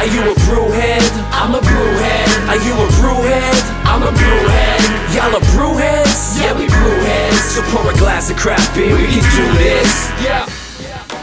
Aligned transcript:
Are 0.00 0.06
you 0.06 0.22
a 0.22 0.34
brewhead? 0.34 1.02
I'm 1.30 1.54
a 1.54 1.58
brewhead. 1.58 2.48
Are 2.48 2.56
you 2.56 2.72
a 2.72 2.88
brewhead? 2.96 3.84
I'm 3.84 4.02
a 4.02 4.10
brewhead. 4.10 5.14
Y'all 5.14 5.36
are 5.36 5.46
brewheads? 5.52 6.40
Yeah, 6.40 6.58
we 6.58 6.64
brewheads. 6.68 7.34
So 7.34 7.60
pour 7.64 7.92
a 7.92 7.94
glass 7.98 8.30
of 8.30 8.38
craft 8.38 8.74
beer, 8.74 8.96
we 8.96 9.06
can 9.08 9.20
do 9.36 9.58
this. 9.58 10.08
Yeah. 10.24 10.48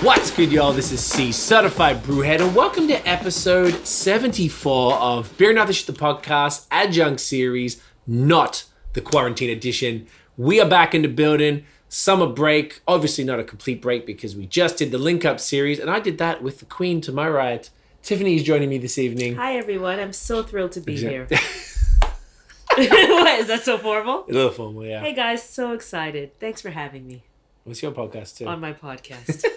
What's 0.04 0.30
good, 0.30 0.52
y'all? 0.52 0.74
This 0.74 0.92
is 0.92 1.04
C, 1.04 1.32
Certified 1.32 2.04
Brewhead, 2.04 2.40
and 2.40 2.56
welcome 2.56 2.88
to 2.90 3.10
episode 3.10 3.88
74 3.88 4.94
of 4.94 5.36
Beer 5.40 5.54
Not 5.54 5.66
the 5.66 5.74
Shit, 5.74 5.88
the 5.88 6.00
podcast 6.00 6.68
adjunct 6.70 7.20
series, 7.20 7.82
not 8.06 8.64
the 8.94 9.02
quarantine 9.02 9.50
edition. 9.50 10.06
We 10.38 10.62
are 10.62 10.70
back 10.70 10.94
in 10.94 11.02
the 11.02 11.08
building. 11.08 11.66
Summer 11.90 12.28
break, 12.28 12.82
obviously 12.88 13.24
not 13.24 13.40
a 13.40 13.44
complete 13.44 13.82
break 13.82 14.06
because 14.06 14.36
we 14.36 14.46
just 14.46 14.78
did 14.78 14.92
the 14.92 15.00
Link 15.00 15.26
Up 15.26 15.40
series, 15.40 15.80
and 15.80 15.90
I 15.90 16.00
did 16.00 16.20
that 16.20 16.44
with 16.44 16.60
the 16.60 16.66
Queen 16.66 17.02
to 17.02 17.12
my 17.12 17.28
right. 17.28 17.68
Tiffany 18.08 18.38
is 18.38 18.44
joining 18.44 18.70
me 18.70 18.78
this 18.78 18.98
evening. 18.98 19.36
Hi 19.36 19.58
everyone, 19.58 20.00
I'm 20.00 20.14
so 20.14 20.42
thrilled 20.42 20.72
to 20.72 20.80
be 20.80 20.96
here. 20.96 21.28
what 22.74 23.40
is 23.40 23.48
that 23.48 23.64
so 23.64 23.78
formal? 23.78 24.24
A 24.30 24.32
little 24.32 24.52
formal, 24.52 24.86
yeah. 24.86 25.02
Hey 25.02 25.14
guys, 25.14 25.44
so 25.44 25.74
excited. 25.74 26.40
Thanks 26.40 26.62
for 26.62 26.70
having 26.70 27.06
me 27.06 27.24
What's 27.66 27.84
your 27.84 27.92
podcast 27.92 28.38
too? 28.38 28.48
on 28.48 28.62
my 28.62 28.72
podcast. 28.72 29.44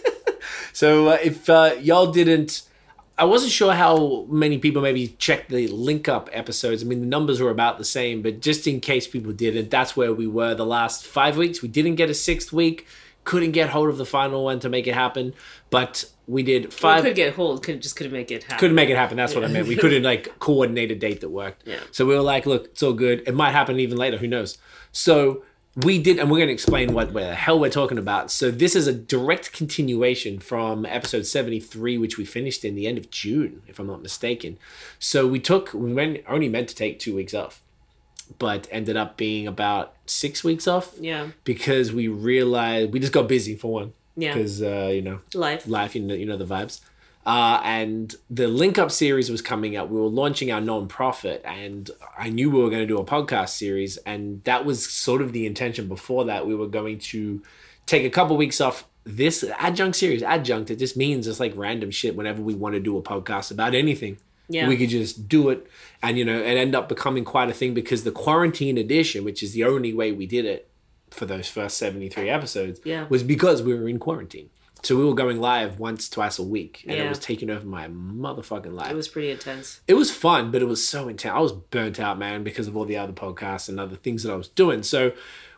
So 0.72 1.10
uh, 1.10 1.18
if 1.22 1.48
uh, 1.48 1.77
y'all 1.80 2.10
didn't, 2.10 2.62
I 3.16 3.24
wasn't 3.24 3.52
sure 3.52 3.72
how 3.72 4.27
many 4.28 4.58
people 4.58 4.82
maybe 4.82 5.14
checked 5.19 5.50
the 5.50 5.69
link 5.69 6.08
up 6.08 6.28
episodes. 6.32 6.82
I 6.82 6.86
mean, 6.86 7.00
the 7.00 7.06
numbers 7.06 7.41
were 7.41 7.50
about 7.50 7.78
the 7.78 7.84
same, 7.84 8.20
but 8.20 8.41
just 8.41 8.66
in 8.66 8.80
case 8.80 9.06
people 9.06 9.32
didn't, 9.32 9.70
that's 9.70 9.96
where 9.96 10.12
we 10.12 10.27
were 10.27 10.55
the 10.55 10.66
last 10.66 11.06
five 11.06 11.36
weeks. 11.36 11.62
We 11.62 11.69
didn't 11.69 11.96
get 11.96 12.10
a 12.10 12.14
sixth 12.14 12.52
week, 12.52 12.86
couldn't 13.22 13.52
get 13.52 13.70
hold 13.70 13.91
of 13.91 13.98
the 13.98 14.06
final 14.06 14.44
one 14.44 14.58
to 14.60 14.69
make 14.69 14.86
it 14.86 14.94
happen, 14.94 15.34
but 15.69 16.06
we 16.30 16.43
did 16.45 16.73
five. 16.73 17.02
could 17.02 17.16
get 17.16 17.34
hold, 17.34 17.62
could 17.65 17.83
just 17.83 17.97
couldn't 17.97 18.12
make 18.12 18.30
it 18.30 18.45
happen. 18.45 18.59
couldn't 18.59 18.77
make 18.77 18.89
it 18.89 18.97
happen. 18.97 19.16
That's 19.16 19.34
what 19.34 19.45
I 19.45 19.48
meant. 19.48 19.66
We 19.66 19.77
couldn't 19.77 20.05
like 20.05 20.39
coordinate 20.39 20.91
a 20.91 20.95
date 20.95 21.20
that 21.23 21.30
worked. 21.30 21.66
Yeah. 21.66 21.80
So 21.91 22.06
we 22.06 22.15
were 22.15 22.20
like, 22.20 22.47
look, 22.47 22.67
it's 22.67 22.83
all 22.83 22.92
good. 22.92 23.25
It 23.27 23.34
might 23.34 23.50
happen 23.50 23.81
even 23.81 23.98
later. 23.98 24.17
Who 24.19 24.28
knows? 24.28 24.56
So 24.92 25.42
we 25.77 26.00
did, 26.00 26.19
and 26.19 26.31
we're 26.31 26.39
going 26.39 26.48
to 26.48 26.53
explain 26.53 26.92
what 26.92 27.12
where 27.12 27.28
the 27.28 27.34
hell 27.34 27.59
we're 27.59 27.70
talking 27.70 27.98
about. 27.98 28.31
So 28.31 28.50
this 28.50 28.77
is 28.77 28.87
a 28.87 28.92
direct 28.92 29.53
continuation 29.53 30.39
from 30.39 30.87
episode 30.87 31.27
seventy 31.27 31.61
three, 31.61 31.98
which 31.98 32.17
we 32.17 32.25
finished 32.25 32.65
in 32.65 32.75
the 32.77 32.87
end 32.87 32.98
of 32.98 33.11
June, 33.11 33.62
if 33.67 33.78
I'm 33.78 33.87
not 33.87 34.00
mistaken. 34.03 34.59
So 34.98 35.27
we 35.27 35.41
took 35.41 35.72
we 35.75 35.92
went, 35.92 36.22
only 36.28 36.48
meant 36.48 36.69
to 36.69 36.75
take 36.75 36.98
two 36.98 37.15
weeks 37.15 37.34
off, 37.34 37.62
but 38.39 38.69
ended 38.70 38.97
up 38.97 39.17
being 39.17 39.47
about 39.47 39.94
six 40.06 40.44
weeks 40.44 40.69
off 40.69 40.94
Yeah, 41.00 41.28
because 41.44 41.92
we 41.92 42.09
realized 42.09 42.92
we 42.92 43.00
just 43.00 43.12
got 43.12 43.27
busy 43.28 43.56
for 43.56 43.72
one. 43.72 43.92
Yeah. 44.16 44.34
Because 44.34 44.62
uh, 44.62 44.91
you 44.92 45.03
know 45.03 45.20
life. 45.34 45.66
life 45.66 45.94
you 45.94 46.03
know 46.03 46.14
you 46.14 46.27
know 46.27 46.36
the 46.36 46.44
vibes 46.44 46.80
uh, 47.27 47.61
and 47.64 48.14
the 48.30 48.48
link 48.48 48.78
up 48.78 48.91
series 48.91 49.30
was 49.30 49.42
coming 49.42 49.77
up 49.77 49.89
we 49.89 50.00
were 50.00 50.06
launching 50.08 50.50
our 50.50 50.61
non-profit 50.61 51.42
and 51.44 51.91
i 52.19 52.28
knew 52.31 52.50
we 52.50 52.61
were 52.62 52.70
going 52.70 52.81
to 52.83 52.86
do 52.86 52.98
a 52.98 53.05
podcast 53.05 53.50
series 53.50 53.97
and 53.98 54.42
that 54.44 54.64
was 54.64 54.88
sort 54.91 55.20
of 55.22 55.33
the 55.33 55.44
intention 55.47 55.86
before 55.86 56.25
that 56.25 56.47
we 56.47 56.55
were 56.55 56.66
going 56.66 56.98
to 56.98 57.42
take 57.86 58.05
a 58.05 58.11
couple 58.11 58.36
weeks 58.36 58.61
off 58.61 58.86
this 59.05 59.44
adjunct 59.58 59.97
series 59.97 60.22
adjunct 60.22 60.70
it 60.70 60.77
just 60.77 60.97
means 60.97 61.27
it's 61.27 61.41
like 61.41 61.53
random 61.56 61.91
shit 61.91 62.16
whenever 62.16 62.41
we 62.42 62.55
want 62.55 62.75
to 62.75 62.81
do 62.81 62.97
a 62.97 63.03
podcast 63.03 63.50
about 63.50 63.75
anything 63.75 64.16
Yeah. 64.48 64.66
we 64.69 64.77
could 64.78 64.88
just 64.88 65.28
do 65.28 65.50
it 65.50 65.66
and 66.03 66.16
you 66.19 66.25
know 66.25 66.38
it 66.38 66.56
end 66.56 66.75
up 66.75 66.88
becoming 66.88 67.25
quite 67.25 67.50
a 67.50 67.55
thing 67.55 67.75
because 67.75 68.05
the 68.05 68.12
quarantine 68.12 68.78
edition 68.78 69.25
which 69.25 69.42
is 69.42 69.53
the 69.53 69.64
only 69.64 69.92
way 69.92 70.11
we 70.11 70.27
did 70.27 70.47
it 70.47 70.69
for 71.11 71.27
those 71.27 71.48
first 71.48 71.77
73 71.78 72.28
episodes 72.30 72.80
Yeah. 72.84 73.06
was 73.08 73.22
because 73.22 73.62
we 73.62 73.75
were 73.75 73.89
in 73.89 73.98
quarantine. 73.98 74.50
So 74.83 74.97
we 74.97 75.05
were 75.05 75.14
going 75.14 75.39
live 75.41 75.78
once 75.78 76.08
twice 76.08 76.39
a 76.39 76.42
week 76.42 76.84
and 76.89 76.97
it 76.98 77.06
was 77.08 77.19
taking 77.19 77.50
over 77.50 77.66
my 77.66 77.86
motherfucking 77.89 78.72
life. 78.72 78.91
It 78.91 78.97
was 78.97 79.08
pretty 79.08 79.31
intense. 79.31 79.81
it 79.86 79.94
was 79.94 80.11
fun 80.11 80.50
but 80.50 80.62
it 80.62 80.66
was 80.66 80.86
so 80.88 81.08
intense. 81.08 81.34
I 81.34 81.41
was 81.41 81.53
burnt 81.53 82.00
out 82.00 82.19
man 82.19 82.42
because 82.42 82.66
of 82.66 82.77
all 82.77 82.86
the 82.86 82.97
other 82.97 83.12
podcasts 83.12 83.69
and 83.69 83.78
other 83.78 83.97
things 83.97 84.22
that 84.22 84.33
i 84.33 84.36
was 84.36 84.48
doing. 84.48 84.83
So 84.83 85.12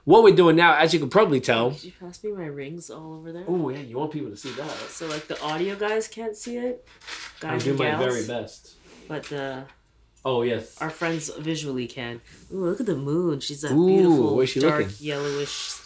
what 0.05 0.25
we're 0.25 0.34
doing 0.34 0.56
now 0.56 0.75
as 0.77 0.92
you 0.92 0.98
can 0.98 1.08
probably 1.08 1.40
tell 1.40 1.70
Did 1.70 1.84
you 1.84 1.92
pass 2.01 2.24
me 2.24 2.33
my 2.33 2.46
rings 2.46 2.90
all 2.90 3.13
over 3.14 3.30
there? 3.30 3.45
oh 3.46 3.69
yeah 3.69 3.79
you 3.79 3.96
want 3.96 4.11
people 4.11 4.30
to 4.30 4.36
see 4.36 4.51
that. 4.55 4.70
So 4.90 5.07
like 5.07 5.29
the 5.29 5.40
audio 5.40 5.77
guys 5.77 6.08
can't 6.08 6.36
see 6.36 6.57
it, 6.57 6.84
i 7.42 7.52
guys 7.52 7.63
do 7.63 7.70
and 7.70 7.79
my 7.79 7.84
gals, 7.84 8.05
very 8.05 8.27
best. 8.27 8.74
But 9.07 9.23
the 9.24 9.64
oh 10.24 10.42
yes 10.42 10.80
our 10.80 10.90
friends 10.90 11.30
visually 11.38 11.86
can. 11.86 12.20
Ooh, 12.52 12.64
look 12.66 12.80
at 12.80 12.86
the 12.86 12.96
moon. 12.96 13.40
She's 13.40 13.62
that 13.62 13.72
Ooh, 13.72 13.86
beautiful 13.86 14.36
where's 14.36 14.50
she 14.50 14.60
dark 14.60 14.86
looking? 14.86 15.06
yellowish 15.06 15.78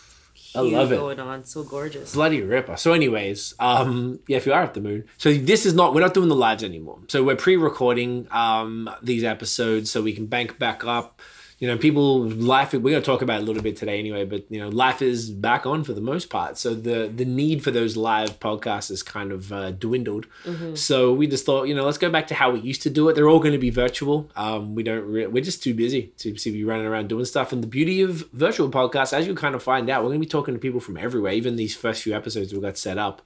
I 0.54 0.60
hue 0.62 0.70
love 0.76 0.90
it. 0.92 0.96
going 0.96 1.20
on. 1.20 1.44
So 1.44 1.64
gorgeous. 1.64 2.14
Bloody 2.14 2.40
ripper. 2.40 2.76
So, 2.78 2.94
anyways, 2.94 3.54
um, 3.60 4.20
yeah, 4.26 4.38
if 4.38 4.46
you 4.46 4.54
are 4.54 4.62
at 4.62 4.72
the 4.72 4.80
moon, 4.80 5.04
so 5.18 5.32
this 5.34 5.66
is 5.66 5.74
not 5.74 5.92
we're 5.94 6.00
not 6.00 6.14
doing 6.14 6.28
the 6.30 6.34
lives 6.36 6.64
anymore. 6.64 6.98
So 7.08 7.22
we're 7.22 7.36
pre-recording 7.36 8.26
um 8.30 8.88
these 9.02 9.22
episodes 9.22 9.90
so 9.90 10.02
we 10.02 10.12
can 10.14 10.26
bank 10.26 10.58
back 10.58 10.82
up. 10.84 11.20
You 11.58 11.68
know, 11.68 11.78
people 11.78 12.28
life. 12.28 12.74
We're 12.74 12.80
gonna 12.80 13.00
talk 13.00 13.22
about 13.22 13.40
it 13.40 13.44
a 13.44 13.46
little 13.46 13.62
bit 13.62 13.76
today 13.76 13.98
anyway, 13.98 14.26
but 14.26 14.44
you 14.50 14.60
know, 14.60 14.68
life 14.68 15.00
is 15.00 15.30
back 15.30 15.64
on 15.64 15.84
for 15.84 15.94
the 15.94 16.02
most 16.02 16.28
part. 16.28 16.58
So 16.58 16.74
the 16.74 17.10
the 17.14 17.24
need 17.24 17.64
for 17.64 17.70
those 17.70 17.96
live 17.96 18.38
podcasts 18.40 18.90
is 18.90 19.02
kind 19.02 19.32
of 19.32 19.50
uh, 19.50 19.70
dwindled. 19.70 20.26
So 20.74 21.14
we 21.14 21.26
just 21.26 21.46
thought, 21.46 21.64
you 21.64 21.74
know, 21.74 21.86
let's 21.86 21.96
go 21.96 22.10
back 22.10 22.26
to 22.26 22.34
how 22.34 22.50
we 22.50 22.60
used 22.60 22.82
to 22.82 22.90
do 22.90 23.08
it. 23.08 23.14
They're 23.14 23.28
all 23.28 23.38
going 23.38 23.52
to 23.54 23.58
be 23.58 23.70
virtual. 23.70 24.30
Um, 24.36 24.74
we 24.74 24.82
don't. 24.82 25.04
Re- 25.10 25.28
we're 25.28 25.42
just 25.42 25.62
too 25.62 25.72
busy 25.72 26.12
to, 26.18 26.32
to 26.34 26.52
be 26.52 26.62
running 26.62 26.84
around 26.84 27.08
doing 27.08 27.24
stuff. 27.24 27.52
And 27.54 27.62
the 27.62 27.68
beauty 27.68 28.02
of 28.02 28.30
virtual 28.32 28.70
podcasts, 28.70 29.14
as 29.14 29.26
you 29.26 29.34
kind 29.34 29.54
of 29.54 29.62
find 29.62 29.88
out, 29.88 30.02
we're 30.02 30.10
going 30.10 30.20
to 30.20 30.26
be 30.26 30.30
talking 30.30 30.52
to 30.52 30.60
people 30.60 30.80
from 30.80 30.98
everywhere. 30.98 31.32
Even 31.32 31.56
these 31.56 31.74
first 31.74 32.02
few 32.02 32.14
episodes 32.14 32.52
we 32.52 32.60
got 32.60 32.76
set 32.76 32.98
up, 32.98 33.22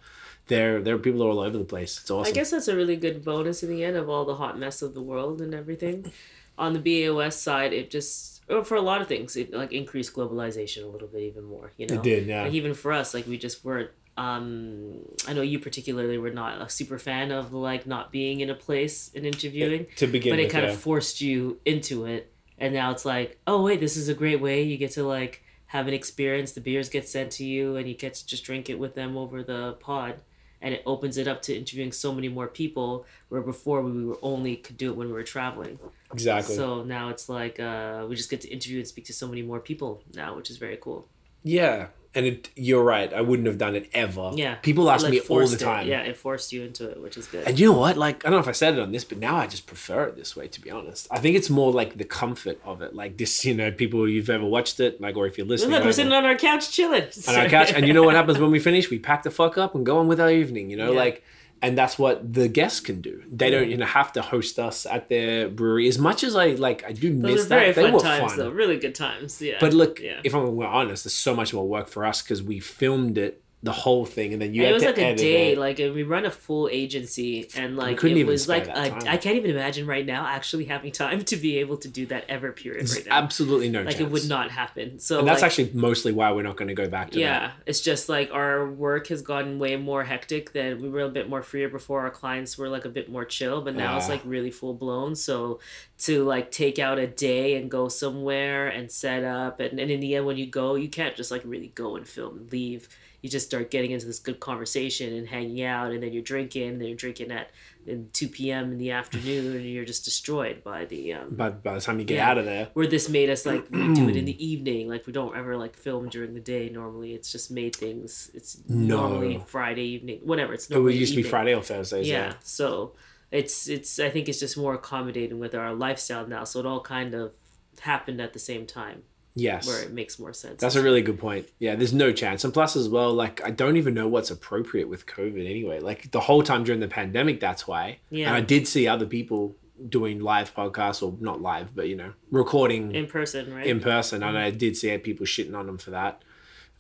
there 0.47 0.81
there 0.81 0.95
are 0.95 0.99
people 0.99 1.23
all 1.23 1.41
over 1.41 1.59
the 1.59 1.65
place. 1.65 1.99
It's 2.01 2.11
awesome. 2.13 2.31
I 2.31 2.35
guess 2.35 2.53
that's 2.53 2.69
a 2.69 2.77
really 2.77 2.97
good 2.97 3.25
bonus 3.25 3.65
in 3.65 3.71
the 3.71 3.83
end 3.83 3.97
of 3.97 4.09
all 4.09 4.25
the 4.25 4.37
hot 4.37 4.57
mess 4.57 4.83
of 4.83 4.95
the 4.95 5.03
world 5.03 5.41
and 5.41 5.53
everything. 5.53 6.13
On 6.61 6.73
the 6.75 6.79
BAOS 6.79 7.33
side, 7.33 7.73
it 7.73 7.91
just 7.91 8.31
or 8.51 8.65
for 8.65 8.77
a 8.77 8.81
lot 8.81 9.01
of 9.01 9.09
things, 9.09 9.37
it 9.37 9.53
like 9.53 9.73
increased 9.73 10.15
globalization 10.15 10.85
a 10.85 10.87
little 10.87 11.09
bit 11.09 11.23
even 11.23 11.45
more. 11.45 11.73
You 11.77 11.87
know, 11.87 11.95
It 11.95 12.03
did, 12.03 12.27
yeah. 12.27 12.43
Like 12.43 12.53
even 12.53 12.75
for 12.75 12.93
us, 12.93 13.15
like 13.15 13.27
we 13.27 13.39
just 13.39 13.65
weren't. 13.65 13.91
Um, 14.17 14.99
I 15.27 15.33
know 15.33 15.41
you 15.41 15.59
particularly 15.59 16.19
were 16.19 16.31
not 16.31 16.61
a 16.61 16.69
super 16.69 16.99
fan 16.99 17.31
of 17.31 17.55
like 17.55 17.87
not 17.87 18.13
being 18.13 18.41
in 18.41 18.51
a 18.51 18.55
place 18.55 19.11
and 19.15 19.25
interviewing, 19.25 19.87
to 19.97 20.07
begin 20.07 20.33
but 20.33 20.41
it 20.41 20.51
kind 20.51 20.67
yeah. 20.67 20.73
of 20.73 20.79
forced 20.79 21.21
you 21.21 21.59
into 21.65 22.05
it. 22.05 22.33
And 22.59 22.75
now 22.75 22.91
it's 22.91 23.07
like, 23.07 23.39
oh 23.47 23.63
wait, 23.63 23.81
this 23.81 23.97
is 23.97 24.09
a 24.09 24.15
great 24.15 24.41
way. 24.41 24.63
You 24.63 24.77
get 24.77 24.91
to 24.93 25.05
like 25.05 25.43
have 25.67 25.87
an 25.87 25.95
experience. 25.95 26.53
The 26.53 26.61
beers 26.61 26.89
get 26.89 27.09
sent 27.09 27.31
to 27.33 27.45
you, 27.45 27.77
and 27.77 27.89
you 27.89 27.95
get 27.95 28.15
to 28.15 28.27
just 28.27 28.45
drink 28.45 28.69
it 28.69 28.79
with 28.79 28.95
them 28.95 29.17
over 29.17 29.43
the 29.43 29.77
pod. 29.81 30.21
And 30.63 30.75
it 30.75 30.83
opens 30.85 31.17
it 31.17 31.27
up 31.27 31.41
to 31.43 31.57
interviewing 31.57 31.93
so 31.93 32.13
many 32.13 32.29
more 32.29 32.47
people. 32.47 33.07
Where 33.29 33.41
before 33.41 33.83
we 33.83 34.05
were 34.05 34.19
only 34.23 34.57
could 34.57 34.77
do 34.77 34.91
it 34.91 34.97
when 34.97 35.09
we 35.09 35.13
were 35.15 35.23
traveling. 35.23 35.79
exactly. 36.13 36.55
So 36.55 36.83
now 36.83 37.09
it's 37.09 37.29
like 37.29 37.59
uh, 37.61 38.07
we 38.09 38.17
just 38.17 38.31
get 38.31 38.41
to 38.43 38.49
interview 38.49 38.79
and 38.79 38.87
speak 38.89 39.07
to 39.07 39.13
so 39.13 39.27
many 39.27 39.43
more 39.43 39.61
people 39.61 40.03
now, 40.15 40.35
which 40.37 40.51
is 40.51 40.57
very 40.59 40.77
cool. 40.77 41.09
yeah, 41.43 41.87
and 42.15 42.27
it, 42.27 42.51
you're 42.57 42.83
right. 42.83 43.13
I 43.13 43.21
wouldn't 43.21 43.47
have 43.47 43.59
done 43.59 43.77
it 43.77 43.89
ever. 43.93 44.33
Yeah, 44.35 44.57
people 44.57 44.91
ask 44.91 45.05
like, 45.05 45.13
me 45.13 45.19
all 45.19 45.23
the 45.23 45.27
forced 45.27 45.55
it. 45.55 45.65
time. 45.65 45.87
Yeah, 45.87 46.01
it 46.01 46.17
forced 46.17 46.53
you 46.53 46.63
into 46.65 46.89
it, 46.89 47.01
which 47.01 47.17
is 47.17 47.27
good. 47.27 47.47
And 47.47 47.59
you 47.59 47.67
know 47.67 47.79
what? 47.79 47.97
Like, 47.97 48.25
I 48.25 48.31
don't 48.31 48.39
know 48.39 48.43
if 48.43 48.49
I 48.49 48.53
said 48.53 48.75
it 48.75 48.81
on 48.81 48.93
this, 48.93 49.05
but 49.05 49.19
now 49.19 49.37
I 49.37 49.47
just 49.47 49.67
prefer 49.67 50.05
it 50.05 50.17
this 50.17 50.35
way, 50.35 50.49
to 50.49 50.61
be 50.61 50.71
honest. 50.71 51.07
I 51.11 51.19
think 51.19 51.37
it's 51.37 51.51
more 51.51 51.73
like 51.73 51.99
the 51.99 52.05
comfort 52.05 52.61
of 52.65 52.83
it. 52.83 52.95
Like 52.95 53.17
this, 53.17 53.45
you 53.45 53.55
know, 53.55 53.71
people 53.71 54.09
you've 54.09 54.31
ever 54.31 54.45
watched 54.45 54.81
it, 54.81 55.01
like, 55.01 55.17
or 55.17 55.27
if 55.27 55.39
you're 55.39 55.47
listening. 55.47 55.73
Look, 55.73 55.85
we're 55.85 55.93
sitting 55.93 56.13
on 56.13 56.25
our 56.25 56.37
couch 56.37 56.71
chilling. 56.73 57.09
on 57.29 57.35
our 57.37 57.49
couch. 57.49 57.73
And 57.73 57.87
you 57.87 57.93
know 57.93 58.03
what 58.03 58.15
happens 58.15 58.39
when 58.39 58.51
we 58.51 58.59
finish? 58.59 58.91
We 58.91 58.99
pack 58.99 59.23
the 59.23 59.31
fuck 59.31 59.57
up 59.57 59.75
and 59.75 59.87
go 59.87 59.99
on 59.99 60.09
with 60.09 60.21
our 60.21 60.31
evening, 60.31 60.71
you 60.71 60.77
know? 60.77 60.93
Yeah. 60.93 60.99
Like, 60.99 61.25
and 61.63 61.77
that's 61.77 61.99
what 61.99 62.33
the 62.33 62.49
guests 62.49 62.81
can 62.81 63.01
do. 63.01 63.23
They 63.31 63.51
don't, 63.51 63.69
you 63.69 63.77
know, 63.77 63.87
have 63.87 64.13
to 64.13 64.23
host 64.23 64.59
us 64.59 64.87
at 64.87 65.09
their 65.09 65.49
brewery. 65.49 65.89
As 65.89 65.99
much 65.99 66.25
as 66.25 66.35
I, 66.35 66.49
like, 66.53 66.85
I 66.85 66.93
do 66.93 67.13
Those 67.13 67.33
miss 67.33 67.47
that. 67.47 67.75
They 67.75 67.83
fun 67.83 67.93
were 67.93 68.01
times, 68.01 68.33
fun. 68.33 68.39
though. 68.39 68.51
Really 68.51 68.79
good 68.79 68.95
times. 68.95 69.41
Yeah. 69.43 69.59
But 69.61 69.75
look, 69.75 70.01
yeah. 70.01 70.21
if 70.25 70.35
I'm 70.35 70.59
honest, 70.61 71.05
there's 71.05 71.15
so 71.15 71.35
much 71.35 71.53
more 71.53 71.69
work 71.69 71.89
for 71.89 72.07
us 72.07 72.23
because 72.23 72.43
we 72.43 72.61
filmed 72.61 73.19
it, 73.19 73.43
the 73.63 73.73
whole 73.73 74.07
thing, 74.07 74.33
and 74.33 74.41
then 74.41 74.55
you 74.55 74.63
And 74.63 74.71
it 74.71 74.73
was 74.75 74.85
like 74.85 74.97
a 74.97 75.15
day. 75.15 75.53
it. 75.53 75.59
Like 75.59 75.79
uh, 75.79 75.93
we 75.93 76.03
run 76.03 76.25
a 76.25 76.31
full 76.31 76.69
agency, 76.73 77.47
and 77.55 77.77
like 77.77 78.03
it 78.03 78.27
was 78.27 78.49
like 78.49 78.65
that 78.65 78.77
I. 79.07 79.13
I 79.13 79.17
can't 79.19 79.37
even 79.37 79.51
imagine 79.51 79.87
right 79.87 80.07
now 80.07 80.27
actually 80.27 80.65
having 80.65 80.93
time 80.93 81.23
to 81.25 81.37
be 81.37 81.59
able 81.59 81.77
to 81.77 81.89
do 81.89 82.07
that 82.07 82.25
ever. 82.29 82.53
Period. 82.53 82.81
There's 82.81 82.97
Right 82.97 83.07
now, 83.07 83.19
absolutely 83.19 83.69
no 83.69 83.83
like 83.83 83.97
chance. 83.99 84.01
it 84.01 84.11
would 84.11 84.29
not 84.31 84.51
happen. 84.51 84.99
So 84.99 85.19
And 85.19 85.29
that's 85.29 85.43
like, 85.43 85.51
actually 85.51 85.73
mostly 85.75 86.11
why 86.13 86.33
we're 86.33 86.43
not 86.43 86.57
going 86.57 86.69
to 86.69 86.75
go 86.75 86.89
back 86.89 87.11
to 87.11 87.19
that. 87.19 87.21
yeah, 87.21 87.51
it's 87.67 87.81
just 87.83 88.09
like 88.09 88.33
our 88.33 88.67
work 88.71 89.09
has 89.09 89.21
gotten 89.21 89.59
way 89.59 89.77
more 89.77 90.05
hectic. 90.05 90.53
Than 90.55 90.81
we 90.81 90.89
were 90.89 91.03
a 91.03 91.11
bit 91.11 91.29
more 91.29 91.43
freer 91.43 91.69
before. 91.69 92.01
Our 92.01 92.11
clients 92.11 92.57
were 92.57 92.69
like 92.71 92.87
a 92.87 92.89
bit 92.89 93.11
more 93.11 93.27
chill, 93.27 93.61
but 93.61 93.75
now 93.77 93.99
it's 93.99 94.07
Ah. 94.07 94.13
like 94.13 94.23
really 94.25 94.51
full 94.51 94.73
blown. 94.73 95.15
So 95.15 95.61
to 95.99 96.25
like 96.25 96.51
take 96.51 96.79
out 96.79 96.99
a 96.99 97.07
day 97.07 97.57
and 97.57 97.71
go 97.71 97.89
somewhere 97.89 98.69
and 98.69 98.91
set 98.91 99.23
up, 99.23 99.61
and, 99.61 99.79
and 99.79 99.91
in 99.91 100.01
the 100.01 100.15
end, 100.17 100.25
when 100.25 100.39
you 100.39 100.47
go, 100.47 100.77
you 100.77 100.89
can't 100.89 101.15
just 101.15 101.31
like 101.31 101.43
really 101.45 101.73
go 101.75 101.97
and 101.97 102.09
film 102.09 102.39
and 102.39 102.51
leave. 102.53 102.89
You 103.23 103.29
just 103.29 103.47
start 103.47 103.71
getting 103.71 103.91
into 103.91 104.07
this 104.07 104.19
good 104.19 104.41
conversation 104.41 105.13
and 105.15 105.29
hanging 105.29 105.63
out, 105.63 105.93
and 105.93 106.03
then 106.03 106.13
you're 106.13 106.23
drinking, 106.23 106.69
and 106.71 106.81
then 106.81 106.89
you're 106.89 106.97
drinking 106.97 107.31
at 107.31 107.51
in 107.87 108.09
two 108.13 108.29
p.m. 108.29 108.73
in 108.73 108.79
the 108.79 108.91
afternoon, 108.91 109.57
and 109.57 109.65
you're 109.65 109.85
just 109.85 110.05
destroyed 110.05 110.63
by 110.63 110.85
the 110.87 111.15
um, 111.15 111.35
By, 111.35 111.51
by 111.51 111.75
the 111.75 111.81
time 111.81 111.99
you 111.99 112.05
get 112.05 112.17
Yeah. 112.17 112.31
out 112.31 112.39
of 112.39 112.45
there, 112.45 112.69
where 112.75 112.87
this 112.87 113.09
made 113.09 113.31
us 113.31 113.45
like 113.47 113.71
we 113.71 113.95
do 113.95 114.09
it 114.09 114.17
in 114.17 114.25
the 114.25 114.45
evening 114.53 114.89
like 114.89 115.07
we 115.07 115.13
don't 115.13 115.37
ever 115.37 115.57
like 115.57 115.77
film 115.77 116.09
during 116.09 116.35
the 116.35 116.41
day 116.41 116.69
normally 116.69 117.15
it's 117.15 117.31
just 117.33 117.51
made 117.51 117.75
things 117.77 118.31
it's 118.35 118.61
No. 118.69 119.09
normally 119.09 119.43
friday 119.47 119.83
evening 119.85 120.21
whatever 120.25 120.53
it's 120.55 120.69
normally 120.71 120.93
it 120.93 120.95
would 120.95 121.01
used 121.01 121.13
to 121.15 121.23
be. 121.23 121.23
Friday 121.23 121.55
or 121.55 121.63
Thursdays. 121.63 122.07
yeah 122.09 122.27
Yeah. 122.29 122.33
so 122.43 122.95
it's 123.31 123.69
it's 123.69 123.99
I 123.99 124.11
think 124.11 124.29
it's 124.29 124.41
just 124.41 124.57
more 124.59 124.75
accommodating 124.75 125.39
with 125.39 125.55
our 125.55 125.73
lifestyle 125.75 126.27
now. 126.27 126.45
So 126.45 126.61
it 126.61 126.67
all 126.67 126.81
kind 126.83 127.15
of 127.15 127.33
happened 127.81 128.21
at 128.21 128.33
the 128.33 128.39
same 128.41 128.67
time 128.67 129.03
Yes. 129.35 129.67
where 129.67 129.83
it 129.83 129.93
makes 129.93 130.19
more 130.19 130.33
sense. 130.33 130.61
That's 130.61 130.75
a 130.75 130.83
really 130.83 131.03
good 131.03 131.19
point. 131.19 131.49
Yeah, 131.59 131.77
there's 131.77 131.93
no 131.93 132.13
chance. 132.13 132.45
And 132.45 132.53
plus, 132.53 132.77
as 132.77 132.89
well, 132.89 133.13
like, 133.13 133.43
I 133.45 133.51
don't 133.51 133.77
even 133.77 133.95
know 133.95 134.09
what's 134.09 134.31
appropriate 134.31 134.89
with 134.89 135.07
COVID 135.07 135.49
anyway. 135.49 135.81
Like, 135.81 136.11
the 136.11 136.21
whole 136.21 136.43
time 136.43 136.65
during 136.65 136.81
the 136.81 136.89
pandemic, 136.89 137.41
that's 137.41 137.67
why. 137.67 138.01
Yeah. 138.11 138.29
And 138.29 138.37
I 138.37 138.41
did 138.41 138.67
see 138.67 138.89
other 138.89 139.07
people 139.07 139.57
doing 139.89 140.21
live 140.21 140.55
podcasts, 140.55 141.03
or 141.03 141.17
not 141.21 141.41
live, 141.41 141.75
but, 141.75 141.89
you 141.89 141.97
know, 141.97 142.13
recording 142.31 142.95
in 142.95 143.07
person, 143.07 143.55
right? 143.55 143.67
in 143.67 143.81
person. 143.81 144.23
And 144.23 144.37
I 144.37 144.51
did 144.51 144.77
see 144.77 144.97
people 144.99 145.25
shitting 145.27 145.57
on 145.57 145.67
them 145.67 145.79
for 145.79 145.91
that. 145.91 146.23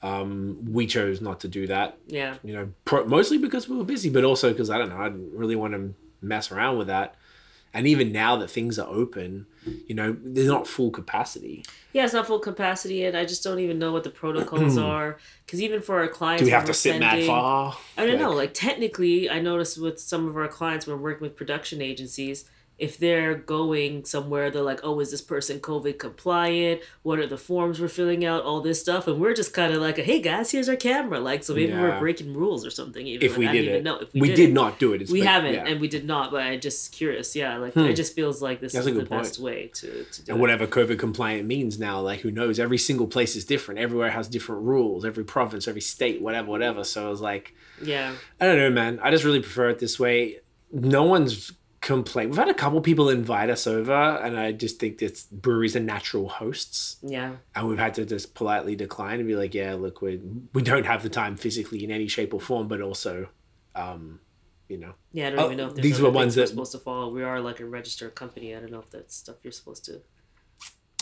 Um, 0.02 0.66
we 0.72 0.86
chose 0.86 1.20
not 1.20 1.40
to 1.40 1.48
do 1.48 1.66
that, 1.66 1.98
yeah. 2.06 2.36
you 2.42 2.54
know, 2.54 2.70
pro- 2.86 3.04
mostly 3.04 3.36
because 3.36 3.68
we 3.68 3.76
were 3.76 3.84
busy, 3.84 4.08
but 4.08 4.24
also 4.24 4.50
because, 4.50 4.70
I 4.70 4.78
don't 4.78 4.88
know, 4.88 4.96
I 4.96 5.10
didn't 5.10 5.32
really 5.34 5.56
want 5.56 5.74
to 5.74 5.94
mess 6.22 6.50
around 6.50 6.78
with 6.78 6.86
that. 6.86 7.16
And 7.72 7.86
even 7.86 8.10
now 8.10 8.34
that 8.36 8.50
things 8.50 8.78
are 8.80 8.88
open, 8.88 9.46
you 9.86 9.94
know, 9.94 10.16
they're 10.20 10.48
not 10.48 10.66
full 10.66 10.90
capacity. 10.90 11.64
Yeah, 11.92 12.04
it's 12.04 12.12
not 12.14 12.26
full 12.26 12.40
capacity, 12.40 13.04
and 13.04 13.16
I 13.16 13.24
just 13.24 13.44
don't 13.44 13.60
even 13.60 13.78
know 13.78 13.92
what 13.92 14.02
the 14.02 14.10
protocols 14.10 14.76
are. 14.92 15.18
Because 15.46 15.62
even 15.62 15.80
for 15.80 16.00
our 16.00 16.08
clients, 16.08 16.40
Do 16.42 16.46
we 16.46 16.50
have 16.50 16.64
to 16.66 16.74
sit 16.74 16.98
mad 16.98 17.10
sending- 17.10 17.28
far? 17.28 17.76
I 17.96 18.06
don't 18.06 18.18
know. 18.18 18.30
Like- 18.30 18.36
Like 18.38 18.54
technically, 18.54 19.30
I 19.30 19.40
noticed 19.40 19.78
with 19.80 20.00
some 20.00 20.26
of 20.26 20.36
our 20.36 20.48
clients, 20.48 20.86
we're 20.86 20.96
working 20.96 21.22
with 21.22 21.36
production 21.36 21.80
agencies. 21.80 22.44
If 22.80 22.96
they're 22.98 23.34
going 23.34 24.04
somewhere, 24.04 24.50
they're 24.50 24.62
like, 24.62 24.80
"Oh, 24.82 25.00
is 25.00 25.10
this 25.10 25.20
person 25.20 25.60
COVID 25.60 25.98
compliant? 25.98 26.80
What 27.02 27.18
are 27.18 27.26
the 27.26 27.36
forms 27.36 27.78
we're 27.80 27.88
filling 27.88 28.24
out? 28.24 28.42
All 28.42 28.60
this 28.62 28.80
stuff," 28.80 29.06
and 29.06 29.20
we're 29.20 29.34
just 29.34 29.52
kind 29.52 29.72
of 29.74 29.80
like, 29.82 29.98
"Hey 29.98 30.20
guys, 30.20 30.50
here's 30.50 30.68
our 30.68 30.76
camera." 30.76 31.20
Like, 31.20 31.44
so 31.44 31.54
maybe 31.54 31.72
Yeah. 31.72 31.82
we're 31.82 31.98
breaking 32.00 32.32
rules 32.34 32.64
or 32.64 32.70
something. 32.70 33.06
Even 33.06 33.24
If 33.26 33.32
Like, 33.32 33.38
we 33.40 33.46
I 33.48 33.52
did 33.52 33.64
it. 33.68 33.82
know 33.84 33.98
if 33.98 34.12
We, 34.14 34.22
we, 34.22 34.28
did, 34.28 34.50
it. 34.50 34.52
not 34.52 34.78
do 34.78 34.92
it. 34.94 35.02
It's 35.02 35.10
We 35.12 35.20
but- 35.20 35.28
haven't, 35.28 35.54
yeah. 35.54 35.66
and 35.68 35.80
we 35.80 35.88
did 35.88 36.06
not. 36.06 36.30
But 36.30 36.42
I'm 36.42 36.60
just 36.60 36.92
curious. 36.92 37.36
Yeah, 37.36 37.58
like 37.58 37.74
Hmm. 37.74 37.80
it 37.80 37.94
just 37.96 38.14
feels 38.14 38.40
like 38.40 38.60
this 38.60 38.72
That's 38.72 38.86
is 38.86 38.94
the 38.94 39.00
point. 39.04 39.22
best 39.24 39.38
way 39.38 39.70
to 39.74 39.86
to 39.86 39.86
do 39.92 39.98
it. 40.00 40.28
and 40.28 40.38
it. 40.38 40.40
whatever 40.40 40.66
COVID 40.66 40.98
compliant 40.98 41.46
means 41.46 41.78
now, 41.78 42.00
like 42.00 42.20
who 42.20 42.30
knows? 42.30 42.58
Every 42.58 42.78
single 42.78 43.06
place 43.06 43.36
is 43.36 43.44
different. 43.44 43.78
Everywhere 43.78 44.10
has 44.10 44.26
different 44.26 44.62
rules. 44.62 45.04
Every 45.04 45.24
province, 45.24 45.68
every 45.68 45.80
state, 45.82 46.22
whatever, 46.22 46.48
whatever. 46.48 46.82
So 46.84 47.06
I 47.06 47.10
was 47.10 47.20
like, 47.20 47.52
Yeah, 47.82 48.12
I 48.40 48.46
don't 48.46 48.56
know, 48.56 48.70
man. 48.70 48.98
I 49.02 49.10
just 49.10 49.24
really 49.24 49.40
prefer 49.40 49.68
it 49.70 49.78
this 49.80 49.98
way. 49.98 50.38
No 50.72 51.02
one's 51.02 51.52
complained. 51.80 52.30
We've 52.30 52.38
had 52.38 52.48
a 52.48 52.54
couple 52.54 52.80
people 52.80 53.08
invite 53.08 53.50
us 53.50 53.66
over, 53.66 53.92
and 53.92 54.38
I 54.38 54.52
just 54.52 54.78
think 54.78 54.98
that 54.98 55.24
breweries 55.32 55.74
are 55.76 55.80
natural 55.80 56.28
hosts, 56.28 56.96
yeah, 57.02 57.36
and 57.54 57.68
we've 57.68 57.78
had 57.78 57.94
to 57.94 58.04
just 58.04 58.34
politely 58.34 58.76
decline 58.76 59.18
and 59.18 59.26
be 59.28 59.36
like, 59.36 59.54
yeah, 59.54 59.74
look, 59.74 60.02
we 60.02 60.20
we 60.52 60.62
don't 60.62 60.84
have 60.86 61.02
the 61.02 61.08
time 61.08 61.36
physically 61.36 61.82
in 61.84 61.90
any 61.90 62.08
shape 62.08 62.34
or 62.34 62.40
form, 62.40 62.68
but 62.68 62.80
also, 62.80 63.28
um, 63.74 64.20
you 64.68 64.76
know, 64.78 64.94
yeah. 65.12 65.28
I 65.28 65.30
don't 65.30 65.38
Oh, 65.40 65.44
even 65.46 65.56
know 65.58 65.68
if 65.68 65.74
these 65.76 66.00
were 66.00 66.10
ones 66.10 66.34
that 66.34 66.42
we're 66.42 66.46
supposed 66.48 66.72
to 66.72 66.78
follow. 66.78 67.08
We 67.10 67.22
are 67.22 67.40
like 67.40 67.60
a 67.60 67.64
registered 67.66 68.14
company. 68.14 68.54
I 68.54 68.60
don't 68.60 68.72
know 68.72 68.80
if 68.80 68.90
that's 68.90 69.14
stuff 69.16 69.36
you're 69.42 69.52
supposed 69.52 69.84
to 69.86 70.00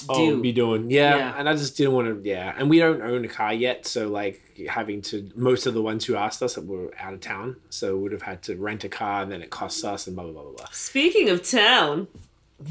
oh, 0.08 0.14
do. 0.16 0.42
be 0.42 0.52
doing. 0.52 0.90
Yeah, 0.90 1.16
Yeah. 1.16 1.34
and 1.36 1.48
I 1.48 1.54
just 1.54 1.76
didn't 1.76 1.92
want 1.94 2.22
to. 2.22 2.28
Yeah, 2.28 2.54
and 2.56 2.68
we 2.70 2.78
don't 2.78 3.02
own 3.02 3.24
a 3.24 3.28
car 3.28 3.52
yet, 3.52 3.86
so 3.86 4.08
like 4.08 4.40
having 4.68 5.02
to. 5.02 5.30
Most 5.34 5.66
of 5.66 5.74
the 5.74 5.82
ones 5.82 6.04
who 6.04 6.16
asked 6.16 6.42
us 6.42 6.56
were 6.58 6.92
out 6.98 7.14
of 7.14 7.20
town, 7.20 7.56
so 7.70 7.96
we 7.96 8.02
would 8.04 8.12
have 8.12 8.22
had 8.22 8.42
to 8.44 8.56
rent 8.56 8.84
a 8.84 8.88
car, 8.88 9.22
and 9.22 9.30
then 9.32 9.42
it 9.42 9.50
costs 9.50 9.84
us, 9.84 10.06
and 10.06 10.16
blah 10.16 10.24
blah 10.24 10.32
blah 10.32 10.42
blah 10.42 10.52
blah. 10.52 10.66
Speaking 10.72 11.28
of 11.30 11.48
town, 11.48 12.08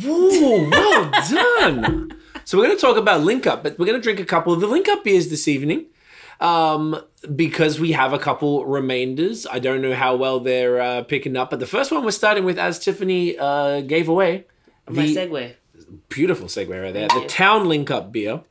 Whoa, 0.04 0.70
well 0.70 1.12
done. 1.30 2.12
So 2.44 2.58
we're 2.58 2.66
going 2.66 2.76
to 2.78 2.82
talk 2.82 2.98
about 2.98 3.22
Link 3.22 3.48
Up, 3.48 3.64
but 3.64 3.80
we're 3.80 3.86
going 3.86 4.00
to 4.00 4.04
drink 4.04 4.20
a 4.20 4.26
couple 4.26 4.54
of 4.54 4.60
the 4.60 4.68
Link 4.68 4.88
Up 4.90 5.04
beers 5.04 5.30
this 5.30 5.48
evening. 5.48 5.86
Um, 6.40 7.02
because 7.36 7.80
we 7.80 7.94
have 7.94 8.14
a 8.14 8.20
couple 8.20 8.64
remainders. 8.66 9.48
I 9.48 9.58
don't 9.58 9.82
know 9.82 9.96
how 9.96 10.16
well 10.16 10.40
they're 10.40 10.80
uh, 10.80 11.04
picking 11.04 11.36
up, 11.36 11.50
but 11.50 11.60
the 11.60 11.66
first 11.66 11.92
one 11.92 12.04
we're 12.04 12.12
starting 12.12 12.46
with, 12.46 12.60
as 12.60 12.78
Tiffany 12.78 13.38
uh, 13.40 13.82
gave 13.82 14.08
away, 14.08 14.46
my 14.88 15.08
the 15.08 15.16
segue. 15.16 15.54
Beautiful 16.10 16.48
segue 16.48 16.70
right 16.82 16.94
there, 16.94 17.08
the. 17.08 17.26
Town 17.28 17.68
Link 17.68 17.90
Up 17.92 18.12
beer. 18.12 18.42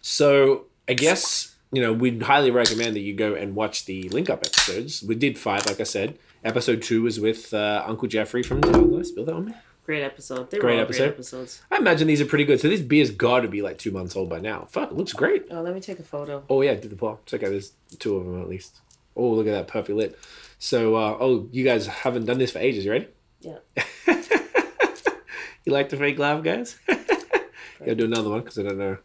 So 0.00 0.66
I 0.88 0.94
guess 0.94 1.54
you 1.72 1.82
know 1.82 1.92
we'd 1.92 2.22
highly 2.22 2.50
recommend 2.50 2.94
that 2.96 3.00
you 3.00 3.14
go 3.14 3.34
and 3.34 3.54
watch 3.54 3.84
the 3.86 4.08
Link 4.10 4.30
Up 4.30 4.40
episodes. 4.44 5.02
We 5.02 5.14
did 5.14 5.38
five, 5.38 5.66
like 5.66 5.80
I 5.80 5.84
said. 5.84 6.18
Episode 6.44 6.82
two 6.82 7.02
was 7.02 7.18
with 7.18 7.52
uh, 7.52 7.82
Uncle 7.86 8.06
Jeffrey 8.08 8.42
from 8.42 8.60
Town. 8.60 8.90
Did 8.90 9.00
I 9.00 9.02
spill 9.02 9.24
that 9.24 9.34
on 9.34 9.46
me? 9.46 9.54
Great 9.84 10.02
episode. 10.02 10.50
They 10.50 10.58
Great 10.58 10.74
were 10.74 10.78
all 10.78 10.84
episode. 10.84 10.98
great 11.04 11.12
episodes. 11.14 11.62
I 11.70 11.76
imagine 11.76 12.08
these 12.08 12.20
are 12.20 12.26
pretty 12.26 12.44
good. 12.44 12.60
So 12.60 12.68
this 12.68 12.80
beer's 12.80 13.10
got 13.10 13.40
to 13.40 13.48
be 13.48 13.62
like 13.62 13.78
two 13.78 13.92
months 13.92 14.16
old 14.16 14.28
by 14.28 14.40
now. 14.40 14.66
Fuck, 14.70 14.90
it 14.90 14.96
looks 14.96 15.12
great. 15.12 15.46
Oh, 15.50 15.62
let 15.62 15.74
me 15.74 15.80
take 15.80 15.98
a 16.00 16.02
photo. 16.04 16.42
Oh 16.50 16.60
yeah, 16.62 16.74
did 16.74 16.90
the 16.90 16.96
pour. 16.96 17.18
It's 17.22 17.34
okay. 17.34 17.48
There's 17.48 17.72
two 17.98 18.16
of 18.16 18.24
them 18.24 18.40
at 18.42 18.48
least. 18.48 18.80
Oh, 19.14 19.30
look 19.30 19.46
at 19.46 19.52
that 19.52 19.68
perfect 19.68 19.96
lit. 19.96 20.18
So, 20.58 20.94
uh, 20.96 21.16
oh, 21.20 21.48
you 21.52 21.64
guys 21.64 21.86
haven't 21.86 22.26
done 22.26 22.38
this 22.38 22.50
for 22.52 22.58
ages. 22.58 22.84
You 22.84 22.92
ready? 22.92 23.08
Yeah. 23.40 23.58
You 25.66 25.72
like 25.72 25.88
the 25.90 25.96
fake 25.96 26.18
laugh, 26.18 26.42
guys? 26.42 26.78
Gotta 27.80 27.94
do 27.94 28.04
another 28.06 28.30
one 28.30 28.40
because 28.40 28.58
I 28.58 28.62
don't 28.62 28.78
know. 28.78 28.98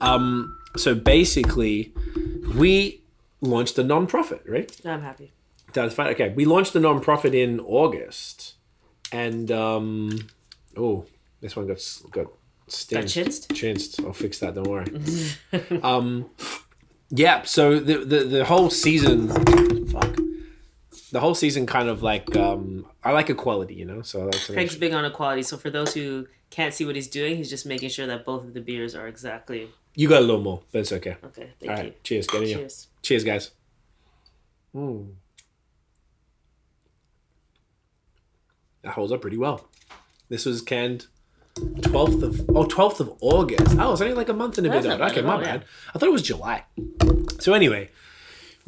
Um. 0.00 0.58
So 0.76 0.94
basically, 0.94 1.92
we 2.54 3.00
launched 3.40 3.78
a 3.78 3.82
non-profit, 3.84 4.42
right? 4.46 4.70
I'm 4.84 5.00
happy. 5.02 5.32
That's 5.72 5.94
fine. 5.94 6.08
Okay, 6.08 6.30
we 6.36 6.44
launched 6.44 6.72
the 6.74 6.80
non-profit 6.80 7.34
in 7.34 7.58
August, 7.60 8.54
and 9.12 9.50
um, 9.50 10.28
oh, 10.76 11.06
this 11.40 11.56
one 11.56 11.66
got 11.66 11.76
s- 11.76 12.02
got 12.10 12.26
Got 12.90 13.04
chinsed? 13.06 13.54
Chinsed. 13.54 14.00
I'll 14.04 14.12
fix 14.12 14.40
that. 14.40 14.54
Don't 14.54 14.66
worry. 14.68 15.80
um, 15.82 16.26
yeah. 17.10 17.42
So 17.44 17.80
the 17.80 18.04
the 18.04 18.24
the 18.24 18.44
whole 18.44 18.68
season, 18.70 19.28
fuck, 19.86 20.16
the 21.12 21.20
whole 21.20 21.34
season 21.34 21.66
kind 21.66 21.88
of 21.88 22.02
like 22.02 22.36
um, 22.36 22.86
I 23.04 23.12
like 23.12 23.30
equality, 23.30 23.74
you 23.74 23.84
know. 23.84 24.02
So 24.02 24.22
I 24.22 24.24
like 24.24 24.40
Craig's 24.40 24.76
big 24.76 24.92
on 24.92 25.04
equality. 25.04 25.42
So 25.42 25.56
for 25.56 25.70
those 25.70 25.94
who 25.94 26.26
can't 26.50 26.74
see 26.74 26.84
what 26.84 26.96
he's 26.96 27.08
doing, 27.08 27.36
he's 27.36 27.50
just 27.50 27.66
making 27.66 27.90
sure 27.90 28.06
that 28.06 28.24
both 28.24 28.44
of 28.44 28.54
the 28.54 28.60
beers 28.60 28.94
are 28.94 29.08
exactly 29.08 29.70
you 29.98 30.08
got 30.08 30.18
a 30.18 30.24
little 30.24 30.40
more, 30.40 30.62
but 30.70 30.78
it's 30.82 30.92
okay. 30.92 31.16
okay. 31.24 31.50
Thank 31.58 31.72
All 31.76 31.84
you. 31.86 31.94
Cheers. 32.04 32.28
Get 32.28 32.42
in 32.42 32.46
here. 32.46 32.58
Cheers. 32.58 32.86
Cheers, 33.02 33.24
guys. 33.24 33.50
Mm. 34.72 35.08
That 38.82 38.92
holds 38.92 39.10
up 39.10 39.20
pretty 39.20 39.38
well. 39.38 39.68
This 40.28 40.46
was 40.46 40.62
canned 40.62 41.08
12th 41.56 42.22
of 42.22 42.48
oh 42.50 42.64
12th 42.64 43.00
of 43.00 43.12
August. 43.20 43.76
Oh, 43.76 43.90
it's 43.90 44.00
only 44.00 44.14
like 44.14 44.28
a 44.28 44.32
month 44.34 44.58
and 44.58 44.68
a 44.68 44.70
That's 44.70 44.84
bit 44.84 44.88
not 44.90 45.00
out. 45.00 45.08
bad 45.08 45.18
Okay, 45.18 45.26
my 45.26 45.34
all, 45.34 45.40
yeah. 45.40 45.56
bad. 45.56 45.64
I 45.92 45.98
thought 45.98 46.08
it 46.08 46.12
was 46.12 46.22
July. 46.22 46.64
So 47.40 47.52
anyway, 47.54 47.90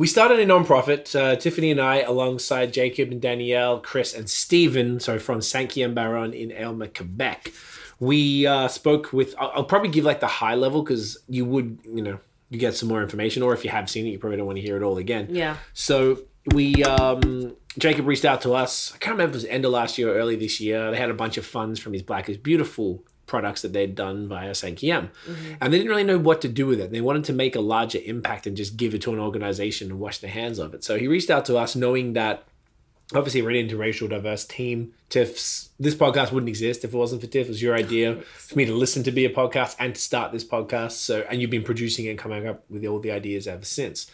we 0.00 0.06
started 0.06 0.41
a 0.41 0.47
non-profit. 0.47 1.14
Uh, 1.14 1.37
Tiffany 1.37 1.70
and 1.70 1.79
I, 1.79 1.97
alongside 2.00 2.73
Jacob 2.73 3.11
and 3.11 3.20
Danielle, 3.20 3.81
Chris 3.81 4.14
and 4.14 4.31
Stephen, 4.31 4.99
so 4.99 5.19
from 5.19 5.41
Sankian 5.41 5.94
Baron 5.94 6.32
in 6.32 6.50
Aylmer, 6.52 6.87
Quebec. 6.87 7.52
We 7.99 8.47
uh, 8.47 8.69
spoke 8.69 9.12
with. 9.12 9.35
I'll, 9.38 9.52
I'll 9.57 9.64
probably 9.64 9.90
give 9.90 10.07
like 10.07 10.21
the 10.21 10.26
high 10.26 10.54
level 10.54 10.83
because 10.83 11.19
you 11.28 11.45
would, 11.45 11.80
you 11.85 12.00
know, 12.00 12.19
you 12.49 12.59
get 12.59 12.75
some 12.75 12.88
more 12.88 13.02
information, 13.02 13.42
or 13.42 13.52
if 13.52 13.62
you 13.62 13.69
have 13.69 13.90
seen 13.90 14.07
it, 14.07 14.09
you 14.09 14.19
probably 14.19 14.38
don't 14.38 14.47
want 14.47 14.57
to 14.57 14.62
hear 14.62 14.78
it 14.78 14.83
all 14.83 14.97
again. 14.97 15.26
Yeah. 15.28 15.59
So 15.75 16.23
we 16.54 16.83
um 16.83 17.54
Jacob 17.76 18.07
reached 18.07 18.25
out 18.25 18.40
to 18.40 18.54
us. 18.54 18.95
I 18.95 18.99
can't 18.99 19.12
remember 19.12 19.37
if 19.37 19.45
it 19.45 19.49
was 19.49 19.52
end 19.52 19.66
of 19.66 19.73
last 19.73 19.99
year 19.99 20.14
or 20.14 20.14
early 20.14 20.35
this 20.35 20.62
year. 20.62 20.90
They 20.90 20.97
had 20.97 21.11
a 21.11 21.14
bunch 21.14 21.37
of 21.37 21.45
funds 21.45 21.78
from 21.78 21.92
his 21.92 22.02
Black 22.02 22.26
is 22.30 22.38
Beautiful 22.38 23.04
products 23.30 23.62
that 23.62 23.72
they'd 23.72 23.94
done 23.94 24.26
via 24.26 24.50
Sankiem. 24.50 25.08
Mm-hmm. 25.25 25.54
And 25.60 25.72
they 25.72 25.78
didn't 25.78 25.88
really 25.88 26.04
know 26.04 26.18
what 26.18 26.40
to 26.42 26.49
do 26.49 26.66
with 26.66 26.80
it. 26.80 26.90
They 26.90 27.00
wanted 27.00 27.25
to 27.25 27.32
make 27.32 27.54
a 27.54 27.60
larger 27.60 28.00
impact 28.04 28.44
and 28.44 28.56
just 28.56 28.76
give 28.76 28.92
it 28.92 29.02
to 29.02 29.12
an 29.12 29.20
organization 29.20 29.88
and 29.88 30.00
wash 30.00 30.18
their 30.18 30.32
hands 30.32 30.58
of 30.58 30.75
it. 30.75 30.82
So 30.82 30.99
he 30.99 31.06
reached 31.06 31.30
out 31.30 31.44
to 31.44 31.56
us 31.56 31.76
knowing 31.76 32.14
that 32.14 32.42
obviously 33.14 33.40
we're 33.40 33.50
an 33.50 33.68
interracial 33.68 34.10
diverse 34.10 34.44
team. 34.44 34.92
Tiff's 35.08 35.70
this 35.78 35.94
podcast 35.94 36.32
wouldn't 36.32 36.49
exist 36.49 36.84
if 36.84 36.92
it 36.92 36.96
wasn't 36.96 37.20
for 37.20 37.28
Tiff. 37.28 37.46
It 37.46 37.50
was 37.50 37.62
your 37.62 37.76
idea 37.76 38.20
for 38.34 38.58
me 38.58 38.64
to 38.64 38.75
listen 38.75 39.04
to 39.04 39.12
be 39.12 39.25
a 39.25 39.30
podcast 39.30 39.76
and 39.78 39.94
to 39.94 40.00
start 40.00 40.32
this 40.32 40.44
podcast. 40.44 40.92
So 40.92 41.25
and 41.30 41.40
you've 41.40 41.50
been 41.50 41.62
producing 41.62 42.08
and 42.08 42.18
coming 42.18 42.49
up 42.49 42.64
with 42.68 42.84
all 42.84 42.99
the 42.99 43.12
ideas 43.12 43.46
ever 43.46 43.64
since. 43.64 44.10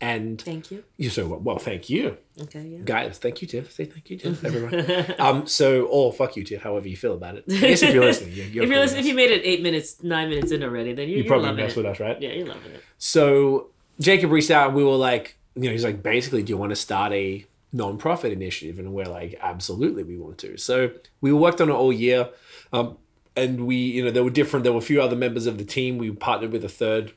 And 0.00 0.40
Thank 0.40 0.70
you. 0.70 0.84
you 0.96 1.10
so 1.10 1.26
well, 1.26 1.40
well, 1.40 1.58
thank 1.58 1.90
you. 1.90 2.18
Okay. 2.40 2.62
Yeah. 2.62 2.78
Guys, 2.84 3.18
thank 3.18 3.42
you, 3.42 3.48
Tiff. 3.48 3.72
Say 3.72 3.84
thank 3.86 4.08
you, 4.10 4.16
Tiff, 4.16 4.44
everyone. 4.44 5.14
um, 5.18 5.46
so 5.48 5.86
or 5.86 6.12
fuck 6.12 6.36
you, 6.36 6.44
Tiff, 6.44 6.62
however 6.62 6.86
you 6.86 6.96
feel 6.96 7.14
about 7.14 7.34
it. 7.36 7.44
I 7.50 7.56
guess 7.58 7.82
if 7.82 7.92
you're 7.92 8.04
listening, 8.04 8.32
you're, 8.32 8.46
you're 8.46 8.64
if 8.64 8.70
you're 8.70 8.78
listening, 8.78 9.00
if 9.00 9.06
you 9.06 9.14
made 9.14 9.30
it 9.32 9.42
eight 9.44 9.60
minutes, 9.60 10.00
nine 10.04 10.28
minutes 10.28 10.52
in 10.52 10.62
already, 10.62 10.92
then 10.92 11.08
you're, 11.08 11.18
you 11.18 11.24
you're 11.24 11.26
probably 11.28 11.48
loving 11.48 11.64
mess 11.64 11.72
it. 11.72 11.76
with 11.78 11.86
us, 11.86 11.98
right? 11.98 12.20
Yeah, 12.22 12.30
you're 12.30 12.46
loving 12.46 12.70
it. 12.72 12.82
So 12.98 13.70
Jacob 14.00 14.30
reached 14.30 14.52
out 14.52 14.68
and 14.68 14.76
we 14.76 14.84
were 14.84 14.94
like, 14.94 15.36
you 15.56 15.62
know, 15.64 15.70
he's 15.70 15.82
like, 15.84 16.00
basically, 16.02 16.44
do 16.44 16.50
you 16.50 16.56
want 16.56 16.70
to 16.70 16.76
start 16.76 17.12
a 17.12 17.44
non-profit 17.72 18.32
initiative? 18.32 18.78
And 18.78 18.92
we're 18.92 19.06
like, 19.06 19.36
absolutely, 19.42 20.04
we 20.04 20.16
want 20.16 20.38
to. 20.38 20.56
So 20.58 20.92
we 21.20 21.32
worked 21.32 21.60
on 21.60 21.70
it 21.70 21.72
all 21.72 21.92
year. 21.92 22.28
Um, 22.72 22.98
and 23.34 23.66
we, 23.66 23.74
you 23.76 24.04
know, 24.04 24.12
there 24.12 24.22
were 24.22 24.30
different, 24.30 24.62
there 24.62 24.72
were 24.72 24.78
a 24.78 24.82
few 24.82 25.02
other 25.02 25.16
members 25.16 25.46
of 25.46 25.58
the 25.58 25.64
team. 25.64 25.98
We 25.98 26.10
partnered 26.12 26.52
with 26.52 26.64
a 26.64 26.68
third, 26.68 27.12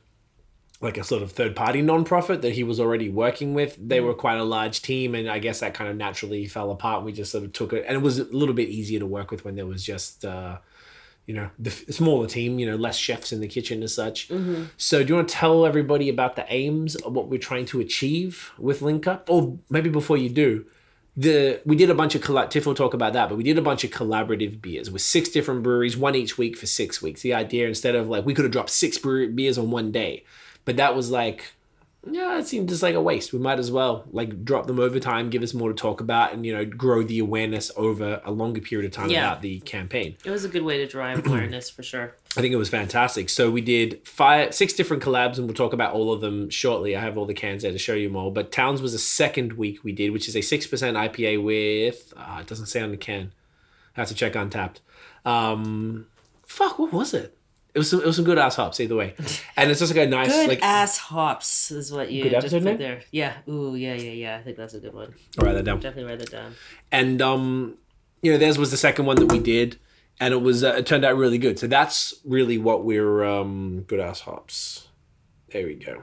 like 0.82 0.98
a 0.98 1.04
sort 1.04 1.22
of 1.22 1.32
third 1.32 1.54
party 1.54 1.80
non-profit 1.80 2.42
that 2.42 2.52
he 2.52 2.64
was 2.64 2.80
already 2.80 3.08
working 3.08 3.54
with. 3.54 3.76
They 3.80 4.00
were 4.00 4.14
quite 4.14 4.38
a 4.38 4.44
large 4.44 4.82
team. 4.82 5.14
And 5.14 5.30
I 5.30 5.38
guess 5.38 5.60
that 5.60 5.74
kind 5.74 5.88
of 5.88 5.96
naturally 5.96 6.46
fell 6.48 6.70
apart. 6.72 7.04
We 7.04 7.12
just 7.12 7.30
sort 7.30 7.44
of 7.44 7.52
took 7.52 7.72
it. 7.72 7.84
And 7.86 7.96
it 7.96 8.02
was 8.02 8.18
a 8.18 8.24
little 8.24 8.54
bit 8.54 8.68
easier 8.68 8.98
to 8.98 9.06
work 9.06 9.30
with 9.30 9.44
when 9.44 9.54
there 9.54 9.66
was 9.66 9.84
just, 9.84 10.24
uh, 10.24 10.58
you 11.24 11.34
know, 11.34 11.50
the 11.56 11.70
smaller 11.70 12.26
team, 12.26 12.58
you 12.58 12.68
know, 12.68 12.74
less 12.74 12.96
chefs 12.96 13.32
in 13.32 13.40
the 13.40 13.46
kitchen 13.46 13.82
as 13.84 13.94
such. 13.94 14.28
So, 14.76 15.04
do 15.04 15.08
you 15.10 15.14
want 15.14 15.28
to 15.28 15.34
tell 15.34 15.64
everybody 15.64 16.08
about 16.08 16.34
the 16.34 16.44
aims 16.52 16.96
of 16.96 17.12
what 17.12 17.28
we're 17.28 17.38
trying 17.38 17.66
to 17.66 17.80
achieve 17.80 18.52
with 18.58 18.82
Link 18.82 19.06
Up? 19.06 19.30
Or 19.30 19.56
maybe 19.70 19.88
before 19.88 20.16
you 20.16 20.28
do, 20.28 20.66
the 21.16 21.60
we 21.64 21.76
did 21.76 21.90
a 21.90 21.94
bunch 21.94 22.16
of 22.16 22.22
collab. 22.22 22.50
Tiff 22.50 22.66
will 22.66 22.74
talk 22.74 22.92
about 22.92 23.12
that, 23.12 23.28
but 23.28 23.36
we 23.36 23.44
did 23.44 23.56
a 23.56 23.62
bunch 23.62 23.84
of 23.84 23.90
collaborative 23.90 24.60
beers 24.60 24.90
with 24.90 25.02
six 25.02 25.28
different 25.28 25.62
breweries, 25.62 25.96
one 25.96 26.16
each 26.16 26.38
week 26.38 26.56
for 26.56 26.66
six 26.66 27.00
weeks. 27.00 27.22
The 27.22 27.34
idea 27.34 27.68
instead 27.68 27.94
of 27.94 28.08
like 28.08 28.26
we 28.26 28.34
could 28.34 28.44
have 28.44 28.52
dropped 28.52 28.70
six 28.70 28.98
beers 28.98 29.58
on 29.58 29.70
one 29.70 29.92
day, 29.92 30.24
but 30.64 30.76
that 30.76 30.94
was 30.94 31.10
like 31.10 31.52
yeah, 32.04 32.36
it 32.36 32.48
seemed 32.48 32.68
just 32.68 32.82
like 32.82 32.96
a 32.96 33.00
waste. 33.00 33.32
We 33.32 33.38
might 33.38 33.60
as 33.60 33.70
well 33.70 34.04
like 34.10 34.44
drop 34.44 34.66
them 34.66 34.80
over 34.80 34.98
time, 34.98 35.30
give 35.30 35.40
us 35.44 35.54
more 35.54 35.68
to 35.68 35.74
talk 35.74 36.00
about, 36.00 36.32
and 36.32 36.44
you 36.44 36.52
know 36.52 36.64
grow 36.64 37.04
the 37.04 37.20
awareness 37.20 37.70
over 37.76 38.20
a 38.24 38.32
longer 38.32 38.60
period 38.60 38.86
of 38.86 38.92
time 38.92 39.08
Yeah. 39.08 39.28
about 39.30 39.40
the 39.42 39.60
campaign. 39.60 40.16
It 40.24 40.30
was 40.30 40.44
a 40.44 40.48
good 40.48 40.62
way 40.64 40.78
to 40.78 40.86
drive 40.88 41.24
awareness 41.26 41.70
for 41.70 41.84
sure. 41.84 42.16
I 42.36 42.40
think 42.40 42.52
it 42.52 42.56
was 42.56 42.68
fantastic. 42.70 43.28
So 43.28 43.52
we 43.52 43.60
did 43.60 44.04
five, 44.08 44.52
six 44.52 44.72
different 44.72 45.00
collabs, 45.00 45.36
and 45.38 45.46
we'll 45.46 45.54
talk 45.54 45.72
about 45.72 45.92
all 45.94 46.12
of 46.12 46.20
them 46.20 46.50
shortly. 46.50 46.96
I 46.96 47.00
have 47.00 47.16
all 47.16 47.26
the 47.26 47.34
cans 47.34 47.62
there 47.62 47.70
to 47.70 47.78
show 47.78 47.94
you 47.94 48.10
more. 48.10 48.32
But 48.32 48.50
Towns 48.50 48.82
was 48.82 48.92
the 48.94 48.98
second 48.98 49.52
week 49.52 49.84
we 49.84 49.92
did, 49.92 50.10
which 50.10 50.26
is 50.26 50.34
a 50.34 50.40
six 50.40 50.66
percent 50.66 50.96
IPA 50.96 51.40
with. 51.44 52.12
Uh, 52.16 52.38
it 52.40 52.48
doesn't 52.48 52.66
say 52.66 52.80
on 52.80 52.90
the 52.90 52.96
can. 52.96 53.30
I 53.96 54.00
have 54.00 54.08
to 54.08 54.14
check 54.14 54.32
Untappd. 54.32 54.78
Um, 55.24 56.06
fuck, 56.44 56.80
what 56.80 56.92
was 56.92 57.14
it? 57.14 57.36
It 57.74 57.78
was 57.78 57.88
some, 57.90 58.00
it 58.00 58.06
was 58.06 58.16
some 58.16 58.24
good 58.26 58.38
ass 58.38 58.56
hops 58.56 58.80
either 58.80 58.94
way, 58.94 59.14
and 59.56 59.70
it's 59.70 59.80
just 59.80 59.94
like 59.94 60.06
a 60.06 60.10
nice 60.10 60.28
Good 60.28 60.48
like. 60.48 60.62
ass 60.62 60.98
hops 60.98 61.70
is 61.70 61.90
what 61.90 62.12
you 62.12 62.28
just 62.28 62.50
put 62.50 62.62
name? 62.62 62.76
there. 62.76 63.00
Yeah. 63.10 63.34
Ooh, 63.48 63.74
yeah, 63.74 63.94
yeah, 63.94 64.10
yeah. 64.10 64.36
I 64.36 64.42
think 64.42 64.58
that's 64.58 64.74
a 64.74 64.80
good 64.80 64.92
one. 64.92 65.14
I'll 65.38 65.46
write 65.46 65.54
that 65.54 65.64
down. 65.64 65.80
Definitely 65.80 66.10
write 66.10 66.18
that 66.18 66.30
down. 66.30 66.54
and 66.90 67.22
um 67.22 67.78
you 68.20 68.30
know 68.30 68.36
theirs 68.38 68.58
was 68.58 68.70
the 68.70 68.76
second 68.76 69.06
one 69.06 69.16
that 69.16 69.32
we 69.32 69.38
did 69.38 69.78
and 70.20 70.32
it 70.34 70.42
was 70.42 70.62
uh, 70.62 70.74
it 70.76 70.86
turned 70.86 71.04
out 71.04 71.16
really 71.16 71.38
good 71.38 71.58
so 71.58 71.66
that's 71.66 72.14
really 72.24 72.56
what 72.58 72.84
we're 72.84 73.24
um 73.24 73.84
good 73.88 73.98
ass 73.98 74.20
hops 74.20 74.88
there 75.52 75.66
we 75.66 75.74
go 75.74 76.02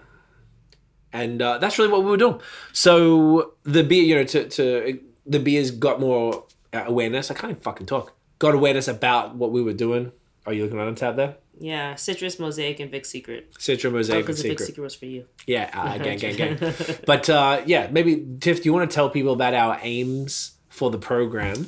and 1.13 1.41
uh, 1.41 1.57
that's 1.59 1.77
really 1.79 1.91
what 1.91 2.03
we 2.03 2.09
were 2.09 2.17
doing 2.17 2.39
so 2.73 3.53
the 3.63 3.83
beer 3.83 4.03
you 4.03 4.15
know 4.15 4.23
to, 4.23 4.47
to 4.49 4.99
the 5.25 5.39
beers 5.39 5.71
got 5.71 5.99
more 5.99 6.43
uh, 6.73 6.83
awareness 6.87 7.31
i 7.31 7.33
can't 7.33 7.51
even 7.51 7.61
fucking 7.63 7.85
talk 7.87 8.13
got 8.39 8.53
awareness 8.53 8.87
about 8.87 9.35
what 9.35 9.51
we 9.51 9.61
were 9.61 9.73
doing 9.73 10.11
are 10.45 10.53
you 10.53 10.63
looking 10.63 10.79
on 10.79 10.93
tab 10.95 11.15
there 11.15 11.35
Yeah, 11.59 11.95
Citrus, 11.95 12.39
Mosaic, 12.39 12.79
and 12.79 12.89
Vic 12.89 13.05
Secret. 13.05 13.53
Citra 13.55 13.85
Oh, 13.85 13.91
Mosaic 13.91 14.17
and 14.17 14.25
because 14.27 14.41
the 14.41 14.49
Vic 14.49 14.59
Secret. 14.59 14.81
Was 14.81 14.95
for 14.95 15.05
you. 15.05 15.25
Yeah, 15.45 15.69
uh, 15.73 15.97
gang, 16.03 16.17
gang, 16.17 16.35
gang. 16.35 16.73
But 17.05 17.29
uh, 17.29 17.61
yeah, 17.65 17.87
maybe 17.91 18.25
Tiff, 18.39 18.57
do 18.57 18.63
you 18.63 18.73
want 18.73 18.89
to 18.89 18.95
tell 18.95 19.09
people 19.09 19.33
about 19.33 19.53
our 19.53 19.77
aims 19.81 20.53
for 20.69 20.89
the 20.89 20.97
program? 20.97 21.67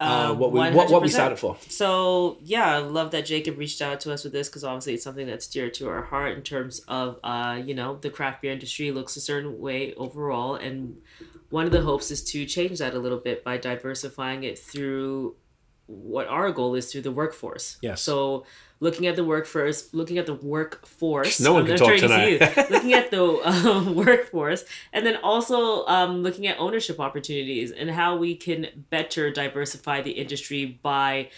Uh, 0.00 0.32
what 0.32 0.52
we 0.52 0.60
what, 0.60 0.88
what 0.90 1.02
we 1.02 1.08
100%. 1.08 1.12
started 1.12 1.38
for? 1.40 1.56
So 1.68 2.38
yeah, 2.40 2.76
I 2.76 2.78
love 2.78 3.10
that 3.10 3.26
Jacob 3.26 3.58
reached 3.58 3.82
out 3.82 3.98
to 4.00 4.12
us 4.12 4.22
with 4.22 4.32
this 4.32 4.48
because 4.48 4.62
obviously 4.62 4.94
it's 4.94 5.02
something 5.02 5.26
that's 5.26 5.48
dear 5.48 5.70
to 5.70 5.88
our 5.88 6.02
heart 6.02 6.36
in 6.36 6.42
terms 6.42 6.80
of 6.86 7.18
uh, 7.24 7.60
you 7.64 7.74
know 7.74 7.96
the 8.00 8.08
craft 8.08 8.40
beer 8.42 8.52
industry 8.52 8.92
looks 8.92 9.16
a 9.16 9.20
certain 9.20 9.58
way 9.58 9.94
overall, 9.94 10.54
and 10.54 10.98
one 11.50 11.66
of 11.66 11.72
the 11.72 11.80
hopes 11.82 12.12
is 12.12 12.22
to 12.30 12.46
change 12.46 12.78
that 12.78 12.94
a 12.94 12.98
little 13.00 13.18
bit 13.18 13.42
by 13.42 13.56
diversifying 13.56 14.44
it 14.44 14.56
through 14.56 15.34
what 15.88 16.28
our 16.28 16.52
goal 16.52 16.74
is 16.74 16.92
through 16.92 17.00
the 17.00 17.10
workforce. 17.10 17.78
Yes. 17.80 18.02
So 18.02 18.44
looking 18.78 19.06
at 19.06 19.16
the 19.16 19.24
workforce, 19.24 19.92
looking 19.92 20.18
at 20.18 20.26
the 20.26 20.34
workforce. 20.34 21.40
No 21.40 21.54
one 21.54 21.66
can 21.66 21.76
talk 21.76 21.98
turning 21.98 22.00
to 22.02 22.38
tonight. 22.38 22.70
looking 22.70 22.92
at 22.92 23.10
the 23.10 23.24
um, 23.24 23.94
workforce, 24.06 24.64
and 24.92 25.04
then 25.04 25.16
also 25.16 25.86
um, 25.86 26.22
looking 26.22 26.46
at 26.46 26.58
ownership 26.58 27.00
opportunities 27.00 27.72
and 27.72 27.90
how 27.90 28.16
we 28.16 28.36
can 28.36 28.68
better 28.90 29.30
diversify 29.30 30.02
the 30.02 30.12
industry 30.12 30.78
by 30.82 31.30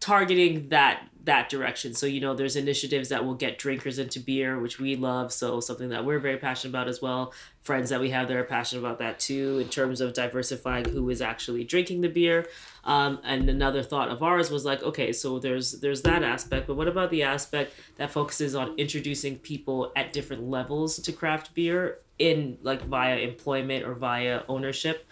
targeting 0.00 0.70
that 0.70 1.06
that 1.24 1.50
direction. 1.50 1.94
So 1.94 2.06
you 2.06 2.20
know, 2.20 2.34
there's 2.34 2.56
initiatives 2.56 3.10
that 3.10 3.24
will 3.24 3.34
get 3.34 3.58
drinkers 3.58 3.98
into 3.98 4.18
beer, 4.18 4.58
which 4.58 4.78
we 4.80 4.96
love. 4.96 5.32
So 5.32 5.60
something 5.60 5.90
that 5.90 6.04
we're 6.04 6.18
very 6.18 6.38
passionate 6.38 6.70
about 6.70 6.88
as 6.88 7.02
well. 7.02 7.32
Friends 7.62 7.90
that 7.90 8.00
we 8.00 8.10
have 8.10 8.28
that 8.28 8.36
are 8.36 8.44
passionate 8.44 8.80
about 8.80 8.98
that 8.98 9.20
too, 9.20 9.58
in 9.58 9.68
terms 9.68 10.00
of 10.00 10.14
diversifying 10.14 10.86
who 10.86 11.10
is 11.10 11.20
actually 11.20 11.62
drinking 11.62 12.00
the 12.00 12.08
beer. 12.08 12.46
Um, 12.84 13.20
and 13.22 13.50
another 13.50 13.82
thought 13.82 14.08
of 14.08 14.22
ours 14.22 14.50
was 14.50 14.64
like, 14.64 14.82
okay, 14.82 15.12
so 15.12 15.38
there's 15.38 15.72
there's 15.72 16.02
that 16.02 16.22
aspect, 16.22 16.66
but 16.66 16.76
what 16.76 16.88
about 16.88 17.10
the 17.10 17.22
aspect 17.22 17.74
that 17.98 18.10
focuses 18.10 18.54
on 18.54 18.78
introducing 18.78 19.38
people 19.38 19.92
at 19.94 20.12
different 20.12 20.48
levels 20.48 20.96
to 20.98 21.12
craft 21.12 21.54
beer 21.54 21.98
in 22.18 22.56
like 22.62 22.82
via 22.84 23.18
employment 23.18 23.84
or 23.84 23.94
via 23.94 24.42
ownership? 24.48 25.06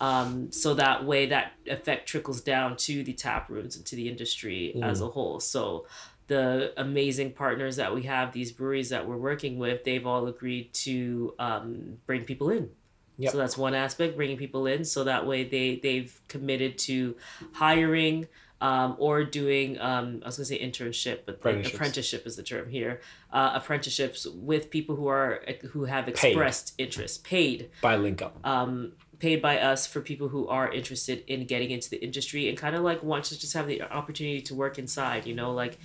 um, 0.00 0.50
so 0.50 0.74
that 0.74 1.04
way 1.04 1.26
that 1.26 1.52
effect 1.66 2.08
trickles 2.08 2.40
down 2.40 2.76
to 2.76 3.04
the 3.04 3.12
tap 3.12 3.50
rooms 3.50 3.76
and 3.76 3.84
to 3.86 3.96
the 3.96 4.08
industry 4.08 4.74
as 4.82 5.00
a 5.00 5.08
whole 5.08 5.38
so 5.40 5.86
the 6.30 6.72
amazing 6.76 7.32
partners 7.32 7.74
that 7.76 7.90
we 7.96 8.02
have 8.04 8.32
these 8.32 8.52
breweries 8.52 8.88
that 8.90 9.02
we're 9.08 9.16
working 9.30 9.58
with 9.58 9.82
they've 9.84 10.06
all 10.06 10.26
agreed 10.28 10.72
to 10.72 11.34
um, 11.38 11.98
bring 12.06 12.24
people 12.24 12.48
in 12.50 12.70
Yep. 13.18 13.32
so 13.32 13.38
that's 13.38 13.58
one 13.58 13.74
aspect 13.74 14.16
bringing 14.16 14.38
people 14.38 14.66
in 14.66 14.84
so 14.84 15.04
that 15.04 15.26
way 15.26 15.44
they 15.44 15.76
they've 15.82 16.12
committed 16.28 16.78
to 16.88 17.16
hiring 17.52 18.28
um, 18.62 18.96
or 18.98 19.24
doing 19.24 19.78
um, 19.80 20.20
I 20.22 20.26
was 20.26 20.36
gonna 20.36 20.44
say 20.44 20.58
internship, 20.62 21.20
but 21.26 21.42
like 21.44 21.66
apprenticeship 21.74 22.26
is 22.26 22.36
the 22.36 22.42
term 22.42 22.68
here. 22.68 23.00
Uh, 23.32 23.52
apprenticeships 23.54 24.26
with 24.26 24.70
people 24.70 24.96
who 24.96 25.06
are 25.08 25.40
who 25.72 25.84
have 25.84 26.08
expressed 26.08 26.74
interest, 26.78 27.24
paid 27.24 27.70
By 27.80 27.96
link 27.96 28.20
up. 28.20 28.36
um, 28.44 28.92
paid 29.18 29.40
by 29.40 29.58
us 29.58 29.86
for 29.86 30.00
people 30.00 30.28
who 30.28 30.46
are 30.48 30.70
interested 30.70 31.24
in 31.26 31.46
getting 31.46 31.70
into 31.70 31.88
the 31.88 32.02
industry 32.02 32.48
and 32.50 32.58
kind 32.58 32.76
of 32.76 32.82
like 32.82 33.02
want 33.02 33.24
to 33.26 33.38
just 33.38 33.54
have 33.54 33.66
the 33.66 33.80
opportunity 33.82 34.42
to 34.42 34.54
work 34.54 34.78
inside. 34.78 35.26
You 35.26 35.34
know, 35.34 35.52
like 35.52 35.78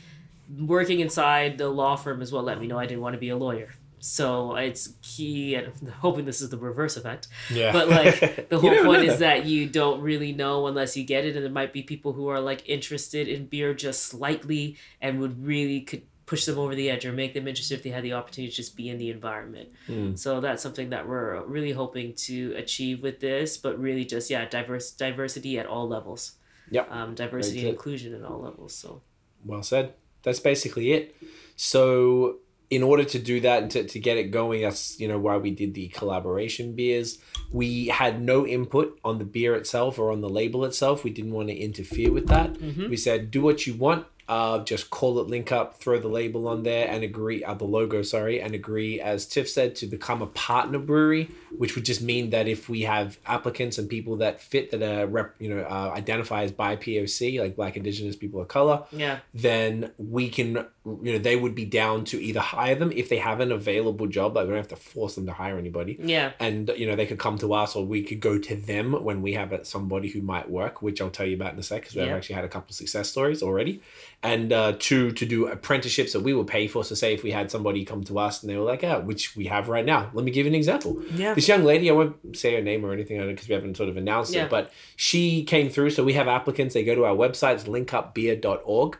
working 0.49 0.99
inside 0.99 1.57
the 1.57 1.69
law 1.69 1.95
firm 1.95 2.21
is 2.21 2.31
what 2.31 2.45
let 2.45 2.59
me 2.59 2.67
know 2.67 2.77
I 2.77 2.85
didn't 2.85 3.01
want 3.01 3.13
to 3.13 3.19
be 3.19 3.29
a 3.29 3.37
lawyer. 3.37 3.69
So 3.99 4.55
it's 4.55 4.93
key, 5.01 5.55
and 5.55 5.71
I'm 5.81 5.87
hoping 5.87 6.25
this 6.25 6.39
is 6.41 6.49
the 6.49 6.57
reverse 6.57 6.95
effect. 6.95 7.27
Yeah. 7.49 7.71
But 7.71 7.89
like 7.89 8.49
the 8.49 8.59
whole 8.59 8.83
point 8.83 9.03
is 9.03 9.19
that 9.19 9.45
you 9.45 9.67
don't 9.67 10.01
really 10.01 10.31
know 10.31 10.67
unless 10.67 10.95
you 10.95 11.03
get 11.03 11.25
it, 11.25 11.35
and 11.35 11.43
there 11.43 11.51
might 11.51 11.73
be 11.73 11.81
people 11.81 12.13
who 12.13 12.27
are 12.27 12.39
like 12.39 12.67
interested 12.69 13.27
in 13.27 13.47
beer 13.47 13.73
just 13.73 14.03
slightly 14.03 14.77
and 15.01 15.19
would 15.19 15.43
really 15.43 15.81
could 15.81 16.03
push 16.25 16.45
them 16.45 16.57
over 16.57 16.73
the 16.75 16.89
edge 16.89 17.05
or 17.05 17.13
make 17.13 17.33
them 17.33 17.47
interested 17.47 17.75
if 17.75 17.83
they 17.83 17.89
had 17.89 18.03
the 18.03 18.13
opportunity 18.13 18.49
to 18.49 18.55
just 18.55 18.75
be 18.75 18.89
in 18.89 18.97
the 18.97 19.09
environment. 19.09 19.69
Mm. 19.87 20.17
So 20.17 20.39
that's 20.39 20.61
something 20.61 20.89
that 20.89 21.07
we're 21.07 21.43
really 21.45 21.71
hoping 21.71 22.13
to 22.13 22.53
achieve 22.55 23.03
with 23.03 23.19
this, 23.19 23.57
but 23.57 23.79
really 23.79 24.05
just 24.05 24.29
yeah, 24.29 24.45
diverse 24.45 24.91
diversity 24.91 25.59
at 25.59 25.65
all 25.65 25.87
levels. 25.87 26.33
Yep. 26.71 26.91
Um, 26.91 27.15
diversity 27.15 27.61
and 27.61 27.69
inclusion 27.69 28.13
at 28.15 28.23
all 28.23 28.41
levels. 28.41 28.73
So 28.73 29.01
Well 29.43 29.61
said. 29.61 29.93
That's 30.25 30.41
basically 30.41 30.91
it. 30.91 31.15
So 31.55 32.39
in 32.69 32.81
order 32.83 33.03
to 33.03 33.19
do 33.19 33.39
that 33.41 33.61
and 33.61 33.71
to, 33.71 33.83
to 33.85 33.99
get 33.99 34.17
it 34.17 34.31
going, 34.31 34.63
that's 34.63 34.99
you 34.99 35.07
know 35.07 35.19
why 35.19 35.37
we 35.37 35.51
did 35.51 35.73
the 35.73 35.87
collaboration 35.89 36.73
beers. 36.73 37.19
We 37.51 37.87
had 37.87 38.21
no 38.21 38.45
input 38.45 38.99
on 39.05 39.19
the 39.19 39.25
beer 39.25 39.55
itself 39.55 39.97
or 39.99 40.11
on 40.11 40.21
the 40.21 40.29
label 40.29 40.65
itself. 40.65 41.03
We 41.03 41.11
didn't 41.11 41.33
want 41.33 41.49
to 41.49 41.55
interfere 41.55 42.11
with 42.11 42.27
that. 42.27 42.53
Mm-hmm. 42.53 42.89
We 42.89 42.97
said 42.97 43.31
do 43.31 43.41
what 43.41 43.65
you 43.65 43.75
want. 43.75 44.07
Uh, 44.27 44.59
just 44.63 44.89
call 44.89 45.19
it 45.19 45.27
link 45.27 45.51
up, 45.51 45.75
throw 45.75 45.99
the 45.99 46.07
label 46.07 46.47
on 46.47 46.63
there, 46.63 46.87
and 46.87 47.03
agree 47.03 47.43
uh, 47.43 47.53
the 47.53 47.65
logo. 47.65 48.01
Sorry, 48.01 48.41
and 48.41 48.55
agree 48.55 48.99
as 48.99 49.27
Tiff 49.27 49.47
said 49.47 49.75
to 49.75 49.85
become 49.85 50.21
a 50.21 50.27
partner 50.27 50.79
brewery, 50.79 51.29
which 51.55 51.75
would 51.75 51.85
just 51.85 52.01
mean 52.01 52.31
that 52.31 52.47
if 52.47 52.67
we 52.67 52.81
have 52.81 53.19
applicants 53.25 53.77
and 53.77 53.87
people 53.87 54.15
that 54.17 54.41
fit 54.41 54.71
that 54.71 54.81
are 54.81 55.05
rep, 55.05 55.35
you 55.39 55.49
know 55.49 55.61
uh, 55.61 55.91
identify 55.95 56.43
as 56.43 56.51
by 56.51 56.75
POC, 56.75 57.39
like 57.39 57.55
Black 57.55 57.77
Indigenous 57.77 58.15
people 58.15 58.41
of 58.41 58.47
color, 58.47 58.83
yeah, 58.91 59.19
then 59.33 59.91
we 59.97 60.29
can 60.29 60.65
you 60.85 61.11
know 61.13 61.17
they 61.17 61.35
would 61.35 61.55
be 61.55 61.65
down 61.65 62.03
to 62.05 62.21
either 62.21 62.39
hire 62.39 62.75
them 62.75 62.91
if 62.91 63.09
they 63.09 63.17
have 63.17 63.39
an 63.39 63.51
available 63.51 64.05
job 64.07 64.35
like 64.35 64.43
we 64.45 64.49
don't 64.49 64.57
have 64.57 64.67
to 64.67 64.75
force 64.75 65.15
them 65.15 65.25
to 65.25 65.33
hire 65.33 65.57
anybody 65.57 65.97
yeah, 65.99 66.33
and 66.39 66.71
you 66.77 66.85
know 66.85 66.95
they 66.95 67.05
could 67.07 67.17
come 67.19 67.37
to 67.39 67.53
us 67.53 67.75
or 67.75 67.83
we 67.85 68.03
could 68.03 68.19
go 68.19 68.37
to 68.37 68.55
them 68.55 68.93
when 69.03 69.21
we 69.23 69.33
have 69.33 69.51
somebody 69.63 70.09
who 70.09 70.21
might 70.21 70.49
work 70.49 70.81
which 70.81 71.01
i'll 71.01 71.09
tell 71.09 71.25
you 71.25 71.35
about 71.35 71.53
in 71.53 71.59
a 71.59 71.63
sec 71.63 71.81
because 71.81 71.95
we've 71.95 72.05
Yeah. 72.05 72.15
actually 72.15 72.35
had 72.35 72.45
a 72.45 72.49
couple 72.49 72.73
success 72.73 73.09
stories 73.09 73.41
already 73.41 73.81
and 74.21 74.53
uh, 74.53 74.73
two 74.77 75.11
to 75.11 75.25
do 75.25 75.47
apprenticeships 75.47 76.13
that 76.13 76.21
we 76.21 76.33
would 76.33 76.47
pay 76.47 76.67
for 76.67 76.83
so 76.83 76.93
say 76.95 77.13
if 77.13 77.23
we 77.23 77.31
had 77.31 77.49
somebody 77.49 77.83
come 77.83 78.03
to 78.03 78.19
us 78.19 78.43
and 78.43 78.49
they 78.51 78.57
were 78.57 78.63
like 78.63 78.83
yeah 78.83 78.97
which 78.97 79.35
we 79.35 79.45
have 79.47 79.69
right 79.69 79.85
now 79.85 80.11
let 80.13 80.23
me 80.23 80.31
give 80.31 80.45
you 80.45 80.51
an 80.51 80.55
example 80.55 81.01
yeah. 81.15 81.33
this 81.33 81.47
young 81.47 81.63
lady, 81.63 81.89
I 81.89 81.93
won't 81.93 82.37
say 82.37 82.53
her 82.55 82.61
name 82.61 82.85
or 82.85 82.91
anything 82.93 83.25
because 83.27 83.47
we 83.47 83.55
haven't 83.55 83.75
sort 83.77 83.89
of 83.89 83.97
announced 83.97 84.33
Yeah. 84.33 84.43
it, 84.45 84.49
but 84.49 84.71
she 84.95 85.43
came 85.43 85.69
through. 85.69 85.91
So 85.91 86.03
we 86.03 86.13
have 86.13 86.27
applicants. 86.27 86.73
They 86.73 86.83
go 86.83 86.93
to 86.95 87.05
our 87.05 87.15
website, 87.15 87.55
it's 87.55 87.63
linkupbeer.org, 87.65 88.97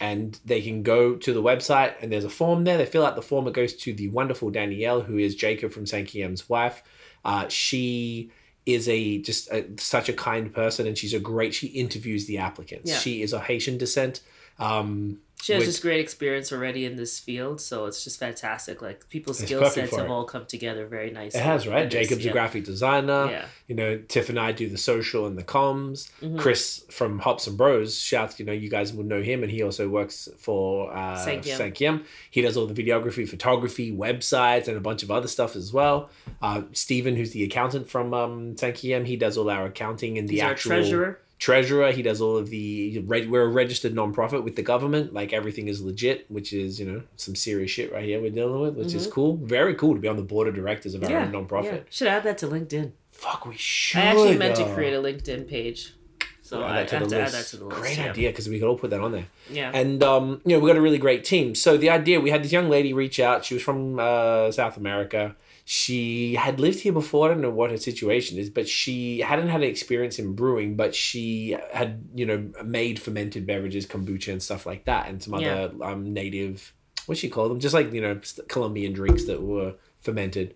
and 0.00 0.38
they 0.44 0.60
can 0.60 0.82
go 0.82 1.16
to 1.16 1.32
the 1.32 1.42
website 1.42 1.94
and 2.00 2.10
there's 2.12 2.24
a 2.24 2.30
form 2.30 2.64
there. 2.64 2.76
They 2.78 2.86
fill 2.86 3.04
out 3.06 3.16
the 3.16 3.22
form. 3.22 3.46
It 3.46 3.54
goes 3.54 3.74
to 3.74 3.92
the 3.92 4.08
wonderful 4.08 4.50
Danielle, 4.50 5.02
who 5.02 5.18
is 5.18 5.34
Jacob 5.34 5.72
from 5.72 5.84
Sankiem's 5.84 6.48
wife. 6.48 6.82
Uh, 7.24 7.48
she 7.48 8.30
is 8.66 8.88
a 8.88 9.18
just 9.22 9.48
a, 9.52 9.64
such 9.78 10.08
a 10.08 10.12
kind 10.12 10.52
person 10.52 10.86
and 10.88 10.98
she's 10.98 11.14
a 11.14 11.20
great 11.20 11.54
she 11.54 11.68
interviews 11.68 12.26
the 12.26 12.36
applicants 12.36 12.90
Yeah. 12.90 12.98
she 12.98 13.22
is 13.22 13.32
of 13.32 13.42
haitian 13.42 13.78
descent 13.78 14.22
um 14.58 15.20
She 15.42 15.52
has 15.52 15.60
Which- 15.60 15.68
just 15.68 15.82
great 15.82 16.00
experience 16.00 16.50
already 16.50 16.86
in 16.86 16.96
this 16.96 17.20
field, 17.20 17.60
so 17.60 17.84
it's 17.84 18.02
just 18.02 18.18
fantastic. 18.18 18.80
Like 18.80 19.06
people's 19.10 19.38
skill 19.38 19.68
sets 19.68 19.94
have 19.94 20.06
it. 20.06 20.10
all 20.10 20.24
come 20.24 20.46
together 20.46 20.86
very 20.86 21.10
nicely. 21.10 21.38
It 21.38 21.42
has, 21.44 21.68
right? 21.68 21.88
Jacob's 21.90 22.24
yeah. 22.24 22.30
a 22.30 22.32
graphic 22.32 22.64
designer. 22.64 23.26
Yeah. 23.30 23.44
You 23.68 23.74
know, 23.74 23.98
Tiff 24.08 24.28
and 24.30 24.40
I 24.40 24.52
do 24.52 24.66
the 24.68 24.78
social 24.78 25.26
and 25.26 25.36
the 25.36 25.44
comms. 25.44 26.10
Mhm. 26.22 26.38
Chris 26.38 26.84
from 26.90 27.18
Hops 27.20 27.46
and 27.46 27.56
Bros, 27.56 27.98
shouts, 27.98 28.40
you 28.40 28.46
know, 28.46 28.52
you 28.52 28.70
guys 28.70 28.94
will 28.94 29.04
know 29.04 29.22
him, 29.22 29.42
and 29.42 29.52
he 29.52 29.62
also 29.62 29.88
works 29.88 30.26
for 30.38 30.90
uh, 30.92 31.16
Sankyam. 31.24 32.04
He 32.30 32.40
does 32.40 32.56
all 32.56 32.66
the 32.66 32.82
videography, 32.82 33.28
photography, 33.28 33.92
websites, 33.94 34.68
and 34.68 34.76
a 34.76 34.80
bunch 34.80 35.02
of 35.02 35.10
other 35.10 35.28
stuff 35.28 35.54
as 35.54 35.72
well. 35.72 36.08
Uh, 36.40 36.62
Stephen, 36.72 37.14
who's 37.14 37.32
the 37.32 37.44
accountant 37.44 37.88
from 37.90 38.14
um, 38.14 38.54
Sankyam, 38.54 39.06
he 39.06 39.16
does 39.16 39.36
all 39.36 39.50
our 39.50 39.66
accounting 39.66 40.16
and 40.16 40.28
the 40.28 40.34
He's 40.36 40.42
our 40.42 40.50
actual 40.52 40.70
treasurer. 40.70 41.20
Treasurer. 41.38 41.92
He 41.92 42.02
does 42.02 42.20
all 42.20 42.36
of 42.36 42.50
the. 42.50 42.98
We're 43.00 43.42
a 43.42 43.48
registered 43.48 43.94
nonprofit 43.94 44.44
with 44.44 44.56
the 44.56 44.62
government. 44.62 45.12
Like 45.12 45.32
everything 45.32 45.68
is 45.68 45.82
legit, 45.82 46.30
which 46.30 46.52
is 46.52 46.78
you 46.80 46.86
know 46.86 47.02
some 47.16 47.34
serious 47.34 47.70
shit 47.70 47.92
right 47.92 48.04
here 48.04 48.20
we're 48.20 48.30
dealing 48.30 48.60
with, 48.60 48.74
which 48.76 48.94
is 48.94 49.06
cool. 49.06 49.36
Very 49.36 49.74
cool 49.74 49.94
to 49.94 50.00
be 50.00 50.08
on 50.08 50.16
the 50.16 50.22
board 50.22 50.48
of 50.48 50.54
directors 50.54 50.94
of 50.94 51.02
our 51.04 51.10
Yeah, 51.10 51.24
own 51.24 51.32
nonprofit. 51.32 51.64
yeah. 51.64 51.78
Should 51.90 52.08
add 52.08 52.22
that 52.24 52.38
to 52.38 52.46
LinkedIn. 52.48 52.92
Fuck, 53.10 53.46
we 53.46 53.54
should. 53.56 53.98
I 54.00 54.04
actually 54.06 54.38
meant 54.38 54.56
to 54.56 54.72
create 54.74 54.92
a 54.92 55.00
LinkedIn 55.00 55.48
page, 55.48 55.94
so 56.42 56.62
add 56.62 56.70
I 56.70 56.78
have 56.80 56.88
to 56.88 56.98
to 56.98 57.04
add 57.04 57.32
list. 57.32 57.32
that 57.32 57.46
to 57.46 57.56
the 57.56 57.64
list. 57.64 57.80
Great 57.80 57.96
yeah. 57.98 58.10
idea 58.10 58.28
because 58.30 58.48
we 58.48 58.58
could 58.58 58.68
all 58.68 58.76
put 58.78 58.90
that 58.90 59.00
on 59.00 59.12
there. 59.12 59.26
Yeah. 59.50 59.70
And 59.72 60.02
um, 60.02 60.40
you 60.44 60.54
know, 60.56 60.60
we 60.62 60.68
got 60.68 60.76
a 60.76 60.82
really 60.82 60.98
great 60.98 61.24
team. 61.24 61.54
So 61.54 61.76
the 61.78 61.88
idea, 61.90 62.20
we 62.20 62.30
had 62.30 62.42
this 62.44 62.52
young 62.52 62.68
lady 62.68 62.92
reach 62.92 63.18
out. 63.18 63.44
She 63.44 63.54
was 63.54 63.62
from 63.62 63.98
uh, 63.98 64.52
South 64.52 64.76
America. 64.76 65.34
She 65.68 66.36
had 66.36 66.60
lived 66.60 66.78
here 66.78 66.92
before. 66.92 67.26
I 67.26 67.32
don't 67.32 67.40
know 67.40 67.50
what 67.50 67.72
her 67.72 67.76
situation 67.76 68.38
is, 68.38 68.48
but 68.50 68.68
she 68.68 69.18
hadn't 69.18 69.48
had 69.48 69.62
an 69.62 69.68
experience 69.68 70.16
in 70.16 70.34
brewing. 70.34 70.76
But 70.76 70.94
she 70.94 71.56
had, 71.72 72.04
you 72.14 72.24
know, 72.24 72.52
made 72.64 73.00
fermented 73.00 73.48
beverages, 73.48 73.84
kombucha 73.84 74.30
and 74.30 74.40
stuff 74.40 74.64
like 74.64 74.84
that, 74.84 75.08
and 75.08 75.20
some 75.20 75.34
other 75.34 75.72
um, 75.82 76.12
native, 76.12 76.72
what 77.06 77.18
she 77.18 77.28
call 77.28 77.48
them, 77.48 77.58
just 77.58 77.74
like 77.74 77.92
you 77.92 78.00
know, 78.00 78.20
Colombian 78.46 78.92
drinks 78.92 79.24
that 79.24 79.42
were 79.42 79.74
fermented. 79.98 80.54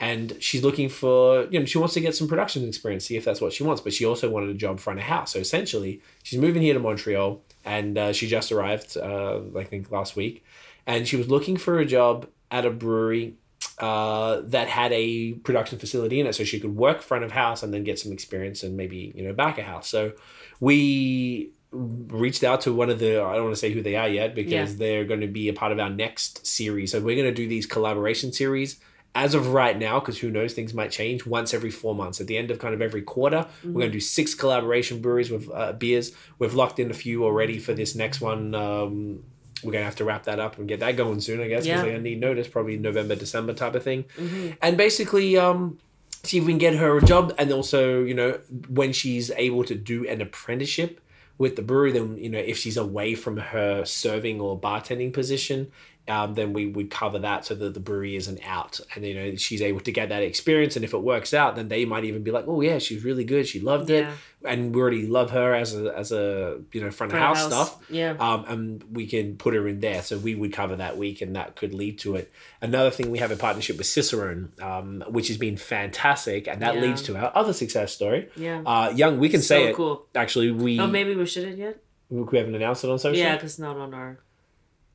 And 0.00 0.42
she's 0.42 0.62
looking 0.62 0.88
for, 0.88 1.44
you 1.50 1.60
know, 1.60 1.66
she 1.66 1.76
wants 1.76 1.92
to 1.92 2.00
get 2.00 2.14
some 2.14 2.26
production 2.26 2.66
experience, 2.66 3.04
see 3.04 3.16
if 3.18 3.26
that's 3.26 3.42
what 3.42 3.52
she 3.52 3.62
wants. 3.62 3.82
But 3.82 3.92
she 3.92 4.06
also 4.06 4.30
wanted 4.30 4.48
a 4.48 4.54
job 4.54 4.80
front 4.80 5.00
of 5.00 5.04
house. 5.04 5.34
So 5.34 5.38
essentially, 5.38 6.00
she's 6.22 6.40
moving 6.40 6.62
here 6.62 6.72
to 6.72 6.80
Montreal, 6.80 7.42
and 7.66 7.98
uh, 7.98 8.14
she 8.14 8.26
just 8.26 8.50
arrived, 8.50 8.96
uh, 8.96 9.40
I 9.54 9.64
think, 9.64 9.90
last 9.90 10.16
week. 10.16 10.46
And 10.86 11.06
she 11.06 11.16
was 11.16 11.28
looking 11.28 11.58
for 11.58 11.78
a 11.78 11.84
job 11.84 12.26
at 12.50 12.64
a 12.64 12.70
brewery 12.70 13.34
uh, 13.78 14.40
that 14.44 14.68
had 14.68 14.92
a 14.92 15.34
production 15.34 15.78
facility 15.78 16.18
in 16.20 16.26
it, 16.26 16.34
so 16.34 16.44
she 16.44 16.58
could 16.60 16.74
work 16.76 17.02
front 17.02 17.24
of 17.24 17.32
house 17.32 17.62
and 17.62 17.72
then 17.74 17.84
get 17.84 17.98
some 17.98 18.12
experience 18.12 18.62
and 18.62 18.76
maybe 18.76 19.12
you 19.14 19.22
know 19.24 19.32
back 19.32 19.58
of 19.58 19.64
house. 19.64 19.88
So 19.88 20.12
we 20.60 21.50
reached 21.72 22.44
out 22.44 22.60
to 22.62 22.72
one 22.72 22.88
of 22.90 22.98
the 22.98 23.20
I 23.22 23.34
don't 23.34 23.44
want 23.44 23.54
to 23.54 23.60
say 23.60 23.72
who 23.72 23.82
they 23.82 23.96
are 23.96 24.08
yet 24.08 24.34
because 24.34 24.72
Yeah. 24.72 24.76
they're 24.78 25.04
going 25.04 25.20
to 25.20 25.26
be 25.26 25.48
a 25.48 25.52
part 25.52 25.72
of 25.72 25.78
our 25.78 25.90
next 25.90 26.46
series. 26.46 26.92
So 26.92 27.00
we're 27.00 27.16
going 27.16 27.28
to 27.28 27.34
do 27.34 27.48
these 27.48 27.66
collaboration 27.66 28.32
series 28.32 28.78
as 29.14 29.34
of 29.34 29.48
right 29.48 29.78
now 29.78 29.98
because 29.98 30.18
who 30.18 30.30
knows 30.30 30.52
things 30.52 30.74
might 30.74 30.90
change 30.90 31.24
once 31.26 31.52
every 31.54 31.70
four 31.70 31.94
months 31.94 32.20
at 32.20 32.26
the 32.26 32.36
end 32.36 32.50
of 32.50 32.58
kind 32.58 32.74
of 32.74 32.82
every 32.82 33.00
quarter 33.00 33.46
we're 33.64 33.72
going 33.72 33.86
to 33.86 33.90
do 33.90 34.00
six 34.00 34.34
collaboration 34.34 35.00
breweries 35.00 35.30
with 35.30 35.50
uh, 35.54 35.72
beers 35.72 36.12
we've 36.38 36.52
locked 36.52 36.78
in 36.78 36.90
a 36.90 36.94
few 36.94 37.24
already 37.24 37.58
for 37.58 37.72
this 37.72 37.94
next 37.94 38.20
one 38.20 38.54
um, 38.54 39.22
we're 39.62 39.72
going 39.72 39.82
to 39.82 39.86
have 39.86 39.96
to 39.96 40.04
wrap 40.04 40.24
that 40.24 40.38
up 40.38 40.58
and 40.58 40.68
get 40.68 40.80
that 40.80 40.96
going 40.96 41.20
soon 41.20 41.40
i 41.40 41.48
guess 41.48 41.64
because 41.64 41.78
Yeah. 41.78 41.82
they're 41.82 41.96
to 41.96 42.02
need 42.02 42.20
notice 42.20 42.48
probably 42.48 42.76
november 42.76 43.14
december 43.14 43.52
type 43.54 43.74
of 43.74 43.82
thing 43.82 44.04
Mm-hmm. 44.18 44.50
and 44.62 44.76
basically 44.76 45.36
um, 45.38 45.78
see 46.22 46.38
if 46.38 46.44
we 46.44 46.52
can 46.52 46.58
get 46.58 46.74
her 46.76 46.98
a 46.98 47.02
job 47.04 47.32
and 47.38 47.50
also 47.52 48.02
you 48.02 48.14
know 48.14 48.38
when 48.68 48.92
she's 48.92 49.30
able 49.36 49.64
to 49.64 49.74
do 49.74 50.06
an 50.08 50.20
apprenticeship 50.20 51.00
with 51.38 51.56
the 51.56 51.62
brewery 51.62 51.92
then 51.92 52.16
you 52.18 52.28
know 52.28 52.38
if 52.38 52.56
she's 52.58 52.76
away 52.76 53.14
from 53.14 53.36
her 53.38 53.84
serving 53.84 54.40
or 54.40 54.58
bartending 54.58 55.12
position 55.12 55.70
um, 56.08 56.34
then 56.34 56.52
we 56.52 56.66
would 56.66 56.90
cover 56.90 57.18
that 57.18 57.44
so 57.44 57.54
that 57.54 57.74
the 57.74 57.80
brewery 57.80 58.14
isn't 58.16 58.40
out 58.46 58.78
and 58.94 59.04
you 59.04 59.14
know 59.14 59.34
she's 59.36 59.60
able 59.60 59.80
to 59.80 59.90
get 59.92 60.08
that 60.10 60.22
experience 60.22 60.76
and 60.76 60.84
if 60.84 60.94
it 60.94 60.98
works 61.02 61.34
out 61.34 61.56
then 61.56 61.68
they 61.68 61.84
might 61.84 62.04
even 62.04 62.22
be 62.22 62.30
like 62.30 62.44
oh 62.46 62.60
yeah 62.60 62.78
she's 62.78 63.02
really 63.04 63.24
good 63.24 63.46
she 63.46 63.58
loved 63.60 63.90
it 63.90 64.06
and 64.44 64.72
we 64.74 64.80
already 64.80 65.06
love 65.06 65.30
her 65.32 65.52
as 65.54 65.74
a 65.74 65.92
as 65.98 66.12
a 66.12 66.60
you 66.72 66.80
know 66.80 66.90
front 66.90 67.12
of 67.12 67.18
Front 67.18 67.32
of 67.32 67.36
house, 67.42 67.52
house, 67.52 67.70
stuff 67.72 67.82
yeah. 67.90 68.14
um, 68.20 68.44
and 68.46 68.84
we 68.92 69.06
can 69.06 69.36
put 69.36 69.54
her 69.54 69.66
in 69.66 69.80
there. 69.80 70.02
So 70.02 70.18
we 70.18 70.34
would 70.36 70.52
cover 70.52 70.76
that 70.76 70.96
week, 70.96 71.20
and 71.22 71.34
that 71.34 71.56
could 71.56 71.74
lead 71.74 71.98
to 72.00 72.14
it. 72.16 72.30
Another 72.60 72.90
thing, 72.90 73.10
we 73.10 73.18
have 73.18 73.30
a 73.32 73.36
partnership 73.36 73.76
with 73.78 73.86
Cicerone, 73.86 74.52
um, 74.62 75.02
which 75.08 75.28
has 75.28 75.36
been 75.38 75.56
fantastic, 75.56 76.46
and 76.46 76.60
that 76.62 76.74
Yeah. 76.76 76.80
leads 76.82 77.02
to 77.02 77.16
our 77.16 77.32
other 77.34 77.52
success 77.52 77.92
story. 77.92 78.28
Yeah. 78.36 78.62
Uh, 78.64 78.92
young, 78.94 79.18
we 79.18 79.28
can 79.28 79.40
So 79.40 79.46
say 79.46 79.64
it. 79.70 79.74
cool. 79.74 80.06
Actually, 80.14 80.50
we 80.52 80.78
Oh, 80.78 80.86
maybe 80.86 81.14
we 81.16 81.26
shouldn't 81.26 81.58
yet. 81.58 81.78
we 82.10 82.38
haven't 82.38 82.54
announced 82.54 82.84
it 82.84 82.90
on 82.90 82.98
social. 82.98 83.18
Yeah, 83.18 83.34
because 83.36 83.58
not 83.58 83.76
on 83.76 83.94
our. 83.94 84.18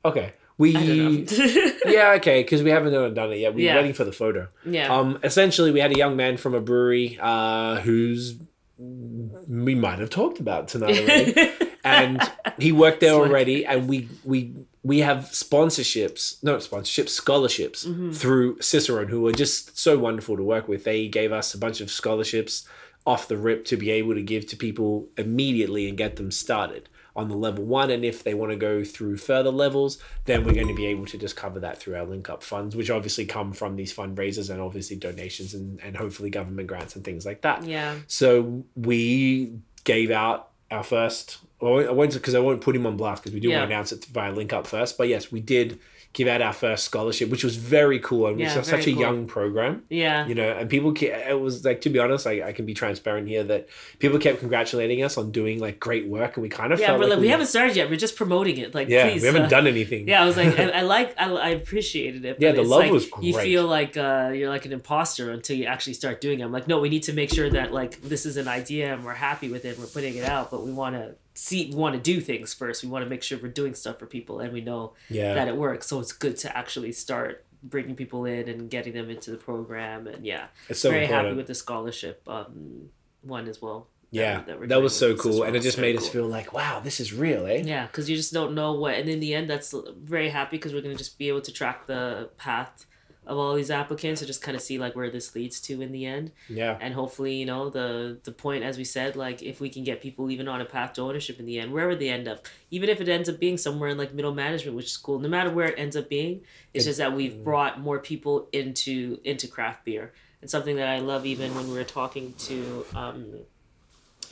Okay. 0.04 0.32
We. 0.62 0.76
I 0.76 0.86
don't 0.86 1.38
know. 1.38 1.72
yeah. 1.96 2.14
Okay. 2.18 2.42
Because 2.42 2.62
we 2.62 2.70
haven't 2.70 2.92
done 3.14 3.32
it 3.32 3.38
yet. 3.44 3.54
We're 3.54 3.66
Yeah. 3.66 3.76
waiting 3.76 3.94
for 4.00 4.04
the 4.04 4.12
photo. 4.22 4.42
yeah. 4.64 4.94
Um. 4.94 5.18
Essentially, 5.22 5.70
we 5.76 5.80
had 5.80 5.92
a 5.92 5.98
young 6.04 6.14
man 6.16 6.36
from 6.36 6.54
a 6.54 6.60
brewery, 6.60 7.18
uh, 7.20 7.76
who's 7.84 8.36
we 8.78 9.74
might 9.74 9.98
have 9.98 10.10
talked 10.10 10.40
about 10.40 10.68
tonight 10.68 10.98
already. 10.98 11.50
and 11.84 12.20
he 12.58 12.72
worked 12.72 13.00
there 13.00 13.12
already 13.14 13.64
and 13.66 13.88
we 13.88 14.08
we 14.24 14.38
we 14.82 15.00
have 15.00 15.18
sponsorships 15.32 16.42
not 16.42 16.60
sponsorships 16.60 17.10
scholarships 17.10 17.84
Mm-hmm. 17.84 18.10
through 18.12 18.60
cicerone 18.60 19.08
who 19.08 19.26
are 19.28 19.32
just 19.32 19.78
so 19.78 19.98
wonderful 19.98 20.36
to 20.36 20.42
work 20.42 20.66
with 20.68 20.84
they 20.84 21.06
gave 21.08 21.32
us 21.32 21.54
a 21.54 21.58
bunch 21.58 21.80
of 21.80 21.90
scholarships 21.90 22.66
off 23.06 23.28
the 23.28 23.36
rip 23.36 23.64
to 23.66 23.76
be 23.76 23.90
able 23.90 24.14
to 24.14 24.22
give 24.22 24.46
to 24.46 24.56
people 24.56 25.08
immediately 25.16 25.88
and 25.88 25.96
get 25.98 26.16
them 26.16 26.30
started 26.30 26.88
on 27.14 27.28
the 27.28 27.36
level 27.36 27.64
one 27.64 27.90
and 27.90 28.04
if 28.04 28.22
they 28.24 28.34
want 28.34 28.50
to 28.50 28.56
go 28.56 28.82
through 28.84 29.16
further 29.16 29.50
levels 29.50 29.98
then 30.24 30.44
we're 30.44 30.54
going 30.54 30.68
to 30.68 30.74
be 30.74 30.86
able 30.86 31.04
to 31.06 31.18
just 31.18 31.36
cover 31.36 31.60
that 31.60 31.78
through 31.78 31.94
our 31.94 32.04
link 32.06 32.30
up 32.30 32.42
funds 32.42 32.74
which 32.74 32.90
obviously 32.90 33.26
come 33.26 33.52
from 33.52 33.76
these 33.76 33.94
fundraisers 33.94 34.48
and 34.50 34.60
obviously 34.60 34.96
donations 34.96 35.52
and, 35.54 35.78
and 35.80 35.96
hopefully 35.96 36.30
government 36.30 36.66
grants 36.66 36.96
and 36.96 37.04
things 37.04 37.26
like 37.26 37.42
that 37.42 37.62
yeah. 37.64 37.96
so 38.06 38.64
we 38.76 39.52
gave 39.84 40.10
out 40.10 40.48
our 40.70 40.82
first. 40.82 41.36
Well, 41.60 41.86
I 41.86 41.92
won't 41.92 42.14
because 42.14 42.34
I 42.34 42.38
won't 42.38 42.62
put 42.62 42.74
him 42.74 42.86
on 42.86 42.96
blast 42.96 43.22
because 43.22 43.34
we 43.34 43.40
do 43.40 43.48
Yeah. 43.48 43.58
want 43.58 43.68
to 43.68 43.74
announce 43.74 43.92
it 43.92 44.06
via 44.06 44.32
link 44.32 44.54
up 44.54 44.66
first. 44.66 44.96
But 44.96 45.08
yes, 45.08 45.30
we 45.30 45.38
did 45.38 45.78
give 46.14 46.28
out 46.28 46.42
our 46.42 46.52
first 46.52 46.84
scholarship, 46.84 47.30
which 47.30 47.42
was 47.42 47.56
very 47.56 47.98
cool 47.98 48.26
and 48.26 48.38
Yeah, 48.38 48.58
it's 48.58 48.68
such 48.68 48.86
a 48.86 48.92
cool. 48.92 49.00
young 49.00 49.26
program. 49.26 49.82
Yeah. 49.88 50.26
You 50.26 50.34
know, 50.34 50.50
and 50.50 50.68
people, 50.68 50.92
it 51.00 51.40
was 51.40 51.64
like, 51.64 51.80
to 51.82 51.90
be 51.90 51.98
honest, 51.98 52.26
I, 52.26 52.48
I 52.48 52.52
can 52.52 52.66
be 52.66 52.74
transparent 52.74 53.28
here 53.28 53.42
that 53.44 53.68
people 53.98 54.18
kept 54.18 54.40
congratulating 54.40 55.02
us 55.02 55.16
on 55.16 55.30
doing 55.30 55.58
like 55.58 55.80
great 55.80 56.06
work, 56.08 56.36
and 56.36 56.42
we 56.42 56.50
kind 56.50 56.70
of 56.72 56.80
Yeah, 56.80 56.88
felt 56.88 57.00
like 57.00 57.10
like, 57.10 57.18
we 57.20 57.28
haven't 57.28 57.46
started 57.46 57.76
yet. 57.76 57.88
We're 57.88 57.96
just 57.96 58.16
promoting 58.16 58.58
it. 58.58 58.74
Like, 58.74 58.88
yeah, 58.88 59.08
please. 59.08 59.22
we 59.22 59.26
haven't 59.26 59.44
uh, 59.44 59.48
done 59.48 59.66
anything. 59.66 60.06
Yeah, 60.06 60.22
I 60.22 60.26
was 60.26 60.36
like, 60.36 60.58
I, 60.58 60.68
I 60.80 60.82
like, 60.82 61.14
I, 61.18 61.32
I 61.32 61.48
appreciated 61.50 62.24
it. 62.26 62.36
Yeah, 62.38 62.52
the 62.52 62.62
love 62.62 62.80
like, 62.82 62.92
was 62.92 63.08
You 63.22 63.38
feel 63.38 63.66
like 63.66 63.96
uh, 63.96 64.32
you're 64.34 64.50
like 64.50 64.66
an 64.66 64.72
imposter 64.72 65.30
until 65.30 65.56
you 65.56 65.64
actually 65.64 65.94
start 65.94 66.20
doing 66.20 66.40
it. 66.40 66.44
I'm 66.44 66.52
like, 66.52 66.68
no, 66.68 66.78
we 66.78 66.90
need 66.90 67.04
to 67.04 67.14
make 67.14 67.32
sure 67.32 67.48
that 67.48 67.72
like 67.72 68.02
this 68.02 68.26
is 68.26 68.36
an 68.36 68.48
idea 68.48 68.92
and 68.92 69.02
we're 69.04 69.14
happy 69.14 69.48
with 69.48 69.64
it. 69.64 69.70
and 69.70 69.78
We're 69.78 69.86
putting 69.86 70.14
it 70.16 70.24
out, 70.24 70.50
but 70.50 70.62
we 70.64 70.72
want 70.72 70.94
to 70.96 71.14
see, 71.34 71.70
we 71.70 71.76
want 71.76 71.94
to 71.94 72.00
do 72.00 72.20
things 72.20 72.52
first. 72.54 72.82
We 72.82 72.88
want 72.90 73.04
to 73.04 73.08
make 73.08 73.22
sure 73.22 73.38
we're 73.40 73.48
doing 73.48 73.74
stuff 73.74 73.98
for 73.98 74.06
people 74.06 74.40
and 74.40 74.52
we 74.52 74.60
know 74.60 74.92
Yeah. 75.08 75.34
that 75.34 75.48
it 75.48 75.56
works. 75.56 75.86
So 75.86 75.98
it's 76.00 76.12
good 76.12 76.36
to 76.38 76.56
actually 76.56 76.92
start 76.92 77.44
bringing 77.62 77.94
people 77.94 78.24
in 78.24 78.48
and 78.48 78.68
getting 78.68 78.92
them 78.92 79.08
into 79.08 79.30
the 79.30 79.36
program. 79.36 80.06
And 80.06 80.24
yeah, 80.26 80.46
It's 80.68 80.80
so 80.80 80.90
very 80.90 81.04
important. 81.04 81.26
happy 81.28 81.36
with 81.36 81.46
the 81.46 81.54
scholarship 81.54 82.22
um, 82.28 82.90
one 83.22 83.48
as 83.48 83.62
well. 83.62 83.88
yeah, 84.10 84.42
we- 84.46 84.54
we're 84.54 84.66
that 84.66 84.82
was 84.82 84.94
so 84.94 85.16
cool, 85.16 85.38
well. 85.38 85.44
and 85.44 85.56
it 85.56 85.62
just 85.62 85.78
made 85.78 85.96
us 85.96 86.06
feel 86.06 86.26
like, 86.26 86.52
wow, 86.52 86.80
this 86.80 87.00
is 87.00 87.14
real, 87.14 87.46
eh? 87.46 87.62
Yeah, 87.64 87.86
because 87.86 88.10
you 88.10 88.16
just 88.16 88.32
don't 88.34 88.54
know 88.54 88.74
what, 88.74 88.94
and 88.94 89.08
in 89.08 89.20
the 89.20 89.32
end, 89.32 89.48
that's 89.48 89.72
very 90.02 90.28
happy 90.28 90.56
because 90.58 90.74
we're 90.74 90.82
gonna 90.82 90.96
just 90.96 91.16
be 91.18 91.28
able 91.28 91.40
to 91.40 91.50
track 91.52 91.86
the 91.86 92.28
path 92.36 92.84
of 93.24 93.38
all 93.38 93.54
these 93.54 93.70
applicants 93.70 94.20
and 94.20 94.26
just 94.26 94.42
kind 94.42 94.56
of 94.56 94.62
see 94.62 94.78
like 94.78 94.96
where 94.96 95.08
this 95.08 95.34
leads 95.36 95.60
to 95.60 95.80
in 95.80 95.92
the 95.92 96.04
end, 96.06 96.32
Yeah. 96.48 96.76
and 96.80 96.92
hopefully, 96.94 97.36
you 97.36 97.46
know, 97.46 97.70
the 97.70 98.18
the 98.24 98.32
point 98.32 98.64
as 98.64 98.76
we 98.78 98.84
said, 98.84 99.14
like 99.14 99.42
if 99.42 99.60
we 99.60 99.68
can 99.68 99.84
get 99.84 100.00
people 100.02 100.30
even 100.30 100.48
on 100.48 100.60
a 100.60 100.64
path 100.64 100.94
to 100.94 101.02
ownership 101.02 101.38
in 101.38 101.46
the 101.46 101.58
end, 101.60 101.72
wherever 101.72 101.94
they 101.94 102.08
end 102.08 102.26
up, 102.26 102.46
even 102.72 102.88
if 102.88 103.00
it 103.00 103.08
ends 103.08 103.28
up 103.28 103.38
being 103.38 103.56
somewhere 103.56 103.90
in 103.90 103.96
like 103.98 104.12
middle 104.12 104.34
management, 104.34 104.76
which 104.76 104.86
is 104.86 104.96
cool. 104.96 105.18
No 105.20 105.28
matter 105.28 105.50
where 105.50 105.68
it 105.68 105.78
ends 105.78 105.96
up 105.96 106.08
being, 106.08 106.40
it's 106.74 106.84
It- 106.84 106.88
just 106.90 106.98
that 106.98 107.14
we've 107.14 107.44
brought 107.44 107.78
more 107.80 107.98
people 108.00 108.48
into 108.52 109.20
into 109.24 109.46
craft 109.46 109.84
beer. 109.84 110.12
And 110.40 110.50
something 110.50 110.74
that 110.74 110.88
I 110.88 110.98
love, 110.98 111.24
even 111.24 111.54
when 111.54 111.68
we 111.68 111.74
were 111.74 111.84
talking 111.84 112.34
to 112.48 112.84
um, 112.96 113.26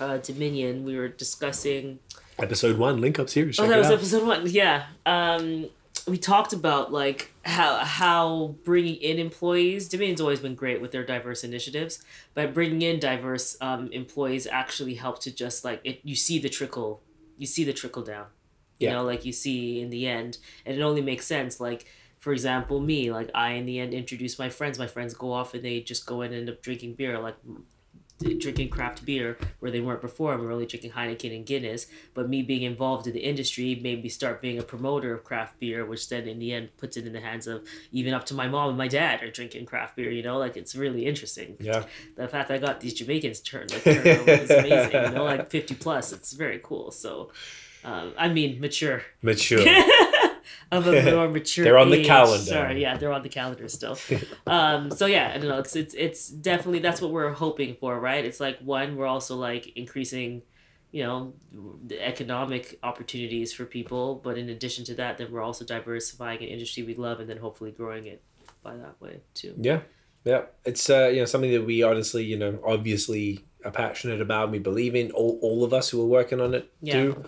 uh, 0.00 0.16
Dominion, 0.18 0.85
we 0.85 0.96
were 0.96 1.07
discussing 1.09 2.00
Episode 2.38 2.79
one, 2.79 3.00
link 3.00 3.18
up 3.18 3.29
series. 3.29 3.61
Oh, 3.61 3.68
that 3.68 3.76
was 3.79 3.88
out. 3.88 3.92
episode 3.92 4.26
one. 4.26 4.48
Yeah. 4.50 4.87
Um, 5.07 5.66
we 6.06 6.18
talked 6.18 6.52
about 6.52 6.92
like 6.92 7.32
how 7.44 7.76
how 7.76 8.56
bringing 8.64 8.96
in 8.96 9.18
employees. 9.18 9.88
Dominion's 9.88 10.20
always 10.20 10.40
been 10.40 10.54
great 10.54 10.80
with 10.80 10.92
their 10.92 11.04
diverse 11.04 11.44
initiatives, 11.44 12.02
but 12.34 12.54
bringing 12.54 12.82
in 12.82 13.00
diverse 13.00 13.56
um, 13.60 13.90
employees 13.92 14.46
actually 14.46 14.94
help 14.94 15.20
to 15.20 15.30
just 15.34 15.64
like 15.64 15.80
it. 15.84 16.00
You 16.04 16.14
see 16.16 16.38
the 16.38 16.48
trickle. 16.48 17.02
You 17.38 17.46
see 17.46 17.64
the 17.64 17.72
trickle 17.72 18.02
down. 18.02 18.26
You 18.78 18.88
Yeah. 18.88 18.94
know, 18.94 19.04
like 19.04 19.24
you 19.24 19.32
see 19.32 19.80
in 19.80 19.90
the 19.90 20.06
end, 20.06 20.38
and 20.64 20.76
it 20.76 20.82
only 20.82 21.02
makes 21.02 21.26
sense. 21.26 21.60
Like 21.60 21.86
for 22.18 22.32
example, 22.32 22.80
me, 22.80 23.10
like 23.10 23.30
I 23.34 23.52
in 23.52 23.64
the 23.66 23.80
end 23.80 23.94
introduce 23.94 24.38
my 24.38 24.50
friends. 24.50 24.78
My 24.78 24.86
friends 24.86 25.14
go 25.14 25.32
off 25.32 25.54
and 25.54 25.64
they 25.64 25.80
just 25.80 26.04
go 26.06 26.20
and 26.22 26.34
end 26.34 26.48
up 26.50 26.62
drinking 26.62 26.94
beer. 26.94 27.18
Like 27.18 27.36
drinking 28.20 28.68
craft 28.68 29.04
beer 29.04 29.38
where 29.61 29.70
they 29.70 29.80
weren't 29.80 30.00
before 30.00 30.37
were 30.37 30.52
only 30.52 30.66
drinking 30.66 30.92
Heineken 30.92 31.35
and 31.35 31.46
Guinness. 31.46 31.87
But 32.14 32.28
me 32.28 32.42
being 32.42 32.62
involved 32.62 33.06
in 33.06 33.12
the 33.12 33.20
industry 33.20 33.78
made 33.83 34.02
me 34.02 34.09
start 34.09 34.40
being 34.40 34.59
a 34.59 34.62
promoter 34.62 35.14
of 35.14 35.24
craft 35.24 35.59
beer, 35.59 35.85
which 35.85 36.09
then 36.09 36.28
in 36.28 36.38
the 36.38 36.52
end 36.52 36.76
puts 36.76 36.96
it 36.96 37.06
in 37.06 37.12
the 37.12 37.20
hands 37.20 37.46
of 37.46 37.66
even 37.92 38.14
up 38.14 38.26
to 38.26 38.35
my 38.35 38.48
mom 38.48 38.70
and 38.70 38.78
my 38.78 38.88
dad 38.88 39.22
are 39.22 39.30
drinking 39.30 39.66
craft 39.66 39.96
beer. 39.96 40.11
You 40.11 40.22
know, 40.22 40.38
like 40.38 40.56
it's 40.56 40.74
really 40.74 41.06
interesting. 41.06 41.56
Yeah. 41.61 41.85
The 42.16 42.28
fact 42.28 42.48
that 42.48 42.54
I 42.54 42.59
got 42.59 42.80
these 42.80 42.94
Jamaicans 42.94 43.40
turned 43.40 43.72
like 43.72 43.85
turned 43.85 44.06
over 44.06 44.30
is 44.30 44.50
amazing. 44.50 45.02
You 45.04 45.11
know, 45.11 45.24
like 45.24 45.50
fifty 45.50 45.74
plus, 45.74 46.12
it's 46.12 46.33
very 46.33 46.61
cool. 46.62 46.90
So. 46.90 47.30
Um, 47.83 48.12
I 48.18 48.28
mean, 48.28 48.61
mature 48.61 49.04
Mature. 49.22 49.61
of 50.72 50.87
a 50.87 51.02
more 51.14 51.28
mature. 51.38 51.64
They're 51.64 51.78
on 51.78 51.90
the 51.90 52.00
age. 52.00 52.06
calendar. 52.06 52.44
Sorry, 52.44 52.80
yeah, 52.83 52.96
they're 52.96 53.12
on 53.12 53.22
the 53.22 53.28
calendar 53.28 53.68
still. 53.68 53.98
um, 54.46 54.90
so 54.90 55.06
yeah, 55.06 55.33
I 55.35 55.38
don't 55.38 55.48
know. 55.48 55.59
It's 55.59 55.76
it's 55.76 55.94
it's 55.94 56.28
definitely 56.28 56.78
that's 56.80 57.00
what 57.00 57.11
we're 57.11 57.33
hoping 57.33 57.76
for, 57.80 57.98
right? 57.98 58.24
It's 58.24 58.40
like 58.40 58.59
one, 58.61 58.96
we're 58.96 59.06
also 59.06 59.37
like 59.37 59.72
increasing, 59.76 60.42
you 60.92 61.02
know, 61.04 61.35
the 61.87 62.04
economic 62.04 62.78
opportunities 62.83 63.52
for 63.52 63.64
people, 63.64 64.16
but 64.22 64.38
in 64.38 64.48
addition 64.48 64.85
to 64.87 64.94
that, 64.94 65.18
then 65.18 65.30
we're 65.33 65.42
also 65.42 65.64
diversifying 65.64 66.38
an 66.42 66.48
industry 66.48 66.83
we 66.83 66.94
love, 66.94 67.20
and 67.20 67.28
then 67.28 67.38
hopefully 67.38 67.70
growing 67.72 68.06
it 68.06 68.22
by 68.62 68.76
that 68.76 69.00
way 69.00 69.20
too. 69.35 69.54
Yeah, 69.59 69.80
yeah. 70.24 70.42
It's 70.64 70.88
uh, 70.90 71.09
you 71.12 71.20
know 71.20 71.24
something 71.26 71.50
that 71.52 71.64
we 71.64 71.83
honestly, 71.83 72.24
you 72.24 72.37
know, 72.38 72.59
obviously 72.64 73.44
are 73.64 73.70
passionate 73.70 74.20
about. 74.22 74.44
and 74.44 74.52
We 74.52 74.59
believe 74.59 74.94
in 74.94 75.11
all, 75.11 75.38
all 75.42 75.64
of 75.64 75.74
us 75.74 75.90
who 75.90 76.00
are 76.02 76.06
working 76.06 76.40
on 76.40 76.54
it 76.54 76.70
Yeah. 76.80 76.92
do. 77.02 77.24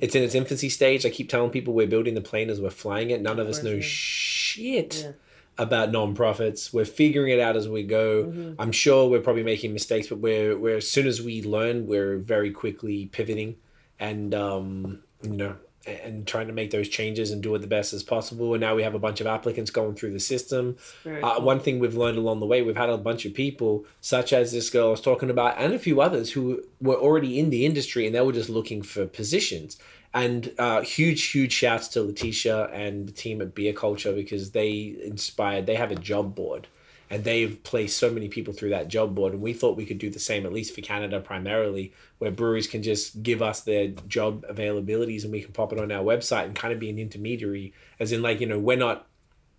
It's 0.00 0.14
in 0.14 0.22
its 0.22 0.34
infancy 0.34 0.68
stage. 0.68 1.04
I 1.04 1.10
keep 1.10 1.28
telling 1.28 1.50
people 1.50 1.74
we're 1.74 1.86
building 1.86 2.14
the 2.14 2.20
plane 2.20 2.50
as 2.50 2.60
we're 2.60 2.70
flying 2.70 3.10
it. 3.10 3.20
None 3.20 3.38
of 3.38 3.46
us 3.48 3.62
know 3.62 3.72
yeah. 3.72 3.80
shit 3.82 5.02
Yeah. 5.04 5.12
about 5.58 5.92
non-profits. 5.92 6.72
We're 6.72 6.84
figuring 6.84 7.32
it 7.32 7.40
out 7.40 7.56
as 7.56 7.68
we 7.68 7.82
go. 7.82 8.24
Mm-hmm. 8.24 8.54
I'm 8.60 8.72
sure 8.72 9.08
we're 9.08 9.20
probably 9.20 9.42
making 9.44 9.72
mistakes, 9.72 10.08
but 10.08 10.18
we're 10.18 10.58
we're 10.58 10.78
as 10.78 10.88
soon 10.90 11.06
as 11.06 11.20
we 11.22 11.42
learn, 11.42 11.86
we're 11.86 12.16
very 12.18 12.50
quickly 12.50 13.06
pivoting 13.06 13.56
and 13.98 14.34
um, 14.34 15.02
you 15.22 15.30
know 15.30 15.56
and 15.86 16.26
trying 16.26 16.46
to 16.46 16.52
make 16.52 16.70
those 16.70 16.88
changes 16.88 17.30
and 17.30 17.42
do 17.42 17.54
it 17.54 17.60
the 17.60 17.66
best 17.66 17.92
as 17.92 18.02
possible. 18.02 18.52
And 18.52 18.60
now 18.60 18.74
we 18.74 18.82
have 18.82 18.94
a 18.94 18.98
bunch 18.98 19.20
of 19.20 19.26
applicants 19.26 19.70
going 19.70 19.94
through 19.94 20.12
the 20.12 20.20
system. 20.20 20.76
Uh, 21.06 21.36
cool. 21.36 21.42
one 21.42 21.60
thing 21.60 21.78
we've 21.78 21.96
learned 21.96 22.18
along 22.18 22.40
the 22.40 22.46
way, 22.46 22.60
we've 22.60 22.76
had 22.76 22.90
a 22.90 22.98
bunch 22.98 23.24
of 23.24 23.32
people, 23.32 23.86
such 24.00 24.32
as 24.32 24.52
this 24.52 24.68
girl 24.68 24.88
I 24.88 24.90
was 24.90 25.00
talking 25.00 25.30
about, 25.30 25.56
and 25.58 25.72
a 25.72 25.78
few 25.78 26.00
others 26.00 26.32
who 26.32 26.62
were 26.80 26.96
already 26.96 27.38
in 27.38 27.50
the 27.50 27.64
industry 27.64 28.06
and 28.06 28.14
they 28.14 28.20
were 28.20 28.32
just 28.32 28.50
looking 28.50 28.82
for 28.82 29.06
positions. 29.06 29.78
And 30.12 30.52
uh, 30.58 30.82
huge, 30.82 31.22
huge 31.26 31.52
shouts 31.52 31.88
to 31.88 32.02
Letitia 32.02 32.66
and 32.66 33.08
the 33.08 33.12
team 33.12 33.40
at 33.40 33.54
Beer 33.54 33.72
Kulture 33.72 34.14
because 34.14 34.50
they 34.50 34.96
inspired, 35.04 35.66
they 35.66 35.76
have 35.76 35.92
a 35.92 35.96
job 35.96 36.34
board 36.34 36.66
and 37.10 37.24
they've 37.24 37.60
placed 37.64 37.98
so 37.98 38.10
many 38.10 38.28
people 38.28 38.54
through 38.54 38.70
that 38.70 38.88
job 38.88 39.14
board. 39.14 39.32
And 39.32 39.42
we 39.42 39.52
thought 39.52 39.76
we 39.76 39.84
could 39.84 39.98
do 39.98 40.10
the 40.10 40.20
same, 40.20 40.46
at 40.46 40.52
least 40.52 40.74
for 40.74 40.80
Canada 40.80 41.20
primarily, 41.20 41.92
where 42.18 42.30
breweries 42.30 42.68
can 42.68 42.82
just 42.82 43.22
give 43.22 43.42
us 43.42 43.60
their 43.60 43.88
job 43.88 44.46
availabilities 44.46 45.24
and 45.24 45.32
we 45.32 45.42
can 45.42 45.52
pop 45.52 45.72
it 45.72 45.80
on 45.80 45.90
our 45.90 46.04
website 46.04 46.44
and 46.44 46.54
kind 46.54 46.72
of 46.72 46.78
be 46.78 46.88
an 46.88 46.98
intermediary, 46.98 47.74
as 47.98 48.12
in, 48.12 48.22
like, 48.22 48.40
you 48.40 48.46
know, 48.46 48.60
we're 48.60 48.76
not 48.76 49.08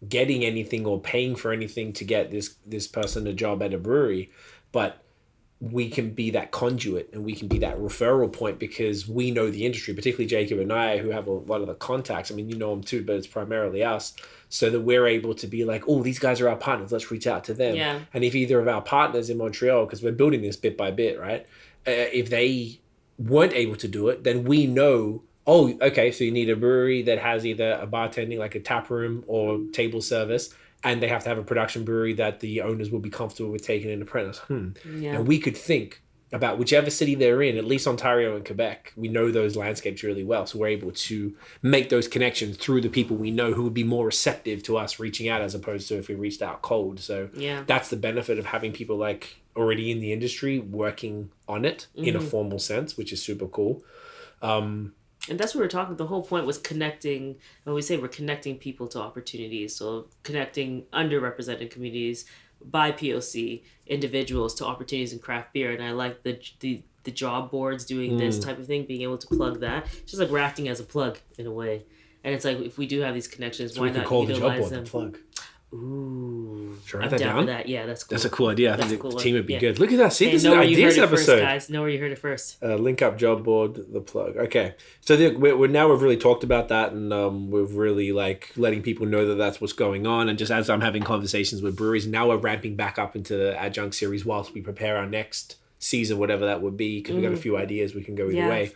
getting 0.07 0.43
anything 0.43 0.85
or 0.85 0.99
paying 0.99 1.35
for 1.35 1.51
anything 1.51 1.93
to 1.93 2.03
get 2.03 2.31
this 2.31 2.55
this 2.65 2.87
person 2.87 3.27
a 3.27 3.33
job 3.33 3.61
at 3.61 3.71
a 3.71 3.77
brewery 3.77 4.31
but 4.71 5.03
we 5.61 5.89
can 5.89 6.09
be 6.09 6.31
that 6.31 6.51
conduit 6.51 7.07
and 7.13 7.23
we 7.23 7.33
can 7.33 7.47
be 7.47 7.59
that 7.59 7.77
referral 7.77 8.33
point 8.33 8.57
because 8.57 9.07
we 9.07 9.29
know 9.29 9.51
the 9.51 9.63
industry 9.63 9.93
particularly 9.93 10.25
jacob 10.25 10.57
and 10.57 10.73
i 10.73 10.97
who 10.97 11.11
have 11.11 11.27
a 11.27 11.31
lot 11.31 11.61
of 11.61 11.67
the 11.67 11.75
contacts. 11.75 12.31
I 12.31 12.35
mean 12.35 12.49
you 12.49 12.57
know 12.57 12.71
them 12.71 12.83
too 12.83 13.03
but 13.03 13.15
it's 13.15 13.27
primarily 13.27 13.83
us. 13.83 14.13
So 14.49 14.69
that 14.71 14.81
we're 14.81 15.07
able 15.07 15.33
to 15.35 15.47
be 15.47 15.63
like 15.63 15.83
oh 15.87 16.01
these 16.01 16.19
guys 16.19 16.41
are 16.41 16.49
our 16.49 16.55
partners. 16.57 16.91
Let's 16.91 17.11
reach 17.11 17.27
out 17.27 17.43
to 17.45 17.53
them. 17.53 17.75
Yeah. 17.75 17.99
and 18.13 18.23
if 18.23 18.33
either 18.35 18.59
of 18.59 18.67
our 18.67 18.81
partners 18.81 19.29
in 19.29 19.37
montreal 19.37 19.85
because 19.85 20.01
we're 20.01 20.11
building 20.11 20.41
this 20.41 20.57
bit 20.57 20.75
by 20.75 20.91
bit 20.91 21.19
right? 21.19 21.45
Uh, 21.87 22.09
if 22.13 22.29
they 22.29 22.81
weren't 23.17 23.53
able 23.53 23.75
to 23.77 23.87
do 23.87 24.09
it, 24.09 24.23
then 24.23 24.43
we 24.43 24.67
know, 24.67 25.23
oh, 25.45 25.77
okay, 25.81 26.11
so 26.11 26.23
you 26.23 26.31
need 26.31 26.49
a 26.49 26.55
brewery 26.55 27.01
that 27.03 27.19
has 27.19 27.45
either 27.45 27.73
a 27.73 27.87
bartending, 27.87 28.37
like 28.37 28.55
a 28.55 28.59
tap 28.59 28.89
room 28.89 29.23
or 29.27 29.59
table 29.71 30.01
service, 30.01 30.53
and 30.83 31.01
they 31.01 31.07
have 31.07 31.23
to 31.23 31.29
have 31.29 31.37
a 31.37 31.43
production 31.43 31.83
brewery 31.83 32.13
that 32.13 32.39
the 32.39 32.61
owners 32.61 32.89
will 32.91 32.99
be 32.99 33.09
comfortable 33.09 33.51
with 33.51 33.63
taking 33.65 33.91
an 33.91 34.01
apprentice. 34.01 34.39
Hmm. 34.39 34.69
Yeah. 34.97 35.15
And 35.15 35.27
we 35.27 35.39
could 35.39 35.55
think 35.57 36.01
about 36.33 36.57
whichever 36.57 36.89
city 36.89 37.13
they're 37.13 37.41
in, 37.41 37.57
at 37.57 37.65
least 37.65 37.85
Ontario 37.85 38.37
and 38.37 38.45
Quebec, 38.45 38.93
we 38.95 39.09
know 39.09 39.31
those 39.31 39.57
landscapes 39.57 40.01
really 40.01 40.23
well. 40.23 40.45
So 40.45 40.59
we're 40.59 40.67
able 40.67 40.91
to 40.91 41.35
make 41.61 41.89
those 41.89 42.07
connections 42.07 42.55
through 42.55 42.79
the 42.81 42.89
people 42.89 43.17
we 43.17 43.31
know 43.31 43.53
who 43.53 43.63
would 43.63 43.73
be 43.73 43.83
more 43.83 44.05
receptive 44.05 44.63
to 44.63 44.77
us 44.77 44.97
reaching 44.97 45.27
out 45.27 45.41
as 45.41 45.53
opposed 45.53 45.89
to 45.89 45.97
if 45.97 46.07
we 46.07 46.15
reached 46.15 46.41
out 46.41 46.61
cold. 46.61 47.01
So 47.01 47.29
Yeah. 47.35 47.63
that's 47.67 47.89
the 47.89 47.97
benefit 47.97 48.39
of 48.39 48.45
having 48.45 48.71
people 48.71 48.95
like 48.95 49.41
already 49.57 49.91
in 49.91 49.99
the 49.99 50.13
industry 50.13 50.57
working 50.57 51.31
on 51.49 51.65
it 51.65 51.87
in 51.95 52.15
a 52.15 52.21
formal 52.21 52.59
sense, 52.59 52.95
which 52.95 53.11
is 53.11 53.21
super 53.21 53.47
cool. 53.47 53.83
Um, 54.41 54.93
and 55.29 55.39
that's 55.39 55.53
what 55.53 55.61
we're 55.61 55.67
talking 55.67 55.95
the 55.97 56.07
whole 56.07 56.23
point 56.23 56.45
was 56.45 56.57
connecting 56.57 57.35
when 57.63 57.75
we 57.75 57.81
say 57.81 57.97
we're 57.97 58.07
connecting 58.07 58.57
people 58.57 58.87
to 58.87 58.99
opportunities 58.99 59.75
so 59.75 60.07
connecting 60.23 60.83
underrepresented 60.93 61.69
communities 61.69 62.25
by 62.63 62.91
poc 62.91 63.61
individuals 63.87 64.53
to 64.55 64.65
opportunities 64.65 65.13
in 65.13 65.19
craft 65.19 65.53
beer 65.53 65.71
and 65.71 65.83
i 65.83 65.91
like 65.91 66.23
the 66.23 66.39
the, 66.59 66.81
the 67.03 67.11
job 67.11 67.49
boards 67.51 67.85
doing 67.85 68.17
this 68.17 68.37
Mm. 68.39 68.43
type 68.45 68.59
of 68.59 68.67
thing 68.67 68.85
being 68.85 69.01
able 69.01 69.17
to 69.17 69.27
plug 69.27 69.59
that 69.61 69.85
It's 69.85 70.11
just 70.11 70.19
like 70.19 70.29
we're 70.29 70.39
acting 70.39 70.67
as 70.67 70.79
a 70.79 70.83
plug 70.83 71.19
in 71.37 71.45
a 71.47 71.51
way 71.51 71.83
and 72.23 72.33
it's 72.35 72.45
like 72.45 72.59
if 72.59 72.77
we 72.77 72.85
do 72.87 73.01
have 73.01 73.13
these 73.13 73.27
connections 73.27 73.73
so 73.75 73.81
why 73.81 73.87
we 73.89 73.93
not 73.97 74.05
call 74.05 74.25
the 74.25 74.33
job 74.33 74.53
utilize 74.53 74.59
board 74.59 74.71
them 74.71 74.83
the 74.85 74.89
plug. 74.89 75.17
Ooh 75.73 76.77
Should 76.85 76.97
I 76.97 76.99
write 76.99 77.05
I'm 77.05 77.11
that 77.11 77.19
down 77.19 77.35
down? 77.37 77.45
that 77.47 77.69
yeah 77.69 77.85
that's 77.85 78.03
cool 78.03 78.15
That's 78.15 78.25
a 78.25 78.29
cool 78.29 78.47
idea. 78.49 78.73
I 78.73 78.75
That's 78.77 78.89
think 78.89 79.01
cool 79.01 79.11
the 79.11 79.15
one. 79.15 79.23
team 79.23 79.35
would 79.35 79.47
be 79.47 79.53
Yeah. 79.53 79.59
good. 79.59 79.79
Look 79.79 79.91
at 79.91 79.97
that. 79.97 80.13
See, 80.13 80.25
Hey, 80.25 80.31
this 80.31 80.41
is 80.43 80.51
an 80.51 80.59
ideas 80.59 80.97
episode. 80.97 81.25
first 81.39 81.41
guys 81.41 81.69
know 81.69 81.81
where 81.81 81.89
you 81.89 81.99
heard 81.99 82.11
it 82.11 82.17
first 82.19 82.61
uh, 82.63 82.75
link 82.75 83.01
up 83.01 83.17
job 83.17 83.43
board 83.43 83.75
the 83.93 84.01
plug 84.01 84.35
okay 84.37 84.75
so 84.99 85.15
the, 85.15 85.35
we're, 85.35 85.55
we're 85.57 85.67
now 85.67 85.89
we've 85.89 86.01
really 86.01 86.17
talked 86.17 86.43
about 86.43 86.67
that 86.69 86.91
and 86.91 87.11
um, 87.13 87.49
we're 87.49 87.63
really 87.63 88.11
like 88.11 88.51
letting 88.57 88.81
people 88.81 89.05
know 89.05 89.25
that 89.25 89.35
that's 89.35 89.61
what's 89.61 89.73
going 89.73 90.05
on 90.05 90.29
and 90.29 90.37
just 90.37 90.51
as 90.51 90.69
i'm 90.69 90.81
having 90.81 91.03
conversations 91.03 91.61
with 91.61 91.75
breweries 91.75 92.05
now 92.07 92.27
we're 92.27 92.37
ramping 92.37 92.75
back 92.75 92.99
up 92.99 93.15
into 93.15 93.35
the 93.37 93.57
adjunct 93.59 93.95
series 93.95 94.25
whilst 94.25 94.53
we 94.53 94.61
prepare 94.61 94.97
our 94.97 95.05
next 95.07 95.55
season 95.79 96.17
whatever 96.17 96.45
that 96.45 96.61
would 96.61 96.77
be 96.77 96.99
because 96.99 97.15
we 97.15 97.21
got 97.21 97.31
a 97.31 97.37
few 97.37 97.57
ideas 97.57 97.95
we 97.95 98.03
can 98.03 98.15
go 98.15 98.25
either 98.25 98.33
Yeah. 98.33 98.49
way 98.49 98.71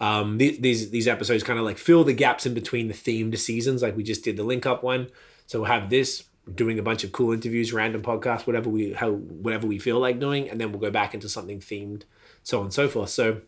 um, 0.00 0.38
these, 0.38 0.58
these 0.58 0.90
these 0.90 1.06
episodes 1.06 1.44
kind 1.44 1.58
of 1.60 1.64
like 1.64 1.78
fill 1.78 2.02
the 2.02 2.12
gaps 2.12 2.44
in 2.46 2.54
between 2.54 2.88
the 2.88 2.94
themed 2.94 3.38
seasons 3.38 3.82
like 3.82 3.96
we 3.96 4.02
just 4.02 4.24
did 4.24 4.36
the 4.36 4.42
link 4.42 4.66
up 4.66 4.82
one 4.82 5.08
so 5.46 5.60
we'll 5.60 5.70
have 5.70 5.90
this 5.90 6.24
doing 6.54 6.78
a 6.78 6.82
bunch 6.82 7.04
of 7.04 7.12
cool 7.12 7.32
interviews 7.32 7.72
random 7.72 8.02
podcasts 8.02 8.46
whatever 8.46 8.68
we 8.68 8.92
how 8.94 9.12
whatever 9.12 9.66
we 9.66 9.78
feel 9.78 9.98
like 10.00 10.18
doing 10.18 10.48
and 10.50 10.60
then 10.60 10.72
we'll 10.72 10.80
go 10.80 10.90
back 10.90 11.14
into 11.14 11.28
something 11.28 11.60
themed 11.60 12.02
so 12.42 12.58
on 12.58 12.64
and 12.64 12.72
so 12.74 12.88
forth 12.88 13.10
so 13.10 13.40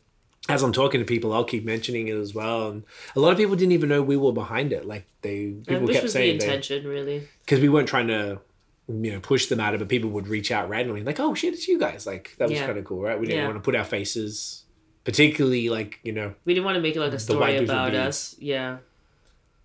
as 0.47 0.63
I'm 0.63 0.73
talking 0.73 1.01
to 1.01 1.07
people, 1.07 1.33
I'll 1.33 1.43
keep 1.45 1.65
mentioning 1.65 2.09
it 2.09 2.17
as 2.17 2.35
well. 2.35 2.69
And 2.69 2.85
a 3.17 3.21
lot 3.21 3.33
of 3.33 3.39
people 3.39 3.57
didn't 3.57 3.73
even 3.73 3.89
know 3.89 4.03
we 4.03 4.19
were 4.19 4.31
behind 4.31 4.75
it. 4.75 4.85
Like 4.85 5.07
they 5.23 5.55
people 5.67 5.85
which 5.87 5.95
kept 5.95 6.03
was 6.03 6.13
the 6.13 6.19
saying 6.19 6.35
intention 6.35 6.87
really 6.87 7.27
because 7.41 7.61
we 7.61 7.71
weren't 7.71 7.89
trying 7.89 8.09
to 8.09 8.41
you 8.87 9.13
know 9.13 9.21
push 9.21 9.47
them 9.47 9.59
out 9.59 9.75
of 9.75 9.81
it. 9.81 9.89
People 9.89 10.11
would 10.11 10.29
reach 10.29 10.51
out 10.51 10.69
randomly 10.69 11.03
like, 11.03 11.19
"Oh 11.19 11.33
shit, 11.35 11.55
it's 11.55 11.67
you 11.67 11.79
guys!" 11.79 12.07
Like 12.07 12.35
that 12.37 12.51
was 12.51 12.59
Yeah. 12.59 12.67
kind 12.67 12.77
of 12.79 12.85
cool, 12.85 13.01
right? 13.01 13.19
We 13.19 13.25
didn't 13.27 13.39
Yeah. 13.41 13.47
want 13.47 13.57
to 13.57 13.63
put 13.63 13.75
our 13.75 13.85
faces, 13.87 14.65
particularly 15.05 15.71
like 15.71 15.99
you 16.03 16.13
know. 16.13 16.35
We 16.45 16.53
didn't 16.53 16.67
want 16.67 16.75
to 16.77 16.83
make 16.83 16.95
it 16.95 17.01
like 17.01 17.15
a 17.15 17.19
story 17.19 17.57
about 17.57 17.95
us. 17.95 18.37
Yeah. 18.39 18.79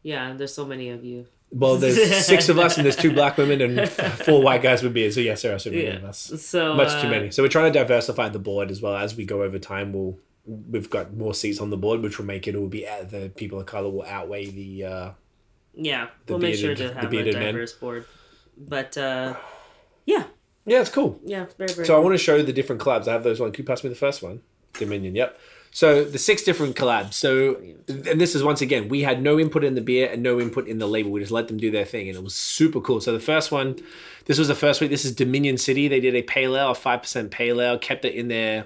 Yeah, 0.02 0.34
there's 0.34 0.54
so 0.54 0.66
many 0.66 0.92
of 0.92 1.04
you. 1.04 1.26
Well, 1.52 1.78
there's 1.78 2.26
six 2.26 2.48
of 2.50 2.60
us 2.60 2.78
and 2.78 2.86
there's 2.86 2.96
two 2.96 3.12
black 3.12 3.38
women 3.38 3.60
and 3.62 3.90
four 4.26 4.42
white 4.42 4.62
guys 4.62 4.84
would 4.84 4.94
be. 4.94 5.10
So 5.10 5.20
yes, 5.20 5.42
there 5.42 5.56
are 5.56 5.60
so 5.60 5.70
many 5.72 5.84
Yeah. 5.86 5.96
of 5.96 6.04
us. 6.06 6.32
So 6.46 6.76
Much 6.76 6.90
uh, 6.90 7.02
too 7.02 7.10
many. 7.10 7.32
So 7.32 7.42
we're 7.44 7.50
trying 7.50 7.74
to 7.74 7.80
diversify 7.80 8.30
the 8.30 8.40
board 8.40 8.70
as 8.70 8.82
well 8.82 8.96
as 8.96 9.16
we 9.16 9.26
go 9.26 9.42
over 9.44 9.58
time. 9.58 9.92
We'll 9.94 10.18
we've 10.46 10.90
got 10.90 11.14
more 11.16 11.34
seats 11.34 11.60
on 11.60 11.70
the 11.70 11.78
board, 11.78 12.02
which 12.02 12.18
will 12.20 12.26
make 12.26 12.48
it. 12.48 12.56
Will 12.56 12.68
be 12.68 12.88
uh, 12.88 13.04
the 13.04 13.32
people 13.36 13.60
of 13.60 13.66
color 13.66 13.90
will 13.90 14.04
outweigh 14.06 14.50
the. 14.52 14.84
uh 14.86 15.12
Yeah, 15.74 16.08
The 16.28 16.34
we'll 16.34 16.42
make 16.42 16.56
sure 16.56 16.76
to 16.76 16.94
have 16.94 17.06
a 17.06 17.08
bearded 17.08 17.36
men. 17.36 17.68
board. 17.80 18.06
But 18.58 18.98
uh, 18.98 19.36
yeah, 20.06 20.26
Yeah, 20.66 20.82
it's 20.82 20.90
cool. 20.90 21.20
yeah, 21.26 21.46
very 21.58 21.74
very. 21.74 21.86
So 21.88 21.96
I 21.96 22.00
want 22.00 22.14
to 22.14 22.18
show 22.18 22.42
the 22.44 22.54
different 22.54 22.82
collabs. 22.82 23.08
I 23.08 23.14
have 23.14 23.24
those 23.24 23.40
one. 23.40 23.52
Can 23.52 23.64
you 23.64 23.68
pass 23.68 23.84
me 23.84 23.90
the 23.90 23.96
first 23.96 24.22
one? 24.22 24.42
Dominion. 24.74 25.16
Yep. 25.16 25.40
So 25.72 26.04
the 26.04 26.18
six 26.18 26.44
different 26.44 26.76
collabs. 26.76 27.14
So 27.14 27.56
and 27.88 28.20
this 28.20 28.36
is 28.36 28.44
once 28.44 28.62
again 28.62 28.90
we 28.90 29.04
had 29.04 29.22
no 29.22 29.40
input 29.40 29.64
in 29.64 29.76
the 29.76 29.82
beer 29.82 30.10
and 30.12 30.24
no 30.24 30.40
input 30.40 30.68
in 30.68 30.80
the 30.80 30.88
label. 30.88 31.12
We 31.12 31.20
just 31.20 31.32
let 31.32 31.48
them 31.48 31.58
do 31.58 31.72
their 31.72 31.86
thing, 31.86 32.10
and 32.10 32.18
it 32.18 32.24
was 32.24 32.36
super 32.36 32.82
cool. 32.82 33.02
So 33.02 33.14
the 33.14 33.20
first 33.20 33.52
one, 33.52 33.78
this 34.26 34.40
was 34.40 34.48
the 34.48 34.56
first 34.56 34.82
week. 34.82 34.90
This 34.90 35.06
is 35.06 35.14
Dominion 35.14 35.58
City. 35.58 35.88
They 35.88 36.00
did 36.00 36.16
a 36.16 36.22
pale 36.22 36.58
ale, 36.58 36.72
a 36.72 36.76
five 36.76 37.02
percent 37.02 37.32
pale 37.32 37.62
ale, 37.62 37.78
kept 37.78 38.04
it 38.06 38.14
in 38.14 38.28
their 38.28 38.66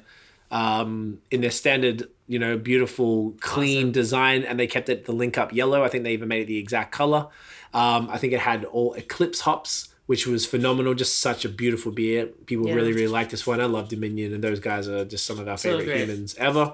um, 0.49 1.19
in 1.31 1.41
their 1.41 1.51
standard, 1.51 2.07
you 2.27 2.39
know, 2.39 2.57
beautiful, 2.57 3.33
clean 3.39 3.85
Awesome. 3.87 3.91
design, 3.91 4.43
and 4.43 4.59
they 4.59 4.67
kept 4.67 4.87
it 4.87 5.05
the 5.05 5.11
link 5.11 5.37
up 5.37 5.51
yellow. 5.51 5.83
I 5.83 5.89
think 5.89 6.03
they 6.03 6.13
even 6.13 6.27
made 6.29 6.43
it 6.43 6.47
the 6.47 6.57
exact 6.57 6.91
color. 6.91 7.27
Um, 7.73 8.07
I 8.11 8.17
think 8.17 8.33
it 8.33 8.39
had 8.39 8.65
all 8.65 8.93
Eclipse 8.93 9.41
hops, 9.41 9.89
which 10.05 10.27
was 10.27 10.45
phenomenal. 10.45 10.93
Just 10.93 11.19
such 11.21 11.45
a 11.45 11.49
beautiful 11.49 11.91
beer. 11.91 12.27
People 12.45 12.67
Yeah. 12.67 12.73
really, 12.75 12.93
really 12.93 13.07
like 13.07 13.29
this 13.29 13.45
one. 13.47 13.59
I 13.61 13.65
love 13.65 13.89
Dominion, 13.89 14.33
and 14.33 14.43
those 14.43 14.59
guys 14.59 14.87
are 14.87 15.05
just 15.05 15.25
some 15.25 15.39
of 15.39 15.47
our 15.47 15.57
So 15.57 15.69
favorite 15.69 15.85
great. 15.85 15.99
humans 16.01 16.35
ever. 16.37 16.73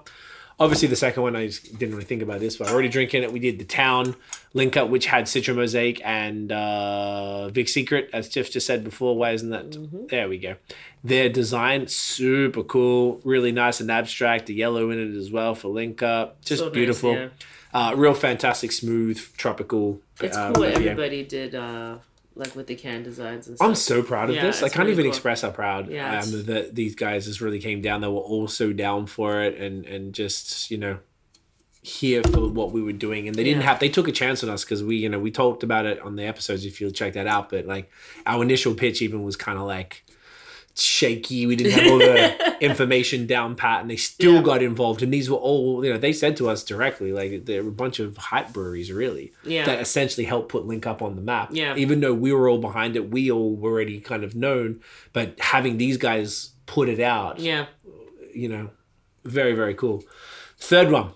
Obviously, 0.62 0.90
the 0.90 0.98
second 0.98 1.24
one 1.24 1.38
I 1.38 1.46
just 1.48 1.78
didn't 1.80 1.96
really 1.96 2.04
think 2.06 2.22
about 2.22 2.42
this, 2.42 2.58
but 2.58 2.68
I 2.68 2.74
already 2.74 2.90
drinking 2.90 3.24
it. 3.24 3.32
We 3.32 3.40
did 3.40 3.60
the 3.60 3.64
town 3.64 4.16
link 4.54 4.76
up, 4.76 4.90
which 4.90 5.06
had 5.06 5.24
Citra 5.24 5.56
Mosaic 5.56 6.02
and 6.04 6.52
uh, 6.52 7.48
Vic 7.48 7.70
Secret, 7.70 8.10
as 8.12 8.28
Tiff 8.28 8.52
just 8.52 8.68
said 8.68 8.84
before. 8.84 9.16
Why 9.16 9.32
isn't 9.32 9.52
that? 9.52 9.70
Mm-hmm. 9.70 10.08
There 10.10 10.28
we 10.28 10.38
go. 10.38 10.56
Their 11.02 11.30
design 11.30 11.88
super 11.88 12.62
cool, 12.62 13.22
really 13.24 13.54
nice 13.54 13.80
and 13.80 13.90
abstract. 13.90 14.48
The 14.48 14.54
yellow 14.54 14.90
in 14.90 15.00
it 15.00 15.18
as 15.18 15.32
well 15.32 15.56
for 15.56 15.70
link 15.70 16.04
up, 16.04 16.44
just 16.44 16.60
So 16.60 16.66
nice, 16.66 16.74
beautiful. 16.74 17.14
yeah. 17.14 17.30
Uh, 17.74 17.94
real 17.96 18.14
fantastic, 18.14 18.74
smooth, 18.74 19.18
tropical. 19.38 20.02
It's 20.20 20.36
uh, 20.36 20.52
cool 20.52 20.66
everybody 20.66 21.24
did, 21.24 21.56
uh, 21.56 22.00
like 22.40 22.56
with 22.56 22.68
the 22.68 22.76
can 22.76 23.04
designs 23.04 23.48
and 23.48 23.58
stuff. 23.58 23.68
I'm 23.70 23.76
so 23.76 24.02
proud 24.02 24.30
of 24.30 24.36
Yeah, 24.38 24.44
this. 24.48 24.64
I 24.64 24.70
can't 24.70 24.80
really 24.80 24.92
even 24.94 25.04
cool. 25.06 25.10
express 25.12 25.42
how 25.42 25.52
proud 25.52 25.86
um, 25.86 25.92
Yeah, 25.92 26.12
I 26.12 26.16
am 26.24 26.46
that 26.46 26.74
these 26.74 26.96
guys 26.96 27.26
just 27.26 27.42
really 27.42 27.60
came 27.60 27.82
down. 27.82 28.02
They 28.02 28.08
were 28.08 28.14
all 28.16 28.48
so 28.48 28.74
down 28.74 29.06
for 29.06 29.42
it 29.42 29.56
and 29.58 29.86
and 29.86 30.14
just 30.14 30.72
you 30.72 30.78
know 30.78 31.00
here 31.82 32.22
for 32.24 32.48
what 32.50 32.72
we 32.72 32.82
were 32.82 32.92
doing. 32.92 33.28
And 33.28 33.36
they 33.36 33.44
didn't 33.44 33.62
Yeah. 33.62 33.68
have. 33.70 33.80
They 33.80 33.90
took 33.90 34.08
a 34.08 34.12
chance 34.12 34.44
on 34.44 34.50
us 34.50 34.64
because 34.64 34.84
we 34.84 34.96
you 34.98 35.10
know 35.10 35.20
we 35.20 35.32
talked 35.32 35.64
about 35.64 35.86
it 35.86 36.00
on 36.02 36.16
the 36.16 36.24
episodes. 36.26 36.66
If 36.66 36.82
you 36.82 36.92
check 36.92 37.14
that 37.14 37.28
out, 37.28 37.50
but 37.50 37.66
like 37.66 37.90
our 38.26 38.42
initial 38.44 38.74
pitch 38.74 39.02
even 39.02 39.24
was 39.24 39.36
kind 39.36 39.58
of 39.58 39.66
like 39.66 40.04
shaky. 40.82 41.46
We 41.46 41.56
didn't 41.56 41.74
have 41.74 41.92
all 41.92 41.98
the 42.00 42.58
information 42.62 43.26
down 43.28 43.56
pat, 43.56 43.82
and 43.82 43.90
they 43.90 43.96
still 43.96 44.36
Yeah. 44.36 44.42
got 44.42 44.64
involved. 44.64 45.02
And 45.02 45.14
these 45.14 45.30
were 45.30 45.38
all 45.38 45.84
you 45.84 45.92
know. 45.92 45.98
They 46.00 46.14
said 46.14 46.36
to 46.38 46.50
us 46.50 46.64
directly 46.64 47.12
like 47.14 47.46
they 47.46 47.60
were 47.62 47.70
a 47.70 47.72
bunch 47.72 48.00
of 48.00 48.18
hype 48.18 48.54
breweries 48.54 48.92
really 48.92 49.32
Yeah. 49.44 49.66
that 49.66 49.80
essentially 49.80 50.26
helped 50.26 50.50
put 50.50 50.66
Link 50.66 50.86
up 50.88 51.02
on 51.02 51.16
the 51.16 51.22
map. 51.22 51.50
Yeah. 51.52 51.76
Even 51.76 52.00
though 52.02 52.14
we 52.14 52.32
were 52.34 52.48
all 52.50 52.58
behind 52.60 52.96
it, 52.96 53.10
we 53.12 53.32
all 53.32 53.56
were 53.56 53.72
already 53.72 54.00
kind 54.00 54.24
of 54.24 54.36
known, 54.36 54.82
but 55.14 55.40
having 55.40 55.78
these 55.78 55.98
guys 55.98 56.52
put 56.66 56.88
it 56.90 57.00
out, 57.00 57.40
yeah. 57.40 57.66
you 58.34 58.48
know, 58.48 58.70
very, 59.24 59.54
very 59.54 59.74
cool. 59.74 60.04
Third 60.58 60.92
one. 60.92 61.12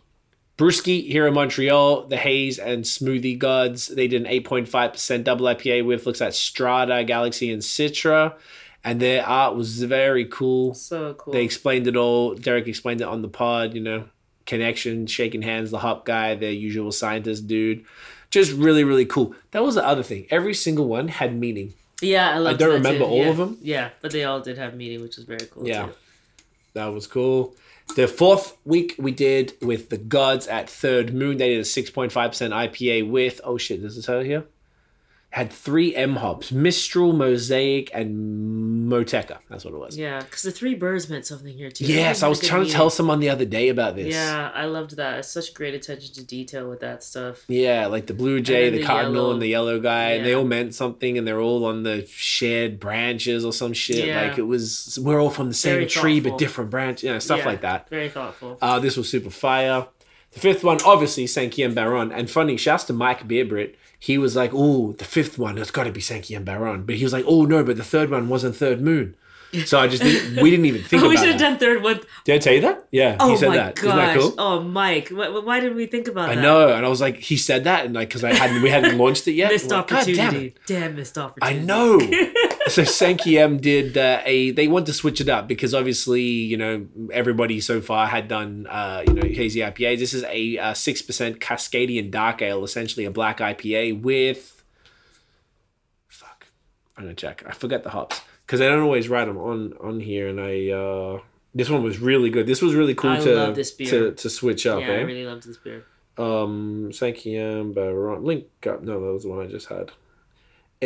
Brewskey 0.58 1.08
here 1.10 1.26
in 1.26 1.34
Montreal, 1.34 2.06
the 2.08 2.16
Haze 2.18 2.60
and 2.60 2.84
Smoothie 2.84 3.38
Gods. 3.40 3.88
They 3.88 4.08
did 4.08 4.22
an 4.26 4.32
8.5% 4.32 5.24
double 5.24 5.48
IPA 5.48 5.84
with 5.86 6.06
looks 6.06 6.22
at 6.22 6.36
Strata, 6.36 7.04
Galaxy, 7.06 7.52
and 7.52 7.62
Citra. 7.64 8.36
And 8.84 9.00
their 9.00 9.26
art 9.26 9.56
was 9.56 9.82
very 9.84 10.26
cool. 10.26 10.74
So 10.74 11.14
cool. 11.14 11.34
They 11.34 11.44
explained 11.44 11.88
it 11.88 11.96
all. 11.96 12.36
Derek 12.36 12.68
explained 12.68 13.02
it 13.02 13.08
on 13.08 13.22
the 13.22 13.30
pod, 13.30 13.74
you 13.74 13.82
know, 13.82 14.06
connection, 14.46 15.08
shaking 15.08 15.42
hands, 15.42 15.72
the 15.72 15.80
hop 15.80 16.06
guy, 16.06 16.36
the 16.36 16.52
usual 16.52 16.92
scientist 16.92 17.48
dude. 17.48 17.86
Just 18.30 18.52
really, 18.52 18.84
really 18.84 19.06
cool. 19.06 19.36
That 19.52 19.64
was 19.64 19.76
the 19.76 19.86
other 19.86 20.04
thing. 20.04 20.26
Every 20.30 20.54
single 20.54 20.88
one 20.88 21.08
had 21.08 21.36
meaning. 21.36 21.76
yeah, 22.02 22.32
I, 22.32 22.40
loved 22.40 22.60
don't 22.60 22.74
remember 22.74 23.06
too. 23.06 23.12
all 23.12 23.26
yeah. 23.26 23.32
them. 23.32 23.58
Yeah, 23.62 23.90
but 24.02 24.12
they 24.12 24.24
all 24.24 24.42
did 24.42 24.58
have 24.58 24.76
meaning, 24.76 25.02
which 25.02 25.16
was 25.16 25.26
very 25.26 25.46
cool. 25.46 25.68
Yeah. 25.68 25.86
too. 25.86 25.94
That 26.74 26.88
was 26.88 27.08
cool. 27.08 27.56
The 27.96 28.08
fourth 28.08 28.58
week 28.66 28.96
we 28.98 29.12
did 29.12 29.54
with 29.62 29.90
the 29.90 29.98
gods 29.98 30.48
at 30.48 30.68
Third 30.70 31.14
Moon. 31.14 31.38
They 31.38 31.50
did 31.50 31.60
a 31.60 31.64
6.5% 31.64 32.12
IPA 32.12 33.10
with, 33.10 33.40
oh 33.44 33.58
shit, 33.58 33.84
does 33.84 33.98
it 33.98 34.04
tell 34.04 34.22
here? 34.22 34.46
Had 35.34 35.52
three 35.52 35.96
M 35.96 36.18
hops 36.18 36.52
Mistral, 36.52 37.12
Mosaic, 37.12 37.90
and 37.92 38.88
Motueka. 38.88 39.40
That's 39.50 39.66
what 39.66 39.74
it 39.74 39.80
was. 39.80 39.98
Yeah, 39.98 40.20
because 40.20 40.44
the 40.44 40.52
three 40.52 40.76
birds 40.76 41.10
meant 41.10 41.26
something 41.26 41.52
here 41.52 41.72
too. 41.72 41.86
Yes, 41.86 42.22
I 42.22 42.28
was 42.28 42.40
trying 42.40 42.68
to 42.68 42.72
tell 42.72 42.92
someone 42.92 43.20
the 43.20 43.30
other 43.30 43.44
day 43.44 43.70
about 43.70 43.96
this. 43.96 44.14
Yeah, 44.14 44.52
I 44.54 44.66
loved 44.66 44.96
that. 44.98 45.18
It's 45.18 45.30
such 45.30 45.56
great 45.56 45.74
attention 45.74 46.14
to 46.14 46.24
detail 46.24 46.70
with 46.70 46.82
that 46.82 47.04
stuff. 47.04 47.46
Yeah, 47.48 47.88
like 47.88 48.06
the 48.06 48.14
blue 48.14 48.42
jay, 48.42 48.70
the, 48.70 48.78
the 48.78 48.84
cardinal, 48.84 49.16
yellow- 49.16 49.32
and 49.32 49.42
the 49.42 49.48
yellow 49.48 49.80
guy, 49.80 50.12
and 50.12 50.24
they 50.24 50.36
all 50.36 50.44
meant 50.46 50.76
something, 50.76 51.18
and 51.18 51.26
they're 51.26 51.42
all 51.42 51.66
on 51.66 51.82
the 51.82 52.06
shared 52.06 52.80
branches 52.80 53.44
or 53.44 53.52
some 53.52 53.74
shit. 53.74 54.06
Yeah. 54.06 54.22
Like 54.28 54.38
it 54.38 54.44
was, 54.44 55.00
we're 55.02 55.20
all 55.20 55.32
from 55.32 55.48
the 55.48 55.56
same 55.56 55.74
Very 55.78 55.86
tree 55.88 56.20
but 56.20 56.38
different 56.38 56.70
branch, 56.70 57.02
you 57.02 57.10
know, 57.10 57.18
stuff 57.18 57.40
Yeah, 57.40 57.46
like 57.46 57.62
that. 57.62 57.90
Very 57.90 58.10
thoughtful. 58.10 58.60
Uh, 58.62 58.78
this 58.78 58.96
was 58.96 59.10
super 59.10 59.32
fire. 59.32 59.88
The 60.34 60.40
fifth 60.40 60.64
one, 60.64 60.80
obviously, 60.86 61.26
Sankian 61.26 61.74
Baron. 61.74 62.12
And 62.12 62.30
funny, 62.30 62.56
shouts 62.58 62.84
to 62.86 62.94
Mike 62.94 63.28
Beerbrit. 63.28 63.76
He 64.04 64.18
was 64.18 64.36
like, 64.36 64.52
oh, 64.54 64.92
the 64.92 65.06
fifth 65.06 65.40
one, 65.40 65.58
it's 65.58 65.72
got 65.72 65.86
to 65.86 65.92
be 65.94 66.02
Sankian 66.02 66.44
Baron. 66.44 66.84
But 66.84 66.96
he 66.96 67.06
was 67.06 67.14
like, 67.14 67.24
oh, 67.26 67.46
no, 67.46 67.64
but 67.64 67.78
the 67.78 67.86
third 67.86 68.12
one 68.12 68.28
wasn't 68.28 68.54
Third 68.54 68.82
Moon. 68.82 69.16
So 69.66 69.80
I 69.80 69.88
just 69.88 70.02
didn't, 70.02 70.42
we 70.42 70.50
didn't 70.50 70.66
even 70.66 70.82
think 70.82 71.04
we 71.04 71.10
about 71.10 71.20
should 71.20 71.32
have 71.32 71.40
done 71.40 71.58
third 71.60 71.84
one. 71.84 72.00
Did 72.24 72.36
I 72.36 72.38
tell 72.40 72.54
you 72.54 72.62
that? 72.62 72.88
Yeah, 72.92 73.18
Oh 73.20 73.30
he 73.30 73.38
said 73.38 73.50
my 73.50 73.58
that. 73.58 73.76
gosh! 73.76 73.84
Isn't 73.86 73.98
that 73.98 74.18
cool? 74.18 74.34
Oh, 74.38 74.62
Mike, 74.64 75.10
why, 75.10 75.30
why 75.30 75.60
didn't 75.60 75.76
we 75.76 75.86
think 75.86 76.08
about 76.08 76.30
I 76.30 76.36
that? 76.36 76.40
I 76.40 76.42
know, 76.42 76.74
and 76.74 76.86
I 76.86 76.90
was 76.90 77.02
like, 77.02 77.18
he 77.18 77.38
said 77.38 77.66
that, 77.66 77.86
and 77.86 77.94
like, 77.94 78.10
because 78.10 78.24
I 78.24 78.34
hadn't, 78.34 78.62
we 78.64 78.70
hadn't 78.70 78.98
launched 78.98 79.28
it 79.28 79.34
yet. 79.34 79.52
Missed 79.52 79.70
like, 79.70 79.88
God 79.88 80.06
damn 80.06 80.16
it. 80.16 80.20
opportunity. 80.20 80.56
Damn, 80.66 80.96
missed 80.96 81.18
opportunity. 81.18 81.62
I 81.62 81.64
know. 81.64 82.00
so 82.68 82.84
Sankey 82.84 83.38
M 83.38 83.58
did 83.58 83.96
uh, 83.98 84.22
a. 84.26 84.52
They 84.52 84.68
want 84.68 84.88
to 84.88 84.94
switch 84.94 85.22
it 85.22 85.30
up 85.30 85.48
because 85.48 85.74
obviously, 85.76 86.24
you 86.24 86.58
know, 86.58 86.88
everybody 87.12 87.60
so 87.62 87.80
far 87.80 88.08
had 88.08 88.28
done, 88.28 88.66
uh, 88.68 89.04
you 89.08 89.14
know, 89.14 89.22
hazy 89.22 89.60
IPAs. 89.60 90.00
This 90.00 90.14
is 90.16 90.24
a 90.24 90.74
six 90.74 91.02
percent 91.04 91.40
Cascadian 91.40 92.10
Dark 92.10 92.42
Ale, 92.42 92.64
essentially 92.64 93.06
a 93.06 93.12
black 93.12 93.38
IPA 93.38 94.02
with. 94.02 94.64
Fuck, 96.08 96.48
I'm 96.98 97.04
gonna 97.04 97.14
check. 97.16 97.44
I 97.46 97.52
forget 97.52 97.84
the 97.84 97.92
hops 97.92 98.22
because 98.46 98.62
I 98.62 98.68
don't 98.68 98.84
always 98.84 99.10
write 99.10 99.26
them 99.26 99.38
on 99.38 99.74
on 99.80 100.00
here, 100.00 100.28
and 100.28 100.40
I. 100.40 100.70
uh 100.70 101.20
This 101.56 101.70
one 101.70 101.84
was 101.84 102.00
really 102.00 102.30
good. 102.36 102.46
This 102.48 102.62
was 102.66 102.74
really 102.74 102.96
cool 102.96 103.12
I 103.12 103.20
to 103.20 103.36
love 103.36 103.56
this 103.56 103.72
beer. 103.72 103.90
to 103.92 104.12
to 104.22 104.28
switch 104.30 104.66
up. 104.66 104.80
Yeah, 104.82 104.88
eh? 104.94 105.00
I 105.00 105.02
really 105.12 105.26
loved 105.32 105.44
this 105.48 105.58
beer. 105.66 105.86
um 106.18 106.90
Sankiam 106.92 107.74
Baron 107.74 108.24
link 108.30 108.46
up 108.72 108.80
no 108.84 108.94
that 109.04 109.14
was 109.18 109.24
the 109.24 109.30
one 109.30 109.42
I 109.46 109.48
just 109.58 109.68
had 109.76 109.88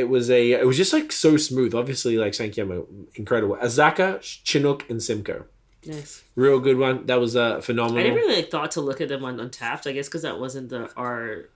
it 0.02 0.08
was 0.16 0.30
a 0.30 0.42
it 0.64 0.66
was 0.70 0.78
just 0.84 0.94
like 0.98 1.12
so 1.12 1.32
smooth 1.38 1.74
obviously 1.82 2.16
like 2.24 2.34
Sankiam 2.40 2.70
incredible 3.16 3.56
Azacca 3.68 4.20
Chinook 4.48 4.80
and 4.90 5.00
Simcoe 5.08 5.44
Nice. 5.86 6.24
real 6.36 6.60
good 6.68 6.78
one 6.88 7.06
that 7.10 7.20
was 7.20 7.34
uh 7.36 7.60
phenomenal. 7.62 8.00
I 8.00 8.04
didn't 8.04 8.20
really 8.24 8.36
like, 8.42 8.52
thought 8.52 8.72
to 8.72 8.82
look 8.82 9.00
at 9.02 9.10
them 9.14 9.24
on 9.30 9.38
Untappd. 9.38 9.84
I 9.90 9.94
guess 9.96 10.08
because 10.10 10.24
that 10.28 10.38
wasn't 10.40 10.68
the 10.70 10.82
our 10.96 11.50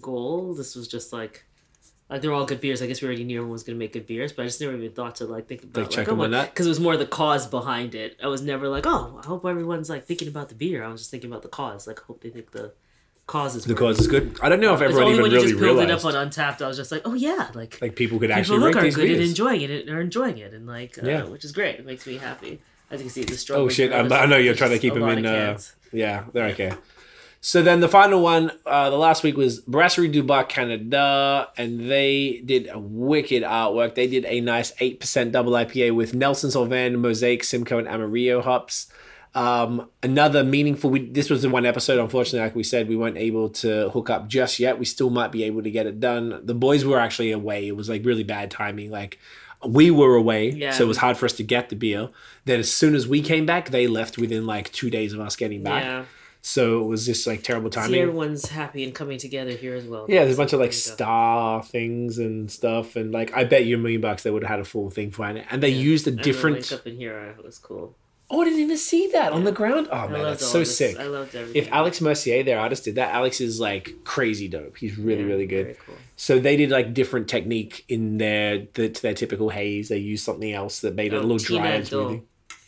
goal. 0.00 0.54
This 0.54 0.76
was 0.78 0.86
just 0.86 1.12
like. 1.12 1.44
Like 2.10 2.22
they're 2.22 2.32
all 2.32 2.46
good 2.46 2.60
beers. 2.60 2.80
I 2.80 2.86
guess 2.86 3.02
we 3.02 3.06
already 3.08 3.24
knew 3.24 3.36
everyone 3.38 3.52
was 3.52 3.62
gonna 3.64 3.76
make 3.78 3.92
good 3.92 4.06
beers, 4.06 4.32
but 4.32 4.42
I 4.42 4.46
just 4.46 4.60
never 4.60 4.74
even 4.74 4.92
thought 4.92 5.16
to 5.16 5.26
like 5.26 5.46
think 5.46 5.62
about 5.62 5.94
Like, 5.94 6.06
them 6.06 6.20
oh, 6.20 6.28
that? 6.28 6.50
because 6.54 6.66
it 6.66 6.70
was 6.70 6.80
more 6.80 6.96
the 6.96 7.06
cause 7.06 7.46
behind 7.46 7.94
it. 7.94 8.16
I 8.22 8.28
was 8.28 8.40
never 8.40 8.68
like, 8.68 8.86
oh, 8.86 9.20
I 9.22 9.26
hope 9.26 9.44
everyone's 9.44 9.90
like 9.90 10.04
thinking 10.04 10.28
about 10.28 10.48
the 10.48 10.54
beer. 10.54 10.82
I 10.82 10.88
was 10.88 11.02
just 11.02 11.10
thinking 11.10 11.30
about 11.30 11.42
the 11.42 11.48
cause. 11.48 11.86
Like, 11.86 12.00
I 12.00 12.04
hope 12.06 12.22
they 12.22 12.30
think 12.30 12.52
the 12.52 12.72
cause 13.26 13.54
is 13.56 13.64
the 13.66 13.74
cause 13.74 14.00
is 14.00 14.06
good 14.06 14.38
I 14.42 14.48
don't 14.48 14.58
know 14.58 14.72
if 14.72 14.80
It's 14.80 14.84
everyone 14.88 15.02
only 15.12 15.18
even 15.18 15.22
when 15.24 15.30
you 15.32 15.36
really 15.36 15.48
just 15.50 15.60
build 15.60 15.76
realized 15.76 16.04
it 16.06 16.10
up 16.10 16.14
on 16.14 16.28
Untappd, 16.30 16.62
I 16.62 16.68
was 16.68 16.78
just 16.78 16.90
like, 16.90 17.02
oh 17.04 17.12
yeah, 17.12 17.50
like 17.54 17.78
like 17.82 17.94
people 17.94 18.18
could 18.18 18.28
people 18.30 18.38
actually 18.40 18.58
look 18.60 18.76
are 18.76 18.90
good 18.90 19.10
and 19.10 19.20
enjoying 19.20 19.60
it 19.60 19.70
and 19.70 19.90
are 19.90 20.00
enjoying 20.00 20.38
it 20.38 20.54
and 20.54 20.66
like 20.66 20.96
uh, 21.02 21.06
Yeah. 21.06 21.24
which 21.24 21.44
is 21.44 21.52
great. 21.52 21.78
It 21.78 21.84
makes 21.84 22.06
me 22.06 22.16
happy. 22.16 22.60
As 22.90 23.00
you 23.00 23.04
can 23.04 23.10
see, 23.12 23.24
the 23.24 23.36
strawberry. 23.36 23.66
oh 23.66 23.68
shit 23.68 23.92
I, 23.92 24.24
know 24.24 24.38
you're 24.38 24.54
trying 24.54 24.70
to 24.70 24.78
keep 24.78 24.94
them 24.94 25.06
in 25.10 25.26
uh 25.26 25.58
yeah 25.92 26.24
they're 26.32 26.46
okay 26.48 26.72
so 27.40 27.62
then 27.62 27.80
the 27.80 27.88
final 27.88 28.20
one 28.20 28.50
uh 28.66 28.90
the 28.90 28.96
last 28.98 29.22
week 29.22 29.36
was 29.36 29.60
Brasserie 29.60 30.08
du 30.08 30.22
Bas-Canada 30.22 31.48
and 31.56 31.90
they 31.90 32.42
did 32.44 32.68
a 32.72 32.78
wicked 32.78 33.42
artwork 33.42 33.94
they 33.94 34.06
did 34.06 34.24
a 34.26 34.40
nice 34.40 34.72
8% 34.76 35.32
double 35.32 35.52
IPA 35.52 35.94
with 35.94 36.14
Nelson 36.14 36.50
Sauvin 36.50 36.98
Mosaic 36.98 37.44
Simcoe 37.44 37.78
and 37.78 37.88
Amarillo 37.88 38.42
hops 38.42 38.88
um, 39.34 39.88
another 40.02 40.42
meaningful. 40.42 40.88
We, 40.90 41.06
this 41.10 41.28
was 41.28 41.42
the 41.42 41.50
one 41.50 41.66
episode. 41.66 42.00
Unfortunately, 42.00 42.40
like 42.40 42.56
we 42.56 42.62
said, 42.64 42.88
we 42.88 42.96
weren't 42.96 43.18
able 43.18 43.50
to 43.50 43.90
hook 43.90 44.08
up 44.08 44.26
just 44.26 44.58
yet. 44.58 44.78
We 44.78 44.86
still 44.86 45.10
might 45.10 45.30
be 45.30 45.44
able 45.44 45.62
to 45.62 45.70
get 45.70 45.86
it 45.86 46.00
done. 46.00 46.40
The 46.44 46.54
boys 46.54 46.84
were 46.84 46.98
actually 46.98 47.30
away. 47.30 47.68
It 47.68 47.76
was 47.76 47.90
like 47.90 48.04
really 48.06 48.24
bad 48.24 48.50
timing. 48.50 48.90
Like 48.90 49.18
we 49.64 49.90
were 49.90 50.14
away, 50.16 50.48
Yeah. 50.50 50.70
so 50.72 50.84
it 50.84 50.88
was 50.88 50.96
hard 50.96 51.18
for 51.18 51.26
us 51.26 51.34
to 51.34 51.42
get 51.44 51.68
the 51.68 51.76
beer. 51.76 52.08
Then 52.46 52.58
as 52.58 52.72
soon 52.72 52.94
as 52.94 53.06
we 53.06 53.20
came 53.20 53.44
back, 53.44 53.68
they 53.68 53.86
left 53.86 54.16
within 54.16 54.46
like 54.46 54.72
two 54.72 54.88
days 54.88 55.12
of 55.12 55.20
us 55.20 55.36
getting 55.36 55.62
back. 55.62 55.84
Yeah. 55.84 56.04
So 56.50 56.80
it 56.80 56.84
was 56.86 57.04
just 57.04 57.26
like 57.26 57.42
terrible 57.42 57.70
See, 57.70 57.78
timing. 57.78 58.00
everyone's 58.00 58.48
happy 58.48 58.82
and 58.82 58.94
coming 58.94 59.18
together 59.18 59.50
here 59.50 59.74
as 59.74 59.84
well. 59.84 60.06
Yeah, 60.08 60.24
there's 60.24 60.36
a 60.36 60.38
bunch 60.38 60.54
of 60.54 60.60
like 60.60 60.72
star 60.72 61.62
things 61.62 62.18
and 62.18 62.50
stuff, 62.50 62.96
and 62.96 63.12
like 63.12 63.36
I 63.36 63.44
bet 63.44 63.66
you 63.66 63.74
a 63.76 63.78
million 63.78 64.00
bucks 64.00 64.22
they 64.22 64.30
would 64.30 64.42
have 64.44 64.50
had 64.50 64.60
a 64.60 64.64
full 64.64 64.88
thing 64.88 65.10
for 65.10 65.28
it. 65.28 65.44
And 65.50 65.62
they 65.62 65.68
used 65.68 66.06
a 66.06 66.10
different. 66.10 66.72
up 66.72 66.86
in 66.86 66.96
here 66.96 67.34
uh, 67.38 67.42
was 67.42 67.58
cool. 67.58 67.94
Oh, 68.30 68.40
I 68.40 68.44
didn't 68.44 68.60
even 68.60 68.78
see 68.78 69.08
that 69.12 69.32
on 69.32 69.44
the 69.44 69.52
ground. 69.52 69.88
Oh 69.92 69.96
I 69.96 70.08
man, 70.08 70.22
that's 70.22 70.46
so 70.46 70.60
this. 70.60 70.76
sick. 70.78 70.98
I 70.98 71.04
loved 71.04 71.34
everything. 71.34 71.62
If 71.62 71.70
Alex 71.70 72.00
Mercier, 72.00 72.42
their 72.42 72.58
artist, 72.58 72.84
did 72.84 72.94
that, 72.94 73.14
Alex 73.14 73.42
is 73.42 73.60
like 73.60 73.96
crazy 74.04 74.48
dope. 74.48 74.78
He's 74.78 74.96
really, 74.96 75.20
Yeah, 75.24 75.26
really 75.28 75.46
good. 75.46 75.64
very 75.66 75.76
cool. 75.84 75.96
So 76.16 76.38
they 76.38 76.56
did 76.56 76.70
like 76.70 76.94
different 76.94 77.28
technique 77.28 77.84
in 77.88 78.16
their 78.16 78.66
the, 78.72 78.88
to 78.88 79.02
their 79.02 79.14
typical 79.14 79.50
haze. 79.50 79.88
They 79.90 79.98
used 79.98 80.24
something 80.24 80.50
else 80.50 80.80
that 80.80 80.94
made 80.94 81.12
it 81.12 81.16
a 81.16 81.20
Oh, 81.20 81.22
little 81.24 81.38
drier. 81.38 82.20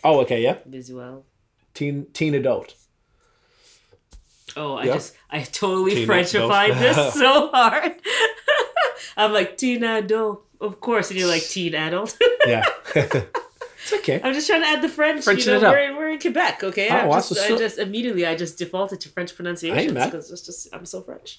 Oh, 0.05 0.21
okay, 0.21 0.43
yeah. 0.43 0.59
Visual. 0.67 1.25
Teen 1.73 2.07
teen 2.13 2.35
adult. 2.35 2.75
Oh, 4.57 4.75
I 4.75 4.85
Yeah. 4.85 4.95
just 4.95 5.15
I 5.31 5.43
totally 5.43 5.95
Teen 5.95 6.09
Frenchified 6.09 6.71
adult. 6.77 6.79
this 6.97 7.15
so 7.21 7.49
hard. 7.53 7.93
I'm 9.17 9.33
like 9.33 9.57
teen 9.59 9.85
adult, 9.85 10.45
of 10.61 10.81
course, 10.81 11.11
and 11.11 11.19
you're 11.19 11.29
like 11.29 11.43
teen 11.43 11.75
adult. 11.75 12.17
Yeah. 12.47 12.65
it's 12.95 13.93
okay. 13.93 14.21
I'm 14.25 14.33
just 14.35 14.47
trying 14.47 14.63
to 14.63 14.67
add 14.67 14.83
the 14.83 14.89
French. 14.89 15.25
Frenching 15.25 15.53
you 15.55 15.61
know, 15.61 15.67
it 15.67 15.69
up. 15.69 15.75
We're, 15.75 15.93
we're 15.93 15.99
we're 15.99 16.09
in 16.11 16.19
Quebec. 16.19 16.65
Okay, 16.65 16.89
Oh, 16.89 16.95
I'm 16.95 17.11
just, 17.13 17.35
so- 17.35 17.55
I 17.55 17.59
just 17.59 17.79
immediately 17.79 18.27
I 18.27 18.35
just 18.35 18.59
defaulted 18.59 19.01
to 19.03 19.09
French 19.11 19.35
pronunciation 19.37 19.95
because 19.95 20.31
it's 20.31 20.43
just 20.43 20.69
I'm 20.73 20.87
so 20.87 21.03
French. 21.03 21.39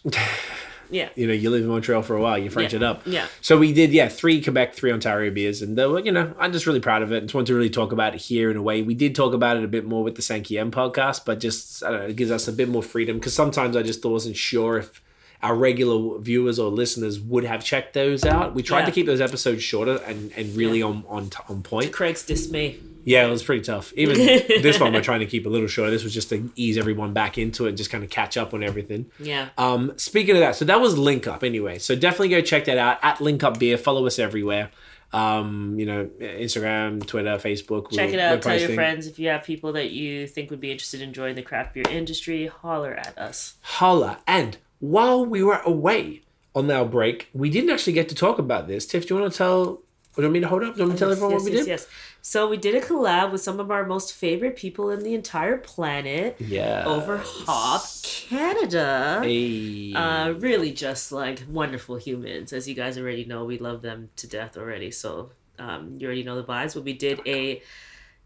Yeah, 0.91 1.09
You 1.15 1.25
know, 1.27 1.33
you 1.33 1.49
live 1.49 1.63
in 1.63 1.69
Montreal 1.69 2.01
for 2.01 2.15
a 2.15 2.21
while, 2.21 2.37
you 2.37 2.49
French 2.49 2.73
Yeah. 2.73 2.77
it 2.77 2.83
up. 2.83 3.01
yeah. 3.05 3.27
So 3.41 3.57
we 3.57 3.71
did, 3.73 3.91
yeah, 3.91 4.09
three 4.09 4.41
Quebec, 4.43 4.73
three 4.75 4.91
Ontario 4.91 5.31
beers, 5.31 5.61
and 5.61 5.77
they 5.77 5.85
were, 5.85 5.99
you 5.99 6.11
know, 6.11 6.33
I'm 6.37 6.51
just 6.51 6.65
really 6.67 6.79
proud 6.81 7.01
of 7.01 7.11
it. 7.11 7.17
and 7.19 7.27
Just 7.27 7.33
want 7.35 7.47
to 7.47 7.55
really 7.55 7.69
talk 7.69 7.91
about 7.91 8.13
it 8.13 8.21
here 8.21 8.51
in 8.51 8.57
a 8.57 8.61
way. 8.61 8.81
We 8.81 8.93
did 8.93 9.15
talk 9.15 9.33
about 9.33 9.57
it 9.57 9.63
a 9.63 9.67
bit 9.67 9.85
more 9.85 10.03
with 10.03 10.15
the 10.15 10.21
Sankey 10.21 10.57
M 10.57 10.69
podcast, 10.71 11.25
but 11.25 11.39
just 11.39 11.83
I 11.83 11.91
don't 11.91 11.99
know, 12.01 12.07
it 12.07 12.15
gives 12.17 12.29
us 12.31 12.47
a 12.47 12.53
bit 12.53 12.67
more 12.69 12.83
freedom 12.83 13.17
because 13.17 13.33
sometimes 13.33 13.75
I 13.77 13.83
just 13.83 14.03
wasn't 14.05 14.35
sure 14.35 14.77
if 14.77 15.01
our 15.41 15.55
regular 15.55 16.19
viewers 16.19 16.59
or 16.59 16.69
listeners 16.69 17.19
would 17.19 17.45
have 17.45 17.63
checked 17.63 17.93
those 17.95 18.23
out. 18.25 18.53
We 18.53 18.61
tried 18.61 18.81
Yeah. 18.81 18.85
to 18.87 18.91
keep 18.91 19.05
those 19.07 19.21
episodes 19.21 19.63
shorter 19.63 19.95
and, 20.05 20.31
and 20.37 20.55
really 20.55 20.79
Yeah. 20.79 20.85
on 20.85 21.03
on 21.07 21.29
on 21.49 21.63
point. 21.63 21.91
Craig's 21.91 22.23
dismay. 22.23 22.75
Yeah, 23.03 23.25
it 23.25 23.29
was 23.29 23.43
pretty 23.43 23.61
tough. 23.63 23.93
Even 23.95 24.15
this 24.17 24.79
one, 24.79 24.93
we're 24.93 25.01
trying 25.01 25.21
to 25.21 25.25
keep 25.25 25.45
a 25.45 25.49
little 25.49 25.67
shorter. 25.67 25.91
This 25.91 26.03
was 26.03 26.13
just 26.13 26.29
to 26.29 26.51
ease 26.55 26.77
everyone 26.77 27.13
back 27.13 27.37
into 27.37 27.65
it 27.65 27.69
and 27.69 27.77
just 27.77 27.89
kind 27.89 28.03
of 28.03 28.09
catch 28.09 28.37
up 28.37 28.53
on 28.53 28.63
everything. 28.63 29.11
Yeah. 29.19 29.49
Um, 29.57 29.93
speaking 29.97 30.35
of 30.35 30.41
that, 30.41 30.55
so 30.55 30.65
that 30.65 30.79
was 30.79 30.97
Link 30.97 31.27
Up 31.27 31.43
anyway. 31.43 31.79
So 31.79 31.95
definitely 31.95 32.29
go 32.29 32.41
check 32.41 32.65
that 32.65 32.77
out 32.77 32.99
at 33.01 33.21
Link 33.21 33.43
Up 33.43 33.59
Beer. 33.59 33.77
Follow 33.77 34.05
us 34.05 34.19
everywhere. 34.19 34.71
Um, 35.13 35.77
you 35.77 35.85
know, 35.85 36.05
Instagram, 36.19 37.05
Twitter, 37.05 37.35
Facebook. 37.37 37.91
Check 37.91 38.11
we're- 38.11 38.13
it 38.13 38.19
out. 38.19 38.41
Tell 38.41 38.57
your 38.57 38.69
friends 38.69 39.07
if 39.07 39.19
you 39.19 39.27
have 39.29 39.43
people 39.43 39.73
that 39.73 39.91
you 39.91 40.27
think 40.27 40.49
would 40.49 40.61
be 40.61 40.71
interested 40.71 41.01
in 41.01 41.13
joining 41.13 41.35
the 41.35 41.41
craft 41.41 41.73
beer 41.73 41.83
industry. 41.89 42.47
Holler 42.47 42.93
at 42.93 43.17
us. 43.17 43.55
Holla. 43.61 44.19
And 44.25 44.57
while 44.79 45.25
we 45.25 45.43
were 45.43 45.59
away 45.65 46.21
on 46.55 46.69
our 46.71 46.85
break, 46.85 47.29
we 47.33 47.49
didn't 47.49 47.69
actually 47.69 47.93
get 47.93 48.07
to 48.09 48.15
talk 48.15 48.39
about 48.39 48.67
this. 48.67 48.85
Tiff, 48.85 49.07
do 49.07 49.15
you 49.15 49.21
want 49.21 49.31
to 49.33 49.37
tell? 49.37 49.81
Do 50.15 50.21
you 50.21 50.27
want 50.27 50.33
me 50.33 50.39
to 50.41 50.47
hold 50.47 50.63
up? 50.63 50.73
Do 50.75 50.81
you 50.81 50.87
want 50.87 50.93
me 50.93 50.95
to 50.97 50.99
tell 50.99 51.11
everyone 51.11 51.31
yes, 51.31 51.41
what 51.41 51.45
we 51.51 51.55
yes, 51.57 51.65
did? 51.65 51.71
yes. 51.71 51.87
So 52.21 52.47
we 52.49 52.57
did 52.57 52.75
a 52.75 52.81
collab 52.81 53.31
with 53.31 53.41
some 53.41 53.59
of 53.61 53.71
our 53.71 53.85
most 53.85 54.13
favorite 54.13 54.55
people 54.57 54.89
in 54.89 55.03
the 55.03 55.13
entire 55.13 55.57
planet 55.57 56.35
Yeah. 56.39 56.83
over 56.85 57.21
Hop 57.23 57.83
Canada. 58.03 59.21
Hey. 59.23 59.93
Uh, 59.93 60.31
really 60.33 60.71
just 60.71 61.11
like 61.11 61.43
wonderful 61.49 61.95
humans. 61.95 62.51
As 62.53 62.67
you 62.67 62.75
guys 62.75 62.97
already 62.97 63.25
know, 63.25 63.45
we 63.45 63.57
love 63.57 63.81
them 63.81 64.09
to 64.17 64.27
death 64.27 64.57
already. 64.57 64.91
So 64.91 65.31
um, 65.59 65.93
you 65.97 66.07
already 66.07 66.23
know 66.23 66.35
the 66.35 66.43
vibes. 66.43 66.73
But 66.73 66.83
we 66.83 66.93
did 66.93 67.21
a 67.25 67.61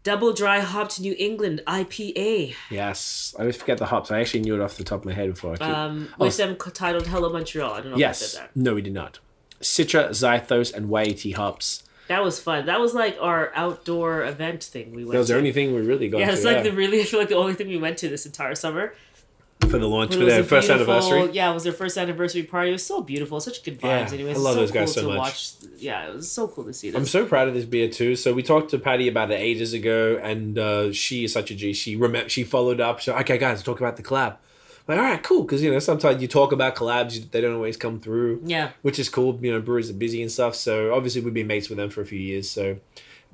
double 0.02 0.32
dry 0.32 0.60
hopped 0.60 1.00
New 1.00 1.14
England 1.18 1.62
IPA 1.66 2.54
yes. 2.70 3.34
I 3.38 3.40
always 3.42 3.56
forget 3.56 3.78
the 3.78 3.86
hops. 3.86 4.10
I 4.10 4.20
actually 4.20 4.40
knew 4.40 4.54
it 4.54 4.60
off 4.60 4.76
the 4.76 4.84
top 4.84 5.00
of 5.00 5.04
my 5.06 5.12
head 5.12 5.30
before 5.30 5.52
I 5.54 5.56
keep. 5.56 5.66
um, 5.66 6.08
Oh, 6.20 6.24
with 6.26 6.36
them 6.36 6.56
titled 6.56 7.06
Hello 7.08 7.32
Montreal. 7.32 7.72
I 7.72 7.80
don't 7.80 7.86
know 7.90 7.90
if 7.92 7.96
I 7.96 8.00
yes. 8.00 8.18
said 8.32 8.42
that. 8.42 8.56
No, 8.56 8.74
we 8.74 8.82
did 8.82 8.92
not. 8.92 9.18
Citra, 9.60 10.10
Zythos, 10.10 10.72
and 10.74 10.90
YAT 10.90 11.36
hops. 11.36 11.82
That 12.08 12.22
was 12.22 12.40
fun. 12.40 12.66
That 12.66 12.78
was 12.80 12.94
like 12.94 13.16
our 13.20 13.50
outdoor 13.54 14.24
event 14.24 14.62
thing 14.62 14.92
we 14.92 15.04
went 15.04 15.12
That 15.12 15.18
was 15.18 15.26
to. 15.26 15.32
the 15.32 15.38
only 15.38 15.52
thing 15.52 15.74
we 15.74 15.80
really 15.80 16.08
got 16.08 16.18
yeah, 16.18 16.30
it's 16.30 16.44
like 16.44 16.58
yeah. 16.58 16.62
the 16.64 16.72
really 16.72 17.00
I 17.00 17.04
feel 17.04 17.18
like 17.18 17.28
the 17.28 17.36
only 17.36 17.54
thing 17.54 17.66
we 17.68 17.78
went 17.78 17.98
to 17.98 18.08
this 18.08 18.24
entire 18.26 18.54
summer. 18.54 18.94
for 19.62 19.78
the 19.78 19.88
launch 19.88 20.14
for 20.14 20.24
their 20.24 20.44
first 20.44 20.70
anniversary. 20.70 21.30
Yeah, 21.32 21.50
it 21.50 21.54
was 21.54 21.64
their 21.64 21.72
first 21.72 21.96
anniversary 21.98 22.44
party. 22.44 22.68
It 22.68 22.72
was 22.72 22.86
so 22.86 23.00
beautiful, 23.02 23.40
such 23.40 23.64
good 23.64 23.80
vibes. 23.80 24.08
Yeah, 24.08 24.14
Anyways, 24.14 24.36
I 24.36 24.40
love 24.40 24.54
so 24.54 24.60
those 24.60 24.70
guys 24.70 24.94
cool 24.94 24.94
so 24.94 25.00
to 25.02 25.08
much. 25.16 25.18
Watch. 25.18 25.52
Yeah, 25.78 26.08
it 26.08 26.14
was 26.14 26.30
so 26.30 26.46
cool 26.46 26.64
to 26.64 26.72
see 26.72 26.90
this. 26.90 26.98
I'm 26.98 27.06
so 27.06 27.26
proud 27.26 27.48
of 27.48 27.54
this 27.54 27.64
beer 27.64 27.88
too. 27.88 28.14
So 28.14 28.32
we 28.32 28.42
talked 28.44 28.70
to 28.70 28.78
Patty 28.78 29.08
about 29.08 29.32
it 29.32 29.40
ages 29.40 29.72
ago, 29.72 30.20
and 30.22 30.56
uh, 30.58 30.92
she 30.92 31.24
is 31.24 31.32
such 31.32 31.50
a 31.50 31.56
G. 31.56 31.72
She 31.72 31.96
remem- 31.96 32.28
she 32.28 32.44
followed 32.44 32.80
up. 32.80 33.00
So 33.00 33.16
okay, 33.16 33.38
guys, 33.38 33.64
talk 33.64 33.80
about 33.80 33.96
the 33.96 34.04
collab. 34.04 34.36
Like, 34.88 34.98
all 34.98 35.04
right, 35.04 35.22
cool, 35.22 35.42
because 35.42 35.62
you 35.62 35.72
know 35.72 35.78
sometimes 35.80 36.22
you 36.22 36.28
talk 36.28 36.52
about 36.52 36.76
collabs, 36.76 37.30
they 37.30 37.40
don't 37.40 37.54
always 37.54 37.76
come 37.76 37.98
through, 37.98 38.40
yeah, 38.44 38.70
which 38.82 38.98
is 38.98 39.08
cool. 39.08 39.36
You 39.42 39.52
know, 39.52 39.60
brewers 39.60 39.90
are 39.90 39.94
busy 39.94 40.22
and 40.22 40.30
stuff. 40.30 40.54
So 40.54 40.94
obviously 40.94 41.22
we've 41.22 41.34
been 41.34 41.48
mates 41.48 41.68
with 41.68 41.78
them 41.78 41.90
for 41.90 42.02
a 42.02 42.06
few 42.06 42.20
years. 42.20 42.48
So 42.48 42.78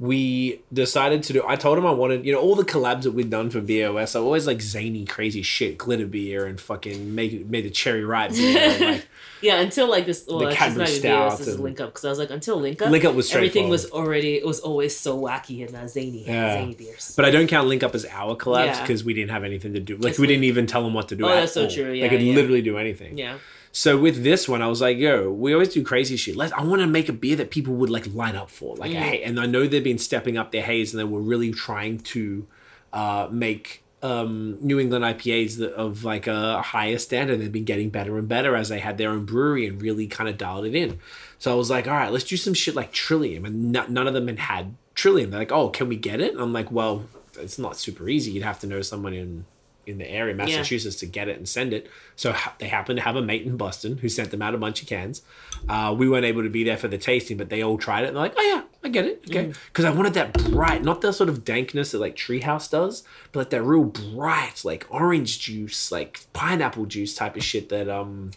we 0.02 0.60
decided 0.72 1.22
to 1.22 1.32
do. 1.32 1.44
I 1.46 1.54
told 1.54 1.78
him 1.78 1.86
I 1.86 1.92
wanted, 1.92 2.26
you 2.26 2.32
know, 2.32 2.40
all 2.40 2.56
the 2.56 2.64
collabs 2.64 3.02
that 3.02 3.12
we've 3.12 3.30
done 3.30 3.50
for 3.50 3.60
BOS. 3.60 4.16
I 4.16 4.20
always 4.20 4.48
like 4.48 4.60
zany, 4.60 5.04
crazy 5.04 5.42
shit, 5.42 5.78
glitter 5.78 6.06
beer, 6.06 6.44
and 6.44 6.60
fucking 6.60 7.14
make 7.14 7.46
made 7.46 7.64
the 7.64 7.70
cherry 7.70 8.04
ripe. 8.04 8.32
beer, 8.32 8.58
and, 8.58 8.80
like, 8.96 9.06
yeah. 9.42 9.60
Until 9.60 9.88
like 9.88 10.04
this, 10.06 10.24
well, 10.26 10.40
The 10.40 10.52
Cadbury 10.56 10.86
just 10.86 11.04
not 11.04 11.08
even 11.08 11.28
Stout 11.28 11.38
This 11.38 11.46
is 11.46 11.60
link 11.60 11.80
up 11.80 11.90
because 11.90 12.04
I 12.04 12.08
was 12.08 12.18
like, 12.18 12.30
until 12.30 12.56
link 12.56 12.82
up, 12.82 12.90
Link 12.90 13.04
Up 13.04 13.14
was 13.14 13.32
everything 13.32 13.68
was 13.68 13.88
already. 13.92 14.34
It 14.34 14.44
was 14.44 14.58
always 14.58 14.96
so 14.96 15.16
wacky 15.16 15.64
and 15.64 15.76
uh, 15.76 15.86
zany, 15.86 16.24
Yeah. 16.26 16.54
zany 16.54 16.74
beers. 16.74 17.12
But 17.14 17.24
I 17.24 17.30
don't 17.30 17.46
count 17.46 17.68
Link 17.68 17.84
Up 17.84 17.94
as 17.94 18.04
our 18.06 18.34
collabs 18.34 18.66
Yeah. 18.66 18.80
because 18.80 19.04
we 19.04 19.14
didn't 19.14 19.30
have 19.30 19.44
anything 19.44 19.72
to 19.74 19.80
do. 19.80 19.96
Like 19.98 20.10
It's 20.10 20.18
we 20.18 20.24
like- 20.26 20.30
didn't 20.30 20.44
even 20.44 20.66
tell 20.66 20.82
them 20.82 20.94
what 20.94 21.08
to 21.10 21.14
do. 21.16 21.26
Oh, 21.26 21.28
at 21.28 21.34
that's 21.42 21.52
so 21.52 21.64
all. 21.66 21.70
true, 21.70 22.00
they 22.00 22.08
could 22.08 22.20
yeah. 22.22 22.34
literally 22.34 22.62
do 22.62 22.76
anything. 22.76 23.16
yeah, 23.18 23.38
So 23.74 23.98
with 23.98 24.22
this 24.22 24.46
one, 24.46 24.61
I 24.61 24.66
was 24.66 24.82
like, 24.82 24.98
yo, 24.98 25.32
we 25.32 25.54
always 25.54 25.70
do 25.70 25.82
crazy 25.82 26.16
shit. 26.16 26.37
Let's. 26.37 26.52
I 26.52 26.62
want 26.62 26.82
to 26.82 26.87
make 26.87 27.08
a 27.08 27.12
beer 27.12 27.37
that 27.37 27.50
people 27.50 27.74
would 27.74 27.88
like 27.88 28.12
line 28.14 28.37
up 28.37 28.50
for, 28.50 28.76
like 28.76 28.92
Mm. 28.92 29.26
And 29.26 29.40
I 29.40 29.46
know 29.46 29.66
they've 29.66 29.82
been 29.82 29.98
stepping 29.98 30.37
up 30.37 30.52
their 30.52 30.62
haze, 30.62 30.92
and 30.92 31.00
they 31.00 31.04
were 31.04 31.22
really 31.22 31.50
trying 31.52 31.98
to 31.98 32.46
uh, 32.92 33.28
make 33.30 33.82
um, 34.02 34.58
New 34.61 34.78
England 34.78 35.04
IPAs 35.04 35.56
that 35.56 35.72
of 35.72 36.04
like 36.04 36.26
a 36.26 36.61
higher 36.61 36.98
standard. 36.98 37.40
They've 37.40 37.50
been 37.50 37.64
getting 37.64 37.88
better 37.88 38.18
and 38.18 38.28
better 38.28 38.54
as 38.56 38.68
they 38.68 38.80
had 38.80 38.98
their 38.98 39.11
own 39.11 39.24
brewery 39.24 39.66
and 39.66 39.80
really 39.80 40.06
kind 40.06 40.28
of 40.28 40.37
dialed 40.37 40.66
it 40.66 40.74
in. 40.74 40.98
So 41.38 41.50
I 41.50 41.54
was 41.54 41.70
like, 41.70 41.88
all 41.88 41.94
right, 41.94 42.12
let's 42.12 42.24
do 42.24 42.37
some 42.37 42.54
shit 42.54 42.74
like 42.74 42.92
Trillium, 42.92 43.46
and 43.46 43.74
n- 43.74 43.92
none 43.92 44.06
of 44.06 44.12
them 44.12 44.28
had 44.28 44.38
had 44.38 44.74
Trillium. 44.94 45.30
They're 45.30 45.40
like, 45.40 45.52
oh, 45.52 45.70
can 45.70 45.88
we 45.88 45.96
get 45.96 46.20
it? 46.20 46.32
And 46.32 46.42
I'm 46.42 46.52
like, 46.52 46.70
well, 46.70 47.06
it's 47.38 47.58
not 47.58 47.78
super 47.78 48.08
easy. 48.08 48.32
You'd 48.32 48.44
have 48.44 48.61
to 48.61 48.66
know 48.66 48.82
someone 48.82 49.14
in 49.14 49.46
in 49.86 49.98
the 49.98 50.08
area, 50.08 50.34
Massachusetts, 50.34 50.96
to 50.96 51.06
get 51.06 51.28
it 51.28 51.36
and 51.36 51.48
send 51.48 51.72
it. 51.72 51.88
So 52.16 52.32
ha- 52.32 52.54
they 52.58 52.68
happened 52.68 52.98
to 52.98 53.02
have 53.02 53.16
a 53.16 53.22
mate 53.22 53.44
in 53.44 53.56
Boston 53.56 53.98
who 53.98 54.08
sent 54.08 54.30
them 54.30 54.40
out 54.42 54.54
a 54.54 54.58
bunch 54.58 54.80
of 54.82 54.88
cans. 54.88 55.22
Uh, 55.68 55.94
we 55.96 56.08
weren't 56.08 56.24
able 56.24 56.42
to 56.42 56.48
be 56.50 56.62
there 56.64 56.76
for 56.76 56.88
the 56.88 56.98
tasting, 56.98 57.36
but 57.36 57.48
they 57.48 57.62
all 57.62 57.78
tried 57.78 58.04
it 58.04 58.08
and 58.08 58.16
they're 58.16 58.22
like, 58.22 58.34
oh 58.36 58.42
yeah, 58.42 58.62
I 58.84 58.88
get 58.88 59.04
it. 59.06 59.22
Okay. 59.28 59.52
Because 59.66 59.84
I 59.84 59.90
wanted 59.90 60.14
that 60.14 60.32
bright, 60.50 60.82
not 60.82 61.00
the 61.00 61.12
sort 61.12 61.28
of 61.28 61.44
dankness 61.44 61.90
that 61.92 61.98
like 62.00 62.16
Treehouse 62.16 62.70
does, 62.70 63.02
but 63.32 63.40
like 63.40 63.50
that 63.50 63.62
real 63.62 63.84
bright, 63.84 64.64
like 64.64 64.86
orange 64.90 65.40
juice, 65.40 65.90
like 65.90 66.20
pineapple 66.32 66.86
juice 66.86 67.14
type 67.14 67.36
of 67.36 67.42
shit 67.42 67.68
that 67.70 67.88
um 67.88 68.30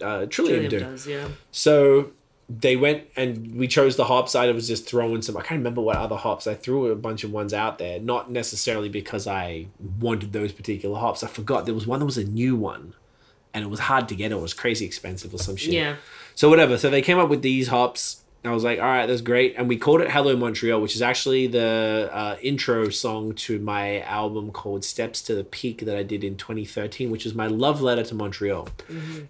uh, 0.00 0.26
Trillium, 0.26 0.68
Trillium 0.68 0.70
do. 0.70 0.80
does. 0.80 1.06
Yeah, 1.06 1.28
So 1.50 2.12
they 2.58 2.74
went 2.74 3.04
and 3.16 3.54
we 3.54 3.68
chose 3.68 3.94
the 3.94 4.04
hops. 4.04 4.34
I 4.34 4.50
was 4.50 4.66
just 4.66 4.88
throwing 4.88 5.22
some. 5.22 5.36
I 5.36 5.40
can't 5.40 5.60
remember 5.60 5.80
what 5.80 5.96
other 5.96 6.16
hops. 6.16 6.48
I 6.48 6.54
threw 6.54 6.90
a 6.90 6.96
bunch 6.96 7.22
of 7.22 7.30
ones 7.30 7.54
out 7.54 7.78
there, 7.78 8.00
not 8.00 8.30
necessarily 8.30 8.88
because 8.88 9.26
I 9.28 9.66
wanted 10.00 10.32
those 10.32 10.50
particular 10.50 10.98
hops. 10.98 11.22
I 11.22 11.28
forgot 11.28 11.64
there 11.64 11.74
was 11.74 11.86
one 11.86 12.00
that 12.00 12.06
was 12.06 12.18
a 12.18 12.24
new 12.24 12.56
one, 12.56 12.94
and 13.54 13.62
it 13.64 13.68
was 13.68 13.80
hard 13.80 14.08
to 14.08 14.16
get. 14.16 14.32
It 14.32 14.40
was 14.40 14.52
crazy 14.52 14.84
expensive 14.84 15.32
or 15.32 15.38
some 15.38 15.54
shit. 15.54 15.72
yeah. 15.72 15.96
So 16.34 16.48
whatever. 16.48 16.76
So 16.76 16.90
they 16.90 17.02
came 17.02 17.18
up 17.18 17.28
with 17.28 17.42
these 17.42 17.68
hops. 17.68 18.19
I 18.42 18.52
was 18.52 18.64
like, 18.64 18.78
all 18.78 18.86
right, 18.86 19.04
that's 19.04 19.20
great. 19.20 19.54
And 19.58 19.68
we 19.68 19.76
called 19.76 20.00
it 20.00 20.10
Hello 20.10 20.34
Montreal, 20.34 20.80
which 20.80 20.96
is 20.96 21.02
actually 21.02 21.46
the 21.46 22.08
uh, 22.10 22.36
intro 22.40 22.88
song 22.88 23.34
to 23.34 23.58
my 23.58 24.00
album 24.00 24.50
called 24.50 24.82
Steps 24.82 25.20
to 25.22 25.34
the 25.34 25.44
Peak 25.44 25.84
that 25.84 25.94
I 25.94 26.02
did 26.02 26.24
in 26.24 26.36
2013, 26.36 27.10
which 27.10 27.26
is 27.26 27.34
my 27.34 27.46
love 27.46 27.82
letter 27.82 28.02
to 28.02 28.14
Montreal. 28.14 28.70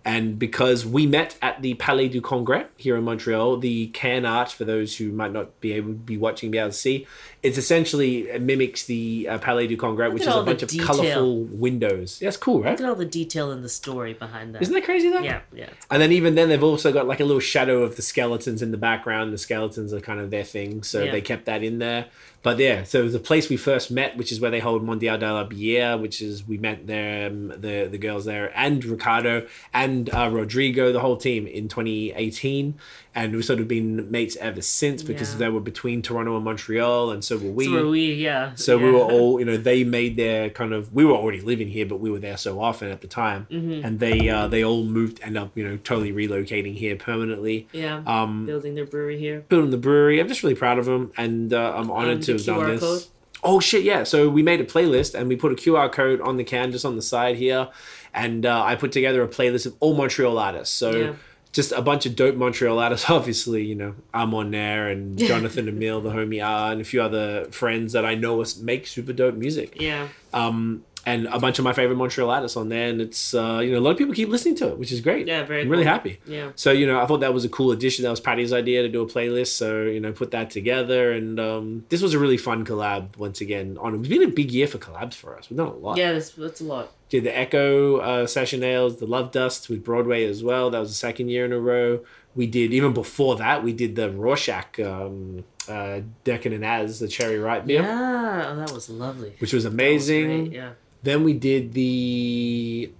And 0.05 0.39
because 0.39 0.87
we 0.87 1.09
met 1.09 1.37
at 1.43 1.61
the 1.61 1.75
Palais 1.75 2.07
du 2.09 2.21
Congrès 2.21 2.67
here 2.77 2.97
in 2.97 3.03
Montreal, 3.03 3.57
the 3.57 3.89
can 3.89 4.25
art, 4.25 4.53
for 4.53 4.65
those 4.65 4.99
who 4.99 5.11
might 5.11 5.33
not 5.33 5.61
be 5.61 5.73
able 5.73 5.89
to 5.89 5.99
be 5.99 6.17
watching, 6.17 6.53
be 6.53 6.59
able 6.59 6.71
to 6.71 6.77
see, 6.77 7.05
it's 7.43 7.57
essentially 7.57 8.29
it 8.29 8.43
mimics 8.43 8.85
the 8.85 9.27
uh, 9.31 9.39
Palais 9.39 9.67
du 9.67 9.77
Congrès, 9.77 10.13
which 10.13 10.23
is 10.23 10.29
a 10.29 10.43
bunch 10.43 10.63
of 10.63 10.69
detail. 10.69 10.87
colorful 10.87 11.45
windows. 11.45 12.21
Yeah, 12.21 12.31
cool, 12.39 12.63
right? 12.63 12.73
Look 12.73 12.81
at 12.81 12.89
all 12.89 12.95
the 12.95 13.05
detail 13.07 13.51
in 13.51 13.63
the 13.63 13.69
story 13.69 14.13
behind 14.13 14.55
that. 14.55 14.63
Isn't 14.63 14.75
that 14.75 14.85
crazy 14.85 15.09
though? 15.11 15.21
yeah, 15.21 15.41
yeah. 15.55 15.71
And 15.91 16.03
then 16.03 16.13
even 16.13 16.35
then, 16.35 16.49
they've 16.51 16.63
also 16.63 16.93
got 16.93 17.07
like 17.07 17.21
a 17.21 17.25
little 17.25 17.41
shadow 17.41 17.83
of 17.83 17.97
the 17.97 18.03
skeletons 18.03 18.61
in 18.63 18.71
the 18.73 18.79
background. 18.79 19.33
The 19.33 19.39
skeletons 19.39 19.93
are 19.93 20.01
kind 20.01 20.21
of 20.21 20.31
their 20.31 20.45
thing, 20.45 20.83
so 20.83 21.03
Yeah. 21.03 21.13
they 21.13 21.21
kept 21.23 21.47
that 21.47 21.63
in 21.63 21.79
there. 21.79 22.07
But 22.43 22.59
yeah, 22.59 22.85
so 22.85 23.07
the 23.07 23.19
place 23.19 23.51
we 23.51 23.59
first 23.59 23.91
met, 23.91 24.17
which 24.17 24.33
is 24.33 24.41
where 24.41 24.51
they 24.51 24.61
hold 24.61 24.83
Mondial 24.83 25.19
de 25.21 25.31
la 25.31 25.47
Bière, 25.47 26.01
which 26.01 26.23
is 26.23 26.47
we 26.49 26.57
met 26.57 26.87
there, 26.87 27.29
um, 27.29 27.49
the 27.49 27.87
the 27.91 27.99
girls 27.99 28.25
there, 28.25 28.51
and 28.57 28.83
Ricardo 28.83 29.47
and 29.75 30.09
uh, 30.15 30.29
Rodrigo, 30.33 30.91
the 30.91 31.01
whole 31.01 31.19
team 31.19 31.47
in 31.47 31.69
2018, 31.69 32.75
and 33.15 33.35
we've 33.35 33.45
sort 33.45 33.61
of 33.61 33.69
been 33.69 34.11
mates 34.11 34.37
ever 34.37 34.63
since 34.63 35.03
because 35.03 35.33
Yeah. 35.33 35.39
they 35.39 35.49
were 35.51 35.61
between 35.61 36.01
Toronto 36.01 36.35
and 36.37 36.45
Montreal, 36.45 37.11
and 37.11 37.23
so 37.31 37.39
were 37.39 37.51
we. 37.51 37.65
So 37.67 37.73
were 37.73 37.89
we, 37.89 38.15
yeah. 38.15 38.55
So 38.55 38.77
we 38.79 38.91
were 38.91 38.99
all, 39.15 39.39
you 39.41 39.47
know, 39.47 39.57
they 39.57 39.85
made 39.85 40.17
their 40.17 40.51
kind 40.51 40.73
of. 40.73 40.93
We 40.93 41.05
were 41.05 41.15
already 41.15 41.41
living 41.41 41.69
here, 41.69 41.87
but 41.87 41.99
we 42.01 42.11
were 42.11 42.19
there 42.19 42.37
so 42.37 42.61
often 42.61 42.91
at 42.91 43.01
the 43.01 43.07
time, 43.09 43.47
Mm-hmm. 43.51 43.85
and 43.85 44.01
they 44.01 44.29
uh, 44.29 44.47
they 44.49 44.63
all 44.65 44.85
moved, 44.85 45.21
end 45.23 45.37
up, 45.39 45.51
you 45.57 45.65
know, 45.67 45.77
totally 45.77 46.13
relocating 46.13 46.75
here 46.75 46.97
permanently, 46.97 47.69
yeah. 47.73 48.03
um, 48.07 48.47
building 48.47 48.75
their 48.75 48.87
brewery 48.87 49.19
here. 49.19 49.41
building 49.49 49.71
the 49.71 49.79
brewery. 49.89 50.21
I'm 50.21 50.29
just 50.29 50.43
really 50.43 50.55
proud 50.65 50.79
of 50.79 50.87
them, 50.87 51.13
and 51.17 51.53
uh, 51.55 51.75
I'm 51.77 51.91
honored 51.91 52.17
Um, 52.19 52.21
to 52.23 52.33
have 52.33 52.45
done 52.45 52.67
this. 52.71 52.81
code? 52.81 53.03
Oh 53.43 53.59
shit, 53.61 53.85
yeah! 53.85 54.03
So 54.05 54.29
we 54.29 54.43
made 54.43 54.61
a 54.61 54.65
playlist, 54.67 55.15
and 55.19 55.29
we 55.29 55.37
put 55.37 55.51
a 55.53 55.55
QR 55.55 55.91
code 55.91 56.21
on 56.21 56.37
the 56.37 56.45
can 56.45 56.73
just 56.73 56.85
on 56.85 56.97
the 56.97 57.03
side 57.15 57.37
here, 57.37 57.69
and 58.13 58.45
uh, 58.45 58.63
I 58.71 58.75
put 58.75 58.93
together 58.93 59.23
a 59.23 59.29
playlist 59.29 59.65
of 59.67 59.75
all 59.81 59.95
Montreal 59.95 60.37
artists. 60.39 60.75
So. 60.75 60.91
Yeah. 60.91 61.13
Just 61.53 61.73
a 61.73 61.83
bunch 61.83 62.07
of 62.07 62.15
dope 62.15 62.37
Montreal 62.37 62.79
artists. 62.79 63.11
Obviously, 63.11 63.65
you 63.65 63.75
know, 63.75 63.95
I'm 64.15 64.35
on 64.35 64.51
there, 64.51 64.89
and 64.89 65.19
Jonathan 65.19 65.69
Emile, 65.69 66.01
the 66.01 66.11
homie 66.11 66.45
R, 66.45 66.73
and 66.73 66.81
a 66.81 66.85
few 66.85 67.03
other 67.03 67.47
friends 67.47 67.93
that 67.93 68.05
I 68.05 68.15
know 68.15 68.41
us 68.41 68.57
make 68.57 68.87
super 68.87 69.13
dope 69.13 69.35
music. 69.35 69.81
Yeah. 69.81 70.09
Um, 70.33 70.85
and 71.07 71.27
a 71.29 71.39
bunch 71.39 71.59
of 71.59 71.65
my 71.65 71.73
favorite 71.73 71.97
Montreal 71.97 72.31
artists 72.31 72.57
on 72.57 72.69
there, 72.69 72.89
and 72.89 73.01
it's 73.01 73.33
uh, 73.35 73.59
you 73.65 73.73
know 73.73 73.79
a 73.79 73.81
lot 73.81 73.93
of 73.93 73.99
people 73.99 74.13
keep 74.15 74.29
listening 74.29 74.55
to 74.57 74.69
it, 74.69 74.79
which 74.79 74.93
is 74.93 75.01
great. 75.01 75.27
Yeah, 75.27 75.45
very 75.45 75.63
I'm 75.63 75.69
really 75.69 75.85
cool. 75.85 75.93
happy. 75.93 76.21
Yeah. 76.27 76.51
So 76.57 76.71
you 76.73 76.87
know, 76.87 77.01
I 77.01 77.07
thought 77.07 77.21
that 77.21 77.33
was 77.33 77.45
a 77.45 77.49
cool 77.49 77.73
addition. 77.73 78.03
That 78.03 78.11
was 78.11 78.21
Patty's 78.21 78.53
idea 78.53 78.83
to 78.83 78.89
do 78.89 79.01
a 79.03 79.07
playlist. 79.07 79.49
So 79.57 79.83
you 79.83 80.01
know, 80.01 80.13
put 80.13 80.31
that 80.33 80.51
together, 80.51 81.13
and 81.13 81.41
um, 81.41 81.85
this 81.89 82.03
was 82.03 82.13
a 82.15 82.19
really 82.19 82.37
fun 82.37 82.65
collab 82.67 83.17
once 83.17 83.41
again. 83.41 83.79
On 83.81 83.95
it's 83.99 84.09
been 84.09 84.23
a 84.23 84.29
big 84.29 84.51
year 84.51 84.67
for 84.67 84.79
collabs 84.79 85.15
for 85.15 85.37
us. 85.39 85.49
We've 85.51 85.57
done 85.57 85.69
a 85.69 85.73
lot. 85.75 85.97
Yeah, 85.97 86.13
that's 86.13 86.31
that's 86.31 86.61
a 86.61 86.65
lot. 86.65 86.93
Did 87.09 87.25
the 87.25 87.37
Echo 87.37 87.97
uh, 87.97 88.27
Session 88.27 88.63
Ales, 88.63 89.01
the 89.01 89.07
Love 89.07 89.33
Dust 89.33 89.69
with 89.69 89.83
Broadway 89.85 90.25
as 90.27 90.45
well. 90.45 90.71
That 90.71 90.79
was 90.79 90.91
the 90.91 90.95
second 90.95 91.29
year 91.29 91.45
in 91.45 91.53
a 91.53 91.59
row. 91.59 92.01
We 92.37 92.47
did 92.47 92.73
even 92.73 92.93
before 92.93 93.35
that. 93.37 93.65
We 93.65 93.73
did 93.73 93.97
the 93.97 94.09
Rorschach 94.13 94.79
um, 94.79 95.43
uh, 95.69 96.03
Decadent 96.23 96.63
As 96.63 97.01
the 97.01 97.09
Cherry 97.09 97.41
Ripe 97.41 97.67
beer, 97.67 97.83
Yeah, 97.83 98.51
oh, 98.53 98.57
that 98.57 98.71
was 98.71 98.89
lovely. 98.89 99.33
which 99.41 99.53
was 99.53 99.65
That 99.65 99.71
was 99.71 99.75
amazing. 99.75 100.45
great, 100.45 100.53
Yeah. 100.53 100.71
Then 101.03 101.25
we 101.25 101.33
did 101.33 101.73
the 101.73 102.91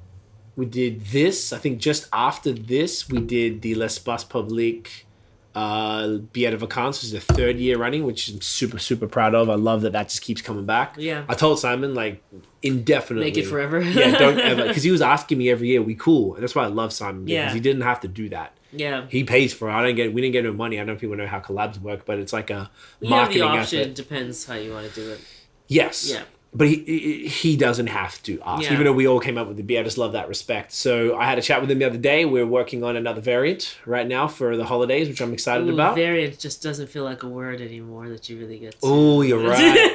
we 0.57 0.67
did 0.67 1.07
this. 1.07 1.53
I 1.53 1.59
think 1.59 1.79
just 1.79 2.09
after 2.13 2.53
this, 2.53 3.09
we 3.09 3.21
did 3.21 3.63
the 3.63 3.75
L'Espace 3.75 4.25
Public 4.29 5.07
uh 5.53 6.19
Bière 6.33 6.53
de 6.53 6.57
Vacances, 6.57 7.03
which 7.03 7.13
is 7.13 7.27
the 7.27 7.35
third 7.35 7.59
year 7.59 7.77
running, 7.77 8.05
which 8.05 8.29
I'm 8.29 8.41
super 8.41 8.79
super 8.79 9.07
proud 9.09 9.35
of. 9.35 9.51
I 9.51 9.55
love 9.55 9.83
that 9.83 9.93
that 9.93 10.09
just 10.09 10.23
keeps 10.23 10.41
coming 10.41 10.65
back. 10.65 10.95
Yeah. 10.97 11.25
I 11.29 11.35
told 11.35 11.59
Simon 11.59 11.95
like 11.95 12.23
indefinitely 12.63 13.27
Make 13.27 13.37
it 13.39 13.47
forever. 13.47 13.81
yeah, 14.01 14.17
don't 14.17 14.39
ever 14.51 14.67
because 14.69 14.83
he 14.85 14.91
was 14.93 15.03
asking 15.03 15.39
me 15.39 15.51
every 15.51 15.69
year. 15.69 15.83
We 15.83 15.95
cool, 15.95 16.35
and 16.35 16.43
that's 16.43 16.55
why 16.55 16.65
I 16.65 16.69
love 16.69 16.93
Simon 16.93 17.25
because 17.25 17.53
he 17.53 17.61
didn't 17.61 17.83
have 17.83 18.01
to 18.01 18.09
do 18.09 18.29
that. 18.29 18.57
Yeah. 18.73 19.07
He 19.09 19.25
pays 19.25 19.53
for 19.53 19.69
it. 19.69 19.73
I 19.73 19.83
don't 19.83 19.97
get. 19.97 20.13
We 20.15 20.21
didn't 20.21 20.33
get 20.35 20.45
no 20.45 20.53
money. 20.53 20.77
I 20.77 20.81
don't 20.81 20.87
know 20.89 20.93
if 20.93 21.01
people 21.01 21.17
know 21.17 21.27
how 21.27 21.41
collabs 21.41 21.81
work, 21.81 22.07
but 22.07 22.21
it's 22.21 22.33
like 22.33 22.51
a 22.51 22.71
You 23.01 23.13
have 23.13 23.33
the 23.33 23.43
option. 23.43 23.81
effort. 23.81 23.95
Depends 23.95 24.47
how 24.47 24.55
you 24.55 24.73
want 24.73 24.89
to 24.89 24.95
do 24.95 25.11
it. 25.11 25.21
Yes. 25.67 26.09
Yeah. 26.09 26.23
But 26.53 26.67
he 26.67 27.29
he- 27.29 27.57
doesn't 27.57 27.87
have 27.87 28.21
to 28.25 28.41
ask, 28.45 28.65
Yeah. 28.65 28.73
even 28.73 28.85
though 28.85 28.93
we 28.93 29.07
all 29.07 29.21
came 29.21 29.39
up 29.39 29.47
with 29.47 29.57
the 29.57 29.63
beer. 29.63 29.81
I 29.81 29.83
just 29.85 29.99
love 29.99 30.13
that 30.13 30.29
respect. 30.29 30.73
So 30.73 31.17
I 31.17 31.25
had 31.27 31.39
a 31.39 31.43
chat 31.43 31.61
with 31.61 31.71
him 31.71 31.79
the 31.79 31.85
other 31.85 31.97
day. 31.97 32.25
We're 32.25 32.45
working 32.47 32.83
on 32.83 32.97
another 32.97 33.21
variant 33.21 33.77
right 33.87 34.07
now 34.07 34.27
for 34.27 34.57
the 34.57 34.65
holidays, 34.65 35.09
which 35.09 35.21
I'm 35.23 35.33
excited 35.33 35.69
Ooh, 35.69 35.75
about. 35.75 35.95
variant 35.95 36.41
just 36.41 36.61
doesn't 36.61 36.89
feel 36.89 37.05
like 37.05 37.23
a 37.23 37.29
word 37.29 37.61
anymore 37.61 38.09
that 38.09 38.29
you 38.29 38.37
really 38.41 38.59
get. 38.59 38.73
To. 38.73 38.79
Oh, 38.83 39.23
you're 39.23 39.39
right. 39.49 39.93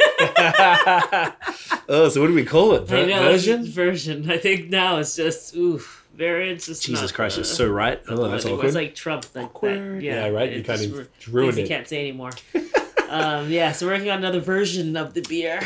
oh, 1.90 2.08
so 2.10 2.22
what 2.22 2.28
do 2.28 2.34
we 2.34 2.46
call 2.46 2.74
it? 2.76 2.88
Ver- 2.88 3.06
know, 3.06 3.20
version? 3.24 3.66
Version. 3.66 4.32
I 4.32 4.38
think 4.38 4.70
now 4.70 4.98
it's 4.98 5.16
just 5.16 5.56
oof. 5.56 6.04
Variant's 6.16 6.68
just 6.68 6.84
Jesus 6.86 7.12
Christ, 7.12 7.38
it's 7.38 7.52
uh, 7.52 7.56
so 7.56 7.68
right. 7.70 8.02
Oh, 8.08 8.30
that's 8.30 8.46
awkward. 8.46 8.68
It's 8.68 8.76
like 8.76 8.96
Trump. 8.96 9.26
Like 9.36 9.48
Awkward. 9.48 9.98
That. 9.98 10.02
Yeah, 10.04 10.28
right, 10.30 10.50
you 10.54 10.64
kinda 10.64 10.88
just 10.88 10.94
ru- 10.94 11.08
ruined 11.42 11.58
it. 11.58 11.64
You 11.64 11.68
can't 11.68 11.86
say 11.86 12.00
anymore. 12.00 12.32
um, 13.10 13.50
yeah, 13.50 13.72
so 13.72 13.86
we're 13.86 13.94
working 13.94 14.10
on 14.10 14.20
another 14.20 14.40
version 14.40 14.96
of 14.96 15.14
the 15.14 15.22
beer. 15.22 15.58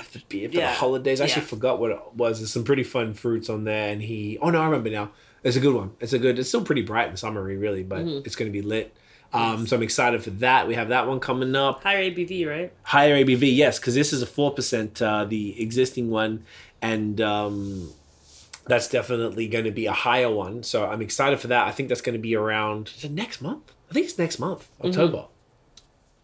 of 0.00 0.12
the 0.12 0.22
beer 0.28 0.48
for 0.48 0.54
Yeah. 0.56 0.70
the 0.70 0.76
holidays. 0.76 1.20
I 1.20 1.24
actually 1.24 1.42
Yeah. 1.42 1.48
forgot 1.48 1.78
what 1.80 1.90
it 1.90 1.98
was. 2.14 2.38
There's 2.40 2.52
some 2.52 2.64
pretty 2.64 2.82
fun 2.84 3.14
fruits 3.14 3.48
on 3.50 3.64
there, 3.64 3.90
and 3.92 4.02
he. 4.02 4.38
Oh 4.40 4.50
no, 4.50 4.60
I 4.60 4.64
remember 4.66 4.90
now. 4.90 5.10
It's 5.42 5.56
a 5.56 5.60
good 5.60 5.74
one. 5.74 5.92
It's 6.00 6.12
a 6.12 6.18
good. 6.18 6.38
It's 6.38 6.48
still 6.48 6.62
pretty 6.64 6.82
bright 6.82 7.08
and 7.08 7.18
summery, 7.18 7.56
really, 7.56 7.82
but 7.82 8.00
Mm-hmm. 8.00 8.22
it's 8.24 8.34
going 8.36 8.50
to 8.50 8.52
be 8.52 8.62
lit. 8.62 8.94
Um, 9.32 9.66
so 9.66 9.74
I'm 9.76 9.82
excited 9.82 10.22
for 10.22 10.30
that. 10.30 10.68
We 10.68 10.74
have 10.76 10.88
that 10.90 11.08
one 11.08 11.18
coming 11.18 11.56
up. 11.56 11.82
Higher 11.82 12.04
ABV, 12.10 12.46
right? 12.48 12.72
Higher 12.84 13.16
ABV, 13.16 13.54
yes, 13.56 13.78
because 13.80 13.94
this 13.96 14.12
is 14.12 14.22
a 14.22 14.26
four 14.26 14.52
percent, 14.52 15.02
uh, 15.02 15.24
the 15.24 15.60
existing 15.60 16.08
one, 16.08 16.44
and 16.80 17.20
um, 17.20 17.90
that's 18.66 18.88
definitely 18.88 19.48
going 19.48 19.64
to 19.64 19.72
be 19.72 19.86
a 19.86 19.92
higher 19.92 20.30
one. 20.30 20.62
So 20.62 20.86
I'm 20.86 21.02
excited 21.02 21.40
for 21.40 21.48
that. 21.48 21.66
I 21.66 21.72
think 21.72 21.88
that's 21.88 22.00
going 22.00 22.14
to 22.14 22.22
be 22.22 22.36
around 22.36 22.92
is 22.96 23.04
it 23.04 23.10
next 23.10 23.42
month. 23.42 23.72
I 23.90 23.92
think 23.94 24.06
it's 24.06 24.18
next 24.18 24.38
month, 24.38 24.68
October. 24.82 25.24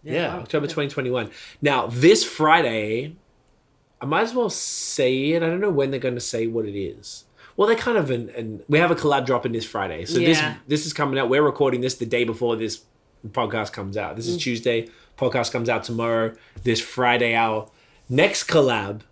Yeah, 0.02 0.34
wow. 0.34 0.40
October 0.40 0.66
2021. 0.66 1.30
Now, 1.60 1.86
this 1.88 2.24
Friday, 2.24 3.16
I 4.00 4.06
might 4.06 4.22
as 4.22 4.34
well 4.34 4.50
say 4.50 5.32
it. 5.32 5.42
I 5.42 5.46
don't 5.46 5.60
know 5.60 5.70
when 5.70 5.90
they're 5.90 6.00
going 6.00 6.14
to 6.14 6.20
say 6.20 6.46
what 6.46 6.64
it 6.64 6.78
is. 6.78 7.24
Well, 7.56 7.68
they 7.68 7.74
kind 7.76 7.98
of, 7.98 8.10
and 8.10 8.30
and 8.30 8.62
we 8.68 8.78
have 8.78 8.90
a 8.90 8.94
collab 8.94 9.26
dropping 9.26 9.52
this 9.52 9.66
Friday. 9.66 10.06
So 10.06 10.18
this 10.18 10.40
this 10.66 10.86
is 10.86 10.92
coming 10.94 11.18
out. 11.18 11.28
We're 11.28 11.42
recording 11.42 11.82
this 11.82 11.94
the 11.96 12.06
day 12.06 12.24
before 12.24 12.56
this 12.56 12.82
podcast 13.28 13.72
comes 13.72 13.96
out. 13.98 14.16
This 14.16 14.26
is 14.26 14.36
Mm. 14.38 14.40
Tuesday. 14.40 14.88
Podcast 15.18 15.52
comes 15.52 15.68
out 15.68 15.84
tomorrow. 15.84 16.34
This 16.64 16.80
Friday, 16.80 17.34
our 17.34 17.68
next 18.08 18.44
collab 18.48 19.02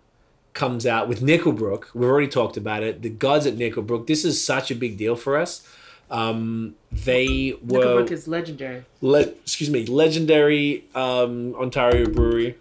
comes 0.53 0.87
out 0.87 1.07
with 1.07 1.21
Nickelbrook. 1.21 1.93
We've 1.93 2.09
already 2.09 2.27
talked 2.27 2.57
about 2.57 2.81
it. 2.81 3.03
The 3.03 3.09
gods 3.09 3.45
at 3.45 3.55
Nickelbrook. 3.55 4.07
This 4.07 4.25
is 4.25 4.43
such 4.43 4.71
a 4.71 4.75
big 4.75 4.97
deal 4.97 5.15
for 5.15 5.37
us. 5.37 5.61
Um, 6.11 6.75
they 6.91 7.53
were 7.61 7.79
Nickelbrook 7.79 8.11
is 8.11 8.27
legendary. 8.27 8.83
le- 9.01 9.21
excuse 9.45 9.69
me, 9.69 9.85
legendary 9.85 10.85
um, 10.95 11.53
Ontario 11.55 12.07
brewery. 12.09 12.55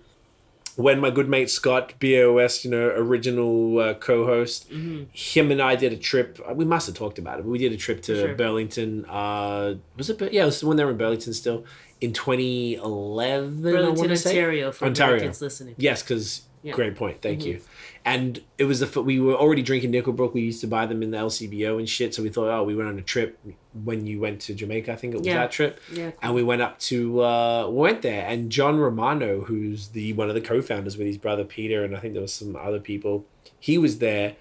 When 0.77 1.01
my 1.01 1.11
good 1.11 1.29
mate 1.29 1.51
Scott, 1.51 1.95
BOS, 1.99 2.65
you 2.65 2.71
know, 2.71 2.87
original 2.95 3.81
uh, 3.81 3.95
co-host, 3.95 4.69
him 4.71 5.51
and 5.51 5.61
I 5.61 5.75
did 5.75 5.93
a 5.93 5.97
trip. 5.97 6.39
uh, 6.49 6.55
We 6.55 6.65
must 6.65 6.87
have 6.87 6.95
talked 6.95 7.19
about 7.19 7.41
it, 7.41 7.43
but 7.43 7.49
we 7.51 7.59
did 7.59 7.73
a 7.73 7.77
trip 7.77 8.01
to 8.03 8.15
Sure. 8.15 8.35
Burlington. 8.37 9.05
Uh, 9.07 9.75
was 9.97 10.09
it? 10.09 10.21
Yeah, 10.33 10.43
it 10.43 10.47
was 10.47 10.63
when 10.63 10.77
they 10.77 10.85
were 10.85 10.93
in 10.93 10.97
Burlington 10.99 11.33
still 11.33 11.65
in 12.01 12.13
2011. 12.13 13.63
Burlington. 13.63 14.11
Ontario, 14.11 14.71
for 14.73 14.85
Ontario. 14.87 15.15
Americans 15.15 15.43
listening. 15.43 15.75
Yes, 15.79 16.03
because 16.03 16.43
Yeah. 16.63 16.73
great 16.73 16.97
point. 16.97 17.23
Thank 17.23 17.45
you. 17.45 17.61
And 18.05 18.43
it 18.59 18.65
was 18.65 18.81
the 18.81 18.87
f- 18.87 18.97
we 18.97 19.21
were 19.21 19.35
already 19.35 19.63
drinking 19.63 19.93
Nickelbrook. 19.93 20.35
We 20.35 20.41
used 20.41 20.61
to 20.63 20.67
buy 20.67 20.87
them 20.87 21.03
in 21.03 21.11
the 21.13 21.19
LCBO 21.19 21.79
and 21.79 21.89
shit. 21.89 22.15
So 22.15 22.23
we 22.23 22.31
thought, 22.31 22.49
oh, 22.51 22.65
we 22.65 22.75
went 22.75 22.89
on 22.89 22.99
a 22.99 23.03
trip 23.03 23.39
when 23.85 24.07
you 24.07 24.19
went 24.19 24.41
to 24.43 24.55
Jamaica. 24.55 24.93
I 24.93 24.97
think 24.97 25.15
it 25.15 25.19
was 25.19 25.27
Yeah. 25.27 25.35
that 25.37 25.53
trip. 25.53 25.81
Yeah. 25.93 26.11
And 26.23 26.35
we 26.35 26.43
went 26.43 26.63
up 26.63 26.79
to 26.81 27.23
uh, 27.23 27.69
we 27.69 27.77
went 27.81 28.03
there, 28.03 28.27
and 28.27 28.51
John 28.51 28.79
Romano, 28.79 29.43
who's 29.43 29.89
the 29.89 30.13
one 30.15 30.29
of 30.29 30.35
the 30.35 30.41
co-founders 30.41 30.97
with 30.97 31.07
his 31.07 31.19
brother 31.19 31.45
Peter, 31.45 31.85
and 31.85 31.95
I 31.97 32.01
think 32.01 32.15
there 32.15 32.23
was 32.23 32.33
some 32.33 32.57
other 32.57 32.81
people. 32.81 33.25
He 33.61 33.79
was 33.79 33.99
there, 33.99 34.35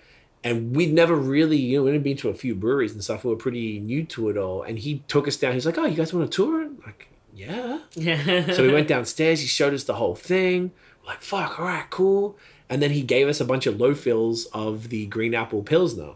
and 0.44 0.76
we'd 0.76 0.94
never 0.94 1.16
really 1.16 1.58
you 1.58 1.78
know 1.84 1.92
we'd 1.92 2.02
been 2.04 2.18
to 2.18 2.30
a 2.30 2.34
few 2.34 2.56
breweries 2.56 2.94
and 2.94 3.04
stuff. 3.04 3.24
We 3.24 3.30
were 3.32 3.36
pretty 3.36 3.80
new 3.80 4.04
to 4.06 4.30
it 4.30 4.38
all, 4.38 4.64
and 4.64 4.80
he 4.80 5.04
took 5.08 5.28
us 5.28 5.38
down. 5.38 5.54
He's 5.54 5.66
like, 5.66 5.78
"Oh, 5.78 5.86
you 5.86 5.96
guys 5.98 6.14
want 6.14 6.26
a 6.26 6.30
tour?" 6.30 6.64
I'm 6.64 6.80
like, 6.86 7.10
yeah. 7.36 7.80
Yeah. 7.94 8.52
So 8.54 8.64
we 8.64 8.74
went 8.74 8.88
downstairs. 8.88 9.42
He 9.42 9.48
showed 9.48 9.74
us 9.74 9.84
the 9.84 9.96
whole 9.96 10.16
thing. 10.16 10.72
Like, 11.08 11.22
fuck, 11.22 11.60
all 11.60 11.66
right, 11.66 11.90
cool. 11.90 12.38
And 12.70 12.82
then 12.82 12.92
he 12.92 13.02
gave 13.02 13.28
us 13.28 13.40
a 13.40 13.46
bunch 13.46 13.66
of 13.66 13.80
low 13.80 13.96
fills 13.96 14.46
of 14.48 14.90
the 14.90 15.06
Green 15.08 15.34
Apple 15.34 15.64
Pilsner 15.64 16.12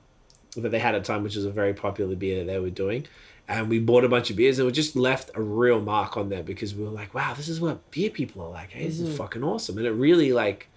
that 0.57 0.69
they 0.69 0.79
had 0.79 0.95
at 0.95 1.03
the 1.03 1.07
time, 1.07 1.23
which 1.23 1.37
is 1.37 1.45
a 1.45 1.51
very 1.51 1.73
popular 1.73 2.15
beer 2.15 2.39
that 2.39 2.51
they 2.51 2.59
were 2.59 2.69
doing. 2.69 3.07
And 3.47 3.69
we 3.69 3.79
bought 3.79 4.03
a 4.03 4.09
bunch 4.09 4.29
of 4.29 4.35
beers 4.35 4.59
and 4.59 4.65
we 4.65 4.71
just 4.71 4.95
left 4.95 5.31
a 5.33 5.41
real 5.41 5.81
mark 5.81 6.15
on 6.17 6.29
there 6.29 6.43
because 6.43 6.75
we 6.75 6.83
were 6.83 6.89
like, 6.89 7.13
wow, 7.13 7.33
this 7.33 7.47
is 7.49 7.59
what 7.59 7.89
beer 7.91 8.09
people 8.09 8.41
are 8.43 8.49
like. 8.49 8.71
Hey, 8.71 8.85
this 8.85 8.99
is 8.99 9.17
fucking 9.17 9.43
awesome. 9.43 9.77
And 9.77 9.87
it 9.87 9.91
really 9.91 10.31
like 10.31 10.67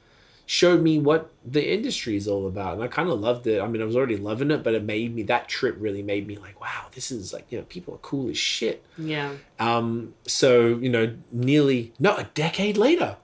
showed 0.46 0.82
me 0.82 0.98
what 0.98 1.30
the 1.44 1.72
industry 1.72 2.16
is 2.16 2.28
all 2.28 2.46
about. 2.46 2.74
And 2.74 2.82
I 2.82 2.88
kind 2.88 3.08
of 3.08 3.20
loved 3.20 3.46
it. 3.46 3.60
I 3.60 3.66
mean, 3.66 3.80
I 3.80 3.84
was 3.84 3.96
already 3.96 4.16
loving 4.16 4.50
it, 4.50 4.62
but 4.62 4.74
it 4.74 4.82
made 4.82 5.14
me, 5.14 5.22
that 5.24 5.48
trip 5.48 5.76
really 5.78 6.02
made 6.02 6.26
me 6.26 6.36
like, 6.36 6.60
wow, 6.60 6.86
this 6.94 7.10
is 7.10 7.32
like, 7.32 7.46
you 7.50 7.58
know, 7.58 7.64
people 7.64 7.94
are 7.94 7.98
cool 7.98 8.28
as 8.28 8.38
shit. 8.38 8.84
yeah. 8.98 9.32
Um, 9.58 10.14
so 10.26 10.66
you 10.66 10.88
know, 10.88 11.16
nearly 11.32 11.92
not 11.98 12.20
a 12.20 12.24
decade 12.34 12.76
later, 12.76 13.16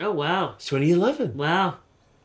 Oh 0.00 0.12
wow. 0.12 0.54
it's 0.56 0.66
2011, 0.66 1.36
Wow. 1.36 1.76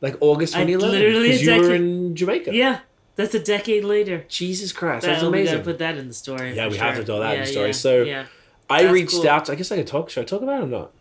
like 0.01 0.15
August 0.21 0.55
I 0.55 0.65
2011, 0.65 0.99
literally 0.99 1.29
because 1.29 1.41
you 1.43 1.61
were 1.69 1.73
in 1.75 2.15
Jamaica. 2.15 2.53
Yeah. 2.53 2.79
That's 3.17 3.33
a 3.33 3.39
decade 3.39 3.83
later. 3.85 4.25
Jesus 4.27 4.71
Christ, 4.73 5.05
That, 5.05 5.11
that's 5.13 5.21
we 5.23 5.27
amazing. 5.29 5.53
gotta 5.55 5.63
put 5.65 5.79
that 5.79 5.97
in 5.97 6.07
the 6.09 6.13
story. 6.13 6.53
Yeah, 6.55 6.65
for 6.65 6.71
we 6.71 6.77
have 6.77 6.95
sure. 6.95 7.01
to 7.03 7.05
throw 7.05 7.19
that 7.19 7.33
in 7.35 7.39
the 7.41 7.45
Yeah, 7.45 7.51
story. 7.51 7.67
yeah, 7.67 7.71
So- 7.71 8.03
yeah. 8.03 8.25
I 8.69 8.81
that's 8.83 8.93
reached 8.93 9.11
cool. 9.11 9.29
out. 9.29 9.49
I 9.49 9.55
guess 9.55 9.71
I 9.71 9.77
could 9.77 9.87
talk. 9.87 10.09
Should 10.09 10.21
I 10.21 10.25
talk 10.25 10.41
about 10.41 10.61
it 10.61 10.65
or 10.65 10.67
not? 10.67 10.91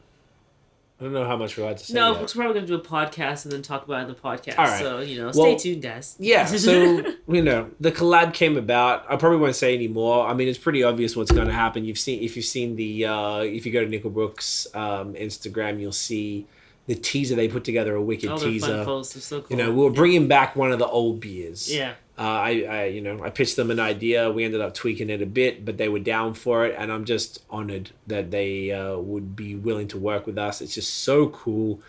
I 1.01 1.05
don't 1.05 1.13
know 1.13 1.27
how 1.27 1.37
much 1.37 1.57
we're 1.57 1.65
allowed 1.65 1.79
to 1.79 1.85
say. 1.87 1.95
No, 1.95 2.11
yet. 2.13 2.19
because 2.21 2.37
we're 2.37 2.45
probably 2.45 2.61
gonna 2.61 2.69
do 2.69 2.75
a 2.77 2.81
podcast 2.81 3.45
and 3.45 3.53
then 3.53 3.63
talk 3.63 3.85
about 3.85 4.01
it 4.01 4.03
in 4.03 4.09
the 4.09 4.15
podcast. 4.15 4.59
All 4.59 4.67
right. 4.67 4.79
So 4.81 5.01
you 5.01 5.17
know, 5.19 5.33
Well, 5.35 5.59
stay 5.59 5.71
tuned, 5.73 5.83
guys. 5.83 6.15
Yeah, 6.21 6.45
so 6.47 7.03
you 7.29 7.43
know, 7.43 7.71
the 7.81 7.91
collab 7.91 8.33
came 8.33 8.57
about. 8.57 9.05
I 9.11 9.17
probably 9.17 9.39
won't 9.39 9.57
say 9.57 9.75
any 9.75 9.89
more. 9.89 10.27
I 10.29 10.35
mean, 10.35 10.47
it's 10.47 10.59
pretty 10.59 10.83
obvious 10.85 11.17
what's 11.17 11.33
going 11.33 11.49
to 11.49 11.53
happen. 11.53 11.85
You've 11.85 11.99
seen 11.99 12.23
if 12.23 12.37
you've 12.37 12.45
seen 12.45 12.77
the 12.77 13.07
uh, 13.07 13.39
if 13.41 13.67
you 13.67 13.73
go 13.73 13.85
to 13.85 13.91
Nickelbrook's 13.91 14.69
um, 14.75 15.15
Instagram, 15.15 15.81
you'll 15.81 15.91
see 15.93 16.47
the 16.87 16.95
teaser 16.95 17.35
they 17.35 17.49
put 17.49 17.65
together. 17.65 17.95
A 17.95 18.03
wicked 18.03 18.29
fun 18.29 18.39
teaser. 18.39 18.85
so 19.05 19.41
cool. 19.41 19.47
You 19.51 19.63
know, 19.63 19.71
we 19.73 19.83
were 19.85 19.91
bringing 19.91 20.29
back 20.29 20.55
one 20.57 20.73
of 20.73 20.79
the 20.79 20.87
old 20.87 21.21
beers. 21.21 21.73
Yeah. 21.73 21.95
Uh, 22.17 22.23
I, 22.23 22.51
I, 22.69 22.85
you 22.85 23.01
know, 23.01 23.25
I 23.25 23.31
pitched 23.31 23.57
them 23.57 23.71
an 23.73 23.81
idea. 23.81 24.31
We 24.31 24.45
ended 24.45 24.61
up 24.61 24.73
tweaking 24.75 25.11
it 25.11 25.21
a 25.21 25.27
bit, 25.27 25.65
but 25.65 25.79
they 25.79 25.89
were 25.89 25.99
down 25.99 26.35
for 26.35 26.65
it, 26.65 26.77
and 26.79 26.93
I'm 26.93 27.05
just 27.05 27.43
honored 27.51 27.91
that 28.07 28.31
they 28.31 28.71
uh, 28.71 28.99
would 28.99 29.35
be 29.35 29.57
willing 29.57 29.89
to 29.89 29.99
work 29.99 30.25
with 30.27 30.39
us. 30.39 30.61
It's 30.61 30.75
just 30.75 30.95
so 30.95 31.29
cool. 31.31 31.81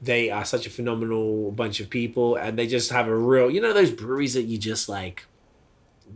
They 0.00 0.30
are 0.30 0.44
such 0.44 0.66
a 0.66 0.70
phenomenal 0.70 1.50
bunch 1.52 1.80
of 1.80 1.90
people, 1.90 2.34
and 2.36 2.58
they 2.58 2.66
just 2.66 2.92
have 2.92 3.08
a 3.08 3.16
real, 3.16 3.50
you 3.50 3.60
know, 3.60 3.74
those 3.74 3.90
breweries 3.90 4.34
that 4.34 4.44
you 4.44 4.56
just 4.56 4.88
like. 4.88 5.26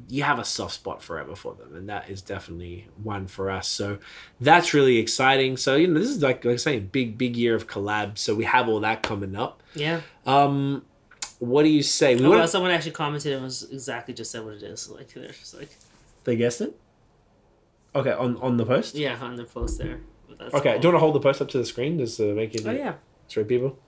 You 0.09 0.23
have 0.23 0.39
a 0.39 0.45
soft 0.45 0.75
spot 0.75 1.03
forever 1.03 1.35
for 1.35 1.55
them, 1.55 1.75
and 1.75 1.89
that 1.89 2.09
is 2.09 2.23
definitely 2.23 2.89
one 3.03 3.27
for 3.27 3.51
us. 3.51 3.67
So 3.69 3.99
that's 4.41 4.73
really 4.73 4.99
exciting. 4.99 5.57
So 5.57 5.75
you 5.77 5.89
know, 5.89 5.99
this 5.99 6.09
is 6.11 6.23
like 6.23 6.45
like 6.45 6.55
I 6.55 6.57
say, 6.57 6.79
big 6.79 7.19
big 7.19 7.37
year 7.37 7.55
of 7.55 7.67
collabs. 7.67 8.19
So 8.19 8.35
we 8.35 8.45
have 8.45 8.69
all 8.69 8.81
that 8.81 9.03
coming 9.03 9.35
up. 9.35 9.63
Yeah. 9.75 10.03
Um, 10.27 10.85
what 11.41 11.63
do 11.65 11.69
you 11.69 11.83
say? 11.83 12.15
We 12.15 12.25
Oh, 12.25 12.29
wanna- 12.29 12.41
well, 12.41 12.49
someone 12.49 12.71
actually 12.71 12.93
commented 12.93 13.33
and 13.33 13.43
was 13.43 13.69
exactly 13.71 14.15
just 14.15 14.31
said 14.31 14.45
what 14.45 14.55
it 14.55 14.63
is. 14.63 14.89
Like 14.89 15.13
they're 15.15 15.29
just 15.29 15.55
like 15.59 15.71
They 16.25 16.37
guessed 16.37 16.61
it. 16.61 16.79
Okay, 17.95 18.13
on 18.13 18.37
on 18.39 18.57
the 18.57 18.67
post. 18.67 18.95
yeah 18.95 19.19
on 19.21 19.37
the 19.37 19.45
post 19.45 19.79
there. 19.79 20.01
That's 20.39 20.55
Okay, 20.55 20.73
cool. 20.75 20.81
do 20.81 20.89
you 20.89 20.93
want 20.93 20.97
to 20.97 21.01
hold 21.01 21.15
the 21.17 21.21
post 21.21 21.41
up 21.43 21.49
to 21.49 21.59
the 21.59 21.65
screen 21.65 21.99
just 21.99 22.17
to 22.19 22.35
make 22.35 22.55
it 22.55 22.65
Oh 22.67 22.71
yeah. 22.71 22.95
show 23.29 23.43
people? 23.45 23.79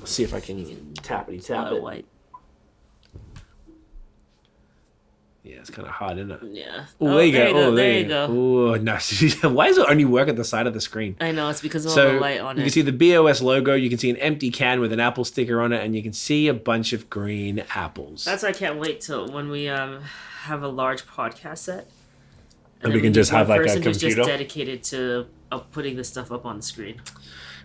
Let's 0.00 0.10
see 0.12 0.24
if 0.24 0.34
I 0.34 0.40
can 0.40 0.64
tappity 0.94 1.38
A 1.38 1.42
tap 1.42 1.72
it. 1.72 1.80
white. 1.82 2.04
Yeah, 5.44 5.56
it's 5.56 5.70
kind 5.70 5.88
of 5.88 5.94
hard, 5.94 6.18
isn't 6.18 6.30
it? 6.30 6.40
Yeah. 6.52 6.84
Oh, 7.00 7.16
there 7.16 7.24
you 7.24 7.32
go. 7.32 7.46
Oh, 7.52 7.74
There 7.74 7.98
you 7.98 8.06
go. 8.06 8.26
Oh, 8.30 8.74
nice. 8.80 9.42
Why 9.42 9.66
does 9.66 9.78
it 9.78 9.86
only 9.88 10.04
work 10.04 10.28
at 10.28 10.36
the 10.36 10.44
side 10.44 10.68
of 10.68 10.72
the 10.74 10.80
screen? 10.80 11.16
I 11.20 11.32
know 11.32 11.48
it's 11.48 11.60
because 11.60 11.84
of 11.84 11.90
all 11.90 11.96
the 11.96 12.20
light 12.20 12.40
on 12.40 12.56
you 12.56 12.62
it. 12.62 12.64
You 12.66 12.70
can 12.70 12.72
see 12.72 12.82
the 12.82 13.14
BOS 13.14 13.42
logo. 13.42 13.74
You 13.74 13.88
can 13.88 13.98
see 13.98 14.08
an 14.10 14.16
empty 14.18 14.50
can 14.52 14.78
with 14.78 14.92
an 14.92 15.00
apple 15.00 15.24
sticker 15.24 15.60
on 15.60 15.72
it, 15.72 15.84
and 15.84 15.96
you 15.96 16.02
can 16.02 16.12
see 16.12 16.46
a 16.46 16.54
bunch 16.54 16.92
of 16.92 17.10
green 17.10 17.64
apples. 17.74 18.24
That's 18.24 18.44
why 18.44 18.50
I 18.50 18.52
can't 18.52 18.78
wait 18.78 19.00
till 19.00 19.32
when 19.32 19.48
we 19.50 19.68
um 19.68 20.02
have 20.42 20.62
a 20.62 20.68
large 20.68 21.06
podcast 21.06 21.58
set. 21.58 21.88
And 22.80 22.92
we 22.92 22.98
then 22.98 23.06
can 23.06 23.12
just 23.12 23.30
have, 23.30 23.48
like, 23.48 23.60
a 23.62 23.80
computer? 23.80 23.92
just 23.92 24.16
dedicated 24.28 24.82
to 24.84 25.26
uh, 25.52 25.58
putting 25.58 25.96
this 25.96 26.08
stuff 26.08 26.32
up 26.32 26.44
on 26.44 26.56
the 26.56 26.62
screen. 26.62 27.00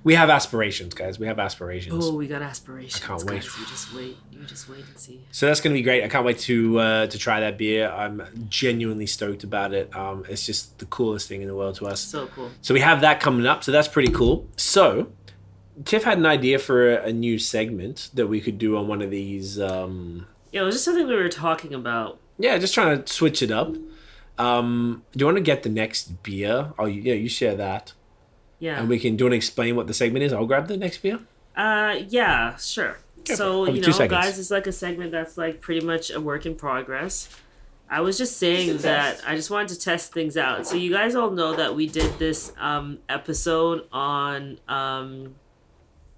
We 0.03 0.15
have 0.15 0.29
aspirations, 0.29 0.93
guys. 0.93 1.19
We 1.19 1.27
have 1.27 1.39
aspirations. 1.39 2.05
Oh, 2.05 2.15
we 2.15 2.27
got 2.27 2.41
aspirations. 2.41 3.01
I 3.03 3.07
can't 3.07 3.23
wait. 3.23 3.41
guys. 3.41 3.57
You 3.59 3.65
just 3.65 3.93
wait. 3.93 4.17
You 4.31 4.43
just 4.45 4.69
wait 4.69 4.85
and 4.87 4.97
see. 4.99 5.21
So 5.31 5.45
that's 5.47 5.61
gonna 5.61 5.73
be 5.73 5.81
great. 5.81 6.03
I 6.03 6.07
can't 6.07 6.25
wait 6.25 6.39
to 6.39 6.79
uh, 6.79 7.07
to 7.07 7.17
try 7.17 7.39
that 7.39 7.57
beer. 7.57 7.89
I'm 7.89 8.21
genuinely 8.49 9.05
stoked 9.07 9.43
about 9.43 9.73
it. 9.73 9.93
Um, 9.95 10.25
it's 10.29 10.45
just 10.45 10.77
the 10.79 10.85
coolest 10.85 11.27
thing 11.27 11.41
in 11.41 11.47
the 11.47 11.55
world 11.55 11.75
to 11.75 11.87
us. 11.87 12.01
So 12.01 12.27
cool. 12.27 12.51
So 12.61 12.73
we 12.73 12.79
have 12.81 13.01
that 13.01 13.19
coming 13.19 13.45
up. 13.45 13.63
So 13.63 13.71
that's 13.71 13.87
pretty 13.87 14.11
cool. 14.11 14.47
So 14.55 15.11
Tiff 15.85 16.03
had 16.03 16.17
an 16.17 16.25
idea 16.25 16.59
for 16.59 16.97
a, 16.97 17.07
a 17.07 17.13
new 17.13 17.37
segment 17.39 18.09
that 18.13 18.27
we 18.27 18.41
could 18.41 18.57
do 18.57 18.77
on 18.77 18.87
one 18.87 19.01
of 19.01 19.11
these. 19.11 19.59
Um, 19.59 20.25
Yeah, 20.51 20.61
it 20.61 20.65
was 20.65 20.75
just 20.75 20.85
something 20.85 21.07
we 21.07 21.15
were 21.15 21.29
talking 21.29 21.73
about. 21.73 22.19
yeah, 22.39 22.57
just 22.57 22.73
trying 22.73 23.03
to 23.03 23.11
switch 23.13 23.41
it 23.41 23.51
up. 23.51 23.75
Um, 24.37 25.03
do 25.13 25.19
you 25.23 25.25
want 25.25 25.37
to 25.37 25.43
get 25.43 25.63
the 25.63 25.69
next 25.69 26.21
beer? 26.23 26.71
Oh, 26.77 26.85
yeah, 26.85 27.13
you 27.15 27.27
share 27.29 27.55
that, 27.55 27.93
Yeah. 28.60 28.80
and 28.80 28.89
we 28.89 28.99
can. 28.99 29.16
Do 29.16 29.24
you 29.24 29.26
want 29.28 29.34
to 29.34 29.38
explain 29.38 29.76
what 29.76 29.88
the 29.88 29.93
segment 29.93 30.24
is? 30.24 30.34
I'll 30.34 30.45
grab 30.45 30.68
the 30.68 30.78
next 30.78 30.99
beer. 30.99 31.20
Uh, 31.55 31.99
yeah, 32.08 32.55
sure. 32.58 32.97
So 33.26 33.64
Probably 33.66 33.80
you 33.82 33.86
know, 33.86 33.91
seconds. 33.91 34.10
guys, 34.26 34.39
it's 34.39 34.51
like 34.51 34.68
a 34.68 34.72
segment 34.72 35.12
that's 35.12 35.38
like 35.38 35.60
pretty 35.62 35.86
much 35.86 36.10
a 36.12 36.22
work 36.22 36.45
in 36.45 36.55
progress. 36.55 37.30
I 37.89 38.01
was 38.01 38.18
just 38.18 38.38
saying 38.38 38.78
that 38.80 39.22
I 39.26 39.36
just 39.36 39.49
wanted 39.49 39.70
to 39.70 39.80
test 39.80 40.14
things 40.14 40.36
out. 40.38 40.66
So 40.68 40.76
you 40.76 40.91
guys 40.91 41.16
all 41.16 41.32
know 41.32 41.55
that 41.55 41.76
we 41.76 41.88
did 41.88 42.18
this 42.20 42.51
um 42.58 42.99
episode 43.10 43.88
on 43.91 44.60
um 44.68 45.36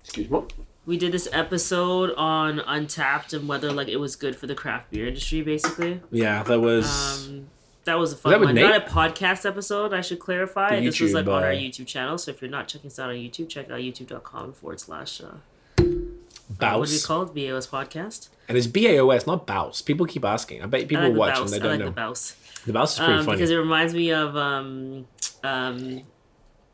Excuse 0.03 0.29
me. 0.31 0.41
we 0.85 0.97
did 0.97 1.11
this 1.11 1.27
episode 1.31 2.13
on 2.15 2.59
Untappd 2.59 3.33
and 3.33 3.47
whether 3.47 3.71
like 3.71 3.87
it 3.87 3.97
was 3.97 4.15
good 4.15 4.35
for 4.35 4.47
the 4.47 4.55
craft 4.55 4.89
beer 4.91 5.07
industry, 5.07 5.41
basically. 5.41 6.01
Yeah, 6.11 6.41
that 6.43 6.59
was. 6.59 7.27
Um, 7.29 7.48
that 7.89 7.97
was 7.99 8.13
a 8.13 8.15
fun 8.17 8.31
with 8.39 8.47
one. 8.49 8.55
Nate? 8.55 8.65
Not 8.69 8.87
a 8.87 8.89
podcast 8.89 9.45
episode, 9.47 9.93
I 9.93 10.01
should 10.01 10.19
clarify. 10.19 10.79
The 10.79 10.85
this 10.85 10.99
was 10.99 11.13
like 11.13 11.27
on 11.27 11.43
our 11.43 11.49
uh, 11.49 11.53
YouTube 11.53 11.87
channel. 11.87 12.17
So 12.17 12.31
if 12.31 12.41
you're 12.41 12.49
not 12.51 12.67
checking 12.67 12.87
us 12.89 12.99
out 12.99 13.09
on 13.09 13.15
YouTube, 13.15 13.49
check 13.49 13.69
out 13.69 13.79
youtube.com 13.79 14.53
forward 14.53 14.79
slash 14.79 15.21
uh, 15.21 15.25
what 15.77 15.85
we 15.87 16.55
Baus. 16.57 17.05
call 17.05 17.23
it? 17.23 17.33
BOS 17.35 17.67
podcast. 17.67 18.29
And 18.47 18.57
it's 18.57 18.67
B 18.67 18.87
A 18.87 18.99
O 18.99 19.09
S, 19.11 19.27
not 19.27 19.45
Baus. 19.45 19.83
People 19.85 20.05
keep 20.05 20.25
asking. 20.25 20.61
I 20.63 20.65
bet 20.65 20.87
people 20.87 21.05
I 21.05 21.07
like 21.09 21.17
watch 21.17 21.35
Baus. 21.35 21.41
and 21.41 21.49
they 21.49 21.55
I 21.57 21.59
don't 21.59 21.69
like 21.71 21.79
know. 21.79 21.85
the 21.91 22.01
Baus. 22.01 22.63
The 22.65 22.73
Baus 22.73 22.91
is 22.93 22.97
pretty 22.99 23.13
Um, 23.13 23.25
funny. 23.25 23.37
because 23.37 23.49
it 23.51 23.55
reminds 23.55 23.93
me 23.93 24.11
of 24.11 24.35
um 24.35 25.07
um 25.43 26.01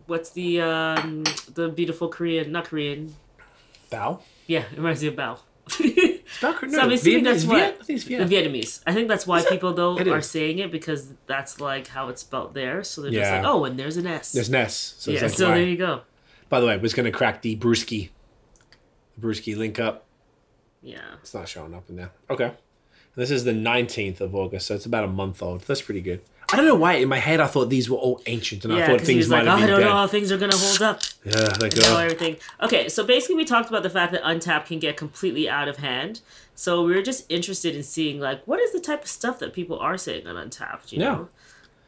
what's 0.08 0.32
the 0.32 0.62
um 0.62 1.24
the 1.54 1.70
beautiful 1.70 2.08
Korean 2.10 2.52
not 2.52 2.66
Korean. 2.66 3.16
Bao? 3.92 4.20
Yeah, 4.48 4.62
it 4.72 4.78
reminds 4.78 5.02
me 5.02 5.08
of 5.10 5.16
Bao. 5.16 5.40
Not 6.42 6.56
Korean. 6.58 6.74
So 6.74 6.82
I'm 6.82 6.92
assuming 6.92 7.24
that's 7.24 7.46
what- 7.46 7.56
Viet? 7.58 7.78
I 7.80 7.84
think 7.84 8.00
it's 8.00 8.08
The 8.08 8.16
Vietnamese. 8.36 8.82
I 8.86 8.94
think 8.94 9.08
that's 9.08 9.26
why 9.28 9.44
people 9.44 9.74
though 9.74 9.98
It 9.98 10.08
are 10.08 10.18
is. 10.20 10.30
saying 10.30 10.60
it 10.60 10.72
because 10.72 11.14
that's 11.28 11.60
like 11.62 11.88
how 11.88 12.10
it's 12.10 12.22
spelled 12.22 12.54
there. 12.54 12.84
So 12.84 13.02
they're 13.02 13.12
Yeah. 13.12 13.20
just 13.22 13.32
like, 13.44 13.46
oh, 13.54 13.66
and 13.66 13.78
there's 13.80 13.98
an 13.98 14.08
S. 14.08 14.32
There's 14.32 14.50
Ness. 14.50 14.96
So 14.98 15.12
yeah, 15.12 15.16
it's 15.16 15.24
like, 15.24 15.32
so 15.34 15.50
why? 15.50 15.56
there 15.60 15.68
you 15.68 15.78
go. 15.78 16.02
By 16.50 16.60
the 16.60 16.68
way, 16.68 16.78
we're 16.78 16.90
going 16.90 17.06
to 17.06 17.12
crack 17.12 17.42
the 17.42 17.56
Brewskey. 17.56 18.10
The 19.18 19.28
Brewskey 19.28 19.58
link 19.58 19.80
up. 19.80 20.06
Yeah. 20.82 21.00
It's 21.22 21.34
not 21.34 21.48
showing 21.48 21.74
up 21.74 21.90
in 21.90 21.96
there. 21.96 22.12
Okay. 22.30 22.52
This 23.16 23.32
is 23.32 23.46
the 23.46 23.54
19th 23.54 24.20
of 24.20 24.36
August, 24.36 24.68
so 24.68 24.76
it's 24.76 24.86
about 24.86 25.06
a 25.06 25.08
month 25.08 25.42
old. 25.42 25.62
That's 25.62 25.82
pretty 25.82 26.02
good. 26.02 26.22
I 26.52 26.58
don't 26.58 26.66
know 26.66 26.76
why. 26.76 26.94
In 26.94 27.10
my 27.10 27.18
head, 27.20 27.40
I 27.40 27.48
thought 27.48 27.70
these 27.70 27.90
were 27.90 27.98
all 27.98 28.22
ancient, 28.28 28.64
and 28.66 28.74
I 28.74 28.86
thought 28.86 29.02
things 29.02 29.28
might 29.30 29.46
like, 29.46 29.48
oh, 29.48 29.58
have 29.58 29.64
I 29.64 29.68
don't 29.72 29.80
dead. 29.80 29.86
know 29.88 29.94
how 29.94 30.08
things 30.08 30.32
are 30.32 30.38
gonna 30.38 30.56
hold 30.56 30.82
up. 30.82 31.02
Yeah, 31.26 31.54
and 31.54 31.64
how 31.64 31.70
God. 31.70 32.04
everything. 32.04 32.38
Okay, 32.62 32.88
so 32.88 33.04
basically, 33.04 33.36
we 33.36 33.46
talked 33.46 33.70
about 33.70 33.84
the 33.84 33.90
fact 33.90 34.12
that 34.12 34.22
Untap 34.24 34.66
can 34.68 34.80
get 34.80 34.96
completely 34.96 35.50
out 35.50 35.68
of 35.68 35.78
hand. 35.78 36.22
So 36.54 36.84
we 36.84 36.94
were 36.96 37.02
just 37.02 37.26
interested 37.30 37.76
in 37.76 37.84
seeing 37.84 38.20
like 38.20 38.46
what 38.48 38.60
is 38.60 38.72
the 38.72 38.80
type 38.80 39.02
of 39.04 39.10
stuff 39.10 39.40
that 39.40 39.54
people 39.54 39.78
are 39.80 39.98
saying 39.98 40.28
on 40.28 40.36
Untappd. 40.36 40.92
You 40.92 41.00
Yeah. 41.00 41.06
know. 41.12 41.30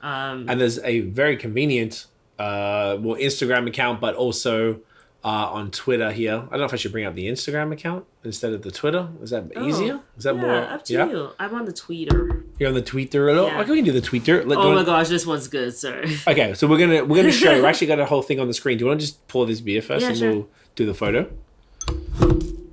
Um, 0.02 0.46
And 0.50 0.60
there's 0.60 0.80
a 0.80 1.02
very 1.02 1.38
convenient, 1.38 2.06
uh, 2.38 2.98
well, 3.00 3.16
Instagram 3.18 3.68
account, 3.68 4.02
but 4.02 4.16
also 4.16 4.80
uh, 5.24 5.28
on 5.52 5.72
Twitter 5.72 6.12
here. 6.12 6.36
I 6.36 6.50
don't 6.52 6.60
know 6.60 6.66
if 6.66 6.74
I 6.74 6.78
should 6.78 6.92
bring 6.92 7.06
up 7.06 7.16
the 7.16 7.28
Instagram 7.28 7.72
account 7.74 8.06
instead 8.24 8.54
of 8.54 8.62
the 8.62 8.72
Twitter. 8.72 9.10
Is 9.22 9.32
that 9.32 9.52
Oh, 9.56 9.68
easier? 9.68 10.00
Is 10.18 10.24
that 10.24 10.36
yeah, 10.36 10.42
more? 10.42 10.56
up 10.56 10.86
to 10.86 10.94
you. 10.94 11.30
I'm 11.40 11.54
on 11.56 11.66
the 11.66 11.74
tweeter. 11.74 12.44
You're 12.60 12.70
on 12.70 12.76
the 12.76 12.82
Twitter 12.82 13.30
at 13.30 13.38
all? 13.38 13.48
Yeah. 13.48 13.62
Okay, 13.62 13.72
we 13.72 13.78
can 13.78 13.86
do 13.86 13.92
the 13.92 14.02
Twitter. 14.02 14.44
Let, 14.46 14.58
Oh 14.60 14.74
my 14.74 14.84
gosh, 14.84 15.10
this 15.10 15.26
one's 15.26 15.48
good. 15.48 15.74
Sorry. 15.76 16.18
Okay, 16.28 16.54
so 16.54 16.68
we're 16.68 16.78
gonna 16.78 17.04
we're 17.06 17.18
gonna 17.18 17.32
show. 17.32 17.62
We're 17.62 17.68
actually 17.68 17.88
got 17.88 18.00
a 18.00 18.06
whole 18.06 18.22
thing 18.22 18.40
on 18.40 18.48
the 18.48 18.54
screen. 18.54 18.78
Do 18.78 18.84
you 18.86 18.88
want 18.90 19.00
to 19.02 19.06
just 19.08 19.28
pour 19.28 19.46
this 19.46 19.60
beer 19.62 19.82
first, 19.82 20.04
Yeah, 20.04 20.10
and 20.10 20.18
sure. 20.18 20.32
we'll 20.32 20.50
do 20.76 20.86
the 20.86 20.94
photo? 20.94 21.30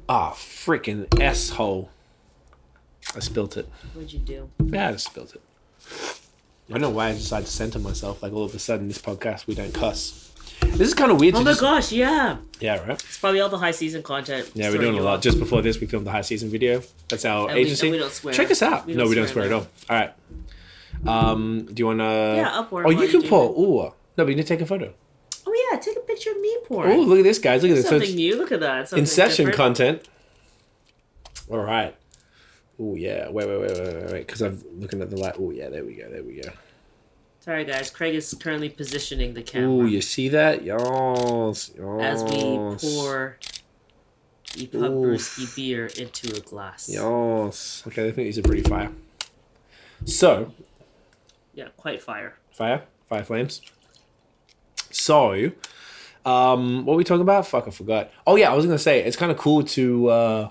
Ah, 0.09 0.32
freaking 0.32 1.07
s 1.20 1.51
hole! 1.51 1.90
I 3.14 3.20
spilt 3.20 3.57
it. 3.57 3.66
What'd 3.95 4.12
you 4.12 4.18
do? 4.18 4.51
Yeah, 4.62 4.88
I 4.88 4.92
just 4.92 5.07
spilt 5.07 5.34
it. 5.34 5.40
I 6.68 6.72
don't 6.72 6.80
know 6.80 6.90
why 6.90 7.09
I 7.09 7.12
decided 7.12 7.47
to 7.47 7.53
center 7.53 7.78
myself. 7.78 8.22
Like 8.22 8.32
all 8.32 8.45
of 8.45 8.55
a 8.55 8.59
sudden, 8.59 8.88
this 8.88 8.99
podcast 8.99 9.47
we 9.47 9.55
don't 9.55 9.72
cuss. 9.74 10.32
This 10.61 10.89
is 10.89 10.95
kind 10.95 11.13
of 11.13 11.21
weird. 11.21 11.35
Oh 11.35 11.39
my 11.41 11.51
just, 11.51 11.61
gosh, 11.61 11.93
yeah. 11.93 12.39
Yeah, 12.61 12.81
right. 12.87 12.91
It's 12.91 13.19
probably 13.19 13.41
all 13.41 13.49
the 13.49 13.59
high 13.59 13.71
season 13.71 14.03
content. 14.03 14.51
Yeah, 14.55 14.71
we're 14.71 14.79
doing 14.79 14.99
a 14.99 15.03
lot. 15.03 15.23
Just 15.23 15.39
before 15.39 15.63
this, 15.63 15.81
we 15.81 15.87
filmed 15.87 16.07
the 16.07 16.11
high 16.11 16.23
season 16.23 16.49
video. 16.51 16.83
That's 17.09 17.25
our 17.25 17.49
And 17.49 17.57
we- 17.57 17.63
agency. 17.63 17.91
we 17.91 17.99
don't 17.99 18.13
swear. 18.13 18.35
Check 18.35 18.51
us 18.51 18.63
out. 18.63 18.87
We 18.87 18.95
no, 18.95 19.07
we 19.09 19.15
don't 19.15 19.29
swear 19.29 19.45
at 19.47 19.53
all. 19.53 19.67
All 19.91 19.97
right. 19.97 20.13
Um, 21.07 21.67
do 21.67 21.81
you 21.81 21.87
want 21.87 21.99
to? 22.01 22.05
Yeah, 22.05 22.59
upward 22.61 22.87
Oh, 22.87 22.91
you 22.91 23.09
can 23.09 23.23
pour. 23.23 23.51
Ooh, 23.51 23.83
no, 23.85 23.93
but 24.17 24.29
you 24.29 24.37
need 24.37 24.43
to 24.43 24.49
take 24.49 24.61
a 24.63 24.67
photo. 24.67 24.93
Oh 25.47 25.69
yeah, 25.71 25.79
take 25.79 25.97
a 25.97 26.01
picture 26.01 26.31
of 26.31 26.41
me 26.41 26.57
pouring. 26.67 26.99
Oh, 26.99 27.03
look 27.03 27.19
at 27.19 27.25
this, 27.25 27.39
guys! 27.39 27.63
Look 27.63 27.71
at 27.73 27.75
this. 27.75 27.89
Something 27.89 28.09
it's 28.09 28.17
new. 28.17 28.37
Look 28.37 28.51
at 28.53 28.61
that. 28.61 28.89
Something 28.89 29.03
Inception 29.03 29.47
different. 29.47 29.57
content. 29.57 30.09
All 31.51 31.59
right. 31.59 31.95
Oh 32.81 32.95
yeah. 32.95 33.29
Wait, 33.29 33.47
wait, 33.47 33.61
wait, 33.61 33.71
wait, 33.79 33.95
wait, 33.95 34.13
wait. 34.13 34.27
Because 34.27 34.41
I'm 34.41 34.63
looking 34.81 35.03
at 35.03 35.11
the 35.11 35.17
light. 35.19 35.35
Oh 35.39 35.51
yeah. 35.51 35.69
There 35.69 35.85
we 35.85 35.95
go. 35.95 36.09
There 36.09 36.23
we 36.25 36.41
go. 36.41 36.49
Sorry 37.45 37.66
guys, 37.66 37.90
Craig 37.90 38.14
is 38.14 38.32
currently 38.40 38.70
positioning 38.70 39.34
the 39.34 39.42
camera 39.42 39.68
Oh, 39.68 39.84
you 39.84 40.01
see 40.01 40.30
that? 40.30 40.64
Yes. 40.64 40.80
as 42.01 42.24
we 42.24 42.57
pour 42.80 43.36
the 44.57 44.66
Pub 44.68 44.92
Brewskey 44.95 45.55
beer 45.55 45.86
into 45.99 46.34
a 46.34 46.40
glass. 46.40 46.88
Yes. 46.90 47.82
Okay, 47.86 48.09
I 48.09 48.12
think 48.12 48.28
these 48.28 48.38
are 48.38 48.42
pretty 48.42 48.62
fire. 48.62 48.90
So, 50.07 50.53
Yeah, 51.53 51.68
quite 51.76 52.01
fire. 52.01 52.38
fire, 52.51 52.84
fire 53.11 53.24
flames. 53.24 53.61
So, 54.90 55.51
um, 56.24 56.86
what 56.86 56.95
were 56.95 56.97
we 56.97 57.05
talking 57.05 57.20
about? 57.20 57.47
Fuck, 57.47 57.68
I 57.68 57.70
forgot. 57.72 58.11
Oh 58.26 58.36
yeah, 58.36 58.51
I 58.51 58.55
was 58.55 58.64
gonna 58.64 58.78
say 58.78 59.01
it's 59.05 59.18
kind 59.18 59.30
of 59.30 59.36
cool 59.36 59.64
to 59.64 60.09
uh, 60.09 60.51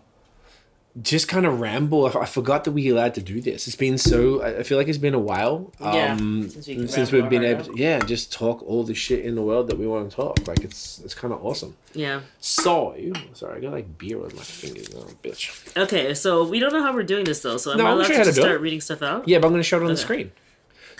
just 1.01 1.27
kind 1.27 1.45
of 1.45 1.59
ramble. 1.59 2.05
I, 2.05 2.21
I 2.21 2.25
forgot 2.25 2.65
that 2.65 2.71
we 2.71 2.87
allowed 2.89 3.15
to 3.15 3.21
do 3.21 3.41
this. 3.41 3.67
It's 3.67 3.75
been 3.75 3.97
so. 3.97 4.43
I 4.43 4.61
feel 4.63 4.77
like 4.77 4.87
it's 4.87 4.97
been 4.99 5.15
a 5.15 5.19
while. 5.19 5.71
Yeah, 5.81 6.13
Um, 6.13 6.49
since 6.49 6.67
we 6.67 6.87
since 6.87 7.11
we've 7.11 7.27
been 7.29 7.43
able, 7.43 7.65
to, 7.65 7.73
yeah, 7.75 7.99
just 7.99 8.31
talk 8.31 8.61
all 8.63 8.83
the 8.83 8.93
shit 8.93 9.25
in 9.25 9.33
the 9.35 9.41
world 9.41 9.67
that 9.69 9.77
we 9.79 9.87
want 9.87 10.09
to 10.09 10.15
talk. 10.15 10.47
Like 10.47 10.59
it's 10.63 10.99
it's 10.99 11.15
kind 11.15 11.33
of 11.33 11.43
awesome. 11.43 11.75
Yeah. 11.93 12.21
So, 12.39 12.95
sorry, 13.33 13.57
I 13.57 13.61
got 13.61 13.71
like 13.71 13.97
beer 13.97 14.17
on 14.19 14.35
my 14.35 14.41
fingers. 14.43 14.89
Oh, 14.95 15.07
bitch. 15.23 15.75
Okay, 15.75 16.13
so 16.13 16.43
we 16.47 16.59
don't 16.59 16.73
know 16.73 16.83
how 16.83 16.93
we're 16.93 17.03
doing 17.03 17.25
this 17.25 17.41
though. 17.41 17.57
So 17.57 17.71
am 17.71 17.79
No, 17.79 17.87
I 17.87 17.91
allowed 17.91 18.03
to 18.07 18.09
to 18.09 18.17
just 18.23 18.35
do 18.35 18.41
it. 18.41 18.45
start 18.45 18.61
reading 18.61 18.81
stuff 18.81 19.01
out? 19.01 19.27
Yeah, 19.27 19.39
but 19.39 19.47
I'm 19.47 19.53
gonna 19.53 19.63
show 19.63 19.77
it 19.79 19.83
on 19.83 19.87
the 19.89 19.97
screen. 19.97 20.31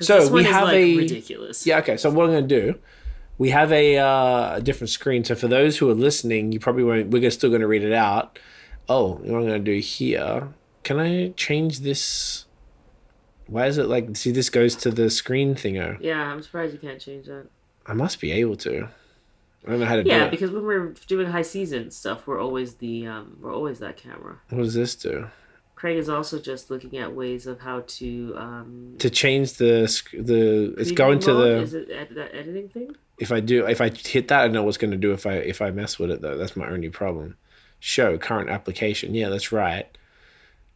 so 0.01 0.27
we 0.31 0.43
have 0.45 0.63
like, 0.65 0.73
a- 0.75 0.97
ridiculous. 0.97 1.67
Yeah, 1.67 1.77
okay. 1.79 1.97
So 1.97 2.09
what 2.09 2.25
I'm 2.25 2.31
going 2.31 2.47
to 2.47 2.61
do, 2.61 2.79
we 3.37 3.49
have 3.51 3.71
a, 3.71 3.97
uh, 3.99 4.55
a 4.55 4.61
different 4.61 4.89
screen. 4.89 5.23
So 5.23 5.35
for 5.35 5.47
those 5.47 5.77
who 5.77 5.87
are 5.89 5.93
listening, 5.93 6.51
you 6.51 6.59
probably 6.59 6.83
won't. 6.83 7.09
We're 7.11 7.29
still 7.29 7.49
going 7.51 7.61
to 7.61 7.67
read 7.67 7.83
it 7.83 7.93
out. 7.93 8.39
Oh, 8.89 9.13
what 9.13 9.38
I'm 9.38 9.47
going 9.47 9.47
to 9.47 9.59
do 9.59 9.79
here? 9.79 10.49
Can 10.84 10.99
I 10.99 11.29
change 11.29 11.79
this? 11.79 12.45
Why 13.47 13.67
is 13.67 13.77
it 13.77 13.88
like? 13.88 14.15
See, 14.15 14.31
this 14.31 14.49
goes 14.49 14.75
to 14.77 14.91
the 14.91 15.09
screen 15.09 15.55
thingo. 15.55 15.97
Yeah, 16.01 16.21
I'm 16.21 16.41
surprised 16.41 16.73
you 16.73 16.79
can't 16.79 16.99
change 16.99 17.27
that. 17.27 17.47
I 17.86 17.93
must 17.93 18.19
be 18.19 18.31
able 18.31 18.55
to. 18.57 18.89
I 19.65 19.69
don't 19.69 19.79
know 19.79 19.86
how 19.86 19.95
to 19.95 20.03
do 20.03 20.09
Yeah, 20.09 20.27
because 20.27 20.51
when 20.51 20.65
we're 20.65 20.93
doing 21.07 21.27
high 21.27 21.41
season 21.41 21.89
stuff, 21.91 22.27
we're 22.27 22.41
always 22.41 22.75
the 22.75 23.07
um, 23.07 23.38
we're 23.41 23.53
always 23.53 23.79
that 23.79 23.95
camera. 23.95 24.39
What 24.49 24.63
does 24.63 24.73
this 24.73 24.95
do? 24.95 25.29
Craig 25.75 25.97
is 25.97 26.09
also 26.09 26.39
just 26.39 26.69
looking 26.69 26.97
at 26.97 27.13
ways 27.13 27.47
of 27.47 27.61
how 27.61 27.84
to 27.88 28.34
um. 28.38 28.95
To 28.99 29.09
change 29.09 29.53
the 29.53 29.88
sc- 29.88 30.11
the, 30.11 30.75
it's 30.77 30.91
going 30.91 31.19
to 31.19 31.34
mode? 31.34 31.43
the. 31.43 31.61
Is 31.61 31.73
it 31.73 31.89
ed- 31.91 32.15
that 32.15 32.36
editing 32.36 32.69
thing? 32.69 32.95
if 33.17 33.31
I 33.31 33.39
do 33.39 33.65
if 33.65 33.79
I 33.79 33.89
hit 33.89 34.27
that, 34.29 34.43
I 34.43 34.47
know 34.47 34.63
what's 34.63 34.77
going 34.77 34.91
to 34.91 34.97
do 34.97 35.13
if 35.13 35.25
I 35.25 35.34
if 35.34 35.61
I 35.61 35.71
mess 35.71 35.99
with 35.99 36.11
it 36.11 36.21
though. 36.21 36.38
That's 36.38 36.55
my 36.55 36.67
only 36.67 36.89
problem. 36.89 37.38
Show 37.86 38.17
current 38.17 38.49
application. 38.49 39.13
Yeah, 39.13 39.27
that's 39.27 39.51
right. 39.51 39.86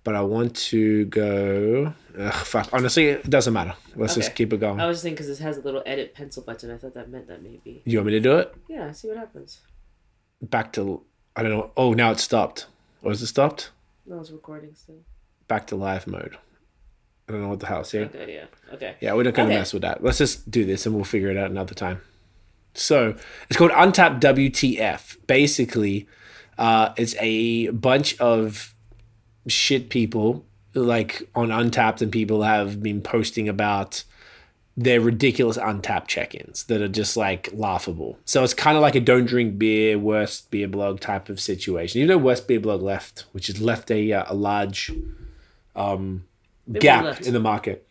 But 0.04 0.16
I 0.16 0.22
want 0.24 0.58
to 0.58 1.06
go. 1.06 1.94
Ugh, 2.20 2.34
fuck. 2.34 2.68
Honestly, 2.74 3.08
it 3.08 3.30
doesn't 3.30 3.54
matter. 3.54 3.76
Let's 3.96 4.16
just 4.16 4.36
keep 4.36 4.52
it 4.52 4.60
going. 4.60 4.82
I 4.82 4.88
was 4.88 4.98
just 4.98 5.04
thinking 5.04 5.24
because 5.26 5.40
it 5.40 5.42
has 5.42 5.58
a 5.58 5.62
little 5.62 5.82
edit 5.86 6.14
pencil 6.14 6.44
button. 6.44 6.70
I 6.70 6.78
thought 6.78 6.94
that 6.96 7.10
meant 7.10 7.28
that 7.28 7.42
maybe. 7.42 7.82
you 7.86 7.98
want 8.00 8.08
me 8.08 8.12
to 8.12 8.20
do 8.20 8.36
it? 8.38 8.54
Yeah, 8.68 8.92
see 8.92 9.08
what 9.08 9.16
happens. 9.16 9.62
Back 10.42 10.74
to. 10.74 11.02
I 11.34 11.44
don't 11.44 11.52
know. 11.54 11.72
Oh, 11.78 11.94
now 11.94 12.12
it's 12.12 12.24
stopped. 12.24 12.66
Or 13.02 13.14
is 13.14 13.22
it 13.22 13.28
stopped? 13.28 13.72
No, 14.06 14.20
it's 14.20 14.30
recording 14.32 14.76
still. 14.76 14.98
Back 15.48 15.66
to 15.68 15.78
live 15.78 16.08
mode. 16.08 16.38
I 17.30 17.32
don't 17.32 17.42
know 17.42 17.48
what 17.48 17.62
the 17.62 17.68
hell. 17.68 17.86
See? 17.86 18.00
Okay, 18.00 18.36
yeah. 18.36 18.74
Okay. 18.74 18.96
Yeah, 19.00 19.14
we're 19.14 19.24
not 19.24 19.34
going 19.34 19.48
to 19.48 19.54
Okay. 19.54 19.60
mess 19.62 19.72
with 19.72 19.82
that. 19.84 20.04
Let's 20.04 20.18
just 20.18 20.52
do 20.52 20.66
this 20.66 20.86
and 20.86 20.94
we'll 20.94 21.06
figure 21.06 21.30
it 21.30 21.38
out 21.38 21.52
another 21.52 21.74
time. 21.74 22.02
So 22.74 23.16
it's 23.50 23.58
called 23.58 23.72
Untappd 23.72 24.20
WTF. 24.20 25.16
Basically, 25.26 26.06
uh, 26.58 26.94
it's 26.98 27.16
a 27.20 27.70
bunch 27.70 28.20
of 28.20 28.74
shit 29.48 29.90
people 29.90 30.46
like 30.74 31.28
on 31.34 31.50
Untappd, 31.50 32.02
and 32.02 32.12
people 32.12 32.44
have 32.44 32.82
been 32.84 33.02
posting 33.02 33.50
about 33.50 34.04
their 34.80 35.02
ridiculous 35.02 35.58
Untappd 35.58 36.06
check-ins 36.06 36.66
that 36.66 36.82
are 36.84 36.88
just 36.88 37.18
like 37.18 37.50
laughable. 37.52 38.20
So 38.26 38.44
it's 38.44 38.54
kind 38.54 38.78
of 38.78 38.84
like 38.84 38.94
a 38.94 39.00
don't 39.00 39.26
drink 39.26 39.58
beer, 39.58 39.98
worst 39.98 40.52
beer 40.52 40.68
blog 40.68 41.00
type 41.00 41.30
of 41.30 41.40
situation. 41.40 42.00
You 42.00 42.06
know, 42.06 42.18
worst 42.20 42.48
beer 42.48 42.60
blog 42.60 42.84
left, 42.84 43.26
which 43.32 43.48
has 43.48 43.60
left 43.60 43.90
a 43.90 44.14
uh, 44.14 44.26
a 44.28 44.36
large 44.36 44.92
um, 45.76 46.26
gap 46.72 47.22
in 47.22 47.34
the 47.34 47.40
market. 47.40 47.88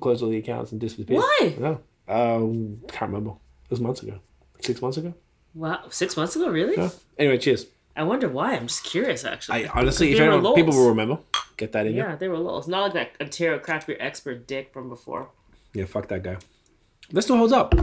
Closed 0.00 0.22
all 0.22 0.28
the 0.28 0.38
accounts 0.38 0.72
and 0.72 0.80
disappeared. 0.80 1.20
Why? 1.20 1.54
No, 1.58 1.80
um, 2.08 2.82
can't 2.88 3.10
remember. 3.10 3.30
It 3.30 3.70
was 3.70 3.80
months 3.80 4.02
ago, 4.02 4.18
six 4.60 4.82
months 4.82 4.98
ago. 4.98 5.14
Wow, 5.54 5.84
six 5.88 6.16
months 6.16 6.36
ago, 6.36 6.48
really? 6.48 6.76
Yeah. 6.76 6.90
Anyway, 7.18 7.38
cheers. 7.38 7.66
I 7.94 8.04
wonder 8.04 8.28
why. 8.28 8.54
I'm 8.54 8.66
just 8.66 8.84
curious, 8.84 9.24
actually. 9.24 9.66
I 9.66 9.70
honestly, 9.74 10.12
if 10.12 10.18
were 10.18 10.32
anyone, 10.32 10.54
people 10.54 10.74
will 10.74 10.88
remember, 10.88 11.18
get 11.56 11.72
that 11.72 11.86
in 11.86 11.94
yeah, 11.94 12.10
yeah. 12.10 12.16
they 12.16 12.28
were. 12.28 12.58
It's 12.58 12.68
not 12.68 12.82
like 12.82 12.92
that 12.94 13.12
Ontario 13.20 13.58
craft 13.58 13.86
beer 13.86 13.96
expert 14.00 14.46
dick 14.46 14.72
from 14.72 14.88
before. 14.88 15.28
Yeah, 15.74 15.84
fuck 15.84 16.08
that 16.08 16.22
guy. 16.22 16.38
That 17.10 17.22
still 17.22 17.36
holds 17.36 17.52
up. 17.52 17.74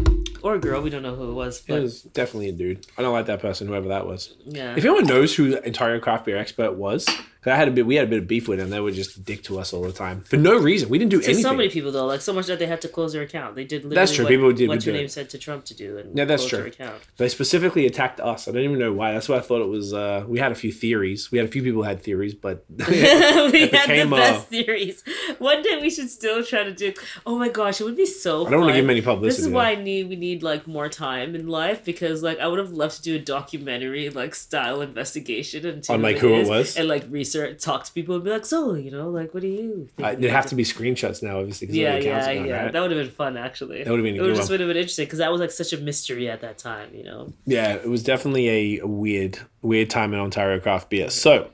Or 0.41 0.55
a 0.55 0.59
girl, 0.59 0.81
we 0.81 0.89
don't 0.89 1.03
know 1.03 1.15
who 1.15 1.29
it 1.29 1.33
was. 1.33 1.63
It 1.67 1.73
was 1.73 2.01
definitely 2.01 2.49
a 2.49 2.53
dude. 2.53 2.87
I 2.97 3.01
don't 3.01 3.13
like 3.13 3.27
that 3.27 3.41
person, 3.41 3.67
whoever 3.67 3.89
that 3.89 4.07
was. 4.07 4.35
yeah. 4.45 4.71
If 4.75 4.83
anyone 4.85 5.05
knows 5.05 5.35
who 5.35 5.51
the 5.51 5.65
Ontario 5.65 5.99
craft 5.99 6.25
beer 6.25 6.37
expert 6.37 6.73
was, 6.73 7.07
I 7.45 7.55
had 7.55 7.67
a 7.69 7.71
bit, 7.71 7.85
we 7.85 7.95
had 7.95 8.05
a 8.05 8.09
bit 8.09 8.19
of 8.19 8.27
beef 8.27 8.47
with 8.49 8.59
them. 8.59 8.69
They 8.69 8.79
were 8.81 8.91
just 8.91 9.23
dick 9.23 9.43
to 9.43 9.59
us 9.59 9.71
all 9.73 9.83
the 9.83 9.93
time 9.93 10.21
for 10.21 10.35
no 10.35 10.57
reason. 10.59 10.89
We 10.89 10.97
didn't 10.99 11.11
do 11.11 11.19
to 11.21 11.25
anything. 11.25 11.43
so 11.43 11.53
many 11.53 11.69
people 11.69 11.91
though, 11.91 12.05
like 12.05 12.19
so 12.21 12.33
much 12.33 12.47
that 12.47 12.59
they 12.59 12.65
had 12.65 12.81
to 12.81 12.89
close 12.89 13.13
their 13.13 13.21
account. 13.21 13.55
They 13.55 13.63
did 13.63 13.77
literally 13.83 13.95
That's 13.95 14.13
true. 14.13 14.25
what 14.25 14.29
People 14.29 14.51
did 14.51 14.67
what's 14.67 14.85
your 14.85 14.93
it. 14.95 14.99
name 14.99 15.07
said 15.07 15.29
to 15.29 15.37
Trump 15.37 15.63
to 15.65 15.73
do 15.73 15.97
and 15.97 16.17
Yeah, 16.17 16.25
that's 16.25 16.41
close 16.41 16.49
true. 16.49 16.57
their 16.59 16.67
account. 16.67 17.01
They 17.17 17.29
specifically 17.29 17.85
attacked 17.85 18.19
us. 18.19 18.47
I 18.47 18.51
don't 18.51 18.63
even 18.63 18.77
know 18.77 18.91
why. 18.91 19.13
That's 19.13 19.29
why 19.29 19.37
I 19.37 19.39
thought 19.39 19.61
it 19.61 19.69
was. 19.69 19.93
Uh, 19.93 20.25
we 20.27 20.37
had 20.39 20.51
a 20.51 20.55
few 20.55 20.71
theories. 20.73 21.31
We 21.31 21.37
had 21.37 21.47
a 21.47 21.51
few 21.51 21.63
people 21.63 21.83
had 21.83 22.03
theories, 22.03 22.33
but 22.33 22.65
we 22.77 22.83
had 22.99 23.51
the 23.53 23.67
became, 23.71 24.11
uh, 24.11 24.17
best 24.17 24.47
theories. 24.47 25.03
One 25.37 25.61
day 25.61 25.79
we 25.81 25.89
should 25.89 26.09
still 26.09 26.43
try 26.43 26.63
to 26.65 26.73
do. 26.73 26.93
Oh 27.25 27.37
my 27.37 27.47
gosh, 27.49 27.79
it 27.79 27.85
would 27.85 27.95
be 27.97 28.05
so. 28.05 28.45
I 28.47 28.49
don't 28.49 28.59
want 28.61 28.73
to 28.73 28.81
give 28.81 28.89
any 28.89 28.99
This 28.99 29.05
publicity. 29.05 29.41
is 29.43 29.49
though. 29.49 29.55
why 29.55 29.71
I 29.71 29.75
need 29.75 30.09
we 30.09 30.17
need 30.17 30.43
like 30.43 30.67
more 30.67 30.89
time 30.89 31.35
in 31.35 31.47
life 31.47 31.85
because 31.85 32.21
like 32.21 32.39
I 32.39 32.47
would 32.47 32.59
have 32.59 32.71
loved 32.73 32.97
to 32.97 33.01
do 33.01 33.15
a 33.15 33.19
documentary 33.19 34.09
like 34.09 34.35
style 34.35 34.81
investigation 34.81 35.65
and 35.65 35.85
On, 35.89 36.01
like, 36.01 36.17
who 36.17 36.33
it 36.35 36.47
was? 36.47 36.75
and 36.75 36.87
like 36.89 37.05
research 37.09 37.28
talk 37.33 37.83
to 37.85 37.91
people 37.93 38.15
and 38.15 38.23
be 38.23 38.29
like 38.29 38.45
so 38.45 38.73
you 38.73 38.91
know 38.91 39.09
like 39.09 39.33
what 39.33 39.41
do 39.41 39.47
you 39.47 39.87
think 39.95 40.07
Uh, 40.07 40.11
it'd 40.11 40.29
have 40.31 40.45
to 40.47 40.55
be 40.55 40.63
screenshots 40.63 41.21
now, 41.23 41.39
obviously. 41.39 41.67
yeah 41.69 41.97
yeah 41.97 42.29
yeah 42.31 42.63
right? 42.63 42.73
that 42.73 42.81
would 42.81 42.91
have 42.91 42.99
been 43.05 43.11
fun 43.13 43.37
actually 43.37 43.83
That 43.83 43.91
would've 43.91 44.03
been 44.03 44.15
a 44.15 44.19
it 44.19 44.21
would 44.27 44.35
just 44.35 44.49
would 44.49 44.59
have 44.59 44.69
been 44.69 44.77
interesting 44.77 45.05
because 45.05 45.19
that 45.19 45.31
was 45.31 45.39
like 45.41 45.51
such 45.51 45.73
a 45.73 45.77
mystery 45.77 46.29
at 46.29 46.41
that 46.41 46.57
time 46.57 46.89
you 46.93 47.03
know 47.03 47.33
Yeah, 47.45 47.73
it 47.73 47.89
was 47.89 48.03
definitely 48.03 48.47
a 48.79 48.87
weird, 48.87 49.39
weird 49.61 49.89
time 49.89 50.13
in 50.13 50.19
Ontario 50.19 50.59
craft 50.59 50.89
beer. 50.89 51.09
So, 51.09 51.51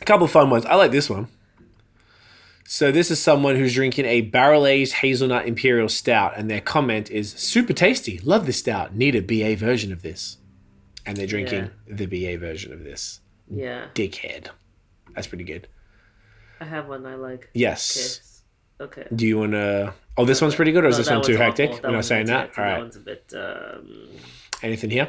a 0.00 0.04
couple 0.04 0.24
of 0.24 0.30
fun 0.30 0.50
ones. 0.50 0.64
I 0.66 0.74
like 0.76 0.90
this 0.92 1.08
one. 1.10 1.28
So 2.70 2.92
this 2.92 3.10
is 3.10 3.18
someone 3.20 3.56
who's 3.56 3.72
drinking 3.74 4.04
a 4.04 4.20
barrel 4.20 4.66
aged 4.66 4.92
hazelnut 4.94 5.46
imperial 5.46 5.88
stout, 5.88 6.34
and 6.36 6.50
their 6.50 6.60
comment 6.60 7.10
is 7.10 7.32
super 7.32 7.72
tasty. 7.72 8.18
Love 8.18 8.44
this 8.44 8.58
stout. 8.58 8.94
Need 8.94 9.14
a 9.14 9.22
BA 9.22 9.56
version 9.56 9.90
of 9.90 10.02
this, 10.02 10.36
and 11.06 11.16
they're 11.16 11.26
drinking 11.26 11.70
the 11.86 12.04
BA 12.06 12.36
version 12.38 12.72
of 12.72 12.84
this. 12.84 13.20
yeah 13.50 13.86
Dickhead. 13.94 14.48
That's 15.14 15.26
pretty 15.26 15.44
good. 15.44 15.68
I 16.60 16.64
have 16.64 16.88
one 16.88 17.06
I 17.06 17.14
like 17.14 17.40
okay 17.40 17.50
Yes. 17.54 18.42
okay 18.80 19.06
Do 19.14 19.26
you 19.26 19.38
want 19.38 19.52
to? 19.52 19.94
Oh, 20.16 20.24
this 20.24 20.40
one's 20.40 20.54
pretty 20.56 20.72
good, 20.72 20.84
or 20.84 20.88
is 20.88 20.96
No, 20.96 20.98
this 21.04 21.10
one 21.10 21.22
too 21.22 21.36
hectic? 21.36 21.70
awful. 21.70 21.90
We're 21.90 21.96
not 21.96 22.04
saying 22.04 22.26
that. 22.26 22.48
hectic. 22.54 22.58
All 22.58 22.64
that 22.64 22.78
one's 22.80 22.96
a 22.96 23.00
bit 23.00 23.32
um 23.36 24.08
Anything 24.62 24.90
here? 24.90 25.08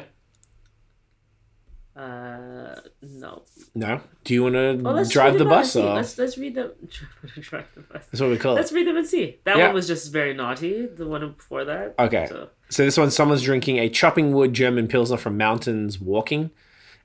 uh 1.96 2.76
no 3.02 3.42
No. 3.74 4.00
Do 4.24 4.32
you 4.34 4.44
want 4.44 4.54
to 4.54 4.76
well, 4.80 5.04
drive 5.04 5.32
the 5.34 5.40
them 5.40 5.48
out 5.48 5.52
and 5.54 5.62
bus? 5.64 5.76
Or? 5.76 5.94
let's 5.96 6.16
let's 6.18 6.38
read 6.38 6.54
them 6.54 6.70
drive 7.40 7.66
the 7.74 7.80
bus 7.82 8.06
That's 8.10 8.20
what 8.20 8.30
we 8.30 8.38
call 8.38 8.52
it. 8.52 8.60
Let's 8.60 8.72
read 8.72 8.86
them 8.86 8.96
and 8.96 9.06
see. 9.06 9.38
That 9.44 9.56
Yeah. 9.58 9.66
one 9.66 9.74
was 9.74 9.88
just 9.88 10.12
very 10.12 10.32
naughty. 10.32 10.86
The 10.86 11.06
one 11.06 11.32
before 11.32 11.64
that. 11.64 11.94
Okay. 11.98 12.26
So 12.28 12.48
So 12.68 12.84
this 12.84 12.96
one, 12.96 13.10
someone's 13.10 13.42
drinking 13.42 13.78
a 13.78 13.88
chopping 13.88 14.32
wood 14.32 14.52
German 14.52 14.86
Pilsner 14.86 15.16
from 15.16 15.36
Mountains 15.36 16.00
Walking, 16.00 16.50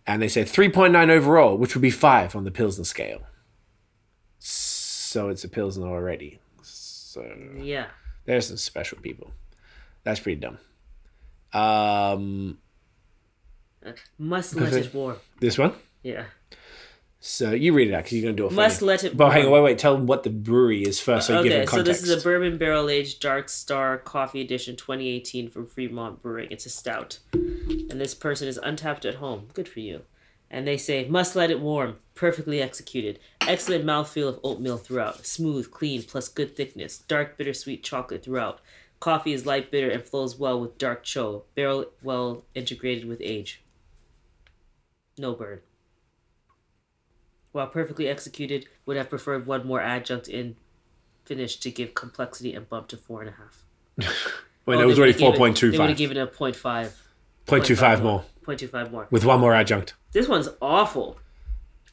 and 0.07 0.21
they 0.21 0.27
said 0.27 0.47
3.9 0.47 1.09
overall, 1.09 1.57
which 1.57 1.75
would 1.75 1.81
be 1.81 1.89
5 1.89 2.35
on 2.35 2.43
the 2.43 2.51
Pilsner 2.51 2.83
scale. 2.83 3.21
So 4.39 5.29
it's 5.29 5.43
a 5.43 5.49
Pilsner 5.49 5.87
already. 5.87 6.39
So 6.61 7.25
yeah. 7.57 7.87
there's 8.25 8.47
some 8.47 8.57
special 8.57 8.97
people. 8.99 9.31
That's 10.03 10.19
pretty 10.19 10.41
dumb. 10.41 10.59
Um, 11.53 12.57
Must 14.19 14.55
let 14.55 14.73
it 14.73 14.93
warm. 14.93 15.17
this 15.39 15.57
one. 15.57 15.73
Yeah. 16.03 16.25
So 17.27 17.53
you 17.53 17.73
read 17.73 17.87
it 17.87 17.93
out 17.95 18.03
because 18.03 18.13
you're 18.13 18.21
going 18.21 18.35
to 18.35 18.43
do 18.43 18.45
it 18.45 18.51
Must 18.51 18.83
me. 18.83 18.87
let 18.87 19.03
it 19.03 19.17
But 19.17 19.31
hang 19.31 19.47
on, 19.47 19.51
wait, 19.51 19.63
wait. 19.63 19.79
Tell 19.79 19.95
them 19.95 20.05
what 20.05 20.21
the 20.21 20.29
brewery 20.29 20.83
is 20.83 20.99
first, 20.99 21.25
so 21.25 21.39
uh, 21.39 21.41
give 21.41 21.53
okay, 21.53 21.65
so 21.65 21.81
this 21.81 22.03
is 22.03 22.11
a 22.11 22.23
bourbon 22.23 22.59
barrel 22.59 22.87
aged 22.87 23.19
dark 23.19 23.49
star 23.49 23.97
coffee 23.97 24.41
edition 24.41 24.75
2018 24.75 25.49
from 25.49 25.65
Fremont 25.65 26.21
Brewing. 26.21 26.49
It's 26.51 26.67
a 26.67 26.69
stout. 26.69 27.17
And 27.33 27.99
this 27.99 28.13
person 28.13 28.47
is 28.47 28.59
untapped 28.61 29.05
at 29.05 29.15
home. 29.15 29.47
Good 29.55 29.67
for 29.67 29.79
you. 29.79 30.01
And 30.51 30.67
they 30.67 30.77
say, 30.77 31.07
must 31.09 31.35
let 31.35 31.49
it 31.49 31.59
warm. 31.59 31.95
Perfectly 32.13 32.61
executed. 32.61 33.17
Excellent 33.41 33.85
mouthfeel 33.85 34.29
of 34.29 34.39
oatmeal 34.43 34.77
throughout. 34.77 35.25
Smooth, 35.25 35.71
clean, 35.71 36.03
plus 36.03 36.27
good 36.27 36.55
thickness. 36.55 36.99
Dark, 36.99 37.37
bittersweet 37.39 37.83
chocolate 37.83 38.23
throughout. 38.23 38.61
Coffee 38.99 39.33
is 39.33 39.47
light 39.47 39.71
bitter 39.71 39.89
and 39.89 40.03
flows 40.03 40.37
well 40.37 40.59
with 40.61 40.77
dark 40.77 41.01
cho. 41.01 41.45
Barrel 41.55 41.85
well 42.03 42.45
integrated 42.53 43.07
with 43.07 43.19
age. 43.19 43.63
No 45.17 45.33
burn. 45.33 45.61
While 47.55 47.67
perfectly 47.67 48.09
executed, 48.09 48.65
would 48.85 48.97
have 48.97 49.09
preferred 49.09 49.47
one 49.47 49.65
more 49.65 49.79
adjunct 49.79 50.27
in 50.27 50.57
finish 51.23 51.55
to 51.55 51.71
give 51.71 51.93
complexity 51.93 52.53
and 52.53 52.67
bump 52.67 52.89
to 52.89 52.97
four 52.97 53.21
and 53.21 53.29
a 53.29 53.35
half. 53.39 53.63
When 54.65 54.79
Oh, 54.79 54.81
it 54.81 54.85
was 54.87 54.97
already 54.99 55.13
would've 55.13 55.37
given- 55.55 55.71
They 55.71 55.77
would 55.77 55.87
have 55.89 55.97
given 55.97 56.17
it 56.17 56.21
a 56.23 56.27
0.5. 56.27 56.91
0.25 57.47 58.01
more. 58.03 58.25
0.25 58.45 58.91
more. 58.91 59.07
With 59.09 59.23
one 59.23 59.39
more 59.39 59.53
adjunct. 59.53 59.93
This 60.11 60.27
one's 60.27 60.49
awful. 60.61 61.17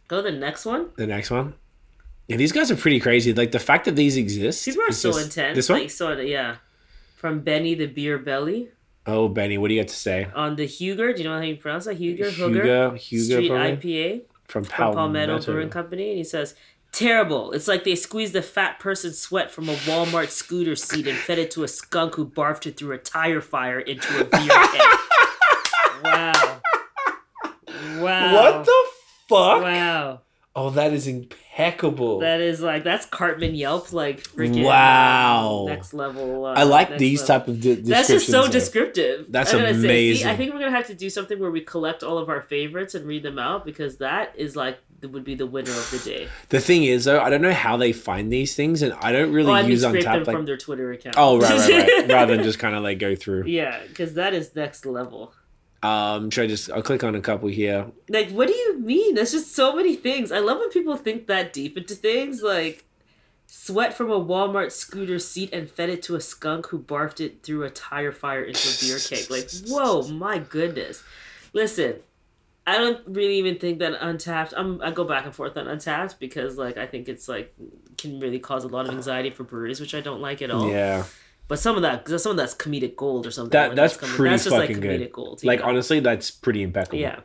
Go 0.08 0.16
to 0.16 0.22
the 0.32 0.36
next 0.36 0.66
one. 0.66 0.88
The 0.96 1.06
next 1.06 1.30
one. 1.30 1.54
Yeah, 2.26 2.38
these 2.38 2.50
guys 2.50 2.72
are 2.72 2.76
pretty 2.76 2.98
crazy. 2.98 3.32
Like 3.32 3.52
the 3.52 3.60
fact 3.60 3.84
that 3.84 3.94
these 3.94 4.16
exist. 4.16 4.64
People 4.64 4.82
are 4.82 4.90
so 4.90 5.10
just- 5.12 5.24
intense. 5.26 5.54
This 5.54 5.68
one? 5.68 5.80
Like, 5.82 5.90
so, 5.90 6.10
yeah. 6.18 6.56
From 7.14 7.40
Benny 7.40 7.76
the 7.76 7.86
Beer 7.86 8.18
Belly 8.18 8.70
Oh, 9.06 9.28
Benny, 9.28 9.58
what 9.58 9.68
do 9.68 9.74
you 9.74 9.82
got 9.82 9.88
to 9.90 9.94
say? 9.94 10.26
on 10.34 10.56
the 10.56 10.66
Huger. 10.66 11.12
Do 11.12 11.22
you 11.22 11.28
know 11.28 11.36
how 11.36 11.42
you 11.44 11.54
pronounce 11.56 11.84
that? 11.84 11.98
Huger? 11.98 12.30
Hooger? 12.30 12.54
Hugo, 12.64 12.90
Hugo, 12.94 13.34
Street 13.36 13.48
probably? 13.48 13.76
IPA 13.76 14.22
from 14.52 14.64
from 14.64 14.94
Palmetto. 14.94 15.40
Brewing 15.40 15.70
Company. 15.70 16.10
And 16.10 16.18
he 16.18 16.24
says, 16.24 16.54
Terrible. 16.92 17.52
It's 17.52 17.66
like 17.66 17.84
they 17.84 17.94
squeezed 17.94 18.34
the 18.34 18.42
fat 18.42 18.78
person's 18.78 19.18
sweat 19.18 19.50
from 19.50 19.70
a 19.70 19.74
Walmart 19.74 20.28
scooter 20.28 20.76
seat 20.76 21.06
and 21.06 21.16
fed 21.16 21.38
it 21.38 21.50
to 21.52 21.64
a 21.64 21.68
skunk 21.68 22.16
who 22.16 22.28
barfed 22.28 22.66
it 22.66 22.76
through 22.76 22.94
a 22.94 22.98
tire 22.98 23.40
fire 23.40 23.80
into 23.80 24.20
a 24.20 24.24
beer 24.24 24.48
can. 24.50 24.98
wow. 26.04 26.60
Wow. 27.98 28.34
What 28.34 28.66
the 28.66 28.84
fuck? 29.26 29.62
Wow. 29.62 30.20
Oh, 30.54 30.68
that 30.70 30.92
is 30.92 31.06
impeccable. 31.06 32.18
That 32.18 32.40
is 32.40 32.60
like 32.60 32.84
that's 32.84 33.06
Cartman 33.06 33.54
Yelp 33.54 33.92
like 33.92 34.22
freaking 34.22 34.64
Wow. 34.64 35.64
next 35.66 35.94
level. 35.94 36.44
Uh, 36.44 36.52
I 36.54 36.64
like 36.64 36.98
these 36.98 37.26
level. 37.28 37.38
type 37.40 37.48
of 37.48 37.60
de- 37.60 37.74
That's 37.76 38.08
just 38.08 38.26
so 38.26 38.50
descriptive. 38.50 39.26
That's 39.30 39.50
gonna 39.52 39.72
Say, 39.72 39.80
see, 39.80 39.84
amazing. 39.86 40.28
I 40.28 40.36
think 40.36 40.52
we're 40.52 40.60
gonna 40.60 40.76
have 40.76 40.88
to 40.88 40.94
do 40.94 41.08
something 41.08 41.38
where 41.38 41.50
we 41.50 41.62
collect 41.62 42.02
all 42.02 42.18
of 42.18 42.28
our 42.28 42.42
favorites 42.42 42.94
and 42.94 43.06
read 43.06 43.22
them 43.22 43.38
out 43.38 43.64
because 43.64 43.96
that 43.98 44.34
is 44.36 44.54
like 44.54 44.78
would 45.08 45.24
be 45.24 45.34
the 45.34 45.46
winner 45.46 45.70
of 45.70 45.90
the 45.90 45.98
day. 45.98 46.28
The 46.50 46.60
thing 46.60 46.84
is, 46.84 47.06
though, 47.06 47.20
I 47.20 47.28
don't 47.30 47.42
know 47.42 47.52
how 47.52 47.76
they 47.76 47.92
find 47.92 48.32
these 48.32 48.54
things, 48.54 48.82
and 48.82 48.92
I 48.94 49.10
don't 49.10 49.32
really 49.32 49.50
oh, 49.50 49.54
I 49.54 49.62
mean, 49.62 49.72
use 49.72 49.82
scrape 49.82 50.04
them 50.04 50.22
Untappd. 50.22 50.26
Like, 50.26 50.36
from 50.36 50.46
their 50.46 50.56
Twitter 50.56 50.92
account. 50.92 51.16
oh, 51.18 51.40
right, 51.40 51.50
right, 51.50 51.88
right. 51.88 52.08
Rather 52.08 52.36
than 52.36 52.44
just 52.44 52.58
kind 52.58 52.76
of 52.76 52.82
like 52.82 52.98
go 52.98 53.16
through. 53.16 53.44
yeah, 53.46 53.80
because 53.88 54.14
that 54.14 54.34
is 54.34 54.54
next 54.54 54.86
level. 54.86 55.34
Um, 55.82 56.30
should 56.30 56.44
I 56.44 56.46
just? 56.46 56.70
I'll 56.70 56.82
click 56.82 57.02
on 57.02 57.14
a 57.14 57.20
couple 57.20 57.48
here. 57.48 57.86
Like, 58.08 58.30
what 58.30 58.48
do 58.48 58.54
you 58.54 58.78
mean? 58.78 59.14
There's 59.14 59.32
just 59.32 59.54
so 59.54 59.74
many 59.74 59.96
things. 59.96 60.30
I 60.30 60.38
love 60.38 60.58
when 60.58 60.70
people 60.70 60.96
think 60.96 61.26
that 61.26 61.52
deep 61.52 61.76
into 61.76 61.94
things. 61.94 62.42
Like, 62.42 62.84
sweat 63.46 63.94
from 63.94 64.10
a 64.10 64.18
Walmart 64.18 64.72
scooter 64.72 65.18
seat 65.18 65.52
and 65.52 65.70
fed 65.70 65.90
it 65.90 66.02
to 66.02 66.14
a 66.14 66.20
skunk 66.20 66.68
who 66.68 66.78
barfed 66.78 67.20
it 67.20 67.42
through 67.42 67.64
a 67.64 67.70
tire 67.70 68.12
fire 68.12 68.42
into 68.42 68.68
a 68.68 68.72
beer 68.80 68.98
keg. 68.98 69.30
Like, 69.30 69.50
whoa, 69.66 70.08
my 70.08 70.38
goodness. 70.38 71.02
Listen, 71.52 71.96
I 72.66 72.78
don't 72.78 73.00
really 73.06 73.36
even 73.38 73.58
think 73.58 73.80
that 73.80 74.00
Untappd. 74.00 74.54
I'm 74.56 74.80
I 74.82 74.92
go 74.92 75.04
back 75.04 75.24
and 75.24 75.34
forth 75.34 75.56
on 75.56 75.66
Untappd 75.66 76.18
because 76.18 76.56
like 76.56 76.76
I 76.76 76.86
think 76.86 77.08
it's 77.08 77.28
like 77.28 77.54
can 77.98 78.20
really 78.20 78.38
cause 78.38 78.64
a 78.64 78.68
lot 78.68 78.86
of 78.88 78.94
anxiety 78.94 79.30
for 79.30 79.42
breweries, 79.42 79.80
which 79.80 79.94
I 79.94 80.00
don't 80.00 80.20
like 80.20 80.42
at 80.42 80.50
all. 80.50 80.70
Yeah, 80.70 81.04
But 81.48 81.58
some 81.58 81.76
of 81.76 81.82
that, 81.82 82.08
some 82.20 82.30
of 82.30 82.36
that's 82.36 82.54
comedic 82.54 82.96
gold 82.96 83.26
or 83.26 83.30
something. 83.30 83.50
That- 83.50 83.76
that's 83.76 83.96
coming- 83.96 84.14
pretty 84.16 84.30
That's 84.32 84.44
just 84.44 84.56
like 84.56 84.68
fucking 84.68 84.82
comedic 84.82 84.98
good. 84.98 85.12
gold. 85.12 85.44
like 85.44 85.60
know? 85.60 85.66
honestly, 85.66 86.00
that's 86.00 86.30
pretty 86.30 86.62
impeccable. 86.62 86.98
Yeah. 87.00 87.20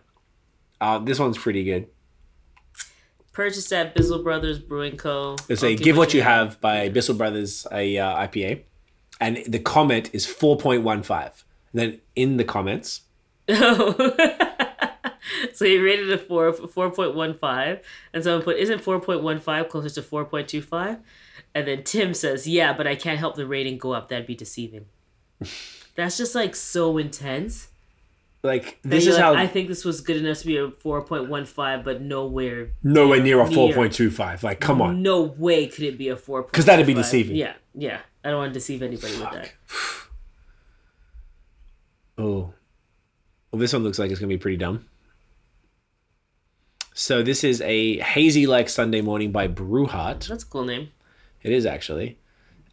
Uh, 0.81 0.99
this 0.99 1.17
one's 1.19 1.37
pretty 1.37 1.63
good. 1.63 1.87
Purchased 3.31 3.71
at 3.71 3.93
Bissell 3.95 4.23
Brothers 4.23 4.57
Brewing 4.59 4.97
Co. 4.97 5.35
It's 5.47 5.63
a 5.63 5.75
Give 5.75 5.95
What 5.95 6.13
You 6.13 6.23
Have 6.23 6.59
by 6.59 6.89
Bissell 6.89 7.15
Brothers, 7.15 7.67
a 7.71 7.97
uh, 7.97 8.25
IPA. 8.27 8.63
And 9.19 9.37
the 9.47 9.59
comment 9.59 10.09
is 10.13 10.25
4.15. 10.25 11.43
then 11.73 11.99
in 12.15 12.37
the 12.37 12.43
comments, 12.43 13.01
so 15.53 15.65
he 15.65 15.77
rated 15.77 16.09
it 16.09 16.27
four 16.27 16.51
four 16.53 16.89
point 16.91 17.15
one 17.15 17.33
five, 17.33 17.79
and 18.13 18.23
someone 18.23 18.41
put 18.43 18.57
isn't 18.57 18.81
four 18.81 18.99
point 18.99 19.23
one 19.23 19.39
five 19.39 19.69
closer 19.69 19.89
to 19.89 20.01
four 20.01 20.25
point 20.25 20.47
two 20.47 20.61
five, 20.61 20.97
and 21.57 21.67
then 21.67 21.83
Tim 21.83 22.13
says, 22.13 22.47
"Yeah, 22.47 22.71
but 22.73 22.85
I 22.85 22.95
can't 22.95 23.17
help 23.17 23.35
the 23.35 23.47
rating 23.47 23.79
go 23.79 23.93
up. 23.93 24.09
That'd 24.09 24.27
be 24.27 24.35
deceiving." 24.35 24.85
That's 25.95 26.15
just 26.15 26.35
like 26.35 26.55
so 26.55 26.99
intense. 26.99 27.69
like, 28.43 28.77
this 28.83 29.07
is 29.07 29.15
like, 29.15 29.23
how 29.23 29.33
I 29.33 29.47
think 29.47 29.67
this 29.67 29.83
was 29.83 30.01
good 30.01 30.17
enough 30.17 30.37
to 30.41 30.45
be 30.45 30.57
a 30.57 30.69
four 30.69 31.01
point 31.01 31.29
one 31.29 31.45
five, 31.45 31.83
but 31.83 31.99
nowhere, 32.01 32.69
nowhere 32.83 33.21
near 33.21 33.41
a 33.41 33.45
4.25. 33.45 34.43
Like, 34.43 34.59
come 34.59 34.79
on. 34.79 35.01
no 35.01 35.23
way 35.23 35.65
could 35.65 35.83
it 35.83 35.97
be 35.97 36.09
a 36.09 36.15
four. 36.15 36.43
Because 36.43 36.65
that'd 36.65 36.85
be 36.85 36.93
deceiving. 36.93 37.35
Yeah, 37.35 37.53
yeah. 37.73 38.01
I 38.23 38.29
don't 38.29 38.37
want 38.37 38.53
to 38.53 38.59
deceive 38.59 38.83
anybody 38.83 39.13
with 39.13 39.31
that. 39.31 39.51
Oh. 42.19 42.53
Well, 43.51 43.59
this 43.59 43.73
one 43.73 43.83
looks 43.83 43.97
like 43.97 44.11
it's 44.11 44.19
going 44.19 44.29
to 44.29 44.35
be 44.35 44.39
pretty 44.41 44.57
dumb. 44.57 44.85
So 46.93 47.23
this 47.23 47.43
is 47.43 47.61
a 47.61 47.99
hazy 47.99 48.47
like 48.47 48.69
Sunday 48.69 49.01
morning 49.01 49.31
by 49.31 49.47
Brewheart. 49.47 50.27
That's 50.27 50.43
a 50.43 50.47
cool 50.47 50.65
name. 50.65 50.89
It 51.47 51.53
is 51.53 51.65
actually. 51.65 52.17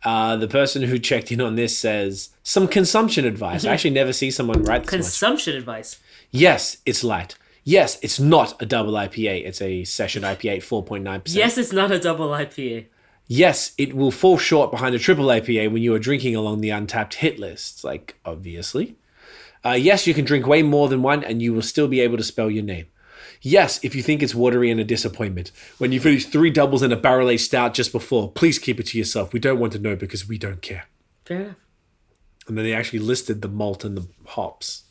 Uh, 0.02 0.36
the 0.36 0.48
person 0.48 0.82
who 0.82 0.98
checked 0.98 1.30
in 1.30 1.40
on 1.40 1.54
this 1.54 1.78
says 1.78 2.30
some 2.42 2.66
consumption 2.66 3.24
advice. 3.24 3.64
I 3.64 3.72
actually 3.72 3.90
never 3.90 4.12
see 4.12 4.30
someone 4.32 4.64
write 4.64 4.82
this 4.82 4.92
much. 4.92 5.00
Consumption 5.00 5.56
advice. 5.56 6.00
Yes, 6.32 6.78
it's 6.84 7.04
light. 7.04 7.36
Yes, 7.62 7.98
it's 8.02 8.18
not 8.18 8.60
a 8.60 8.66
double 8.66 8.94
IPA. 8.94 9.46
It's 9.46 9.62
a 9.62 9.84
session 9.84 10.24
IPA, 10.24 10.64
four 10.64 10.82
point 10.82 11.04
nine 11.04 11.20
percent. 11.20 11.38
Yes, 11.38 11.56
it's 11.56 11.72
not 11.72 11.92
a 11.92 12.00
double 12.00 12.30
IPA. 12.30 12.86
Yes, 13.28 13.72
it 13.78 13.94
will 13.94 14.10
fall 14.10 14.36
short 14.36 14.72
behind 14.72 14.94
a 14.94 14.98
triple 14.98 15.26
IPA 15.26 15.72
when 15.72 15.82
you 15.82 15.94
are 15.94 16.00
drinking 16.00 16.34
along 16.34 16.60
the 16.60 16.70
Untappd 16.70 17.14
hit 17.14 17.38
list. 17.38 17.84
Like 17.84 18.16
obviously. 18.24 18.96
Uh, 19.64 19.70
yes, 19.70 20.06
you 20.06 20.12
can 20.12 20.26
drink 20.26 20.46
way 20.46 20.62
more 20.62 20.88
than 20.88 21.00
one, 21.00 21.24
and 21.24 21.40
you 21.40 21.54
will 21.54 21.62
still 21.62 21.88
be 21.88 22.00
able 22.00 22.18
to 22.18 22.24
spell 22.24 22.50
your 22.50 22.64
name. 22.64 22.86
Yes, 23.46 23.78
if 23.84 23.94
you 23.94 24.02
think 24.02 24.22
it's 24.22 24.34
watery 24.34 24.70
and 24.70 24.80
a 24.80 24.84
disappointment. 24.84 25.52
When 25.76 25.92
you 25.92 26.00
finish 26.00 26.24
three 26.24 26.48
doubles 26.48 26.80
and 26.80 26.94
a 26.94 26.96
barrel 26.96 27.28
aged 27.28 27.42
stout 27.44 27.74
just 27.74 27.92
before, 27.92 28.32
please 28.32 28.58
keep 28.58 28.80
it 28.80 28.86
to 28.86 28.98
yourself. 28.98 29.34
We 29.34 29.38
don't 29.38 29.58
want 29.58 29.74
to 29.74 29.78
know 29.78 29.96
because 29.96 30.26
we 30.26 30.38
don't 30.38 30.62
care. 30.62 30.86
Fair 31.26 31.40
enough. 31.40 31.56
And 32.48 32.56
then 32.56 32.64
they 32.64 32.72
actually 32.72 33.00
listed 33.00 33.42
the 33.42 33.48
malt 33.48 33.84
and 33.84 33.98
the 33.98 34.08
hops. 34.28 34.84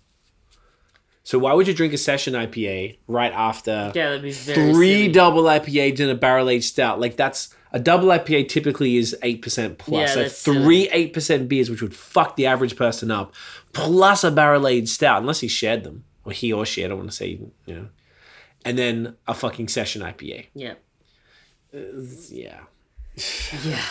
So 1.24 1.40
why 1.40 1.54
would 1.54 1.68
you 1.68 1.74
drink 1.74 1.94
a 1.94 1.98
session 1.98 2.36
IPA 2.36 2.98
right 3.08 3.32
after 3.34 3.92
Yeah, 3.96 4.10
that'd 4.10 4.22
be 4.22 4.32
very 4.32 4.72
three 4.74 4.94
silly. 5.04 5.12
double 5.12 5.44
IPAs 5.44 6.00
and 6.00 6.12
a 6.12 6.16
barrel 6.16 6.48
aged 6.50 6.66
stout? 6.66 7.00
Like 7.00 7.16
that's 7.16 7.56
a 7.72 7.80
double 7.80 8.10
IPA 8.10 8.50
typically 8.50 8.98
is 8.98 9.16
eight 9.24 9.42
percent 9.42 9.80
plus. 9.80 10.10
Yeah, 10.10 10.14
so 10.14 10.22
that's 10.22 10.44
three 10.44 10.90
eight 10.90 11.12
percent 11.14 11.50
beers, 11.50 11.72
which 11.72 11.82
would 11.82 11.96
fuck 11.96 12.36
the 12.36 12.46
average 12.46 12.76
person 12.76 13.10
up, 13.10 13.34
plus 13.72 14.24
a 14.24 14.30
barrel 14.30 14.68
aged 14.68 14.90
stout, 14.90 15.22
unless 15.22 15.40
he 15.40 15.48
shared 15.48 15.84
them 15.84 16.04
or 16.24 16.34
he 16.34 16.54
or 16.54 16.66
she. 16.68 16.84
I 16.86 16.88
don't 16.88 16.98
want 17.00 17.10
to 17.10 17.16
say 17.16 17.28
you 17.66 17.74
know, 17.74 17.88
and 18.66 18.78
then 18.78 19.16
a 19.28 19.34
fucking 19.34 19.68
session 19.68 20.02
IPA. 20.02 20.48
Yeah. 20.54 20.74
Uh, 21.74 21.80
yeah. 22.30 22.62
Yeah. 23.64 23.82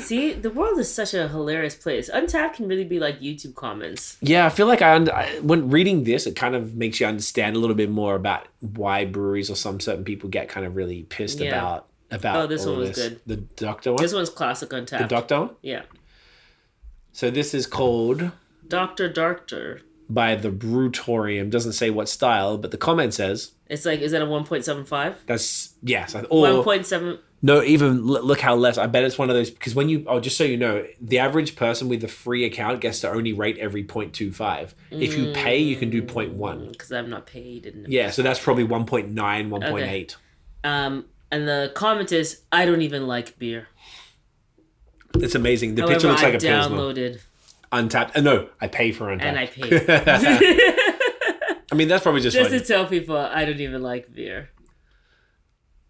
See, 0.00 0.34
the 0.34 0.50
world 0.50 0.78
is 0.78 0.92
such 0.92 1.14
a 1.14 1.28
hilarious 1.28 1.74
place. 1.74 2.10
Untappd 2.10 2.52
can 2.52 2.68
really 2.68 2.84
be 2.84 2.98
like 3.00 3.20
YouTube 3.20 3.54
comments. 3.54 4.18
Yeah, 4.20 4.44
I 4.44 4.50
feel 4.50 4.66
like 4.66 4.82
I, 4.82 4.94
under, 4.94 5.14
I 5.14 5.38
when 5.40 5.70
reading 5.70 6.04
this, 6.04 6.26
it 6.26 6.36
kind 6.36 6.54
of 6.54 6.74
makes 6.74 7.00
you 7.00 7.06
understand 7.06 7.56
a 7.56 7.58
little 7.58 7.74
bit 7.74 7.88
more 7.88 8.14
about 8.14 8.46
why 8.60 9.06
breweries 9.06 9.48
or 9.48 9.54
some 9.56 9.80
certain 9.80 10.04
people 10.04 10.28
get 10.28 10.50
kind 10.50 10.66
of 10.66 10.76
really 10.76 11.04
pissed 11.04 11.40
Yeah. 11.40 11.48
about 11.56 11.86
about. 12.10 12.36
Oh, 12.36 12.46
this 12.46 12.66
one 12.66 12.76
was 12.78 12.90
this. 12.96 13.08
good. 13.08 13.20
The 13.26 13.36
doctor 13.36 13.92
one. 13.94 14.02
This 14.02 14.12
one's 14.12 14.28
classic 14.28 14.68
Untappd. 14.70 14.98
the 14.98 15.04
doctor 15.06 15.40
one. 15.40 15.50
yeah. 15.62 15.82
So 17.12 17.30
this 17.30 17.54
is 17.54 17.66
called 17.66 18.32
Doctor 18.68 19.08
Doctor. 19.08 19.80
By 20.08 20.34
the 20.34 20.50
Brewtorium. 20.50 21.50
Doesn't 21.50 21.72
say 21.72 21.90
what 21.90 22.08
style, 22.08 22.58
but 22.58 22.70
the 22.70 22.78
comment 22.78 23.14
says 23.14 23.52
It's 23.68 23.84
like, 23.84 24.00
is 24.00 24.12
that 24.12 24.22
a 24.22 24.26
1.75? 24.26 25.14
that's 25.26 25.74
yes. 25.82 26.14
Or 26.14 26.64
1.7. 26.64 27.18
no, 27.42 27.62
even 27.62 28.06
look 28.06 28.40
how 28.40 28.54
less. 28.54 28.78
I 28.78 28.86
bet 28.86 29.04
it's 29.04 29.18
one 29.18 29.28
of 29.30 29.36
those 29.36 29.50
because 29.50 29.74
when 29.74 29.88
you 29.88 30.04
oh, 30.06 30.20
just 30.20 30.36
so 30.36 30.44
you 30.44 30.56
know, 30.56 30.86
the 31.00 31.18
average 31.18 31.56
person 31.56 31.88
with 31.88 32.02
a 32.04 32.08
free 32.08 32.44
account 32.44 32.80
gets 32.80 33.00
to 33.00 33.10
only 33.10 33.32
rate 33.32 33.58
every 33.58 33.84
0.25. 33.84 34.74
If 34.90 35.16
you 35.16 35.32
pay, 35.32 35.58
you 35.58 35.76
can 35.76 35.90
do 35.90 36.02
0.1. 36.02 36.72
Because 36.72 36.92
I'm 36.92 37.10
not 37.10 37.26
paid. 37.26 37.66
And, 37.66 37.86
Yeah, 37.86 38.10
so 38.10 38.22
that's 38.22 38.40
probably 38.40 38.66
1.9, 38.66 39.12
1.8. 39.14 40.16
Um, 40.64 41.04
and 41.30 41.46
the 41.46 41.70
comment 41.74 42.10
is, 42.10 42.42
I 42.50 42.64
don't 42.64 42.82
even 42.82 43.06
like 43.06 43.38
beer. 43.38 43.68
It's 45.14 45.34
amazing. 45.34 45.74
The 45.74 45.82
However, 45.82 45.94
picture 45.94 46.08
looks 46.08 46.22
I 46.22 46.30
like 46.30 46.34
a 46.34 46.38
pilsner. 46.38 47.18
Untappd. 47.72 48.16
Uh, 48.16 48.20
no, 48.20 48.48
I 48.60 48.66
pay 48.68 48.92
for 48.92 49.06
Untappd. 49.06 49.22
and 49.22 49.38
I 49.38 49.46
pay. 49.46 50.74
I 51.70 51.74
mean, 51.74 51.88
that's 51.88 52.02
probably 52.02 52.22
just, 52.22 52.34
Just 52.36 52.50
to 52.50 52.60
tell 52.60 52.86
people, 52.86 53.16
I 53.16 53.44
don't 53.44 53.60
even 53.60 53.82
like 53.82 54.12
beer. 54.12 54.50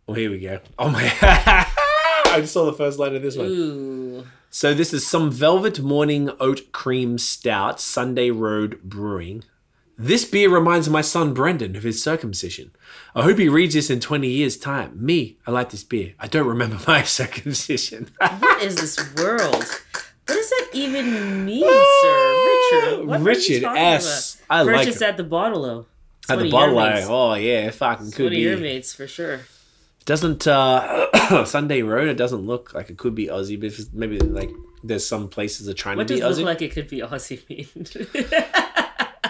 Well, 0.06 0.16
here 0.16 0.30
we 0.30 0.40
go. 0.40 0.60
Oh 0.78 0.88
my! 0.88 1.02
I 1.22 2.38
just 2.40 2.52
saw 2.52 2.64
the 2.66 2.72
first 2.72 2.98
line 2.98 3.14
of 3.14 3.22
this 3.22 3.36
one. 3.36 3.46
Ooh. 3.46 4.26
So 4.50 4.72
this 4.74 4.92
is 4.94 5.06
some 5.06 5.30
Velvet 5.30 5.80
Morning 5.80 6.30
Oat 6.40 6.72
Cream 6.72 7.18
Stout, 7.18 7.80
Sunday 7.80 8.30
Road 8.30 8.80
Brewing. 8.82 9.44
This 10.00 10.24
beer 10.24 10.48
reminds 10.48 10.88
my 10.88 11.00
son 11.00 11.34
Brendan 11.34 11.76
of 11.76 11.82
his 11.82 12.02
circumcision. 12.02 12.70
I 13.14 13.22
hope 13.22 13.36
he 13.38 13.48
reads 13.48 13.74
this 13.74 13.90
in 13.90 14.00
20 14.00 14.28
years' 14.28 14.56
time. 14.56 14.92
Me, 15.04 15.36
I 15.46 15.50
like 15.50 15.70
this 15.70 15.82
beer. 15.84 16.14
I 16.18 16.28
don't 16.28 16.46
remember 16.46 16.78
my 16.86 17.02
circumcision. 17.02 18.08
What 18.18 18.62
is 18.62 18.76
this 18.76 19.14
world? 19.16 19.64
What 20.28 20.34
does 20.34 20.50
that 20.50 20.68
even 20.74 21.46
mean, 21.46 21.64
sir? 22.02 22.70
Richard. 22.92 23.06
What 23.08 23.20
Richard 23.22 23.64
S. 23.64 24.34
about? 24.46 24.54
I 24.54 24.62
like 24.62 24.76
Purchased 24.76 25.02
at 25.02 25.16
the 25.16 25.24
bottle 25.24 25.62
though. 25.62 25.86
At 26.28 26.38
the 26.40 26.50
bottle, 26.50 26.78
oh 26.78 27.34
yeah, 27.34 27.70
fucking 27.70 28.08
It's 28.08 28.16
could 28.16 28.24
one 28.24 28.32
of 28.34 28.38
your 28.38 28.58
mates 28.58 28.94
for 28.94 29.06
sure. 29.06 29.40
Doesn't 30.04 30.46
uh 30.46 31.44
Sunday 31.46 31.80
Road? 31.82 32.08
It 32.08 32.18
doesn't 32.18 32.46
look 32.46 32.74
like 32.74 32.90
it 32.90 32.98
could 32.98 33.14
be 33.14 33.28
Aussie, 33.28 33.58
but 33.58 33.66
if 33.68 33.92
maybe 33.94 34.18
like 34.18 34.50
there's 34.84 35.06
some 35.06 35.28
places 35.28 35.66
that 35.66 35.72
are 35.72 35.74
trying 35.74 35.96
What 35.96 36.08
to 36.08 36.14
be 36.14 36.20
does 36.20 36.36
Aussie. 36.36 36.40
look 36.40 36.46
like 36.46 36.62
it 36.62 36.72
could 36.72 36.88
be 36.90 36.98
Aussie 37.00 37.48
mean? 37.48 37.66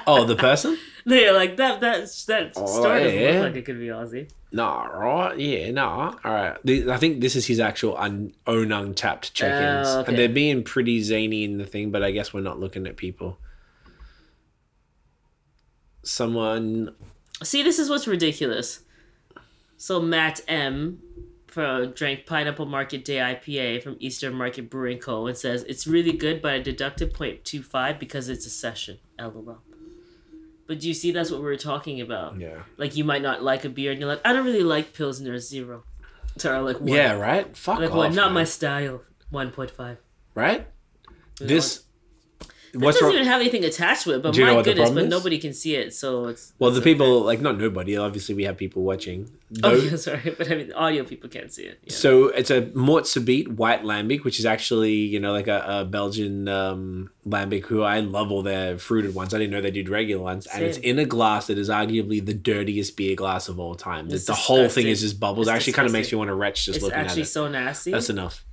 oh, 0.08 0.24
the 0.24 0.36
person? 0.36 0.78
you're 1.04 1.32
like 1.32 1.56
that. 1.58 1.80
That 1.80 2.08
that 2.26 2.52
Oh, 2.56 2.66
story 2.66 3.04
doesn't 3.04 3.20
yeah. 3.20 3.30
look 3.32 3.42
like 3.44 3.56
it 3.56 3.64
could 3.64 3.78
be 3.78 3.86
Aussie. 3.86 4.30
Nah, 4.50 4.84
right? 4.84 5.38
Yeah, 5.38 5.70
nah. 5.70 6.16
All 6.24 6.32
right. 6.32 6.56
The- 6.64 6.90
I 6.90 6.96
think 6.96 7.20
this 7.20 7.36
is 7.36 7.46
his 7.46 7.60
actual 7.60 7.96
un- 7.98 8.32
own 8.46 8.68
Untappd 8.68 9.32
check-ins, 9.34 9.88
Oh, 9.88 10.00
okay. 10.00 10.08
and 10.10 10.18
they're 10.18 10.28
being 10.28 10.62
pretty 10.64 11.02
zany 11.02 11.44
in 11.44 11.58
the 11.58 11.66
thing. 11.66 11.90
But 11.90 12.02
I 12.02 12.10
guess 12.12 12.32
we're 12.32 12.40
not 12.40 12.58
looking 12.58 12.86
at 12.86 12.96
people. 12.96 13.38
Someone 16.02 16.94
See, 17.42 17.62
this 17.62 17.78
is 17.78 17.88
what's 17.90 18.06
ridiculous. 18.08 18.80
So 19.76 20.00
Matt 20.00 20.40
M. 20.48 21.00
For 21.46 21.86
drank 21.86 22.26
Pineapple 22.26 22.66
Market 22.66 23.04
Day 23.06 23.16
IPA 23.16 23.82
from 23.82 23.96
Eastern 24.00 24.34
Market 24.34 24.68
Brewing 24.68 24.98
Co. 24.98 25.26
and 25.26 25.36
says 25.36 25.62
it's 25.66 25.86
really 25.86 26.12
good, 26.12 26.42
but 26.42 26.52
I 26.52 26.58
deducted 26.58 27.14
0.25 27.14 27.98
because 27.98 28.28
it's 28.28 28.44
a 28.44 28.50
session. 28.50 28.98
LOL. 29.18 29.58
But 30.68 30.78
do 30.80 30.86
you 30.86 30.94
see 30.94 31.10
that's 31.10 31.30
what 31.32 31.40
we 31.40 31.46
were 31.46 31.56
talking 31.56 32.00
about? 32.00 32.38
Yeah. 32.38 32.62
Like 32.76 32.94
you 32.94 33.02
might 33.02 33.22
not 33.22 33.42
like 33.42 33.64
a 33.64 33.68
beer 33.70 33.90
and 33.90 33.98
you're 33.98 34.08
like, 34.08 34.20
I 34.24 34.32
don't 34.32 34.44
really 34.44 34.62
like 34.62 34.94
Pilsner 34.94 35.38
Zero. 35.38 35.82
So 36.36 36.62
like 36.62 36.78
one. 36.78 36.88
Yeah, 36.90 37.14
right? 37.14 37.56
Fuck 37.56 37.80
Like 37.80 37.90
off. 37.90 37.96
one, 37.96 38.14
not 38.14 38.26
man. 38.26 38.34
my 38.34 38.44
style. 38.44 39.00
1.5. 39.32 39.96
Right? 40.36 40.68
This. 41.40 41.82
It 42.80 42.84
What's 42.84 42.96
doesn't 42.98 43.06
wrong? 43.08 43.14
even 43.16 43.26
have 43.26 43.40
anything 43.40 43.64
attached 43.64 44.04
to 44.04 44.14
it, 44.14 44.22
but 44.22 44.32
Do 44.34 44.40
you 44.40 44.46
know 44.46 44.52
my 44.52 44.56
what 44.56 44.64
the 44.64 44.70
goodness, 44.70 44.88
problem 44.88 45.04
but 45.04 45.14
is? 45.14 45.18
nobody 45.18 45.38
can 45.38 45.52
see 45.52 45.74
it, 45.74 45.94
so 45.94 46.26
it's 46.26 46.52
Well, 46.58 46.70
the 46.70 46.76
it's 46.78 46.82
okay. 46.84 46.92
people, 46.94 47.20
like, 47.22 47.40
not 47.40 47.58
nobody. 47.58 47.96
Obviously, 47.96 48.34
we 48.34 48.44
have 48.44 48.56
people 48.56 48.82
watching. 48.82 49.30
Oh 49.64 49.74
yeah, 49.74 49.96
sorry, 49.96 50.34
but 50.36 50.52
I 50.52 50.56
mean, 50.56 50.72
audio 50.74 51.04
people 51.04 51.30
can't 51.30 51.50
see 51.50 51.62
it. 51.62 51.80
Yeah. 51.82 51.92
So 51.94 52.26
it's 52.28 52.50
a 52.50 52.70
Mort 52.74 53.04
Subite 53.04 53.48
white 53.48 53.82
lambic, 53.82 54.22
which 54.22 54.38
is 54.38 54.44
actually 54.44 54.92
you 54.92 55.18
know 55.18 55.32
like 55.32 55.48
a, 55.48 55.64
a 55.66 55.84
Belgian 55.86 56.48
um, 56.48 57.08
lambic. 57.26 57.64
Who 57.64 57.80
I 57.82 58.00
love 58.00 58.30
all 58.30 58.42
their 58.42 58.76
fruited 58.76 59.14
ones. 59.14 59.32
I 59.32 59.38
didn't 59.38 59.52
know 59.52 59.62
they 59.62 59.70
did 59.70 59.88
regular 59.88 60.22
ones, 60.22 60.46
and 60.48 60.62
it's 60.62 60.76
in 60.76 60.98
a 60.98 61.06
glass 61.06 61.46
that 61.46 61.56
is 61.56 61.70
arguably 61.70 62.22
the 62.22 62.34
dirtiest 62.34 62.94
beer 62.98 63.16
glass 63.16 63.48
of 63.48 63.58
all 63.58 63.74
time. 63.74 64.10
The, 64.10 64.16
It's 64.16 64.26
the 64.26 64.34
whole 64.34 64.68
thing 64.68 64.86
is 64.86 65.00
just 65.00 65.18
bubbles. 65.18 65.46
It's 65.46 65.52
It 65.54 65.56
actually 65.56 65.72
kind 65.72 65.86
of 65.86 65.92
makes 65.92 66.12
you 66.12 66.18
want 66.18 66.28
to 66.28 66.34
retch 66.34 66.66
just 66.66 66.76
it's 66.76 66.82
looking 66.84 66.98
at 66.98 67.06
it. 67.06 67.08
actually 67.08 67.24
so 67.24 67.48
nasty. 67.48 67.90
That's 67.90 68.10
enough. 68.10 68.44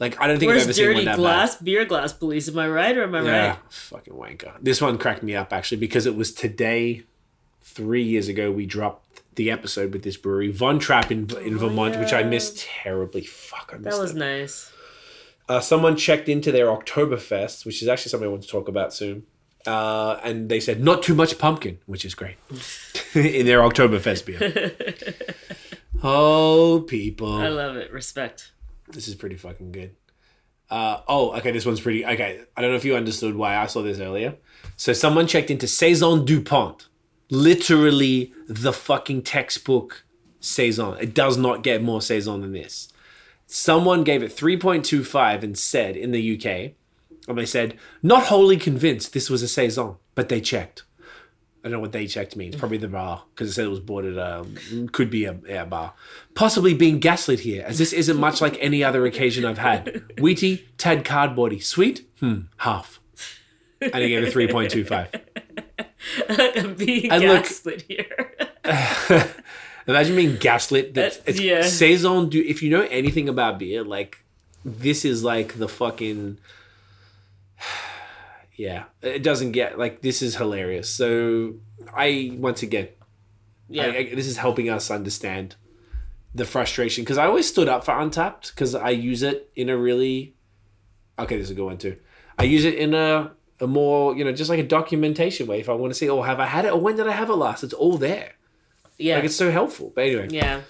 Like 0.00 0.20
I 0.20 0.26
don't 0.26 0.38
think 0.38 0.50
I've 0.50 0.56
Where's 0.56 0.64
ever 0.64 0.72
seen 0.72 0.86
one 0.86 0.94
dirty 0.94 1.04
that 1.06 1.16
glass, 1.16 1.56
beer 1.56 1.84
glass 1.84 2.12
police? 2.12 2.48
Am 2.48 2.58
I 2.58 2.68
right 2.68 2.96
or 2.96 3.04
am 3.04 3.14
I 3.14 3.20
bad. 3.20 3.26
Yeah, 3.26 3.48
right? 3.48 3.58
fucking 3.68 4.14
wanker. 4.14 4.52
This 4.60 4.80
one 4.80 4.98
cracked 4.98 5.22
me 5.22 5.36
up 5.36 5.52
actually 5.52 5.78
because 5.78 6.06
it 6.06 6.16
was 6.16 6.32
today, 6.32 7.02
three 7.60 8.02
years 8.02 8.28
ago. 8.28 8.50
We 8.50 8.66
dropped 8.66 9.12
the 9.34 9.50
episode 9.50 9.92
with 9.92 10.02
this 10.02 10.16
brewery, 10.16 10.50
Von 10.50 10.78
Trapp 10.78 11.10
in, 11.10 11.30
in 11.38 11.56
Vermont, 11.56 11.98
which 11.98 12.12
I 12.12 12.22
missed 12.22 12.58
terribly. 12.58 13.22
Fuck, 13.22 13.72
I 13.74 13.78
missed 13.78 13.96
That 13.96 14.02
was 14.02 14.14
nice. 14.14 14.72
Uh, 15.48 15.60
someone 15.60 15.96
checked 15.96 16.28
into 16.28 16.52
their 16.52 16.66
Oktoberfest, 16.66 17.64
which 17.66 17.82
is 17.82 17.88
actually 17.88 18.10
something 18.10 18.28
I 18.28 18.30
want 18.30 18.42
to 18.42 18.48
talk 18.48 18.68
about 18.68 18.94
soon. 18.94 19.26
Uh, 19.66 20.18
and 20.22 20.48
they 20.48 20.60
said, 20.60 20.82
not 20.82 21.02
too 21.02 21.14
much 21.14 21.38
pumpkin, 21.38 21.78
which 21.86 22.04
is 22.04 22.14
great. 22.14 22.36
in 23.14 23.46
their 23.46 23.60
Oktoberfest 23.60 24.26
beer. 24.26 24.72
oh, 26.02 26.84
people. 26.88 27.32
I 27.34 27.48
love 27.48 27.76
it. 27.76 27.92
Respect. 27.92 28.51
This 28.88 29.08
is 29.08 29.14
pretty 29.14 29.36
fucking 29.36 29.72
good. 29.72 29.96
Uh, 30.70 31.02
oh, 31.06 31.32
okay, 31.36 31.50
this 31.50 31.66
one's 31.66 31.80
pretty. 31.80 32.04
Okay, 32.04 32.40
I 32.56 32.60
don't 32.60 32.70
know 32.70 32.76
if 32.76 32.84
you 32.84 32.96
understood 32.96 33.36
why 33.36 33.56
I 33.56 33.66
saw 33.66 33.82
this 33.82 34.00
earlier. 34.00 34.36
So, 34.76 34.92
someone 34.92 35.26
checked 35.26 35.50
into 35.50 35.66
Saison 35.66 36.24
DuPont. 36.24 36.88
Literally 37.30 38.32
the 38.48 38.72
fucking 38.72 39.22
textbook 39.22 40.04
Saison. 40.40 40.96
It 41.00 41.14
does 41.14 41.36
not 41.36 41.62
get 41.62 41.82
more 41.82 42.02
Saison 42.02 42.40
than 42.40 42.52
this. 42.52 42.88
Someone 43.46 44.02
gave 44.02 44.22
it 44.22 44.34
3.25 44.34 45.42
and 45.42 45.58
said 45.58 45.96
in 45.96 46.10
the 46.10 46.36
UK, 46.36 46.72
and 47.28 47.38
they 47.38 47.46
said, 47.46 47.78
not 48.02 48.24
wholly 48.24 48.56
convinced 48.56 49.12
this 49.12 49.28
was 49.28 49.42
a 49.42 49.48
Saison, 49.48 49.96
but 50.14 50.28
they 50.28 50.40
checked. 50.40 50.84
I 51.64 51.68
don't 51.68 51.72
know 51.74 51.80
what 51.80 51.92
they 51.92 52.06
checked 52.08 52.34
means. 52.36 52.56
Probably 52.56 52.78
the 52.78 52.88
bar 52.88 53.22
because 53.34 53.48
it 53.48 53.52
said 53.52 53.66
it 53.66 53.68
was 53.68 53.78
bought 53.80 54.04
at 54.04 54.16
a 54.16 54.44
could 54.90 55.10
be 55.10 55.26
a, 55.26 55.38
yeah, 55.48 55.64
bar. 55.64 55.94
Possibly 56.34 56.74
being 56.74 56.98
gaslit 56.98 57.40
here, 57.40 57.64
as 57.66 57.78
this 57.78 57.92
isn't 57.92 58.18
much 58.18 58.40
like 58.40 58.56
any 58.60 58.82
other 58.82 59.06
occasion 59.06 59.44
I've 59.44 59.58
had. 59.58 59.86
Wheaty, 60.18 60.64
tad 60.76 61.04
cardboardy, 61.04 61.62
sweet, 61.62 62.08
hmm, 62.18 62.40
half. 62.58 62.98
And 63.80 63.94
I 63.94 64.08
gave 64.08 64.24
it 64.24 64.32
three 64.32 64.48
point 64.48 64.70
two 64.72 64.84
five. 64.84 65.08
I'm 66.28 66.74
being 66.76 67.10
And 67.12 67.24
look- 67.24 67.42
gaslit 67.44 67.82
here. 67.82 68.32
Imagine 69.86 70.14
being 70.16 70.36
gaslit. 70.36 70.94
That 70.94 71.16
Uh, 71.18 71.20
it's 71.26 71.40
yeah. 71.40 71.62
saison. 71.62 72.28
Do 72.28 72.40
if 72.40 72.62
you 72.62 72.70
know 72.70 72.82
anything 72.90 73.28
about 73.28 73.58
beer, 73.58 73.82
like 73.84 74.24
this 74.64 75.04
is 75.04 75.24
like 75.24 75.58
the 75.58 75.68
fucking. 75.68 76.38
Yeah, 78.56 78.84
it 79.00 79.22
doesn't 79.22 79.52
get 79.52 79.78
like 79.78 80.02
this 80.02 80.22
is 80.22 80.36
hilarious. 80.36 80.88
So 80.94 81.54
I 81.94 82.32
once 82.38 82.62
again 82.62 82.88
yeah. 83.68 83.84
I- 83.84 83.96
I- 84.10 84.14
this 84.14 84.26
is 84.26 84.36
helping 84.36 84.68
us 84.68 84.90
understand 84.90 85.56
the 86.34 86.44
frustration 86.44 87.02
because 87.04 87.18
I 87.18 87.26
always 87.26 87.48
stood 87.48 87.68
up 87.68 87.84
for 87.84 87.92
Untappd 87.92 88.54
because 88.54 88.74
I 88.74 88.90
use 88.90 89.22
it 89.22 89.50
in 89.56 89.68
a 89.68 89.76
really 89.76 90.34
okay. 91.18 91.36
This 91.36 91.46
is 91.46 91.50
a 91.50 91.54
good 91.54 91.64
one 91.66 91.78
too. 91.78 91.96
I 92.38 92.44
use 92.44 92.64
it 92.64 92.74
in 92.74 92.94
a 92.94 93.32
a 93.60 93.66
more 93.66 94.14
you 94.16 94.24
know 94.24 94.32
just 94.32 94.50
like 94.50 94.58
a 94.58 94.62
documentation 94.66 95.46
way. 95.46 95.60
If 95.60 95.68
I 95.68 95.72
want 95.72 95.92
to 95.92 95.98
see, 95.98 96.08
oh, 96.08 96.22
have 96.22 96.38
I 96.40 96.46
had 96.46 96.64
it 96.64 96.72
or 96.72 96.80
when 96.80 96.96
did 96.96 97.06
I 97.06 97.12
have 97.12 97.30
it 97.30 97.34
last? 97.34 97.62
It's 97.64 97.74
all 97.74 97.96
there. 97.96 98.32
yeah. 98.98 99.16
Like 99.16 99.24
it's 99.24 99.36
so 99.36 99.50
helpful. 99.50 99.92
But 99.94 100.04
anyway, 100.04 100.28
yeah. 100.30 100.60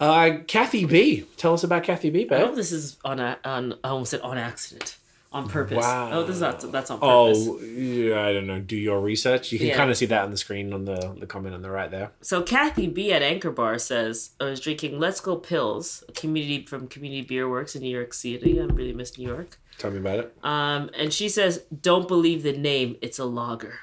uh, 0.00 0.38
Kathy 0.46 0.84
B, 0.86 1.24
tell 1.36 1.54
us 1.54 1.64
about 1.64 1.82
Kathy 1.84 2.10
B, 2.10 2.22
I 2.22 2.24
babe. 2.24 2.40
hope 2.46 2.54
this 2.56 2.72
is 2.72 2.96
on 3.04 3.20
a, 3.20 3.38
on 3.44 3.74
I 3.84 3.88
almost 3.88 4.10
said 4.12 4.20
on 4.22 4.38
accident. 4.38 4.96
On 5.34 5.48
purpose. 5.48 5.78
Wow. 5.78 6.10
Oh, 6.12 6.22
this 6.22 6.36
is 6.36 6.40
not 6.40 6.60
that's 6.72 6.90
on 6.92 7.00
purpose. 7.00 7.46
Oh, 7.50 7.58
yeah, 7.60 8.24
I 8.24 8.32
don't 8.32 8.46
know. 8.46 8.60
Do 8.60 8.76
your 8.76 9.00
research. 9.00 9.50
You 9.50 9.58
can 9.58 9.66
Yeah. 9.66 9.76
kind 9.76 9.90
of 9.90 9.96
see 9.96 10.06
that 10.06 10.22
on 10.22 10.30
the 10.30 10.36
screen 10.36 10.72
on 10.72 10.84
the 10.84 11.16
the 11.18 11.26
comment 11.26 11.56
on 11.56 11.62
the 11.62 11.70
right 11.70 11.90
there. 11.90 12.12
So 12.20 12.40
Kathy 12.42 12.86
B 12.86 13.12
at 13.12 13.20
Anchor 13.20 13.50
Bar 13.50 13.78
says 13.78 14.30
I 14.40 14.44
was 14.44 14.60
drinking 14.60 15.00
Let's 15.00 15.20
Go 15.20 15.34
Pills, 15.36 16.04
a 16.08 16.12
community 16.12 16.64
from 16.64 16.86
Community 16.86 17.22
Beer 17.22 17.48
Works 17.50 17.74
in 17.74 17.82
New 17.82 17.90
York 17.90 18.14
City. 18.14 18.60
I 18.60 18.64
really 18.64 18.92
miss 18.92 19.18
New 19.18 19.26
York. 19.26 19.58
Tell 19.76 19.90
me 19.90 19.98
about 19.98 20.20
it. 20.20 20.36
Um, 20.44 20.88
and 20.96 21.12
she 21.12 21.28
says, 21.28 21.64
"Don't 21.90 22.06
believe 22.06 22.44
the 22.44 22.56
name. 22.56 22.96
It's 23.02 23.18
a 23.18 23.24
lager." 23.24 23.80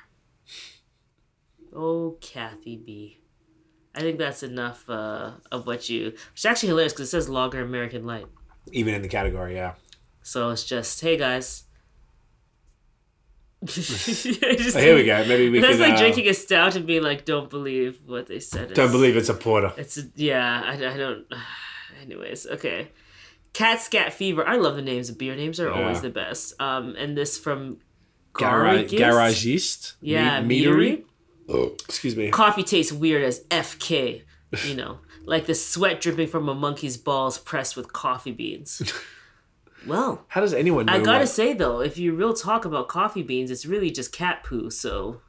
Oh, 1.76 2.18
Kathy 2.22 2.76
B. 2.78 3.20
I 3.94 4.00
think 4.00 4.18
that's 4.18 4.42
enough 4.44 4.90
uh, 4.90 5.32
of 5.52 5.68
what 5.68 5.90
you. 5.90 6.14
Is 6.36 6.46
actually 6.46 6.70
hilarious 6.70 6.94
because 6.94 7.08
it 7.10 7.12
says 7.12 7.28
lager 7.30 7.62
American 7.62 8.06
light. 8.06 8.28
Even 8.72 8.94
in 8.94 9.02
the 9.02 9.08
category, 9.10 9.56
yeah. 9.56 9.74
So 10.22 10.50
it's 10.52 10.64
just, 10.64 11.02
hey 11.02 11.18
guys. 11.18 11.64
Just- 13.64 14.26
Oh, 14.76 14.80
here 14.80 14.96
we 14.96 15.04
go. 15.06 15.24
Maybe 15.26 15.50
we 15.50 15.60
can. 15.60 15.70
That's 15.70 15.78
can. 15.78 15.90
like 15.90 15.94
uh, 15.94 15.98
drinking 16.02 16.28
a 16.28 16.34
stout 16.34 16.76
and 16.76 16.86
being 16.88 17.04
like, 17.04 17.26
"Don't 17.26 17.50
believe 17.50 18.00
what 18.06 18.28
they 18.28 18.40
said." 18.40 18.70
Don't 18.74 18.86
It's- 18.86 18.92
believe 18.92 19.16
it's 19.18 19.30
a 19.30 19.34
porter. 19.36 19.72
It's 19.78 19.98
a, 19.98 20.04
yeah. 20.16 20.62
I, 20.66 20.74
I 20.74 20.98
don't. 20.98 21.26
Anyways, 22.02 22.48
okay. 22.48 22.90
Cat 23.54 23.80
Scat 23.82 24.14
Fever. 24.14 24.48
I 24.48 24.56
love 24.56 24.76
the 24.76 24.82
names. 24.82 25.12
Beer 25.12 25.36
names 25.36 25.60
are 25.60 25.72
always 25.72 26.02
the 26.02 26.10
best. 26.10 26.60
Um, 26.60 26.96
and 26.98 27.16
this 27.18 27.38
from 27.38 27.78
Garage, 28.34 28.92
Garagist? 28.94 29.00
garagist. 29.00 29.94
Yeah, 30.02 30.42
Me- 30.42 30.64
meadery. 30.64 31.04
Oh, 31.50 31.74
excuse 31.88 32.16
me. 32.16 32.32
Coffee 32.32 32.64
tastes 32.64 32.92
weird 32.94 33.24
as 33.24 33.42
FK. 33.50 34.22
You 34.66 34.76
know, 34.76 35.00
like 35.26 35.46
the 35.46 35.54
sweat 35.56 36.02
dripping 36.02 36.30
from 36.30 36.48
a 36.50 36.56
monkey's 36.56 36.98
balls 36.98 37.38
pressed 37.38 37.76
with 37.76 37.92
coffee 37.94 38.32
beans. 38.32 38.82
Well, 39.88 40.26
How 40.30 40.42
does 40.42 40.54
anyone 40.54 40.86
know? 40.86 40.94
I 40.94 41.00
gotta 41.00 41.20
what- 41.20 41.30
say 41.30 41.54
though, 41.54 41.82
if 41.82 41.98
you 41.98 42.14
real 42.16 42.34
talk 42.34 42.66
about 42.66 42.88
coffee 42.88 43.24
beans, 43.24 43.50
it's 43.52 43.66
really 43.66 43.90
just 43.92 44.12
cat 44.12 44.44
poo. 44.44 44.70
So, 44.70 45.22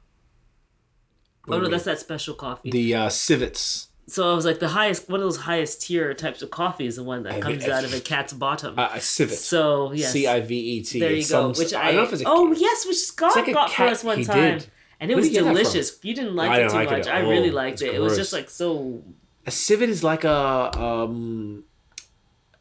What 1.46 1.56
oh 1.56 1.60
no, 1.62 1.68
that's 1.68 1.84
that 1.84 1.98
special 1.98 2.34
coffee. 2.34 2.70
the 2.70 2.94
uh, 2.94 3.08
civets. 3.08 3.88
so 4.06 4.30
I 4.30 4.34
was 4.34 4.44
like, 4.44 4.58
the 4.60 4.68
highest, 4.68 5.08
one 5.08 5.20
of 5.20 5.24
those 5.24 5.38
highest 5.38 5.82
tier 5.82 6.12
types 6.14 6.42
of 6.42 6.50
coffee 6.50 6.86
is 6.86 6.96
the 6.96 7.02
one 7.02 7.22
that 7.24 7.40
comes 7.40 7.66
out 7.66 7.84
of 7.84 7.94
a 7.94 8.00
cat's 8.00 8.32
bottom. 8.32 8.78
Uh, 8.78 8.90
a 8.92 9.00
civet. 9.00 9.36
so 9.38 9.92
yes, 9.92 10.12
C 10.12 10.26
I 10.26 10.40
V 10.40 10.54
E 10.54 10.82
T. 10.82 11.00
there 11.00 11.12
you 11.12 11.26
go. 11.26 11.48
Which 11.50 11.72
I, 11.74 11.86
don't 11.86 11.96
know 11.96 12.02
if 12.04 12.12
it's 12.12 12.22
a. 12.22 12.24
oh 12.26 12.52
yes, 12.52 12.86
which 12.86 12.98
Scott 12.98 13.34
like 13.36 13.52
got 13.54 13.70
for 13.70 13.84
us 13.84 14.04
one 14.04 14.22
time, 14.24 14.58
did. 14.58 14.66
and 15.00 15.10
it 15.10 15.14
was 15.16 15.26
he 15.26 15.32
get 15.32 15.40
that 15.44 15.46
from? 15.46 15.56
delicious. 15.56 15.98
You 16.02 16.14
didn't 16.14 16.36
like 16.36 16.50
I 16.50 16.60
it 16.60 16.68
too 16.70 16.76
like 16.76 16.90
much. 16.90 17.06
I 17.08 17.20
really 17.20 17.50
liked 17.50 17.74
It's 17.80 17.82
it. 17.82 17.94
It 17.94 18.00
was 18.00 18.16
just 18.16 18.32
like 18.32 18.50
so. 18.50 19.02
A 19.46 19.50
civet 19.50 19.88
is 19.88 20.04
like 20.04 20.22
a 20.24 20.70
um, 20.78 21.64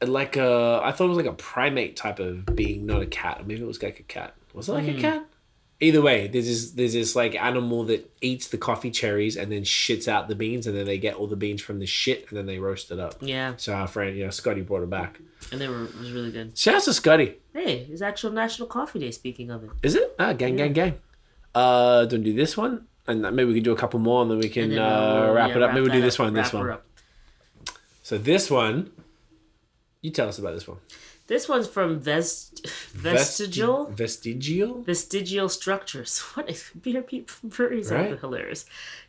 like 0.02 0.36
a. 0.38 0.82
I 0.84 0.92
thought 0.92 1.06
it 1.06 1.10
was 1.10 1.18
like 1.18 1.26
a 1.26 1.34
primate 1.34 1.96
type 1.96 2.20
of 2.20 2.46
being, 2.56 2.86
not 2.86 3.02
a 3.02 3.06
cat. 3.06 3.46
Maybe 3.48 3.62
it 3.62 3.68
was 3.68 3.82
like 3.82 4.00
a 4.00 4.04
cat. 4.04 4.36
Was 4.54 4.70
it 4.70 4.74
like 4.74 4.86
Hmm. 4.86 4.98
a 4.98 5.02
cat? 5.02 5.26
Either 5.84 6.00
way, 6.02 6.28
there's 6.28 6.46
this 6.46 6.72
there's 6.72 6.94
this 6.94 7.16
like 7.16 7.34
animal 7.36 7.84
that 7.86 8.08
eats 8.22 8.48
the 8.48 8.58
coffee 8.58 8.92
cherries 8.92 9.36
and 9.36 9.52
then 9.52 9.64
shits 9.64 10.08
out 10.08 10.28
the 10.28 10.36
beans, 10.36 10.68
and 10.68 10.78
then 10.78 10.86
they 10.86 11.00
get 11.00 11.16
all 11.16 11.26
the 11.26 11.36
beans 11.36 11.60
from 11.62 11.80
the 11.80 11.88
shit, 11.88 12.26
and 12.30 12.38
then 12.38 12.46
they 12.46 12.60
roast 12.60 12.92
it 12.92 13.00
up. 13.00 13.16
Yeah, 13.20 13.54
So 13.58 13.74
our 13.74 13.88
friend, 13.88 14.16
you 14.16 14.26
know, 14.26 14.30
Scotty 14.30 14.62
brought 14.62 14.84
it 14.84 14.90
back. 14.92 15.20
and 15.52 15.60
they 15.60 15.68
were 15.68 15.86
it 15.86 15.98
was 15.98 16.12
really 16.12 16.32
good. 16.32 16.56
Shout 16.56 16.76
out 16.76 16.84
to 16.84 16.94
Scotty. 16.94 17.38
Hey, 17.54 17.88
it's 17.92 18.04
actual 18.04 18.30
National 18.32 18.68
Coffee 18.68 19.00
Day. 19.00 19.10
Speaking 19.10 19.50
of 19.50 19.64
it, 19.64 19.72
Is 19.82 19.96
it? 19.96 20.16
Ah, 20.20 20.34
gang, 20.34 20.56
gang, 20.56 20.74
gang. 20.74 20.94
Uh, 21.56 22.06
don't 22.06 22.22
do 22.22 22.34
this 22.36 22.56
one, 22.56 22.86
and 23.08 23.24
maybe 23.24 23.46
we 23.46 23.56
can 23.56 23.64
do 23.64 23.72
a 23.72 23.76
couple 23.76 24.00
more, 24.00 24.22
and 24.22 24.30
then 24.30 24.38
we 24.38 24.50
can 24.50 24.70
then, 24.70 24.78
uh, 24.80 25.28
uh, 25.30 25.34
wrap 25.34 25.50
yeah, 25.50 25.56
it 25.58 25.64
up. 25.64 25.72
Maybe 25.74 25.82
we'll 25.82 25.92
do 25.94 26.02
this 26.02 26.20
up, 26.20 26.26
one. 26.26 26.34
This 26.36 26.54
wrap 26.54 26.64
one. 26.64 26.78
So 28.04 28.20
this 28.20 28.52
one, 28.52 28.92
you 30.02 30.12
tell 30.12 30.28
us 30.28 30.40
about 30.40 30.54
this 30.54 30.68
one. 30.68 30.78
This 31.28 31.48
one's 31.48 31.68
from 31.68 32.00
Vest 32.00 32.68
Vestigial. 32.94 33.86
Vestigial. 33.92 34.82
Vestigial 34.84 35.50
structures. 35.50 36.20
What 36.34 36.50
is 36.50 36.70
beer 36.82 37.04
breweries 37.44 37.92
are 37.92 37.96
Right. 37.96 38.20
hilarious. 38.20 38.66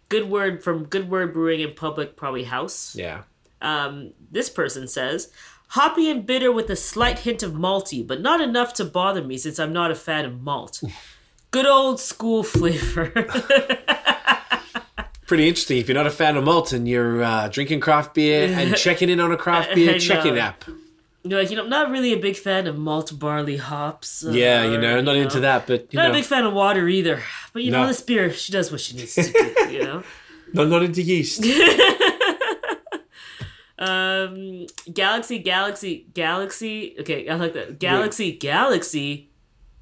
Good 0.08 0.28
word 0.28 0.62
from 0.62 0.84
Good 0.84 1.08
Word 1.10 1.32
Brewing 1.32 1.60
in 1.60 1.74
Public, 1.74 2.16
probably 2.16 2.44
house. 2.44 2.94
Yeah. 2.94 3.22
Um, 3.62 4.10
this 4.30 4.50
person 4.50 4.86
says, 4.86 5.30
hoppy 5.68 6.10
and 6.10 6.26
bitter 6.26 6.52
with 6.52 6.68
a 6.70 6.76
slight 6.76 7.20
hint 7.20 7.42
of 7.42 7.52
malty, 7.52 8.06
but 8.06 8.20
not 8.20 8.40
enough 8.40 8.74
to 8.74 8.84
bother 8.84 9.22
me 9.22 9.38
since 9.38 9.58
I'm 9.58 9.72
not 9.72 9.90
a 9.90 9.94
fan 9.94 10.24
of 10.26 10.42
malt. 10.42 10.82
Good 11.50 11.66
old 11.66 11.98
school 12.00 12.42
flavor. 12.42 13.10
Pretty 15.26 15.48
interesting. 15.48 15.78
If 15.78 15.88
you're 15.88 15.94
not 15.94 16.06
a 16.06 16.10
fan 16.10 16.36
of 16.36 16.44
malt 16.44 16.72
and 16.72 16.86
you're 16.86 17.22
uh, 17.22 17.48
drinking 17.48 17.80
craft 17.80 18.14
beer 18.14 18.52
and 18.54 18.76
checking 18.76 19.08
in 19.08 19.18
on 19.20 19.32
a 19.32 19.36
craft 19.36 19.74
beer 19.74 19.94
I 19.94 19.98
check-in 19.98 20.36
app. 20.36 20.64
Like, 21.24 21.50
you 21.50 21.56
know, 21.56 21.62
I'm 21.64 21.70
not 21.70 21.90
really 21.90 22.12
a 22.12 22.18
big 22.18 22.36
fan 22.36 22.66
of 22.66 22.76
malt 22.76 23.16
barley 23.18 23.56
hops. 23.56 24.24
uh, 24.26 24.30
Yeah, 24.32 24.64
you 24.64 24.76
know, 24.78 25.00
not 25.00 25.14
into 25.16 25.36
know. 25.36 25.40
that, 25.42 25.66
but 25.68 25.86
you 25.92 25.98
Not 26.00 26.10
a 26.10 26.12
big 26.12 26.24
fan 26.24 26.44
of 26.44 26.52
water 26.52 26.88
either. 26.88 27.22
But 27.52 27.62
you 27.62 27.70
know, 27.70 27.86
this 27.86 28.00
beer, 28.00 28.32
she 28.32 28.50
does 28.52 28.72
what 28.72 28.80
she 28.80 28.96
needs 28.96 29.14
to 29.14 29.22
do, 29.22 29.72
you 29.72 29.82
know? 29.84 30.02
not 30.52 30.68
not 30.68 30.82
into 30.82 31.02
yeast. 31.02 31.44
Um, 33.78 34.66
Galaxy, 34.92 35.38
Galaxy, 35.40 36.06
Galaxy. 36.14 36.94
Okay, 37.00 37.28
I 37.28 37.34
like 37.34 37.52
that. 37.54 37.78
Galaxy, 37.80 38.32
Galaxy, 38.32 39.30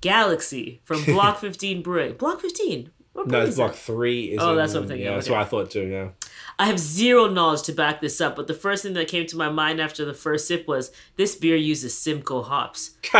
Galaxy 0.00 0.80
from 0.84 1.04
Block 1.04 1.38
15 1.40 1.82
Brewing. 1.82 2.14
Block 2.14 2.40
15? 2.40 2.90
What 3.12 3.26
no, 3.26 3.42
it's 3.42 3.56
block 3.56 3.72
that? 3.72 3.78
three. 3.78 4.26
Is 4.32 4.38
Oh, 4.40 4.52
in- 4.52 4.56
that's 4.56 4.72
what 4.72 4.84
I'm 4.84 4.88
thinking, 4.88 5.04
Yeah, 5.06 5.14
that's 5.16 5.28
what 5.28 5.40
I 5.40 5.44
thought 5.44 5.70
too. 5.70 5.86
Yeah. 5.86 6.08
I 6.60 6.66
have 6.66 6.78
zero 6.78 7.26
knowledge 7.26 7.62
to 7.62 7.72
back 7.72 8.02
this 8.02 8.20
up, 8.20 8.36
but 8.36 8.46
the 8.46 8.52
first 8.52 8.82
thing 8.82 8.92
that 8.92 9.08
came 9.08 9.26
to 9.28 9.36
my 9.38 9.48
mind 9.48 9.80
after 9.80 10.04
the 10.04 10.12
first 10.12 10.46
sip 10.46 10.68
was 10.68 10.92
this 11.16 11.34
beer 11.34 11.56
uses 11.56 11.96
Simcoe 11.96 12.42
hops. 12.42 12.90
Take 13.02 13.14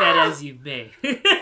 that 0.00 0.26
as 0.26 0.42
you 0.42 0.58
may. 0.64 0.90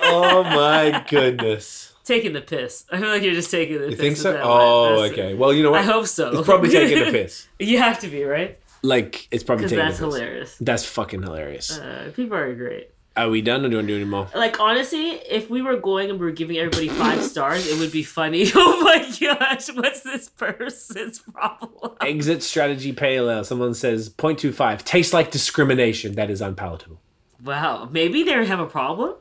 oh 0.03 0.43
my 0.43 1.05
goodness. 1.09 1.95
taking 2.03 2.33
the 2.33 2.41
piss. 2.41 2.85
I 2.91 2.99
feel 2.99 3.11
like 3.11 3.23
you're 3.23 3.33
just 3.33 3.53
taking 3.53 3.79
the 3.79 3.85
You 3.85 3.91
piss. 3.91 3.99
You 3.99 4.03
think 4.03 4.17
so? 4.17 4.41
Oh, 4.43 5.05
okay. 5.05 5.35
Well, 5.35 5.55
you 5.55 5.63
know 5.63 5.71
what? 5.71 5.79
I 5.79 5.85
hope 5.85 6.09
so. 6.09 6.37
It's 6.37 6.45
probably 6.45 6.71
taking 6.71 6.99
the 6.99 7.13
piss. 7.13 7.47
you 7.61 7.79
have 7.79 8.01
to 8.01 8.09
be, 8.09 8.25
right? 8.25 8.59
Like 8.83 9.29
it's 9.31 9.45
probably 9.45 9.67
taking 9.67 9.79
that's 9.79 10.01
the 10.01 10.07
piss. 10.07 10.15
hilarious. 10.17 10.57
That's 10.61 10.85
fucking 10.85 11.23
hilarious. 11.23 11.79
Uh, 11.79 12.11
people 12.17 12.37
are 12.37 12.53
great. 12.57 12.91
Are 13.15 13.29
we 13.29 13.43
done 13.43 13.65
or 13.65 13.69
do 13.69 13.81
to 13.81 13.87
do 13.87 13.95
anymore? 13.97 14.29
Like 14.35 14.59
honestly, 14.59 15.11
if 15.11 15.51
we 15.51 15.61
were 15.61 15.77
going 15.77 16.09
and 16.11 16.19
we 16.19 16.25
were 16.25 16.33
giving 16.33 16.57
everybody 16.57 16.89
five 16.89 17.23
stars, 17.23 17.67
it 17.67 17.79
would 17.79 17.93
be 17.93 18.03
funny. 18.03 18.51
Oh 18.55 18.81
my 18.83 18.99
gosh, 19.21 19.69
what's 19.75 20.01
this 20.03 20.29
person's 20.31 21.19
problem? 21.21 21.97
Exit 22.01 22.43
strategy 22.43 22.93
pale 22.93 23.31
ale. 23.31 23.45
Someone 23.45 23.75
says 23.75 24.09
0.25. 24.11 24.83
Tastes 24.85 25.13
like 25.13 25.31
discrimination. 25.31 26.15
That 26.15 26.31
is 26.31 26.41
unpalatable. 26.41 27.01
Wow, 27.45 27.89
maybe 27.91 28.23
they 28.23 28.45
have 28.47 28.61
a 28.61 28.67
problem. 28.67 29.15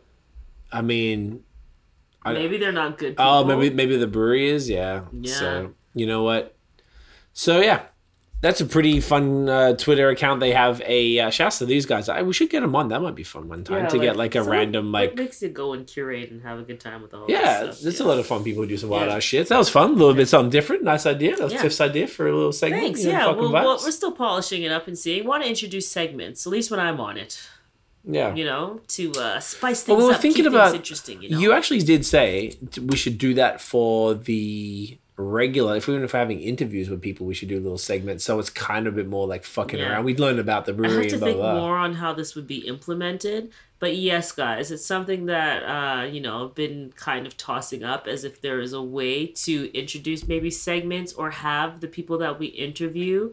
I 0.72 0.82
mean, 0.82 1.44
I- 2.24 2.34
Maybe 2.34 2.58
they're 2.58 2.72
not 2.72 2.98
good. 2.98 3.16
Oh, 3.18 3.42
people. 3.44 3.52
Oh, 3.54 3.58
maybe 3.60 3.76
maybe 3.76 3.98
the 3.98 4.08
brewery 4.08 4.50
is. 4.50 4.70
Yeah. 4.70 5.06
Yeah. 5.12 5.34
So 5.34 5.74
you 5.94 6.06
know 6.06 6.24
what? 6.24 6.56
So 7.34 7.60
yeah, 7.62 7.84
that's 8.42 8.60
a 8.60 8.66
pretty 8.66 9.00
fun 9.00 9.48
uh, 9.48 9.74
Twitter 9.76 10.10
account. 10.10 10.40
They 10.40 10.52
have 10.52 10.82
a 10.86 11.20
uh, 11.20 11.30
shouts 11.30 11.60
to 11.60 11.66
these 11.66 11.86
guys. 11.86 12.10
I, 12.10 12.24
we 12.24 12.34
should 12.34 12.50
get 12.50 12.62
them 12.62 12.76
on. 12.76 12.90
That 12.90 13.02
might 13.02 13.16
be 13.16 13.24
fun 13.24 13.48
one 13.48 13.64
time 13.64 13.84
Yeah, 13.84 13.90
to 13.90 14.00
get 14.00 14.16
like 14.18 14.34
a 14.36 14.42
random 14.44 14.92
like. 14.92 15.16
makes 15.16 15.42
you 15.42 15.50
go 15.50 15.74
and 15.74 15.86
curate 15.86 16.32
and 16.32 16.42
have 16.42 16.58
a 16.60 16.64
good 16.64 16.80
time 16.80 17.02
with 17.04 17.14
all. 17.14 17.26
Yeah, 17.30 17.64
stuff, 17.64 17.80
there's 17.82 18.00
yeah. 18.00 18.06
a 18.06 18.08
lot 18.08 18.18
of 18.20 18.26
fun 18.26 18.44
people 18.44 18.64
who 18.64 18.70
do 18.70 18.78
some 18.78 18.90
wild 18.90 19.10
Yeah. 19.10 19.16
ass 19.18 19.24
shit. 19.24 19.48
That 19.50 19.58
was 19.60 19.70
fun. 19.70 19.92
A 19.92 19.94
little 19.94 20.14
bit 20.16 20.28
something 20.28 20.50
different. 20.50 20.84
Nice 20.84 21.06
idea. 21.06 21.36
That 21.38 21.44
was 21.44 21.54
Yeah. 21.54 21.62
Tiff's 21.62 21.80
idea 21.82 22.08
for 22.08 22.28
a 22.28 22.36
little 22.36 22.52
segment. 22.52 22.82
Thanks. 22.84 23.04
you 23.06 23.12
know, 23.12 23.18
Yeah, 23.20 23.26
well, 23.32 23.52
well, 23.52 23.80
we're 23.84 23.92
still 23.92 24.12
polishing 24.12 24.64
it 24.64 24.72
up 24.72 24.88
and 24.88 24.98
seeing. 24.98 25.26
Want 25.26 25.44
to 25.44 25.50
introduce 25.50 25.88
segments, 25.88 26.46
at 26.48 26.52
least 26.52 26.72
when 26.72 26.80
I'm 26.80 27.00
on 27.00 27.18
it. 27.18 27.40
yeah. 28.04 28.34
You 28.34 28.46
know, 28.46 28.82
to 28.88 29.12
uh, 29.14 29.40
spice 29.40 29.88
Well, 29.88 29.98
things 29.98 30.04
we 30.04 30.08
were 30.10 30.16
up, 30.16 30.22
thinking 30.22 30.48
about- 30.48 30.74
interesting. 30.74 31.22
You 31.22 31.30
know, 31.30 31.38
You 31.40 31.52
actually 31.54 31.82
did 31.84 32.04
say 32.06 32.56
we 32.82 32.98
should 32.98 33.20
do 33.20 33.36
that 33.36 33.62
for 33.62 34.16
the 34.16 34.98
regular. 35.18 35.76
If 35.76 35.88
we 35.88 35.98
were 35.98 36.08
having 36.08 36.40
interviews 36.40 36.90
with 36.90 37.02
people, 37.02 37.26
we 37.26 37.34
should 37.34 37.50
do 37.50 37.58
a 37.58 37.62
little 37.62 37.78
segment. 37.78 38.22
So 38.22 38.40
it's 38.40 38.50
kind 38.50 38.88
of 38.88 38.94
a 38.94 38.98
bit 38.98 39.08
more 39.08 39.28
like 39.28 39.44
fucking 39.44 39.80
Yeah. 39.80 39.92
around. 39.92 40.06
We'd 40.06 40.20
learn 40.20 40.40
about 40.40 40.66
the 40.66 40.72
I 40.74 40.76
brewery 40.76 41.04
have 41.04 41.08
to 41.08 41.12
and 41.14 41.20
blah 41.20 41.28
think 41.28 41.38
blah. 41.40 41.56
more 41.56 41.78
on 41.78 41.96
how 41.96 42.14
this 42.14 42.36
would 42.36 42.48
be 42.48 42.68
implemented. 42.68 43.52
But 43.80 43.96
yes, 43.96 44.32
guys, 44.32 44.72
it's 44.72 44.86
something 44.86 45.26
that 45.26 45.64
uh, 45.64 46.04
you 46.06 46.22
know 46.22 46.46
I've 46.46 46.56
been 46.56 46.94
kind 46.96 47.26
of 47.28 47.36
tossing 47.38 47.84
up 47.84 48.08
as 48.08 48.24
if 48.24 48.42
there 48.42 48.60
is 48.60 48.74
a 48.74 48.82
way 48.82 49.28
to 49.28 49.78
introduce 49.78 50.28
maybe 50.28 50.50
segments 50.52 51.14
or 51.14 51.32
have 51.32 51.82
the 51.82 51.88
people 51.88 52.18
that 52.20 52.40
we 52.40 52.48
interview 52.48 53.32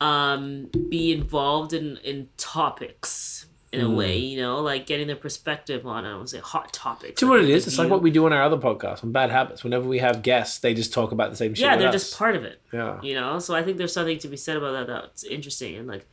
um, 0.00 0.70
be 0.88 1.12
involved 1.12 1.72
in 1.72 1.98
in 1.98 2.28
topics 2.36 3.39
in 3.72 3.80
a 3.82 3.88
way, 3.90 4.18
Hmm. 4.18 4.24
you 4.26 4.40
know, 4.40 4.58
like 4.60 4.84
getting 4.86 5.06
their 5.06 5.14
perspective 5.16 5.86
on 5.86 6.04
I 6.04 6.16
would 6.18 6.28
say 6.28 6.38
hot 6.38 6.72
topics. 6.72 7.20
Do 7.20 7.26
you 7.26 7.30
know 7.30 7.36
like 7.38 7.42
what 7.44 7.50
it 7.50 7.54
is. 7.54 7.66
It's 7.68 7.78
like 7.78 7.88
what 7.88 8.02
we 8.02 8.10
do 8.10 8.26
on 8.26 8.32
our 8.32 8.42
other 8.42 8.56
podcast 8.56 9.04
on 9.04 9.12
Bad 9.12 9.30
Habits. 9.30 9.62
Whenever 9.62 9.86
we 9.88 9.98
have 9.98 10.22
guests, 10.22 10.58
they 10.58 10.74
just 10.74 10.92
talk 10.92 11.12
about 11.12 11.30
the 11.30 11.36
same 11.36 11.54
shit. 11.54 11.64
yeah, 11.66 11.76
they're 11.76 11.88
us. 11.88 11.94
just 11.94 12.18
part 12.18 12.34
of 12.34 12.42
it. 12.44 12.60
Yeah. 12.72 13.00
you 13.02 13.14
know 13.14 13.38
so 13.38 13.54
i 13.54 13.62
think 13.62 13.76
there's 13.78 13.92
something 13.92 14.18
to 14.18 14.28
be 14.28 14.36
said 14.36 14.56
about 14.56 14.72
that 14.72 14.86
that's 14.86 15.22
interesting 15.24 15.76
and 15.76 15.86
like 15.88 16.06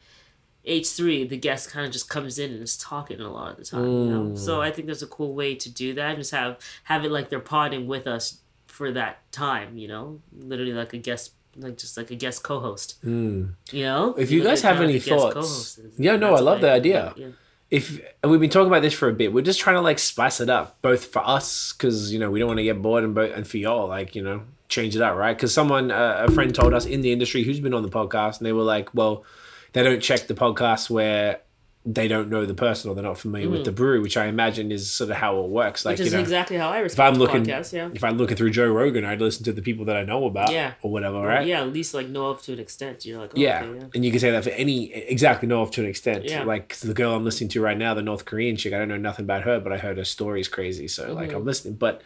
h3 0.66 1.30
the 1.30 1.38
guest 1.38 1.70
kind 1.72 1.86
of 1.86 1.91
just 1.91 2.10
comes 2.10 2.38
in 2.39 2.51
and 2.51 2.62
is 2.62 2.78
talking 2.78 3.20
a 3.22 3.32
lot 3.32 3.51
of 3.51 3.58
the 3.58 3.64
time 3.66 3.84
you 3.86 4.10
know 4.14 4.24
Mm. 4.32 4.38
so 4.38 4.62
i 4.62 4.70
think 4.72 4.86
there's 4.88 5.03
a 5.03 5.08
cool 5.08 5.34
way 5.34 5.55
to 5.55 5.70
do 5.70 5.93
that 5.93 6.10
and 6.10 6.18
just 6.18 6.32
have 6.32 6.58
have 6.86 7.05
it 7.05 7.12
like 7.12 7.30
they're 7.30 7.39
podding 7.39 7.88
with 7.88 8.05
us 8.08 8.39
for 8.66 8.91
that 8.91 9.32
time 9.32 9.78
you 9.78 9.88
know 9.88 10.20
literally 10.38 10.74
like 10.74 10.93
a 10.93 10.97
guest 10.97 11.32
like 11.55 11.78
just 11.78 11.95
like 11.97 12.12
a 12.12 12.16
guest 12.16 12.43
co-host 12.43 12.97
you 13.03 13.53
know 13.74 14.14
If 14.18 14.30
you 14.32 14.39
Look 14.43 14.49
guys 14.49 14.62
have 14.64 14.82
any 14.82 14.99
thoughts-. 14.99 15.80
Yeah, 15.97 16.16
no, 16.18 16.36
I 16.36 16.39
love 16.39 16.62
the 16.62 16.70
idea. 16.72 17.01
about, 17.08 17.18
yeah. 17.18 17.28
If 17.70 18.01
we've 18.24 18.39
been 18.39 18.49
talking 18.49 18.68
about 18.68 18.82
this 18.82 18.93
for 18.93 19.09
a 19.09 19.13
bit, 19.13 19.34
we're 19.34 19.41
just 19.41 19.59
trying 19.59 19.76
to 19.76 19.82
like 19.82 19.99
spice 19.99 20.39
it 20.39 20.49
up, 20.49 20.82
both 20.82 21.05
for 21.05 21.28
us 21.28 21.74
because 21.74 22.13
you 22.13 22.20
know 22.20 22.32
we 22.32 22.39
don't 22.39 22.47
want 22.47 22.59
to 22.59 22.63
get 22.63 22.82
bored, 22.82 23.03
and 23.03 23.13
both 23.13 23.34
and 23.34 23.45
for 23.47 23.57
y'all, 23.57 23.88
like 23.88 24.15
you 24.15 24.24
know, 24.24 24.43
change 24.70 24.95
it 24.95 25.01
up, 25.01 25.15
right? 25.15 25.36
Because 25.36 25.53
someone, 25.53 25.91
uh, 25.91 26.26
a 26.28 26.32
friend, 26.32 26.53
told 26.55 26.74
us 26.74 26.86
in 26.86 27.01
the 27.01 27.11
industry 27.11 27.43
who's 27.43 27.59
been 27.59 27.74
on 27.74 27.84
the 27.84 27.89
podcast, 27.89 28.38
and 28.38 28.45
they 28.45 28.53
were 28.53 28.63
like, 28.63 28.93
well, 28.93 29.26
they 29.74 29.84
don't 29.84 30.01
check 30.01 30.28
the 30.28 30.34
podcast 30.34 30.89
where 30.89 31.41
they 31.89 32.05
don't 32.09 32.29
know 32.29 32.45
the 32.45 32.53
person 32.53 32.89
or 32.91 32.95
they're 32.95 33.03
not 33.11 33.17
familiar 33.17 33.49
with 33.49 33.63
the 33.63 33.71
brewery, 33.71 34.01
which 34.01 34.17
I 34.17 34.25
imagine 34.25 34.73
is 34.73 34.91
sort 34.91 35.09
of 35.09 35.15
how 35.15 35.39
it 35.39 35.47
works. 35.49 35.85
Like 35.85 35.95
Mm. 35.95 35.99
which 35.99 36.07
is 36.07 36.13
you 36.13 36.17
know, 36.17 36.21
exactly 36.23 36.57
how 36.57 36.69
i 36.69 36.79
respond. 36.79 37.07
if 37.07 37.07
I'm 37.07 37.13
to 37.13 37.19
looking, 37.19 37.43
podcasts 37.45 37.71
yeah 37.71 37.89
if 37.93 38.03
I'm 38.03 38.17
looking 38.17 38.35
through 38.35 38.49
Joe 38.49 38.67
Rogan, 38.67 39.05
I'd 39.05 39.21
listen 39.21 39.45
to 39.45 39.53
the 39.53 39.61
people 39.61 39.85
that 39.85 39.95
I 39.95 40.03
know 40.03 40.25
about, 40.25 40.51
Yeah. 40.51 40.73
or 40.81 40.91
whatever, 40.91 41.19
right? 41.21 41.47
yeah 41.47 41.61
at 41.61 41.71
least 41.71 41.93
like 41.93 42.07
know 42.09 42.27
of 42.27 42.41
to 42.41 42.51
an 42.53 42.59
extent 42.59 43.05
you're 43.05 43.21
like 43.21 43.31
oh, 43.35 43.39
Yeah. 43.39 43.63
okay, 43.63 43.77
yeah. 43.79 43.85
and 43.95 44.03
you 44.03 44.11
can 44.11 44.19
say 44.19 44.31
that 44.31 44.43
for 44.43 44.49
any 44.49 44.91
exactly 44.93 45.47
know 45.47 45.61
of 45.61 45.71
to 45.71 45.81
an 45.81 45.88
extent. 45.88 46.25
Yeah. 46.25 46.43
Like 46.43 46.75
the 46.77 46.93
girl 46.93 47.13
I'm 47.15 47.23
listening 47.23 47.49
to 47.51 47.61
right 47.61 47.77
now, 47.77 47.93
the 47.93 48.01
North 48.01 48.25
Korean 48.25 48.57
chick. 48.57 48.73
I 48.73 48.79
don't 48.79 48.89
know 48.89 48.97
nothing 48.97 49.23
about 49.23 49.43
her, 49.43 49.59
but 49.61 49.71
I 49.71 49.77
heard 49.77 49.97
her 49.97 50.03
story 50.03 50.41
is 50.41 50.49
crazy. 50.49 50.88
So 50.89 51.13
like 51.13 51.29
Mm-hmm. 51.29 51.38
I'm 51.38 51.45
listening. 51.45 51.75
But 51.75 52.01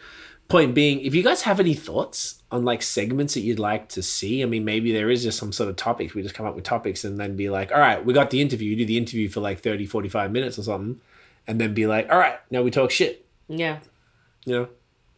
point 0.48 0.74
being, 0.74 1.00
if 1.00 1.14
you 1.14 1.22
guys 1.22 1.42
have 1.42 1.60
any 1.60 1.74
thoughts 1.74 2.42
on 2.50 2.64
like 2.64 2.82
segments 2.82 3.34
that 3.34 3.40
you'd 3.40 3.58
like 3.58 3.88
to 3.90 4.02
see, 4.02 4.42
I 4.42 4.46
mean, 4.46 4.64
maybe 4.64 4.92
there 4.92 5.10
is 5.10 5.22
just 5.22 5.38
some 5.38 5.52
sort 5.52 5.70
of 5.70 5.76
topics. 5.76 6.14
We 6.14 6.22
just 6.22 6.34
come 6.34 6.46
up 6.46 6.54
with 6.54 6.64
topics 6.64 7.04
and 7.04 7.18
then 7.18 7.36
be 7.36 7.48
like, 7.48 7.72
all 7.72 7.78
right, 7.78 8.04
we 8.04 8.12
got 8.12 8.30
the 8.30 8.40
interview. 8.40 8.70
You 8.70 8.76
do 8.76 8.86
the 8.86 8.98
interview 8.98 9.28
for 9.28 9.40
like 9.40 9.60
30, 9.60 9.86
45 9.86 10.30
minutes 10.30 10.58
or 10.58 10.62
something, 10.62 11.00
and 11.46 11.60
then 11.60 11.74
be 11.74 11.86
like, 11.86 12.10
all 12.10 12.18
right, 12.18 12.38
now 12.50 12.62
we 12.62 12.70
talk 12.70 12.90
shit. 12.90 13.24
yeah 13.48 13.80
You 14.44 14.54
know, 14.54 14.68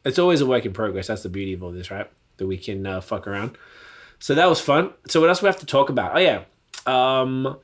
it's 0.04 0.18
always 0.18 0.40
a 0.40 0.46
work 0.46 0.64
in 0.64 0.72
progress. 0.72 1.08
That's 1.08 1.22
the 1.22 1.28
beauty 1.28 1.52
of 1.54 1.62
all 1.62 1.72
this, 1.72 1.90
right? 1.90 2.08
That 2.36 2.46
we 2.46 2.56
can 2.56 2.86
uh, 2.86 3.00
fuck 3.00 3.26
around. 3.26 3.56
So 4.18 4.34
that 4.34 4.48
was 4.48 4.60
fun. 4.60 4.92
So 5.08 5.20
what 5.20 5.28
else 5.28 5.42
we 5.42 5.46
have 5.46 5.58
to 5.58 5.66
talk 5.66 5.88
about? 5.88 6.16
Oh 6.16 6.20
yeah, 6.20 6.44
um, 6.86 7.58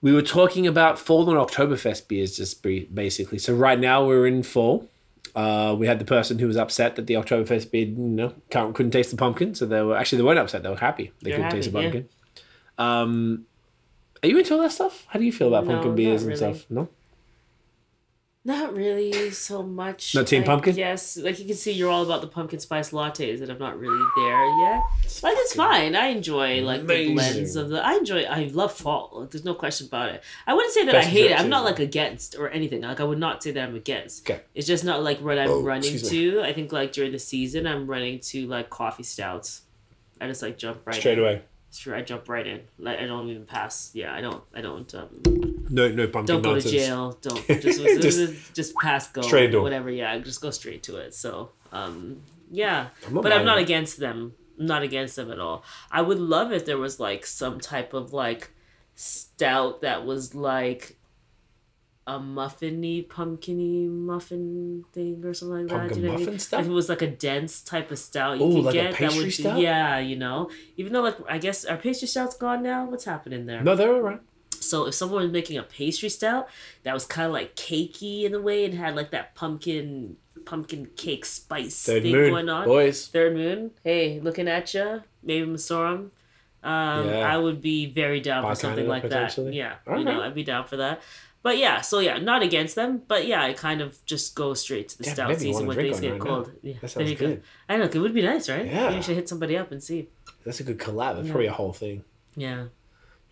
we 0.00 0.12
were 0.12 0.22
talking 0.22 0.66
about 0.66 0.98
fall 0.98 1.30
and 1.30 1.38
Oktoberfest 1.38 2.08
beers, 2.08 2.36
just 2.36 2.62
basically. 2.62 3.38
So 3.38 3.54
right 3.54 3.78
now 3.78 4.04
we're 4.04 4.26
in 4.26 4.42
fall. 4.42 4.88
Uh, 5.34 5.74
we 5.78 5.86
had 5.86 5.98
the 5.98 6.04
person 6.04 6.38
who 6.38 6.46
was 6.46 6.56
upset 6.56 6.96
that 6.96 7.06
the 7.06 7.14
Oktoberfest 7.14 7.70
beer, 7.70 7.86
you 7.86 7.94
know, 7.96 8.34
can't, 8.50 8.74
couldn't 8.74 8.92
taste 8.92 9.10
the 9.10 9.16
pumpkin. 9.16 9.54
So 9.54 9.64
they 9.64 9.82
were 9.82 9.96
actually 9.96 10.18
they 10.18 10.24
weren't 10.24 10.38
upset. 10.38 10.62
They 10.62 10.68
were 10.68 10.76
happy. 10.76 11.12
They 11.22 11.30
They're 11.30 11.38
couldn't 11.38 11.52
taste 11.52 11.72
the 11.72 11.78
happy, 11.82 11.98
yeah. 11.98 12.02
pumpkin. 12.02 12.08
Um, 12.78 13.46
are 14.22 14.28
you 14.28 14.38
into 14.38 14.54
all 14.54 14.60
that 14.60 14.72
stuff? 14.72 15.06
How 15.08 15.18
do 15.18 15.24
you 15.24 15.32
feel 15.32 15.48
about 15.48 15.64
No, 15.66 15.72
pumpkin 15.74 15.94
beers 15.94 16.22
and 16.24 16.36
stuff? 16.36 16.66
No. 16.70 16.88
Not 18.44 18.74
really 18.74 19.30
so 19.30 19.62
much. 19.62 20.16
Not 20.16 20.26
Team 20.26 20.42
I 20.42 20.46
Pumpkin? 20.46 20.74
Yes, 20.74 21.16
like 21.16 21.38
you 21.38 21.44
can 21.44 21.54
see, 21.54 21.70
you're 21.70 21.88
all 21.90 22.02
about 22.02 22.22
the 22.22 22.26
pumpkin 22.26 22.58
spice 22.58 22.90
lattes, 22.90 23.40
and 23.40 23.48
I'm 23.48 23.58
not 23.58 23.78
really 23.78 24.04
there 24.16 24.58
yet. 24.62 24.82
But 25.22 25.34
it's 25.36 25.54
fine. 25.54 25.94
I 25.94 26.06
enjoy 26.08 26.60
like 26.62 26.80
Amazing. 26.80 27.06
the 27.08 27.14
blends 27.14 27.54
of 27.56 27.68
the. 27.68 27.84
I 27.86 27.94
enjoy. 27.94 28.22
I 28.24 28.50
love 28.52 28.72
fall. 28.72 29.10
Like, 29.12 29.30
there's 29.30 29.44
no 29.44 29.54
question 29.54 29.86
about 29.86 30.08
it. 30.08 30.24
I 30.44 30.54
wouldn't 30.54 30.74
say 30.74 30.84
that 30.86 30.90
Best 30.92 31.06
I 31.06 31.10
hate 31.10 31.30
it. 31.30 31.38
I'm 31.38 31.48
not 31.48 31.62
like 31.64 31.78
against 31.78 32.34
or 32.36 32.48
anything. 32.48 32.80
Like 32.82 32.98
I 33.00 33.04
would 33.04 33.20
not 33.20 33.44
say 33.44 33.52
that 33.52 33.62
I'm 33.68 33.76
against. 33.76 34.28
Okay. 34.28 34.40
It's 34.56 34.66
just 34.66 34.84
not 34.84 35.04
like 35.04 35.20
what 35.20 35.38
I'm 35.38 35.48
Oh, 35.48 35.62
running 35.62 35.92
me. 35.92 36.00
to. 36.00 36.42
I 36.42 36.52
think 36.52 36.72
like 36.72 36.90
during 36.90 37.12
the 37.12 37.20
season, 37.20 37.64
I'm 37.68 37.86
running 37.86 38.18
to 38.20 38.48
like 38.48 38.70
coffee 38.70 39.04
stouts. 39.04 39.62
I 40.20 40.26
just 40.26 40.42
like 40.42 40.58
jump 40.58 40.80
right 40.84 40.96
Straight 40.96 41.18
in. 41.18 41.24
away. 41.24 41.42
Sure, 41.72 41.94
I 41.96 42.02
jump 42.02 42.28
right 42.28 42.46
in. 42.46 42.60
Like 42.78 42.98
I 43.00 43.06
don't 43.06 43.28
even 43.30 43.46
pass. 43.46 43.90
Yeah, 43.94 44.14
I 44.14 44.20
don't. 44.20 44.42
I 44.54 44.60
don't. 44.60 44.94
Um, 44.94 45.08
No, 45.70 45.88
no 45.88 46.06
pumpkin 46.06 46.26
don't 46.26 46.42
go 46.42 46.52
nonsense. 46.52 46.72
to 46.72 46.78
jail. 46.78 47.18
Don't 47.22 47.46
just 47.62 47.80
Just- 47.82 48.02
just, 48.02 48.54
just 48.54 48.74
pass 48.76 49.08
go. 49.08 49.22
straight 49.22 49.50
door. 49.52 49.62
Whatever. 49.62 49.90
Yeah, 49.90 50.18
just 50.18 50.40
go 50.42 50.50
straight 50.50 50.82
to 50.84 50.96
it. 50.96 51.14
So 51.14 51.50
um 51.72 52.20
yeah, 52.50 52.88
I'm 53.06 53.14
but 53.14 53.32
I'm 53.32 53.46
not 53.46 53.58
it. 53.58 53.62
against 53.62 53.98
them. 53.98 54.34
I'm 54.60 54.66
not 54.66 54.82
against 54.82 55.16
them 55.16 55.30
at 55.32 55.38
all. 55.40 55.64
I 55.90 56.02
would 56.02 56.18
love 56.18 56.52
if 56.52 56.66
there 56.66 56.76
was 56.76 57.00
like 57.00 57.24
some 57.24 57.58
type 57.58 57.94
of 57.94 58.12
like 58.12 58.50
stout 58.94 59.80
that 59.80 60.04
was 60.04 60.34
like 60.34 60.98
a 62.06 62.18
muffiny, 62.18 63.06
pumpkiny 63.08 63.86
muffin 63.88 64.84
thing 64.92 65.24
or 65.24 65.32
something 65.34 65.68
like 65.68 65.68
that. 65.68 65.78
Pumpkin 65.78 65.98
you 65.98 66.02
know 66.04 66.08
what 66.10 66.14
I 66.14 66.18
mean? 66.18 66.26
muffin 66.26 66.38
stout? 66.40 66.60
If 66.60 66.66
it 66.66 66.70
was 66.70 66.88
like 66.88 67.02
a 67.02 67.06
dense 67.06 67.60
type 67.62 67.90
of 67.92 67.98
stout 67.98 68.38
you 68.38 68.44
Ooh, 68.44 68.54
could 68.54 68.64
like 68.64 68.72
get, 68.74 68.90
that 68.90 68.94
pastry 68.98 69.24
would 69.24 69.32
stout? 69.32 69.56
be 69.56 69.62
yeah, 69.62 69.98
you 69.98 70.16
know. 70.16 70.50
Even 70.76 70.92
though 70.92 71.02
like 71.02 71.16
I 71.28 71.38
guess 71.38 71.64
our 71.64 71.76
pastry 71.76 72.08
stouts 72.08 72.36
gone 72.36 72.62
now. 72.62 72.84
What's 72.86 73.04
happening 73.04 73.46
there? 73.46 73.62
No, 73.62 73.74
they're 73.76 73.94
right. 74.02 74.20
So 74.58 74.86
if 74.86 74.94
someone 74.94 75.22
was 75.22 75.32
making 75.32 75.58
a 75.58 75.62
pastry 75.62 76.08
stout 76.08 76.48
that 76.84 76.92
was 76.94 77.04
kind 77.04 77.26
of 77.26 77.32
like 77.32 77.54
cakey 77.56 78.24
in 78.24 78.32
the 78.32 78.40
way 78.42 78.64
and 78.64 78.74
had 78.74 78.94
like 78.96 79.10
that 79.12 79.34
pumpkin 79.34 80.16
pumpkin 80.44 80.86
cake 80.96 81.24
spice 81.24 81.84
Third 81.84 82.02
thing 82.02 82.12
moon, 82.12 82.30
going 82.30 82.48
on, 82.48 82.66
boys. 82.66 83.06
third 83.08 83.34
moon. 83.36 83.70
Hey, 83.84 84.18
looking 84.20 84.48
at 84.48 84.72
you, 84.74 85.02
maybe 85.22 85.46
Messorem. 85.46 86.10
Um, 86.64 87.08
Yeah. 87.08 87.32
I 87.32 87.38
would 87.38 87.60
be 87.60 87.86
very 87.86 88.20
down 88.20 88.42
for 88.44 88.54
something 88.54 88.86
like 88.88 89.08
that. 89.08 89.36
Yeah, 89.38 89.74
All 89.86 89.98
you 89.98 90.04
know. 90.04 90.20
I'd 90.22 90.34
be 90.34 90.44
down 90.44 90.66
for 90.66 90.76
that. 90.78 91.00
But 91.42 91.58
yeah, 91.58 91.80
so 91.80 91.98
yeah, 91.98 92.18
not 92.18 92.42
against 92.42 92.76
them, 92.76 93.02
but 93.08 93.26
yeah, 93.26 93.42
I 93.42 93.52
kind 93.52 93.80
of 93.80 94.04
just 94.06 94.36
go 94.36 94.54
straight 94.54 94.88
to 94.90 94.98
the 94.98 95.04
Damn, 95.04 95.14
stout 95.14 95.40
season 95.40 95.66
when 95.66 95.76
things 95.76 95.98
get 95.98 96.12
right 96.12 96.18
now. 96.20 96.24
cold. 96.24 96.52
Yeah, 96.62 96.74
That 96.80 96.88
sounds 96.88 97.10
go. 97.12 97.16
good. 97.16 97.42
I 97.68 97.76
know 97.78 97.84
it 97.84 97.94
would 97.96 98.14
be 98.14 98.22
nice, 98.22 98.48
right? 98.48 98.64
Yeah. 98.64 98.84
Maybe 98.84 98.96
you 98.96 99.02
should 99.02 99.16
hit 99.16 99.28
somebody 99.28 99.56
up 99.56 99.72
and 99.72 99.82
see. 99.82 100.08
That's 100.44 100.60
a 100.60 100.64
good 100.64 100.78
collab. 100.78 101.16
That's 101.16 101.28
probably 101.28 101.46
a 101.48 101.52
whole 101.52 101.72
thing. 101.72 102.04
Yeah. 102.36 102.66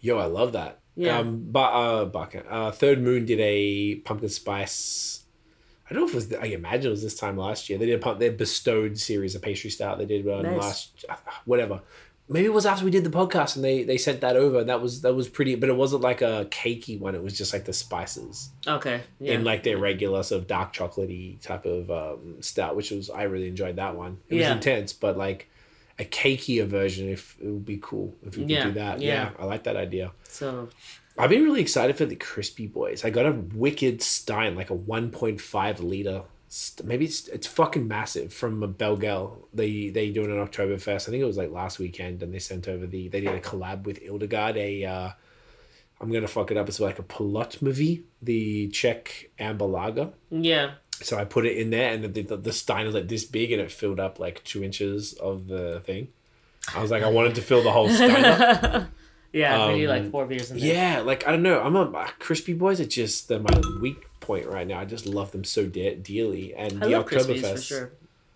Yo, 0.01 0.19
I 0.19 0.25
love 0.27 0.53
that. 0.55 0.81
Yeah. 0.97 1.19
Um, 1.19 1.47
but 1.53 1.71
uh, 1.73 2.05
bucket. 2.07 2.47
Uh, 2.51 2.73
Third 2.73 3.01
Moon 3.01 3.27
did 3.27 3.39
a 3.41 3.97
pumpkin 3.97 4.29
spice. 4.29 5.23
I 5.89 5.95
don't 5.95 6.03
know 6.03 6.09
if 6.09 6.13
it 6.31 6.33
was. 6.33 6.41
I 6.41 6.47
imagine 6.53 6.87
it 6.87 6.91
was 6.91 7.03
this 7.03 7.15
time 7.17 7.37
last 7.37 7.69
year. 7.71 7.79
They 7.79 7.87
did 7.87 7.95
a 7.95 7.99
pump. 8.03 8.19
Their 8.19 8.33
bestowed 8.33 8.99
series 8.99 9.35
of 9.35 9.43
pastry 9.43 9.71
stout. 9.71 9.99
They 9.99 10.07
did 10.07 10.25
one 10.25 10.43
Nice. 10.45 10.61
last. 10.61 11.05
Whatever. 11.45 11.81
Maybe 12.33 12.47
it 12.47 12.53
was 12.53 12.65
after 12.65 12.85
we 12.85 12.93
did 12.93 13.03
the 13.05 13.11
podcast 13.11 13.57
and 13.57 13.65
they 13.65 13.83
they 13.83 13.99
sent 13.99 14.21
that 14.21 14.37
over. 14.37 14.61
And 14.61 14.69
that 14.69 14.81
was 14.81 15.01
that 15.03 15.15
was 15.15 15.29
pretty. 15.29 15.57
But 15.57 15.69
it 15.69 15.77
wasn't 15.77 16.03
like 16.03 16.23
a 16.23 16.47
cakey 16.51 16.99
one. 16.99 17.15
It 17.17 17.23
was 17.25 17.37
just 17.37 17.53
like 17.53 17.65
the 17.65 17.73
spices 17.73 18.51
Okay. 18.67 19.01
Yeah. 19.19 19.35
in 19.35 19.45
like 19.45 19.65
their 19.65 19.79
regular 19.79 20.23
sort 20.23 20.43
of 20.43 20.47
dark 20.47 20.73
chocolatey 20.73 21.43
type 21.43 21.65
of 21.67 21.91
um, 21.91 22.41
stout, 22.41 22.77
which 22.77 22.91
was 22.93 23.11
I 23.11 23.25
really 23.25 23.49
enjoyed 23.49 23.77
that 23.77 23.97
one. 23.97 24.19
It 24.29 24.35
was 24.37 24.43
Yeah. 24.43 24.55
intense, 24.55 24.93
but 24.93 25.19
like 25.19 25.51
a 25.99 26.05
cakier 26.05 26.67
version. 26.67 27.09
If 27.09 27.37
it 27.43 27.47
would 27.49 27.67
be 27.67 27.79
cool 27.83 28.15
if 28.25 28.37
we 28.37 28.43
could 28.45 28.51
Yeah, 28.51 28.65
do 28.65 28.73
that. 28.73 29.01
yeah. 29.01 29.13
yeah, 29.15 29.31
I 29.39 29.45
like 29.45 29.65
that 29.65 29.77
idea. 29.77 30.13
so 30.23 30.69
I've 31.19 31.29
been 31.31 31.43
really 31.45 31.61
excited 31.61 31.99
for 31.99 32.07
the 32.07 32.17
crispy 32.17 32.67
boys. 32.67 33.05
I 33.05 33.11
got 33.11 33.27
a 33.27 33.33
wicked 33.33 34.01
Stein, 34.03 34.55
like 34.55 34.71
a 34.71 34.75
one 34.75 35.11
point 35.11 35.41
five 35.41 35.81
liter. 35.81 36.23
Maybe 36.83 37.05
it's 37.05 37.29
it's 37.29 37.47
fucking 37.47 37.87
massive 37.87 38.33
from 38.33 38.63
a 38.63 38.69
Belgel. 38.69 39.45
They 39.55 39.89
they 39.91 40.11
do 40.11 40.25
it 40.25 40.31
on 40.31 40.39
October 40.39 40.79
first. 40.79 41.09
I 41.09 41.13
think 41.13 41.23
it 41.23 41.27
was 41.27 41.37
like 41.37 41.51
last 41.53 41.79
weekend, 41.79 42.23
and 42.23 42.35
they 42.35 42.41
sent 42.41 42.67
over 42.67 42.87
the 42.87 43.07
they 43.09 43.21
did 43.21 43.35
a 43.35 43.41
collab 43.41 43.85
with 43.85 44.03
Ildegard. 44.03 44.57
A 44.57 44.85
uh, 44.85 45.11
I'm 46.01 46.11
gonna 46.11 46.27
fuck 46.27 46.51
it 46.51 46.57
up. 46.57 46.69
It's 46.69 46.81
like 46.81 46.99
a 46.99 47.03
Polotmavy, 47.05 48.03
the 48.21 48.69
Czech 48.69 49.31
amber 49.39 49.67
lager. 49.67 50.11
yeah. 50.31 50.73
So 51.03 51.17
I 51.17 51.25
put 51.25 51.47
it 51.47 51.57
in 51.57 51.71
there, 51.71 51.95
and 51.95 52.13
the, 52.13 52.23
the, 52.23 52.37
the 52.37 52.53
stein 52.53 52.85
was 52.85 52.95
like 52.95 53.09
this 53.09 53.25
big, 53.25 53.53
and 53.53 53.61
it 53.63 53.71
filled 53.71 53.99
up 53.99 54.19
like 54.19 54.45
two 54.45 54.63
inches 54.63 55.15
of 55.15 55.47
the 55.47 55.81
thing. 55.81 56.09
I 56.77 56.83
was 56.83 56.91
like, 56.91 57.03
I 57.03 57.09
wanted 57.11 57.37
to 57.37 57.41
fill 57.43 57.63
the 57.63 57.73
whole 57.73 57.89
stein 57.89 58.25
up. 58.25 58.89
Yeah, 59.33 59.67
Um, 59.67 59.81
like 59.85 60.11
four 60.11 60.27
beers 60.27 60.51
in 60.51 60.59
there. 60.59 60.75
Yeah, 60.75 61.01
like 61.03 61.25
I 61.27 61.31
don't 61.31 61.45
know. 61.45 61.61
I'm 61.61 61.77
a 61.77 62.13
crispy 62.19 62.53
boys. 62.53 62.81
are 62.81 62.85
just 62.85 63.29
they're 63.29 63.39
my 63.39 63.63
weak 63.81 64.10
point 64.31 64.47
right 64.47 64.67
now. 64.67 64.79
I 64.79 64.85
just 64.85 65.07
love 65.07 65.33
them 65.33 65.45
so 65.45 65.67
de- 65.67 65.97
dearly, 65.97 66.55
and 66.55 66.83
I 66.83 66.87
the 66.89 66.93
Oktoberfest. 67.03 67.53
for 67.57 67.61
sure. 67.61 67.93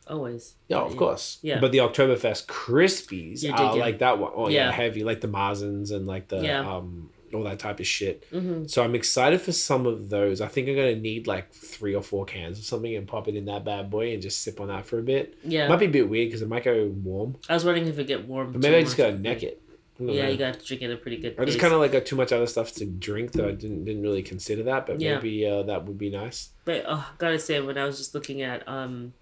Always. 0.06 0.54
Yeah, 0.68 0.78
of 0.90 0.96
course. 0.96 1.38
Yeah. 1.42 1.60
But 1.60 1.72
the 1.72 1.78
Oktoberfest 1.78 2.46
Crispies 2.46 3.38
are 3.50 3.76
like 3.76 3.98
that 4.00 4.18
one. 4.18 4.32
Oh 4.34 4.48
yeah, 4.48 4.66
Yeah. 4.66 4.72
heavy 4.72 5.02
like 5.04 5.20
the 5.20 5.28
Marzens 5.28 5.90
and 5.92 6.06
like 6.06 6.28
the 6.28 6.40
Yeah. 6.42 6.60
um 6.76 7.10
all 7.32 7.42
that 7.44 7.58
type 7.58 7.80
of 7.80 7.86
shit. 7.86 8.16
Mm-hmm. 8.30 8.66
So 8.66 8.84
I'm 8.84 8.94
excited 8.94 9.40
for 9.40 9.50
some 9.50 9.86
of 9.86 10.08
those. 10.10 10.40
I 10.40 10.46
think 10.46 10.68
I'm 10.68 10.76
gonna 10.76 10.94
need 11.10 11.26
like 11.26 11.46
three 11.52 11.94
or 11.94 12.02
four 12.02 12.24
cans 12.24 12.58
of 12.60 12.64
something 12.64 12.94
and 12.94 13.08
pop 13.08 13.26
it 13.28 13.34
in 13.34 13.44
that 13.46 13.64
bad 13.64 13.90
boy 13.90 14.12
and 14.12 14.22
just 14.22 14.36
sip 14.42 14.60
on 14.60 14.68
that 14.68 14.86
for 14.86 14.98
a 14.98 15.02
bit. 15.02 15.36
Yeah. 15.42 15.66
Might 15.68 15.80
be 15.80 15.86
a 15.86 15.96
bit 15.98 16.08
weird 16.08 16.28
because 16.28 16.42
it 16.42 16.48
might 16.48 16.62
go 16.64 16.86
warm, 17.02 17.36
I 17.48 17.54
was 17.54 17.64
wondering 17.64 17.88
if 17.88 17.98
it 17.98 18.06
get 18.06 18.28
warm. 18.28 18.52
but 18.52 18.60
maybe 18.60 18.76
I 18.76 18.82
just 18.82 18.96
gotta 18.96 19.18
neck 19.18 19.42
it. 19.42 19.60
Yeah, 19.98 20.24
know. 20.24 20.28
you 20.30 20.36
got 20.36 20.54
to 20.58 20.66
drink 20.66 20.82
it 20.82 20.86
at 20.86 20.90
a 20.92 20.96
pretty 20.96 21.18
good 21.18 21.36
I 21.38 21.44
just 21.44 21.60
kind 21.60 21.72
of 21.72 21.78
like 21.80 21.92
got 21.92 22.04
too 22.04 22.16
much 22.16 22.32
other 22.32 22.46
stuff 22.48 22.72
to 22.74 22.84
drink 22.84 23.32
that 23.32 23.44
I 23.46 23.52
didn't 23.52 23.84
didn't 23.84 24.02
really 24.02 24.22
consider 24.22 24.62
that, 24.64 24.86
but 24.86 25.00
Yeah. 25.00 25.16
maybe 25.16 25.46
uh, 25.46 25.62
that 25.62 25.84
would 25.84 25.98
be 25.98 26.10
nice. 26.10 26.50
But 26.64 26.84
oh, 26.88 27.12
gotta 27.18 27.38
say, 27.38 27.60
when 27.60 27.78
I 27.78 27.84
was 27.84 27.98
just 27.98 28.14
looking 28.14 28.42
at 28.42 28.66
um, 28.68 29.12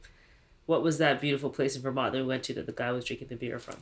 what 0.66 0.82
was 0.82 0.98
that 0.98 1.20
beautiful 1.20 1.50
place 1.50 1.76
in 1.76 1.82
Vermont 1.82 2.12
that 2.12 2.18
we 2.20 2.24
went 2.26 2.42
to 2.44 2.54
that 2.54 2.66
the 2.66 2.72
guy 2.72 2.90
was 2.92 3.04
drinking 3.04 3.28
the 3.28 3.36
beer 3.36 3.58
from? 3.58 3.76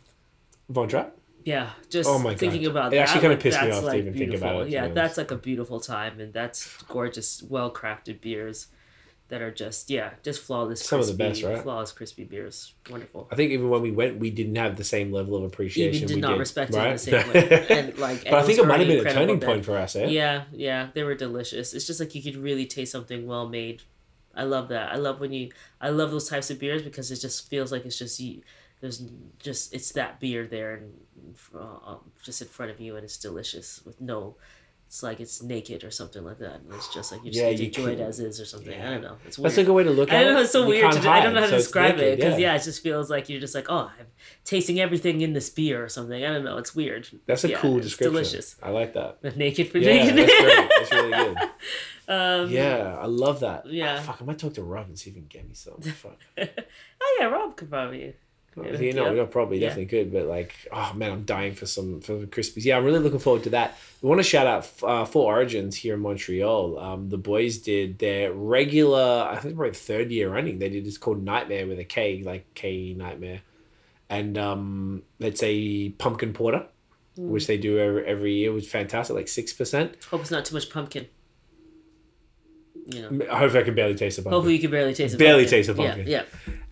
Von 0.69 0.89
Trapp. 0.89 1.17
Yeah, 1.45 1.71
just 1.89 2.09
Oh 2.09 2.19
my 2.19 2.35
thinking 2.35 2.63
God. 2.65 2.71
about 2.71 2.87
It 2.93 2.97
that. 2.97 3.03
actually 3.03 3.21
kinda 3.21 3.35
like, 3.37 3.43
pissed 3.43 3.63
me 3.63 3.71
off 3.71 3.81
to 3.81 3.87
like, 3.87 3.99
even 3.99 4.13
think 4.15 4.35
about 4.35 4.41
beautiful. 4.41 4.63
it, 4.63 4.71
Yeah, 4.71 4.89
that's 4.89 5.17
like 5.17 5.31
a 5.31 5.37
beautiful 5.37 5.81
time, 5.81 6.21
and 6.21 6.33
that's 6.35 6.83
gorgeous, 6.83 7.43
well 7.43 7.73
crafted 7.73 8.21
beers 8.21 8.67
that 9.31 9.41
are 9.41 9.51
just 9.51 9.91
yeah, 9.91 10.11
just 10.23 10.43
flawless. 10.43 10.85
Some 10.85 11.01
of 11.01 11.07
the 11.07 11.15
crispy- 11.15 11.43
best, 11.43 11.55
right? 11.55 11.63
Flawless 11.63 11.93
crispy 11.93 12.25
beers, 12.25 12.75
wonderful. 12.91 13.29
I 13.33 13.37
think 13.37 13.53
even 13.53 13.71
when 13.71 13.81
we 13.81 13.91
went, 13.91 14.19
we 14.19 14.31
didn't 14.31 14.57
have 14.57 14.77
the 14.77 14.85
same 14.85 15.11
level 15.11 15.37
of 15.37 15.45
appreciation. 15.45 16.05
Even 16.05 16.09
did 16.09 16.15
we 16.17 16.21
not 16.21 16.33
did, 16.33 16.39
respect 16.39 16.75
it 16.75 16.77
right? 16.77 16.87
in 16.89 16.93
the 16.93 16.99
same 16.99 17.33
way, 17.33 17.67
and 17.71 17.99
like. 17.99 18.25
but 18.25 18.35
I 18.35 18.43
think 18.43 18.59
it 18.59 18.67
might 18.67 18.81
have 18.81 18.89
been 18.89 19.07
a 19.07 19.13
turning 19.13 19.41
point 19.41 19.65
for 19.65 19.77
us. 19.77 19.97
Eh? 19.97 20.07
Yeah, 20.07 20.45
yeah, 20.53 20.89
they 20.93 21.03
were 21.03 21.15
delicious. 21.15 21.73
It's 21.73 21.87
just 21.87 22.01
like 22.01 22.15
you 22.15 22.23
could 22.23 22.37
really 22.37 22.67
taste 22.67 22.93
something 22.93 23.27
well 23.27 23.49
made. 23.49 23.83
I 24.35 24.45
love 24.45 24.69
that. 24.69 24.93
I 24.93 24.97
love 24.97 25.21
when 25.21 25.33
you. 25.33 25.51
I 25.81 25.89
love 25.89 26.11
those 26.11 26.29
types 26.29 26.51
of 26.51 26.59
beers 26.59 26.83
because 26.83 27.11
it 27.11 27.21
just 27.21 27.49
feels 27.49 27.73
like 27.73 27.87
it's 27.87 27.99
just 27.99 28.21
you. 28.21 28.43
There's 28.81 29.03
just 29.39 29.75
it's 29.75 29.93
that 29.93 30.21
beer 30.21 30.47
there 30.47 30.75
and 30.75 30.95
uh, 31.55 31.91
um, 31.91 32.11
just 32.23 32.41
in 32.41 32.49
front 32.49 32.71
of 32.71 32.81
you 32.81 32.97
and 32.97 33.05
it's 33.05 33.17
delicious 33.17 33.81
with 33.85 34.01
no. 34.01 34.37
It's 34.91 35.05
like 35.05 35.21
it's 35.21 35.41
naked 35.41 35.85
or 35.85 35.93
something 35.93 36.25
like 36.25 36.39
that. 36.39 36.63
And 36.63 36.75
it's 36.75 36.93
just 36.93 37.13
like 37.13 37.23
you 37.25 37.31
just 37.31 37.41
Yeah, 37.41 37.51
need 37.51 37.59
to 37.75 37.81
enjoy 37.81 37.93
it 37.93 38.01
as 38.01 38.19
is 38.19 38.41
or 38.41 38.45
something. 38.45 38.75
I 38.83 38.91
don't 38.91 39.03
know. 39.03 39.19
It's 39.25 39.39
weird. 39.39 39.53
That's 39.53 39.59
a 39.59 39.63
good 39.63 39.73
way 39.73 39.85
to 39.85 39.91
look 39.91 40.11
at 40.11 40.17
I 40.17 40.23
it. 40.23 40.25
don't 40.25 40.35
know. 40.35 40.41
It's 40.41 40.51
so 40.51 40.67
weird. 40.67 40.83
can't 40.93 41.07
I 41.07 41.21
don't 41.23 41.33
know 41.35 41.39
how 41.43 41.47
to 41.47 41.53
so 41.53 41.57
describe 41.59 42.01
it 42.01 42.17
because 42.19 42.41
yeah. 42.41 42.57
it 42.57 42.63
just 42.65 42.83
feels 42.83 43.09
like 43.09 43.29
you're 43.29 43.39
just 43.39 43.55
like 43.55 43.67
oh, 43.69 43.93
I'm 43.97 44.07
tasting 44.45 44.81
everything 44.81 45.21
in 45.21 45.33
this 45.33 45.49
beer 45.49 45.85
or 45.85 45.89
something. 45.89 46.25
I 46.25 46.27
don't 46.33 46.43
know. 46.43 46.57
It's 46.57 46.75
weird. 46.75 47.09
That's 47.27 47.45
a 47.45 47.51
Yeah, 47.51 47.59
cool 47.59 47.77
it's 47.77 47.87
description. 47.87 48.13
Delicious. 48.15 48.57
I 48.61 48.71
like 48.71 48.95
that. 48.95 49.37
Naked 49.37 49.69
for 49.71 49.79
Yeah, 49.79 49.93
naked. 50.13 50.19
that's 50.19 50.41
great. 50.43 50.71
That's 50.77 50.93
really 50.93 51.11
good. 51.13 51.39
um, 52.09 52.51
Yeah, 52.51 52.97
I 53.01 53.07
love 53.07 53.39
that. 53.41 53.67
Yeah. 53.73 53.97
Ah, 54.01 54.03
fuck, 54.03 54.19
I 54.21 54.25
might 54.25 54.39
talk 54.41 54.55
to 54.55 54.65
Rob 54.65 54.89
and 54.89 54.99
see 54.99 55.11
if 55.11 55.15
he 55.15 55.21
can 55.21 55.29
get 55.29 55.47
me 55.47 55.55
some. 55.55 55.81
Fuck. 55.83 56.19
Oh 56.37 57.17
yeah, 57.21 57.27
Rob 57.27 57.57
could 57.57 57.71
probably. 57.71 58.17
Yeah, 58.57 58.79
you 58.79 58.93
know, 58.93 59.13
yeah. 59.13 59.23
we 59.23 59.27
probably 59.29 59.59
Yeah. 59.59 59.69
definitely 59.69 59.87
could, 59.87 60.13
but 60.13 60.27
like, 60.27 60.55
oh 60.73 60.93
man, 60.95 61.13
I'm 61.13 61.23
dying 61.25 61.55
for 61.55 61.67
some 61.67 62.01
for 62.01 62.15
the 62.15 62.27
Krispies. 62.27 62.65
Yeah, 62.65 62.77
I'm 62.77 62.85
really 62.85 62.99
looking 62.99 63.21
forward 63.21 63.45
to 63.45 63.51
that. 63.51 63.79
We 64.03 64.09
want 64.09 64.19
to 64.19 64.25
shout 64.25 64.47
out 64.47 64.69
uh, 64.83 65.05
Four 65.05 65.33
Origins 65.33 65.77
here 65.77 65.95
in 65.95 66.01
Montreal. 66.01 66.79
Um, 66.79 67.09
the 67.11 67.17
boys 67.19 67.59
did 67.59 67.99
their 68.01 68.33
regular, 68.33 69.29
I 69.31 69.37
think 69.37 69.57
probably 69.57 69.75
third 69.75 70.11
year 70.11 70.31
running. 70.31 70.59
They 70.59 70.69
did 70.69 70.85
this 70.85 70.99
called 70.99 71.23
Nightmare 71.23 71.67
with 71.67 71.79
a 71.79 71.85
K, 71.85 72.23
like 72.25 72.53
K 72.55 72.93
Nightmare, 72.93 73.43
and 74.09 74.37
um, 74.37 75.03
it's 75.21 75.43
a 75.43 75.91
pumpkin 75.91 76.33
porter, 76.33 76.67
Mm. 77.19 77.29
which 77.29 77.49
they 77.49 77.57
do 77.59 77.77
every, 77.79 78.07
every 78.07 78.35
year. 78.35 78.51
It 78.51 78.55
was 78.55 78.69
fantastic, 78.69 79.17
like 79.17 79.27
six 79.27 79.53
percent. 79.53 79.97
Hope 80.11 80.21
it's 80.21 80.31
not 80.31 80.45
too 80.45 80.55
much 80.55 80.71
pumpkin. 80.71 81.07
You 82.87 83.03
know. 83.11 83.27
I 83.31 83.39
hope 83.39 83.55
I 83.55 83.63
can 83.63 83.75
barely 83.75 83.95
taste 83.95 84.17
the 84.17 84.23
pumpkin. 84.23 84.33
Hopefully 84.37 84.55
you 84.55 84.61
can 84.61 84.71
barely 84.71 84.95
taste 84.95 85.15
it. 85.15 85.19
Barely 85.19 85.47
taste 85.47 85.69
the 85.69 85.75
pumpkin. 85.75 86.07
Yeah, 86.07 86.23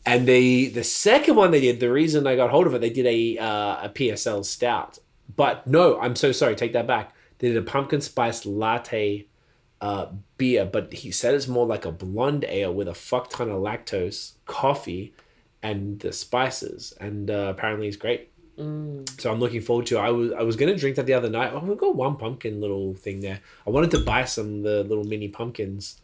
And 0.09 0.27
they 0.27 0.69
the 0.69 0.85
second 0.85 1.37
one 1.37 1.51
they 1.51 1.61
did, 1.61 1.81
the 1.81 1.93
reason 1.93 2.27
I 2.27 2.35
got 2.35 2.49
hold 2.49 2.67
of 2.67 2.73
it, 2.73 2.81
they 2.81 2.89
did 2.89 3.05
a 3.05 3.37
uh, 3.37 3.85
a 3.85 3.89
PSL 3.91 4.43
stout. 4.43 4.99
But 5.37 5.67
no, 5.67 6.01
I'm 6.01 6.17
so 6.17 6.33
sorry, 6.33 6.57
take 6.57 6.73
that 6.73 6.87
back. 6.87 7.15
They 7.39 7.49
did 7.49 7.59
a 7.59 7.63
pumpkin 7.63 8.01
spice 8.01 8.47
latte 8.47 9.27
uh, 9.83 10.07
beer, 10.39 10.65
but 10.65 10.95
he 10.95 11.11
said 11.11 11.35
it's 11.35 11.47
more 11.47 11.67
like 11.67 11.85
a 11.85 11.93
blonde 11.93 12.47
ale 12.49 12.73
with 12.73 12.89
a 12.89 12.95
fuck 12.95 13.29
ton 13.29 13.51
of 13.51 13.61
lactose, 13.61 14.33
coffee, 14.47 15.13
and 15.63 16.01
the 16.01 16.15
spices. 16.15 16.95
And 16.99 17.31
uh, 17.31 17.53
apparently 17.55 17.87
it's 17.87 17.99
great. 17.99 18.31
Mm. 18.59 19.21
So 19.21 19.31
I'm 19.31 19.41
looking 19.41 19.61
forward 19.61 19.85
to. 19.89 19.99
I 19.99 20.09
was 20.09 20.33
I 20.33 20.41
was 20.41 20.57
gonna 20.57 20.75
drink 20.75 20.97
that 20.97 21.05
the 21.05 21.13
other 21.13 21.29
night. 21.29 21.53
Oh, 21.53 21.61
we've 21.61 21.77
got 21.77 21.95
one 21.95 22.17
pumpkin 22.17 22.63
little 22.63 22.95
thing 22.95 23.21
there. 23.21 23.41
I 23.67 23.69
wanted 23.69 23.91
to 23.91 24.01
buy 24.01 24.25
some 24.25 24.57
of 24.57 24.63
the 24.63 24.85
little 24.85 25.05
mini 25.05 25.29
pumpkins 25.29 26.01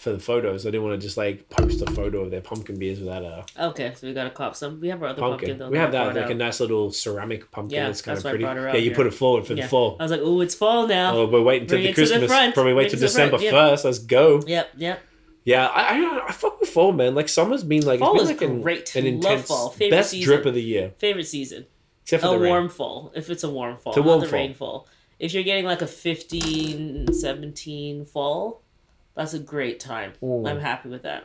for 0.00 0.12
the 0.12 0.18
photos. 0.18 0.66
I 0.66 0.70
didn't 0.70 0.84
want 0.84 1.00
to 1.00 1.06
just 1.06 1.16
like 1.16 1.48
post 1.50 1.82
a 1.82 1.90
photo 1.90 2.20
of 2.22 2.30
their 2.30 2.40
pumpkin 2.40 2.78
beers 2.78 2.98
without 3.00 3.22
a. 3.22 3.44
Okay, 3.58 3.92
so 3.94 4.06
we 4.06 4.14
gotta 4.14 4.30
cop 4.30 4.56
some. 4.56 4.80
We 4.80 4.88
have 4.88 5.02
our 5.02 5.10
other 5.10 5.20
pumpkin. 5.20 5.48
pumpkin. 5.50 5.58
though, 5.58 5.68
we 5.70 5.78
have 5.78 5.92
that 5.92 6.14
like 6.16 6.30
a 6.30 6.34
nice 6.34 6.58
little 6.60 6.90
ceramic 6.90 7.50
pumpkin. 7.50 7.76
Yeah, 7.76 7.86
that's 7.86 8.02
kind 8.02 8.16
that's 8.16 8.24
of 8.24 8.30
pretty. 8.30 8.44
Yeah, 8.44 8.68
out 8.70 8.74
you 8.76 8.80
here. 8.90 8.94
put 8.94 9.06
it 9.06 9.14
forward 9.14 9.46
for 9.46 9.52
Yeah. 9.54 9.64
the 9.64 9.68
fall. 9.68 9.96
I 10.00 10.02
was 10.04 10.10
like, 10.12 10.20
oh, 10.22 10.40
it's 10.40 10.54
fall 10.54 10.86
now. 10.88 11.14
Oh, 11.14 11.26
we're 11.26 11.42
waiting 11.42 11.68
till 11.68 11.78
the 11.78 11.88
the 11.88 11.92
Christmas. 11.92 12.26
front. 12.30 12.54
Probably 12.54 12.72
wait 12.74 12.90
till 12.90 12.98
December 13.00 13.38
first. 13.38 13.84
Let's 13.84 13.98
go. 13.98 14.40
Yep, 14.46 14.70
yep. 14.76 15.00
Yeah, 15.44 15.66
I, 15.68 15.98
I 15.98 16.26
I 16.28 16.32
fuck 16.32 16.60
with 16.60 16.68
fall, 16.68 16.92
man. 16.92 17.14
Like 17.14 17.28
summer's 17.28 17.64
been 17.64 17.84
like 17.86 18.00
Fall 18.00 18.14
it's 18.20 18.30
is 18.30 18.36
been 18.38 18.48
like 18.48 18.56
an, 18.56 18.62
great. 18.62 18.94
an 18.96 19.04
Love 19.04 19.14
intense 19.14 19.48
fall. 19.48 19.70
Favorite 19.70 19.96
best 19.96 20.10
season. 20.10 20.26
drip 20.34 20.46
of 20.46 20.54
the 20.54 20.62
year, 20.62 20.92
Favorite 20.98 21.26
season. 21.26 21.66
except 22.02 22.22
for 22.22 22.28
a 22.28 22.30
the 22.32 22.38
rain. 22.38 22.50
warm 22.50 22.68
fall. 22.68 23.10
If 23.14 23.30
it's 23.30 23.42
a 23.42 23.50
warm 23.50 23.76
fall, 23.78 23.92
It's 23.92 23.96
a 23.96 24.00
not 24.00 24.06
warm 24.06 24.20
the 24.20 24.26
fall. 24.26 24.38
rain 24.38 24.54
fall. 24.54 24.88
If 25.18 25.32
you're 25.34 25.42
getting 25.42 25.64
like 25.64 25.80
a 25.82 25.86
15, 25.86 27.12
17 27.12 28.04
fall, 28.04 28.62
that's 29.14 29.34
a 29.34 29.38
great 29.38 29.80
time. 29.80 30.12
Ooh. 30.22 30.46
I'm 30.46 30.60
happy 30.60 30.88
with 30.88 31.02
that. 31.02 31.24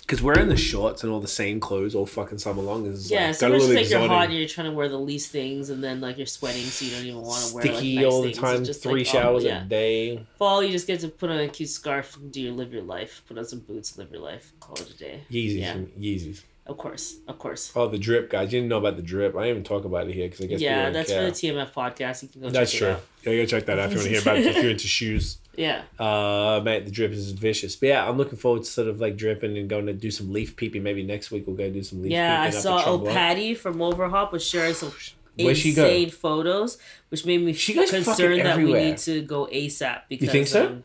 Because 0.00 0.22
wearing 0.22 0.48
the 0.48 0.56
shorts 0.56 1.04
and 1.04 1.12
all 1.12 1.20
the 1.20 1.28
same 1.28 1.60
clothes 1.60 1.94
all 1.94 2.04
fucking 2.06 2.38
summer 2.38 2.62
long 2.62 2.84
is 2.86 3.10
Yeah, 3.12 3.26
like, 3.28 3.34
so 3.36 3.46
it's 3.52 3.54
just 3.66 3.68
little 3.68 3.82
like 3.82 3.90
you're 3.90 4.08
hot 4.08 4.24
and 4.30 4.34
you're 4.38 4.48
trying 4.48 4.68
to 4.68 4.72
wear 4.72 4.88
the 4.88 4.98
least 4.98 5.30
things, 5.30 5.70
and 5.70 5.84
then 5.84 6.00
like 6.00 6.16
you're 6.16 6.26
sweating, 6.26 6.62
so 6.64 6.84
you 6.84 6.90
don't 6.90 7.04
even 7.04 7.22
want 7.22 7.44
to 7.46 7.54
wear 7.54 7.64
like 7.64 7.74
Sticky 7.74 7.96
nice 7.96 8.04
all 8.06 8.22
the 8.22 8.28
things. 8.28 8.38
time. 8.40 8.64
Just, 8.64 8.82
Three 8.82 9.04
like, 9.04 9.14
oh, 9.14 9.18
showers 9.20 9.44
yeah. 9.44 9.62
a 9.62 9.64
day. 9.66 10.26
Fall, 10.36 10.64
you 10.64 10.72
just 10.72 10.88
get 10.88 10.98
to 11.00 11.08
put 11.08 11.30
on 11.30 11.38
a 11.38 11.46
cute 11.48 11.68
scarf 11.68 12.16
and 12.16 12.32
do 12.32 12.40
your 12.40 12.52
live 12.52 12.72
your 12.72 12.82
life. 12.82 13.22
Put 13.28 13.38
on 13.38 13.44
some 13.44 13.60
boots, 13.60 13.96
live 13.98 14.10
your 14.10 14.22
life. 14.22 14.52
Call 14.58 14.74
it 14.76 14.90
a 14.90 14.96
day. 14.98 15.20
Yeezys, 15.30 15.60
Yeah. 15.60 15.74
Yeezys. 15.96 16.42
Of 16.70 16.76
course, 16.76 17.16
of 17.26 17.36
course. 17.36 17.72
Oh, 17.74 17.88
the 17.88 17.98
drip, 17.98 18.30
guys! 18.30 18.52
You 18.52 18.60
didn't 18.60 18.68
know 18.68 18.78
about 18.78 18.94
the 18.94 19.02
drip. 19.02 19.34
I 19.34 19.40
didn't 19.40 19.50
even 19.50 19.64
talk 19.64 19.84
about 19.84 20.06
it 20.06 20.14
here 20.14 20.28
because 20.28 20.44
I 20.44 20.46
guess 20.46 20.60
yeah, 20.60 20.90
that's 20.90 21.10
care. 21.10 21.18
for 21.18 21.26
the 21.26 21.32
TMF 21.32 21.72
podcast. 21.72 22.22
You 22.22 22.28
can 22.28 22.42
go 22.42 22.50
That's 22.50 22.70
check 22.70 22.78
true. 22.78 22.96
Yeah, 23.24 23.32
you 23.32 23.42
gotta 23.42 23.50
check 23.58 23.66
that 23.66 23.80
out 23.80 23.86
if 23.86 23.90
you 23.90 23.96
want 23.98 24.04
to 24.04 24.10
hear 24.10 24.22
about 24.22 24.38
it. 24.38 24.46
If 24.46 24.62
you're 24.62 24.70
into 24.70 24.86
shoes, 24.86 25.38
Yeah, 25.56 25.82
uh, 25.98 26.60
mate, 26.64 26.84
the 26.84 26.92
drip 26.92 27.10
is 27.10 27.32
vicious. 27.32 27.74
But 27.74 27.88
yeah, 27.88 28.08
I'm 28.08 28.16
looking 28.16 28.38
forward 28.38 28.62
to 28.62 28.70
sort 28.70 28.86
of 28.86 29.00
like 29.00 29.16
dripping 29.16 29.58
and 29.58 29.68
going 29.68 29.86
to 29.86 29.92
do 29.92 30.12
some 30.12 30.32
leaf 30.32 30.54
peeping. 30.54 30.84
Maybe 30.84 31.02
next 31.02 31.32
week 31.32 31.44
we'll 31.44 31.56
go 31.56 31.68
do 31.68 31.82
some 31.82 32.02
leaf 32.02 32.12
yeah. 32.12 32.40
I 32.40 32.50
saw 32.50 32.84
oh 32.86 33.00
Patty 33.00 33.54
from 33.54 33.82
Overhop 33.82 34.30
was 34.30 34.46
sharing 34.46 34.74
some 34.74 34.92
Where'd 35.36 35.56
she 35.56 35.74
go? 35.74 36.08
photos, 36.10 36.78
which 37.08 37.26
made 37.26 37.42
me 37.42 37.52
She 37.52 37.74
concerned 37.74 38.42
that 38.42 38.58
we 38.58 38.72
need 38.72 38.98
to 38.98 39.22
go 39.22 39.46
ASAP. 39.46 40.02
Because 40.08 40.26
you 40.26 40.30
think 40.30 40.46
so? 40.46 40.66
Um, 40.66 40.84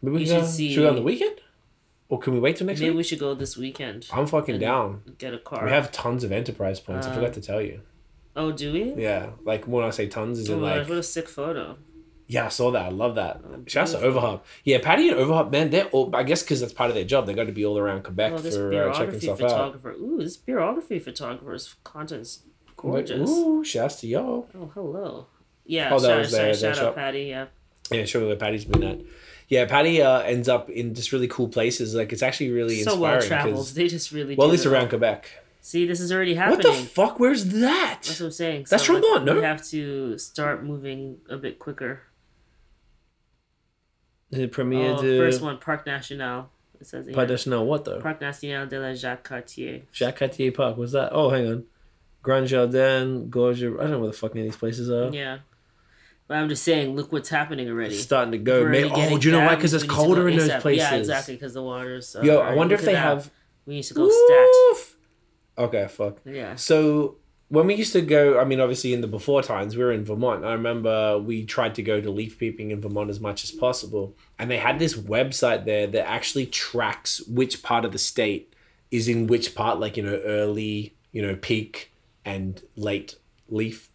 Maybe 0.00 0.16
we 0.16 0.26
should 0.26 0.46
see- 0.46 0.72
should 0.72 0.80
we 0.80 0.84
go 0.84 0.90
on 0.90 0.96
the 0.96 1.02
weekend, 1.02 1.40
or 2.08 2.18
can 2.18 2.32
we 2.32 2.40
wait 2.40 2.56
till 2.56 2.66
next 2.66 2.80
maybe 2.80 2.90
week? 2.90 2.96
we 2.98 3.02
should 3.04 3.18
go 3.18 3.34
this 3.34 3.56
weekend. 3.56 4.06
I'm 4.12 4.26
fucking 4.26 4.58
down. 4.58 5.02
Get 5.18 5.34
a 5.34 5.38
car. 5.38 5.64
We 5.64 5.70
have 5.70 5.90
tons 5.92 6.24
of 6.24 6.32
enterprise 6.32 6.80
points. 6.80 7.06
I 7.06 7.10
Uh, 7.10 7.14
forgot 7.14 7.32
to 7.34 7.40
tell 7.40 7.60
you. 7.60 7.80
Oh, 8.36 8.52
do 8.52 8.72
we? 8.72 8.94
Yeah, 8.94 9.30
like 9.44 9.66
when 9.66 9.84
I 9.84 9.90
say 9.90 10.06
tons, 10.06 10.38
is 10.38 10.48
Oh 10.50 10.54
in 10.54 10.62
like 10.62 10.88
what 10.88 10.98
a 10.98 11.02
sick 11.02 11.28
photo. 11.28 11.76
yeah, 12.28 12.46
I 12.46 12.48
saw 12.50 12.70
that. 12.70 12.86
I 12.86 12.88
love 12.90 13.14
that. 13.16 13.40
Oh, 13.44 13.62
Shouts 13.66 13.92
to. 13.92 13.98
Overhop. 14.00 14.46
Yeah, 14.64 14.78
Patty 14.80 15.08
and 15.08 15.18
Overhop, 15.18 15.50
man, 15.50 15.70
they're 15.70 15.86
all. 15.86 16.14
I 16.14 16.22
guess 16.22 16.42
because 16.42 16.60
that's 16.60 16.72
part 16.72 16.88
of 16.90 16.94
their 16.94 17.04
job. 17.04 17.26
They 17.26 17.34
got 17.34 17.46
to 17.46 17.52
be 17.52 17.64
all 17.64 17.76
around 17.78 18.04
Quebec 18.04 18.32
Oh, 18.34 18.38
for 18.38 18.90
uh, 18.90 18.94
checking 18.94 19.20
stuff 19.20 19.42
out. 19.42 19.50
photographer. 19.50 19.90
Ooh, 19.92 20.18
this 20.18 20.36
beerography 20.36 21.02
photographer's 21.02 21.74
content's 21.84 22.42
gorgeous. 22.76 23.28
Ooh, 23.28 23.64
shouts 23.64 24.00
to 24.02 24.06
y'all. 24.06 24.48
Oh, 24.56 24.70
hello. 24.72 25.26
Yeah, 25.66 25.92
Oh, 25.92 25.98
that 25.98 26.06
shout, 26.08 26.18
was 26.20 26.30
their- 26.32 26.54
shout, 26.54 26.60
their 26.62 26.74
shout 26.74 26.84
out. 26.86 26.94
Patty. 26.94 27.22
Yeah. 27.24 27.46
Yeah, 27.90 28.04
sure 28.04 28.24
where 28.26 28.36
Patty's 28.36 28.64
been 28.66 28.84
at. 28.84 29.00
Yeah, 29.48 29.64
Patty 29.64 30.02
uh, 30.02 30.20
ends 30.20 30.48
up 30.48 30.68
in 30.68 30.94
just 30.94 31.10
really 31.10 31.26
cool 31.28 31.48
places. 31.48 31.94
Like 31.94 32.12
it's 32.12 32.22
actually 32.22 32.50
really 32.50 32.82
So 32.82 32.98
well 32.98 33.20
traveled. 33.20 33.54
'cause- 33.56 33.74
They 33.74 33.88
just 33.88 34.12
really. 34.12 34.34
well, 34.36 34.48
at 34.48 34.50
least 34.52 34.66
around 34.66 34.82
all. 34.84 34.88
Quebec. 34.90 35.30
See, 35.62 35.86
this 35.86 36.00
is 36.00 36.12
already 36.12 36.34
happening. 36.34 36.58
What 36.66 36.76
the 36.76 36.84
fuck? 36.86 37.18
Where's 37.20 37.46
that? 37.46 38.00
That's 38.02 38.20
what 38.20 38.26
I'm 38.26 38.32
saying. 38.32 38.66
That's 38.70 38.86
So, 38.86 38.94
like, 38.94 39.24
no? 39.24 39.34
We 39.36 39.42
have 39.42 39.64
to 39.68 40.16
start 40.18 40.64
moving 40.64 41.18
a 41.28 41.36
bit 41.36 41.58
quicker. 41.58 42.02
The 44.30 44.46
premiere 44.46 44.92
Oh, 44.92 44.98
first 44.98 45.40
one, 45.42 45.58
Parc 45.58 45.86
National. 45.86 46.50
It 46.80 46.86
says 46.86 47.06
here. 47.06 47.14
Pas 47.14 47.26
National, 47.28 47.66
what 47.66 47.84
though? 47.84 48.00
Parc 48.00 48.20
National 48.20 48.66
de 48.66 48.78
la 48.78 48.94
Jacques 48.94 49.24
Cartier. 49.24 49.82
Jacques 49.92 50.16
Cartier 50.18 50.52
Park. 50.52 50.76
What's 50.76 50.92
that? 50.92 51.10
Oh, 51.12 51.30
hang 51.30 51.48
on. 51.48 51.64
Grand 52.22 52.46
Jardin, 52.46 53.28
Gorge. 53.30 53.62
I 53.62 53.66
don't 53.66 53.90
know 53.90 53.98
where 54.00 54.08
the 54.10 54.16
fuck 54.16 54.32
any 54.32 54.42
of 54.42 54.46
these 54.52 54.56
places 54.58 54.90
are. 54.90 55.10
Yeah. 55.10 55.38
But 56.28 56.36
I'm 56.36 56.48
just 56.50 56.62
saying, 56.62 56.94
look 56.94 57.10
what's 57.10 57.30
happening 57.30 57.68
already. 57.68 57.94
It's 57.94 58.04
starting 58.04 58.32
to 58.32 58.38
go. 58.38 58.60
Already 58.60 58.90
oh, 58.92 59.18
do 59.18 59.28
you 59.28 59.32
know 59.32 59.46
why? 59.46 59.56
Because 59.56 59.72
it's 59.72 59.84
We 59.84 59.88
need 59.88 59.94
to 59.94 60.00
colder 60.00 60.28
in 60.28 60.36
those 60.36 60.50
ASAP. 60.50 60.60
places. 60.60 60.90
Yeah, 60.90 60.96
exactly. 60.96 61.34
Because 61.34 61.54
the 61.54 61.62
water's. 61.62 62.14
Yo, 62.22 62.38
I 62.38 62.54
wonder 62.54 62.74
if 62.74 62.82
they 62.82 62.92
that. 62.92 63.02
have. 63.02 63.30
We 63.64 63.76
need 63.76 63.84
to 63.84 63.94
go 63.94 64.08
stat. 64.08 64.94
Okay, 65.56 65.88
fuck. 65.88 66.18
Yeah. 66.24 66.54
So 66.54 67.16
when 67.48 67.66
we 67.66 67.74
used 67.74 67.94
to 67.94 68.02
go, 68.02 68.38
I 68.38 68.44
mean, 68.44 68.60
obviously 68.60 68.92
in 68.92 69.00
the 69.00 69.06
before 69.06 69.42
times, 69.42 69.74
we 69.74 69.82
were 69.82 69.90
in 69.92 70.04
Vermont. 70.04 70.44
I 70.44 70.52
remember 70.52 71.18
we 71.18 71.46
tried 71.46 71.74
to 71.76 71.82
go 71.82 72.00
to 72.00 72.10
leaf 72.10 72.38
peeping 72.38 72.70
in 72.70 72.80
Vermont 72.80 73.08
as 73.08 73.20
much 73.20 73.42
as 73.42 73.50
possible, 73.50 74.14
and 74.38 74.50
they 74.50 74.58
had 74.58 74.78
this 74.78 74.94
website 74.94 75.64
there 75.64 75.86
that 75.86 76.06
actually 76.06 76.46
tracks 76.46 77.22
which 77.26 77.62
part 77.62 77.86
of 77.86 77.92
the 77.92 77.98
state 77.98 78.54
is 78.90 79.08
in 79.08 79.26
which 79.26 79.54
part, 79.54 79.80
like 79.80 79.96
you 79.96 80.02
know, 80.02 80.20
early, 80.24 80.94
you 81.10 81.22
know, 81.22 81.36
peak 81.36 81.92
and 82.24 82.62
late 82.76 83.16
leaf, 83.48 83.87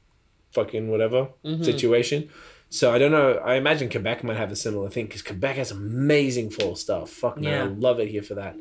fucking 0.53 0.89
whatever 0.89 1.29
Mm-hmm. 1.45 1.63
situation. 1.63 2.29
So 2.69 2.91
I 2.91 2.97
don't 2.97 3.11
know. 3.11 3.33
I 3.33 3.55
imagine 3.55 3.89
Quebec 3.89 4.23
might 4.23 4.37
have 4.37 4.51
a 4.51 4.55
similar 4.55 4.89
thing 4.89 5.05
because 5.05 5.21
Quebec 5.21 5.57
has 5.57 5.69
amazing 5.71 6.49
fall 6.49 6.75
stuff. 6.75 7.09
Fuck 7.11 7.39
man, 7.39 7.61
I 7.61 7.65
love 7.65 7.99
it 7.99 8.07
here 8.09 8.23
for 8.23 8.33
that. 8.35 8.55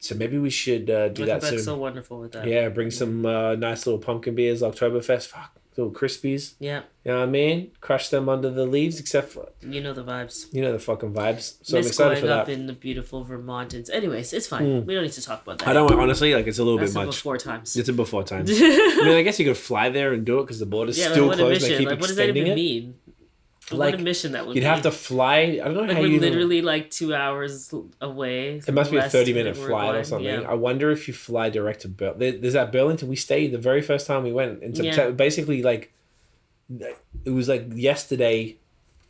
So 0.00 0.14
maybe 0.14 0.38
we 0.38 0.48
should 0.50 0.88
uh, 0.88 1.08
do 1.08 1.22
Look 1.24 1.40
that 1.40 1.42
at 1.44 1.50
soon. 1.50 1.58
so 1.58 1.76
wonderful 1.76 2.20
with 2.20 2.30
that. 2.32 2.46
Yeah, 2.46 2.68
bring 2.68 2.92
some 2.92 3.26
uh, 3.26 3.56
nice 3.56 3.84
little 3.84 3.98
pumpkin 4.00 4.36
beers, 4.36 4.62
Oktoberfest. 4.62 5.26
Fuck, 5.26 5.56
little 5.78 5.92
crispies. 5.92 6.54
Yeah. 6.58 6.82
You 7.04 7.12
know 7.12 7.20
what 7.20 7.28
I 7.28 7.30
mean? 7.30 7.70
Crush 7.80 8.08
them 8.10 8.28
under 8.28 8.50
the 8.50 8.66
leaves, 8.66 8.98
except 9.00 9.30
for, 9.30 9.48
You 9.62 9.80
know 9.80 9.94
the 9.94 10.04
vibes. 10.04 10.52
you 10.52 10.60
know, 10.60 10.72
the 10.72 10.78
fucking 10.78 11.12
vibes. 11.14 11.56
So 11.62 11.76
I'm 11.78 11.80
Miss 11.80 11.88
excited 11.92 12.20
growing 12.20 12.36
for 12.36 12.42
up 12.42 12.48
in 12.48 12.66
the 12.66 12.72
beautiful 12.74 13.24
Vermontans. 13.24 13.88
Anyways, 13.90 14.32
it's 14.32 14.46
fine. 14.48 14.80
Hmm. 14.82 14.86
We 14.86 14.94
don't 14.94 15.04
need 15.04 15.12
to 15.12 15.22
talk 15.24 15.42
about 15.42 15.58
that. 15.60 15.68
I 15.68 15.72
don't 15.72 15.90
honestly 15.98 16.34
like. 16.34 16.46
It's 16.46 16.58
a 16.58 16.64
little 16.64 16.78
That's 16.78 16.92
bit 16.92 17.06
much. 17.06 17.16
before 17.16 17.38
times. 17.38 17.76
It's 17.76 17.88
a 17.88 17.92
before 17.92 18.24
times. 18.24 18.50
I 18.54 18.54
mean, 19.04 19.16
I 19.16 19.22
guess 19.22 19.38
you 19.38 19.46
could 19.46 19.56
fly 19.56 19.88
there 19.88 20.12
and 20.12 20.26
do 20.26 20.40
it 20.40 20.42
because 20.42 20.58
the 20.58 20.66
border's 20.66 20.98
yeah, 20.98 21.10
still 21.12 21.30
a 21.30 21.36
closed. 21.36 21.62
They 21.64 21.78
keep 21.78 21.88
Like, 21.88 22.00
what 22.00 22.08
does 22.08 22.16
that 22.16 22.28
even 22.28 22.48
it. 22.48 22.54
mean? 22.56 22.94
Like, 23.70 23.92
what 23.92 24.00
a 24.00 24.02
mission 24.02 24.32
that 24.32 24.46
would 24.46 24.56
You'd 24.56 24.62
be. 24.62 24.66
have 24.66 24.82
to 24.82 24.90
fly. 24.90 25.60
I 25.62 25.66
don't 25.66 25.74
know 25.74 25.80
Like 25.82 25.92
how 25.92 26.00
we're 26.00 26.06
you. 26.08 26.20
literally 26.20 26.62
like 26.62 26.90
two 26.90 27.14
hours 27.14 27.72
away. 28.00 28.62
It 28.66 28.72
must 28.72 28.90
be 28.90 28.96
a 28.96 29.00
less 29.00 29.12
30 29.12 29.32
than 29.32 29.44
minute 29.44 29.56
flight 29.56 29.94
or 29.94 30.04
something. 30.04 30.24
Yeah. 30.26 30.40
I 30.48 30.54
wonder 30.54 30.90
if 30.90 31.06
you 31.06 31.12
fly 31.14 31.50
direct 31.50 31.82
to 31.82 31.88
Burlington. 31.88 32.40
There's 32.40 32.54
that 32.54 32.72
Burlington. 32.72 33.08
We 33.08 33.16
stayed 33.16 33.52
the 33.52 33.58
very 33.58 33.82
first 33.82 34.06
time 34.06 34.22
we 34.24 34.32
went 34.32 34.62
in 34.62 34.74
Yeah. 34.74 34.92
September. 34.92 35.12
Basically, 35.12 35.62
like, 35.62 35.92
it 37.24 37.30
was 37.30 37.48
like 37.48 37.66
yesterday, 37.74 38.56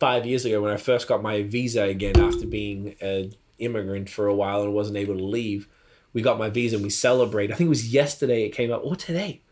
five 0.01 0.26
years 0.26 0.44
ago, 0.44 0.60
when 0.62 0.72
I 0.72 0.76
first 0.76 1.09
got 1.09 1.22
my 1.22 1.43
visa 1.43 1.82
again 1.85 2.18
after 2.18 2.47
being 2.47 2.94
an 3.01 3.35
immigrant 3.59 4.09
for 4.09 4.26
a 4.26 4.35
while 4.35 4.62
and 4.62 4.72
wasn't 4.74 4.97
able 4.97 5.16
to 5.16 5.24
leave. 5.24 5.68
We 6.12 6.22
got 6.22 6.39
my 6.39 6.48
visa 6.51 6.76
and 6.76 6.82
we 6.85 6.90
celebrate. 6.90 7.52
I 7.52 7.55
think 7.55 7.66
it 7.66 7.70
was 7.70 7.93
yesterday 7.93 8.44
it 8.44 8.51
came 8.51 8.72
up, 8.72 8.82
or 8.85 8.97
today. 8.97 9.43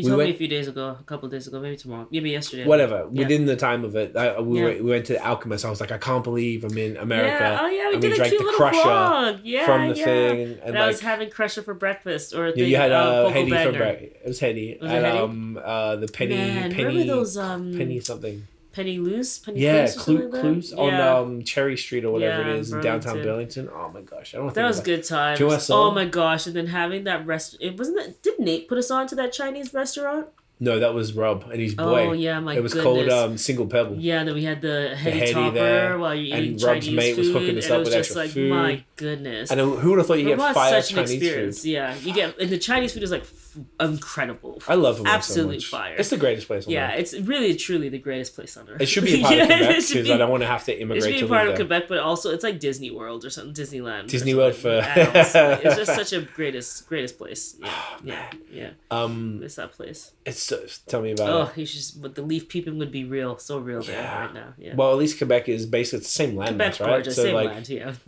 You 0.00 0.04
we 0.06 0.10
told 0.10 0.18
went- 0.18 0.30
me 0.30 0.34
a 0.34 0.38
few 0.38 0.48
days 0.48 0.68
ago, 0.68 0.96
a 1.00 1.02
couple 1.04 1.26
of 1.26 1.32
days 1.32 1.46
ago, 1.46 1.60
maybe 1.60 1.76
tomorrow, 1.76 2.06
maybe 2.10 2.30
yesterday. 2.30 2.64
Whatever. 2.66 3.08
Yeah. 3.12 3.22
Within 3.22 3.46
the 3.46 3.56
time 3.56 3.84
of 3.84 3.94
it, 3.96 4.16
I, 4.16 4.40
we, 4.40 4.58
Yeah. 4.58 4.64
went, 4.64 4.84
we 4.84 4.90
went 4.90 5.06
to 5.06 5.12
the 5.14 5.26
Alchemist. 5.26 5.64
I 5.64 5.70
was 5.70 5.80
like, 5.80 5.92
I 5.92 5.98
can't 5.98 6.24
believe 6.24 6.64
I'm 6.64 6.76
in 6.78 6.96
America. 6.96 7.44
Yeah. 7.44 7.58
Oh 7.62 7.66
yeah, 7.66 7.88
we 7.88 7.92
and 7.94 8.02
did 8.02 8.08
we 8.08 8.12
a 8.14 8.16
drank 8.16 8.30
cute 8.30 8.40
the 8.40 8.44
little 8.46 8.58
Crusher 8.58 8.78
vlog. 8.88 9.40
Yeah, 9.44 9.66
from 9.66 9.88
the 9.88 9.96
yeah. 9.96 10.04
thing. 10.04 10.40
And, 10.42 10.58
And 10.62 10.78
I 10.78 10.86
was 10.86 11.00
having 11.00 11.30
Crusher 11.30 11.62
for 11.62 11.74
breakfast, 11.74 12.34
or 12.34 12.52
thing, 12.52 12.68
you 12.68 12.76
had 12.76 12.92
uh, 12.92 13.24
Vocal 13.28 13.30
Hetty 13.30 13.50
for 13.72 13.76
breakfast. 13.78 14.12
It 14.24 14.28
was 14.28 14.40
Hetty. 14.40 14.78
Was 14.80 14.90
it 14.90 14.94
and, 14.96 15.06
um, 15.18 15.60
uh, 15.62 15.96
the 15.96 16.08
penny, 16.08 16.34
Man, 16.36 16.70
penny, 16.72 16.84
remember 16.84 17.04
those 17.04 17.36
um 17.36 17.72
penny 17.76 18.00
something. 18.00 18.46
Penny 18.72 18.98
loose, 18.98 19.38
penny 19.38 19.60
Yeah, 19.60 19.84
Cluse 19.84 19.98
Clu- 19.98 20.28
like? 20.30 20.42
Cluse 20.44 20.78
on 20.78 20.88
Yeah. 20.88 21.18
um, 21.18 21.42
Cherry 21.42 21.76
Street 21.76 22.04
or 22.04 22.12
whatever 22.12 22.42
Yeah, 22.42 22.54
it 22.54 22.58
is 22.60 22.72
in 22.72 22.80
downtown 22.80 23.20
Burlington. 23.22 23.68
Oh 23.74 23.90
my 23.92 24.00
gosh, 24.02 24.32
I 24.34 24.38
don't. 24.38 24.46
That 24.46 24.54
think 24.54 24.66
was 24.68 24.76
about- 24.78 24.84
good 24.86 25.04
times. 25.04 25.38
Do 25.38 25.44
you 25.44 25.48
know 25.48 25.54
what 25.54 25.60
I 25.60 25.64
saw? 25.64 25.88
Oh 25.88 25.90
my 25.90 26.04
gosh! 26.04 26.46
And 26.46 26.54
then 26.54 26.68
having 26.68 27.04
that 27.04 27.26
rest, 27.26 27.56
it 27.60 27.76
wasn't 27.76 27.96
that. 27.98 28.22
Did 28.22 28.38
Nate 28.38 28.68
put 28.68 28.78
us 28.78 28.90
on 28.90 29.06
to 29.08 29.14
that 29.16 29.32
Chinese 29.32 29.74
restaurant? 29.74 30.28
No, 30.62 30.78
that 30.78 30.92
was 30.92 31.14
Rob 31.14 31.44
and 31.50 31.58
his 31.58 31.74
boy. 31.74 32.08
Oh 32.08 32.12
yeah, 32.12 32.38
my 32.38 32.54
it 32.54 32.62
was 32.62 32.74
goodness. 32.74 33.08
called 33.08 33.08
um, 33.30 33.38
Single 33.38 33.66
Pebble. 33.66 33.96
Yeah, 33.98 34.18
and 34.20 34.28
then 34.28 34.34
we 34.34 34.44
had 34.44 34.60
the 34.60 34.94
heady, 34.94 35.18
heady 35.18 35.32
topper 35.32 35.50
there, 35.54 35.98
while 35.98 36.10
and 36.12 36.20
eating 36.20 36.50
Rob's 36.52 36.62
Chinese 36.64 36.90
mate 36.92 37.16
was 37.16 37.28
food, 37.28 37.40
hooking 37.40 37.58
us 37.58 37.64
and 37.64 37.72
up 37.72 37.76
it 37.76 37.78
was 37.80 37.88
with 37.88 37.94
just 37.94 38.10
extra 38.10 38.22
like 38.22 38.30
food. 38.32 38.50
my 38.50 38.84
goodness. 38.96 39.50
And 39.50 39.58
who 39.60 39.88
would 39.90 39.98
have 39.98 40.06
thought 40.06 40.18
you 40.18 40.26
get 40.26 40.36
Vermont's 40.36 40.58
fire 40.58 40.82
such 40.82 40.90
an 40.90 40.96
Chinese 40.96 41.12
experience. 41.22 41.62
food? 41.62 41.68
Yeah, 41.70 41.94
you 41.96 42.12
get 42.12 42.38
and 42.38 42.50
the 42.50 42.58
Chinese 42.58 42.92
food 42.92 43.02
is 43.04 43.10
like 43.10 43.22
f- 43.22 43.56
incredible. 43.80 44.62
I 44.68 44.74
love 44.74 44.98
Vermont 44.98 45.14
Absolute 45.16 45.62
so 45.62 45.76
much. 45.76 45.82
fire. 45.82 45.94
It's 45.98 46.10
the 46.10 46.16
greatest 46.16 46.46
place 46.46 46.66
on 46.66 46.72
Yeah, 46.72 46.92
earth. 46.92 46.98
it's 47.00 47.14
really 47.14 47.54
truly 47.56 47.88
the 47.88 47.98
greatest 47.98 48.34
place 48.34 48.56
on 48.56 48.68
earth. 48.68 48.80
It 48.80 48.86
should 48.86 49.04
be 49.04 49.20
a 49.20 49.22
part 49.22 49.38
of 49.38 49.46
Quebec 49.46 49.60
it 49.76 49.80
should 49.82 49.94
because 49.94 50.08
be- 50.08 50.12
I 50.12 50.16
don't 50.18 50.30
want 50.30 50.42
to 50.42 50.46
have 50.46 50.64
to 50.64 50.72
It 50.72 50.76
should 50.76 50.82
immigrate 50.82 51.14
be 51.14 51.20
to 51.20 51.24
a 51.24 51.28
part 51.28 51.40
live 51.46 51.52
of 51.52 51.56
there. 51.58 51.66
Quebec, 51.66 51.88
but 51.88 51.98
also 51.98 52.30
it's 52.30 52.44
like 52.44 52.60
Disney 52.60 52.90
World 52.90 53.24
or 53.24 53.30
something, 53.30 53.54
Disneyland. 53.54 54.04
or 54.04 54.08
Disney 54.08 54.32
something, 54.32 54.36
World 54.36 54.54
for- 54.54 54.68
adults. 54.80 55.34
it's 55.64 55.76
just 55.76 55.94
such 55.94 56.12
a 56.12 56.20
greatest 56.22 56.86
greatest 56.88 57.16
place. 57.18 57.56
Yeah, 57.60 57.72
yeah, 58.04 58.30
yeah. 58.52 58.70
Um, 58.90 59.40
Miss 59.40 59.54
that 59.56 59.72
place. 59.72 60.12
it's 60.26 60.49
so, 60.50 60.66
tell 60.86 61.00
me 61.02 61.12
about 61.12 61.30
Oh, 61.30 61.42
it. 61.50 61.58
you 61.60 61.66
should. 61.66 61.76
just- 61.80 62.02
But 62.02 62.14
the 62.14 62.22
leaf 62.22 62.48
peeping 62.48 62.76
would 62.78 62.92
be 62.92 63.04
real, 63.04 63.38
so 63.38 63.58
real 63.58 63.82
there 63.82 64.02
right 64.02 64.34
now. 64.34 64.54
Yeah. 64.58 64.74
Well, 64.76 64.90
at 64.92 64.98
least 64.98 65.18
Quebec 65.18 65.48
is 65.48 65.64
basically 65.66 65.98
it's 66.00 66.08
the 66.08 66.12
same 66.22 66.36
land 66.36 66.56
Quebec's 66.56 66.78
mass, 66.78 66.86
right? 66.86 66.94
gorgeous, 66.96 67.16
So 67.16 67.22
same 67.24 67.34
like, 67.34 67.48
land. 67.50 67.68
Yeah. 67.68 67.94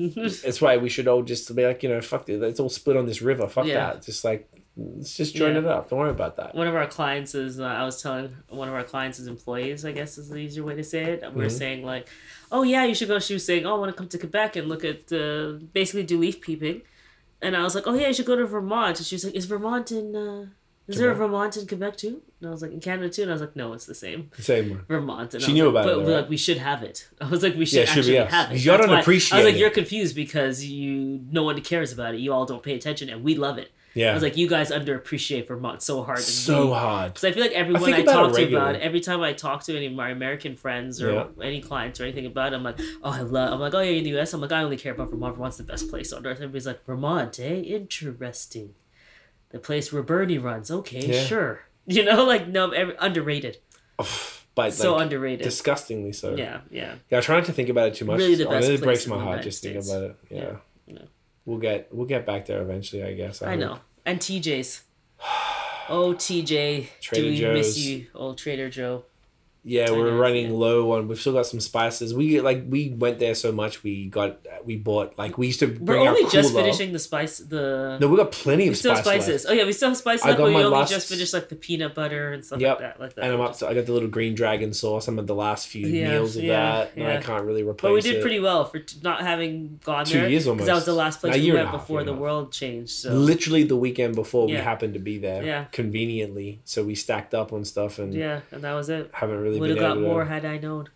it's 0.50 0.60
why 0.60 0.76
we 0.76 0.88
should 0.88 1.08
all 1.08 1.22
just 1.22 1.54
be 1.56 1.66
like, 1.66 1.82
you 1.82 1.88
know, 1.88 2.00
fuck 2.00 2.28
it. 2.28 2.42
It's 2.42 2.60
all 2.60 2.68
split 2.68 2.96
on 2.96 3.06
this 3.06 3.22
river. 3.22 3.46
Fuck 3.48 3.66
Yeah. 3.66 3.74
that. 3.94 4.02
Just 4.02 4.24
like, 4.24 4.48
let's 4.76 5.16
just 5.16 5.34
join 5.34 5.52
Yeah. 5.52 5.60
it 5.60 5.66
up. 5.66 5.90
Don't 5.90 5.98
worry 5.98 6.10
about 6.10 6.36
that. 6.38 6.54
one 6.54 6.66
of 6.66 6.74
our 6.74 6.86
clients 6.86 7.34
is 7.34 7.60
uh, 7.60 7.64
I 7.64 7.84
was 7.84 8.00
telling 8.02 8.34
one 8.48 8.68
of 8.68 8.74
our 8.74 8.84
clients 8.84 9.18
is 9.18 9.26
employees 9.26 9.84
I 9.84 9.92
guess 9.92 10.16
is 10.18 10.28
the 10.30 10.38
easier 10.38 10.64
way 10.64 10.74
to 10.76 10.84
say 10.84 11.02
it. 11.12 11.22
We 11.34 11.42
were 11.44 11.50
Mhm. 11.50 11.58
saying 11.62 11.84
like, 11.84 12.08
oh 12.50 12.62
yeah, 12.62 12.84
you 12.84 12.94
should 12.94 13.08
go. 13.08 13.18
She 13.18 13.34
was 13.34 13.44
saying, 13.44 13.66
oh, 13.66 13.74
I 13.76 13.78
want 13.78 13.90
to 13.92 13.96
come 13.98 14.08
to 14.08 14.18
Quebec 14.18 14.56
and 14.56 14.68
look 14.68 14.84
at 14.92 15.12
uh, 15.12 15.52
basically 15.78 16.04
do 16.04 16.18
leaf 16.18 16.40
peeping, 16.40 16.80
and 17.42 17.54
I 17.56 17.62
was 17.64 17.74
like, 17.74 17.86
oh 17.86 17.94
yeah, 17.94 18.08
you 18.08 18.14
should 18.14 18.26
go 18.32 18.36
to 18.36 18.46
Vermont. 18.46 18.96
And 18.98 19.06
she 19.06 19.14
was 19.16 19.24
like, 19.26 19.34
is 19.34 19.44
Vermont 19.46 19.92
in? 19.92 20.16
Uh, 20.16 20.46
is 20.88 20.98
there 20.98 21.10
a 21.10 21.14
Vermont 21.14 21.56
in 21.56 21.66
Quebec 21.66 21.96
too? 21.96 22.22
And 22.40 22.48
I 22.48 22.50
was 22.50 22.60
like, 22.62 22.72
in 22.72 22.80
Canada 22.80 23.08
too. 23.08 23.22
And 23.22 23.30
I 23.30 23.34
was 23.34 23.40
like, 23.40 23.54
no, 23.56 23.72
it's 23.72 23.86
the 23.86 23.94
same. 23.94 24.30
Same 24.38 24.70
one. 24.70 24.84
Vermont. 24.88 25.32
And 25.34 25.42
She 25.42 25.52
knew 25.52 25.70
like, 25.70 25.70
about 25.70 25.80
it 25.80 25.84
but 25.84 25.92
though, 26.00 26.04
we're 26.06 26.14
right? 26.16 26.20
like 26.22 26.28
we 26.30 26.36
should 26.36 26.58
have 26.58 26.82
it. 26.82 27.08
I 27.20 27.26
was 27.28 27.42
like, 27.42 27.54
we 27.56 27.64
should 27.66 27.76
Yeah, 27.76 27.82
it 27.82 27.88
should 27.88 27.98
actually 27.98 28.16
have 28.16 28.52
it. 28.52 28.58
Y'all 28.60 28.76
That's 28.76 28.86
don't 28.86 28.90
why- 28.92 28.98
I 28.98 29.00
appreciate 29.00 29.38
was 29.38 29.44
like, 29.46 29.54
it. 29.54 29.58
you're 29.58 29.70
confused 29.70 30.16
because 30.16 30.64
you 30.64 31.20
no 31.30 31.44
one 31.44 31.60
cares 31.62 31.92
about 31.92 32.14
it. 32.14 32.20
You 32.20 32.32
all 32.32 32.44
don't 32.46 32.62
pay 32.62 32.74
attention, 32.74 33.08
and 33.08 33.22
we 33.22 33.34
love 33.36 33.58
it. 33.58 33.70
Yeah. 33.94 34.12
I 34.12 34.14
was 34.14 34.22
like, 34.22 34.38
you 34.38 34.48
guys 34.48 34.70
underappreciate 34.70 35.46
Vermont 35.48 35.82
so 35.82 36.02
hard. 36.02 36.18
so 36.20 36.68
we- 36.68 36.72
hard. 36.72 37.12
because 37.12 37.24
I 37.24 37.32
feel 37.32 37.42
like 37.42 37.52
everyone 37.52 37.82
think 37.84 37.96
I, 37.98 38.02
talk 38.12 38.34
to 38.34 38.48
about 38.48 38.74
it, 38.74 38.80
every 38.80 39.00
time 39.00 39.20
I 39.20 39.34
talk 39.34 39.62
to 39.64 39.76
any 39.76 39.84
of 39.84 39.92
my 39.92 40.08
American 40.08 40.56
friends 40.56 41.02
or 41.02 41.12
Yeah. 41.12 41.26
any 41.42 41.60
clients 41.60 42.00
or 42.00 42.04
anything 42.04 42.24
about 42.24 42.54
it, 42.54 42.56
I'm 42.56 42.62
like, 42.62 42.80
oh, 43.04 43.10
I 43.12 43.20
love. 43.20 43.52
I'm 43.52 43.60
like, 43.60 43.74
oh, 43.74 43.80
yeah, 43.80 43.90
in 43.92 44.04
the 44.04 44.10
U.S. 44.10 44.32
I'm 44.32 44.40
like, 44.40 44.50
I 44.50 44.62
only 44.62 44.78
care 44.78 44.92
about 44.94 45.10
Vermont. 45.10 45.34
Vermont's 45.36 45.58
the 45.58 45.62
best 45.62 45.90
place 45.90 46.10
on 46.10 46.24
earth. 46.26 46.36
Everybody's 46.38 46.66
like, 46.66 46.84
Vermont, 46.86 47.38
eh? 47.38 47.56
Interesting. 47.56 48.74
The 49.52 49.58
place 49.58 49.92
where 49.92 50.02
Bernie 50.02 50.38
runs. 50.38 50.70
Okay, 50.70 51.06
Yeah. 51.06 51.24
sure. 51.24 51.60
You 51.86 52.04
know, 52.04 52.24
like 52.24 52.46
no, 52.46 52.70
every, 52.70 52.94
underrated. 53.00 53.58
But 54.54 54.72
so 54.72 54.92
like, 54.94 55.02
underrated. 55.04 55.42
disgustingly 55.42 56.12
so. 56.12 56.36
yeah, 56.36 56.60
yeah. 56.70 56.94
Yeah, 57.10 57.18
I 57.18 57.20
try 57.20 57.36
not 57.36 57.46
to 57.46 57.52
think 57.52 57.68
about 57.70 57.88
it 57.88 57.94
too 57.94 58.04
much. 58.04 58.18
Really 58.18 58.34
the 58.36 58.44
best 58.46 58.68
Oh, 58.68 58.72
it 58.72 58.80
breaks 58.82 59.06
my 59.08 59.18
heart 59.18 59.42
just 59.42 59.62
thinking 59.62 59.82
States. 59.82 59.96
about 59.96 60.10
it. 60.10 60.16
Yeah. 60.30 60.38
Yeah, 60.86 60.94
yeah. 60.94 61.02
We'll 61.44 61.58
get 61.58 61.88
we'll 61.92 62.06
get 62.06 62.24
back 62.24 62.46
there 62.46 62.62
eventually, 62.62 63.02
I 63.02 63.14
guess. 63.14 63.42
I 63.42 63.50
hope. 63.52 63.60
know. 63.60 63.78
And 64.06 64.20
TJ's. 64.20 64.82
Oh, 65.88 66.14
TJ, 66.14 66.86
Trader 67.00 67.22
do 67.36 67.48
we 67.48 67.54
miss 67.54 67.76
you, 67.76 68.06
old 68.14 68.38
Trader 68.38 68.70
Joe? 68.70 69.04
Yeah, 69.64 69.86
I 69.88 69.90
we're 69.92 70.10
know, 70.10 70.16
running 70.18 70.46
yeah. 70.50 70.56
low 70.56 70.90
on. 70.92 71.06
We've 71.06 71.20
still 71.20 71.34
got 71.34 71.46
some 71.46 71.60
spices. 71.60 72.12
We 72.12 72.40
like 72.40 72.64
we 72.68 72.88
went 72.90 73.20
there 73.20 73.34
so 73.36 73.52
much. 73.52 73.84
We 73.84 74.06
got 74.06 74.40
we 74.64 74.76
bought 74.76 75.16
like 75.16 75.38
we 75.38 75.46
used 75.46 75.60
to 75.60 75.68
Bring 75.68 76.00
We're 76.00 76.08
only 76.08 76.28
just 76.30 76.52
finishing 76.52 76.92
the 76.92 76.98
spice. 76.98 77.38
The 77.38 77.96
No, 78.00 78.08
we 78.08 78.16
got 78.16 78.32
plenty 78.32 78.64
we 78.64 78.70
of 78.70 78.76
still 78.76 78.96
spice 78.96 79.04
spices. 79.24 79.44
left. 79.44 79.52
Oh 79.52 79.56
yeah, 79.56 79.64
we 79.64 79.72
still 79.72 79.90
have 79.90 79.98
spices 79.98 80.24
I 80.24 80.30
left, 80.30 80.38
got 80.38 80.44
but 80.44 80.48
we 80.48 80.54
my 80.54 80.62
only 80.64 80.78
last- 80.78 80.90
just 80.90 81.08
finished 81.08 81.32
like 81.32 81.48
the 81.48 81.54
peanut 81.54 81.94
butter 81.94 82.32
and 82.32 82.44
stuff 82.44 82.60
Yep. 82.60 82.70
like 82.70 82.78
that. 82.80 83.00
Like 83.00 83.14
that. 83.14 83.24
And 83.24 83.34
I'm 83.34 83.40
up 83.40 83.56
to, 83.58 83.68
I 83.68 83.74
got 83.74 83.86
the 83.86 83.92
little 83.92 84.08
green 84.08 84.34
dragon 84.34 84.72
sauce. 84.72 85.06
I'm 85.06 85.16
at 85.20 85.28
the 85.28 85.34
last 85.36 85.68
few 85.68 85.86
Yeah, 85.86 86.10
meals 86.10 86.36
of 86.36 86.42
yeah, 86.42 86.60
that, 86.86 86.92
and 86.96 87.06
I 87.06 87.18
can't 87.22 87.44
really 87.44 87.62
replace 87.62 87.88
but 87.88 87.92
we 87.94 88.00
did 88.00 88.16
it. 88.16 88.20
pretty 88.22 88.40
well 88.40 88.64
for 88.64 88.80
t- 88.80 88.98
not 89.04 89.20
having 89.20 89.78
gone 89.84 90.06
Two 90.06 90.18
there. 90.22 90.28
years 90.28 90.44
Because 90.46 90.66
that 90.66 90.74
was 90.74 90.86
the 90.86 90.92
last 90.92 91.20
place 91.20 91.40
we 91.40 91.52
went 91.52 91.66
half, 91.68 91.72
before 91.82 91.98
the 92.02 92.10
and 92.10 92.10
a 92.10 92.12
half. 92.14 92.20
world 92.20 92.52
changed. 92.52 92.90
So 92.90 93.12
Literally 93.12 93.62
the 93.62 93.76
weekend 93.76 94.16
before 94.16 94.46
we 94.48 94.54
happened 94.54 94.94
to 94.94 95.00
be 95.00 95.18
there, 95.18 95.44
Yeah. 95.44 95.64
conveniently. 95.70 96.60
So 96.64 96.82
we 96.82 96.96
stacked 96.96 97.32
up 97.32 97.52
on 97.52 97.64
stuff 97.64 98.00
and 98.00 98.12
yeah, 98.12 98.40
and 98.50 98.62
that 98.64 98.72
was 98.74 98.88
it. 98.88 99.08
haven't 99.12 99.38
really 99.38 99.51
Would 99.60 99.70
have 99.70 99.78
got 99.78 99.92
able 99.92 100.02
to. 100.02 100.08
more 100.08 100.24
had 100.24 100.44
I 100.44 100.58
known. 100.58 100.88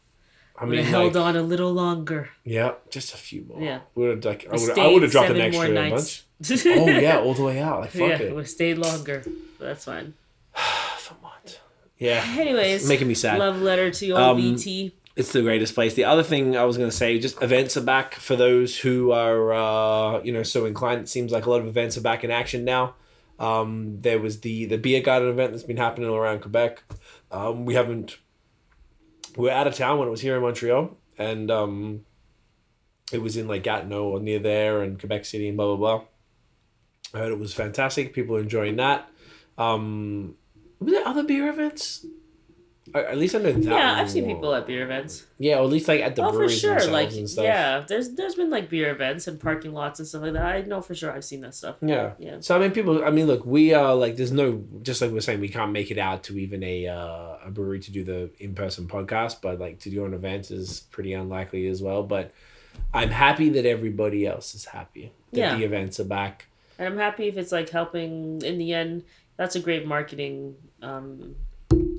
I 0.59 0.65
Would 0.65 0.71
mean, 0.71 0.81
have 0.85 0.89
held 0.89 1.15
like, 1.15 1.25
on 1.25 1.37
a 1.37 1.43
little 1.43 1.73
longer. 1.73 2.31
yeah, 2.45 2.73
just 2.91 3.13
a 3.13 3.17
few 3.19 3.43
more. 3.43 3.61
Yeah. 3.61 3.81
would 3.95 4.11
have 4.11 4.25
like 4.25 4.47
I 4.51 4.57
would 4.57 4.79
I 4.79 4.87
would 4.89 5.03
have 5.03 5.11
dropped 5.13 5.31
an 5.31 5.37
more 5.37 5.65
extra 5.67 5.91
bunch. 5.91 6.25
Oh 6.67 6.89
yeah, 6.89 7.19
all 7.25 7.35
the 7.35 7.43
way 7.45 7.61
out. 7.61 7.81
Like 7.81 7.91
fuck 7.91 8.01
yeah, 8.01 8.19
it. 8.23 8.37
we 8.37 8.45
stayed 8.45 8.79
longer. 8.79 9.23
That's 9.59 9.85
fine. 9.85 10.15
Vermont. 10.99 11.61
Yeah. 11.99 12.25
Anyways, 12.39 12.83
It's 12.83 12.89
making 12.89 13.09
me 13.09 13.15
sad. 13.15 13.39
Love 13.39 13.61
letter 13.61 13.91
to 13.91 14.11
old 14.11 14.21
Um, 14.21 14.39
VT. 14.43 14.93
It's 15.15 15.33
the 15.33 15.41
greatest 15.43 15.75
place. 15.75 15.95
The 15.95 16.05
other 16.05 16.23
thing 16.23 16.57
I 16.57 16.65
was 16.65 16.77
going 16.77 16.91
to 16.91 16.95
say, 16.97 17.19
just 17.19 17.43
events 17.43 17.75
are 17.79 17.83
back 17.83 18.17
for 18.17 18.37
those 18.37 18.79
who 18.81 19.13
are, 19.13 19.55
uh, 19.55 20.23
you 20.23 20.31
know, 20.31 20.43
so 20.43 20.67
inclined. 20.67 21.01
It 21.01 21.09
seems 21.09 21.33
like 21.33 21.47
a 21.47 21.51
lot 21.51 21.61
of 21.63 21.67
events 21.67 21.97
are 21.97 22.03
back 22.03 22.23
in 22.23 22.31
action 22.31 22.67
now. 22.67 22.97
Um, 23.39 23.99
there 24.01 24.19
was 24.19 24.41
the 24.41 24.65
the 24.67 24.77
beer 24.79 25.01
garden 25.01 25.29
event 25.29 25.53
that's 25.53 25.63
been 25.63 25.77
happening 25.79 26.09
all 26.09 26.17
around 26.17 26.41
Quebec. 26.41 26.83
Um, 27.31 27.65
we 27.67 27.75
haven't. 27.75 28.19
We 29.37 29.45
were 29.45 29.51
out 29.51 29.67
of 29.67 29.75
town 29.75 29.99
when 29.99 30.09
it 30.09 30.11
was 30.11 30.23
here 30.23 30.37
in 30.37 30.43
Montreal, 30.43 30.97
and 31.19 31.51
um, 31.51 32.05
it 33.13 33.21
was 33.23 33.37
in 33.37 33.49
like 33.49 33.63
Gatineau 33.63 34.05
or 34.05 34.21
near 34.21 34.39
there, 34.39 34.83
and 34.83 34.99
Quebec 34.99 35.25
City, 35.25 35.49
and 35.49 35.57
blah 35.57 35.77
blah 35.77 35.77
blah. 35.77 36.05
I 37.15 37.19
heard 37.19 37.33
it 37.33 37.39
was 37.39 37.55
fantastic. 37.55 38.13
People 38.13 38.37
enjoying 38.37 38.77
that. 38.77 39.09
Um, 39.59 40.37
were 40.81 40.91
there 40.91 41.07
other 41.07 41.23
beer 41.23 41.49
events? 41.49 42.05
At 43.01 43.19
least 43.19 43.35
under 43.35 43.53
that. 43.53 43.63
yeah, 43.63 43.95
I've 43.95 44.11
seen 44.11 44.27
people 44.27 44.55
at 44.55 44.67
beer 44.67 44.83
events. 44.85 45.27
Yeah, 45.39 45.59
or 45.59 45.65
at 45.65 45.71
least 45.71 45.89
like 45.89 46.01
at 46.01 46.17
the 46.17 46.23
oh, 46.25 46.33
for 46.33 46.49
sure. 46.49 46.71
themselves 46.75 46.93
Like, 46.93 47.13
and 47.13 47.29
stuff. 47.29 47.45
yeah, 47.45 47.85
there's 47.87 48.11
there's 48.15 48.35
been 48.35 48.51
like 48.51 48.69
beer 48.71 48.91
events 48.91 49.27
and 49.27 49.39
parking 49.41 49.73
lots 49.73 49.99
and 49.99 50.09
stuff 50.09 50.23
like 50.23 50.33
that. 50.35 50.43
I 50.45 50.61
know 50.63 50.81
for 50.81 50.95
sure 50.95 51.13
I've 51.13 51.25
seen 51.25 51.41
that 51.43 51.55
stuff. 51.55 51.77
Yeah. 51.81 52.13
Yeah. 52.19 52.37
So 52.41 52.57
I 52.57 52.59
mean, 52.59 52.71
people. 52.73 53.05
I 53.05 53.11
mean, 53.11 53.27
look, 53.27 53.45
we 53.47 53.75
are 53.75 53.95
like, 53.95 54.17
there's 54.17 54.33
no, 54.33 54.65
just 54.83 55.01
like 55.03 55.11
we're 55.11 55.21
saying, 55.21 55.41
we 55.41 55.49
can't 55.49 55.73
make 55.73 55.91
it 55.91 55.99
out 55.99 56.23
to 56.25 56.39
even 56.39 56.63
a 56.63 56.87
uh, 56.87 57.37
a 57.47 57.51
brewery 57.51 57.81
to 57.81 57.91
do 57.91 58.05
the 58.05 58.31
in 58.39 58.55
person 58.55 58.87
podcast, 58.89 59.41
but 59.41 59.59
like 59.59 59.79
to 59.81 59.91
do 59.91 60.05
an 60.05 60.15
event 60.15 60.51
is 60.51 60.81
pretty 60.91 61.13
unlikely 61.13 61.67
as 61.69 61.83
well. 61.83 62.03
But 62.03 62.33
I'm 62.93 63.11
happy 63.11 63.49
that 63.51 63.65
everybody 63.67 64.27
else 64.27 64.55
is 64.55 64.67
happy 64.67 65.13
that 65.33 65.39
Yeah. 65.39 65.57
the 65.57 65.65
events 65.65 65.99
are 66.01 66.05
back. 66.05 66.47
And 66.79 66.87
I'm 66.89 66.99
happy 66.99 67.27
if 67.29 67.37
it's 67.39 67.53
like 67.53 67.71
helping 67.71 68.43
in 68.43 68.59
the 68.59 68.75
end. 68.75 69.05
That's 69.39 69.57
a 69.57 69.61
great 69.61 69.87
marketing 69.87 70.57
um, 70.83 71.37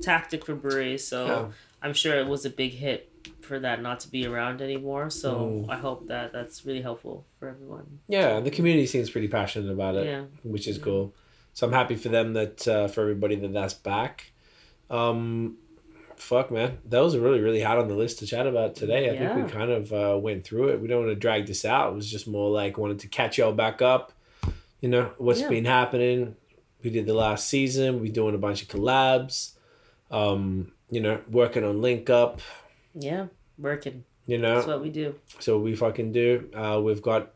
tactic 0.02 0.44
for 0.44 0.54
breweries. 0.54 1.06
So 1.06 1.26
Yeah. 1.26 1.46
I'm 1.82 1.92
sure 1.94 2.16
it 2.18 2.26
was 2.26 2.44
a 2.44 2.50
big 2.50 2.72
hit 2.72 3.10
for 3.40 3.58
that 3.60 3.80
not 3.82 4.00
to 4.00 4.10
be 4.10 4.26
around 4.26 4.60
anymore. 4.60 5.10
So 5.10 5.64
Mm. 5.66 5.70
I 5.70 5.76
hope 5.76 6.08
that 6.08 6.32
that's 6.32 6.64
really 6.66 6.82
helpful 6.82 7.24
for 7.38 7.48
everyone. 7.48 8.00
Yeah, 8.08 8.40
the 8.40 8.50
community 8.50 8.86
seems 8.86 9.10
pretty 9.10 9.28
passionate 9.28 9.70
about 9.70 9.94
it, 9.96 10.06
Yeah. 10.06 10.24
which 10.42 10.66
is 10.68 10.78
cool. 10.78 11.14
So 11.54 11.66
I'm 11.66 11.72
happy 11.72 11.96
for 11.96 12.08
them 12.08 12.34
that 12.34 12.66
uh, 12.68 12.88
for 12.88 13.00
everybody 13.02 13.34
that 13.36 13.52
that's 13.52 13.74
back. 13.74 14.32
Um, 14.90 15.56
fuck 16.16 16.50
man, 16.50 16.78
that 16.86 17.00
was 17.00 17.16
really 17.16 17.40
really 17.40 17.60
hard 17.62 17.78
on 17.78 17.88
the 17.88 17.94
list 17.94 18.18
to 18.20 18.26
chat 18.26 18.46
about 18.46 18.74
today. 18.74 19.10
I 19.10 19.16
think 19.18 19.44
we 19.46 19.50
kind 19.50 19.70
of 19.70 19.92
uh, 19.92 20.18
went 20.20 20.44
through 20.44 20.68
it. 20.70 20.80
We 20.80 20.88
don't 20.88 21.00
want 21.04 21.10
to 21.10 21.14
drag 21.16 21.46
this 21.46 21.64
out. 21.64 21.92
It 21.92 21.96
was 21.96 22.10
just 22.10 22.26
more 22.26 22.50
like 22.50 22.78
wanted 22.78 22.98
to 23.00 23.08
catch 23.08 23.38
y'all 23.38 23.52
back 23.52 23.82
up. 23.82 24.12
You 24.80 24.88
know 24.88 25.12
what's 25.18 25.40
Yeah. 25.40 25.48
been 25.48 25.64
happening. 25.64 26.36
We 26.82 26.90
did 26.90 27.06
the 27.06 27.14
last 27.14 27.48
season. 27.48 28.00
We 28.00 28.08
doing 28.10 28.34
a 28.34 28.38
bunch 28.38 28.62
of 28.62 28.68
collabs. 28.68 29.52
Um, 30.10 30.72
you 30.90 31.00
know, 31.00 31.20
working 31.30 31.64
on 31.64 31.80
Link 31.82 32.08
Up. 32.10 32.40
Yeah, 32.94 33.26
working. 33.58 34.04
You 34.26 34.38
know, 34.38 34.56
That's 34.56 34.66
what 34.66 34.82
we 34.82 34.90
do. 34.90 35.14
so 35.38 35.58
we 35.58 35.74
fucking 35.74 36.12
do. 36.12 36.50
Uh, 36.54 36.80
we've 36.82 37.00
got 37.00 37.30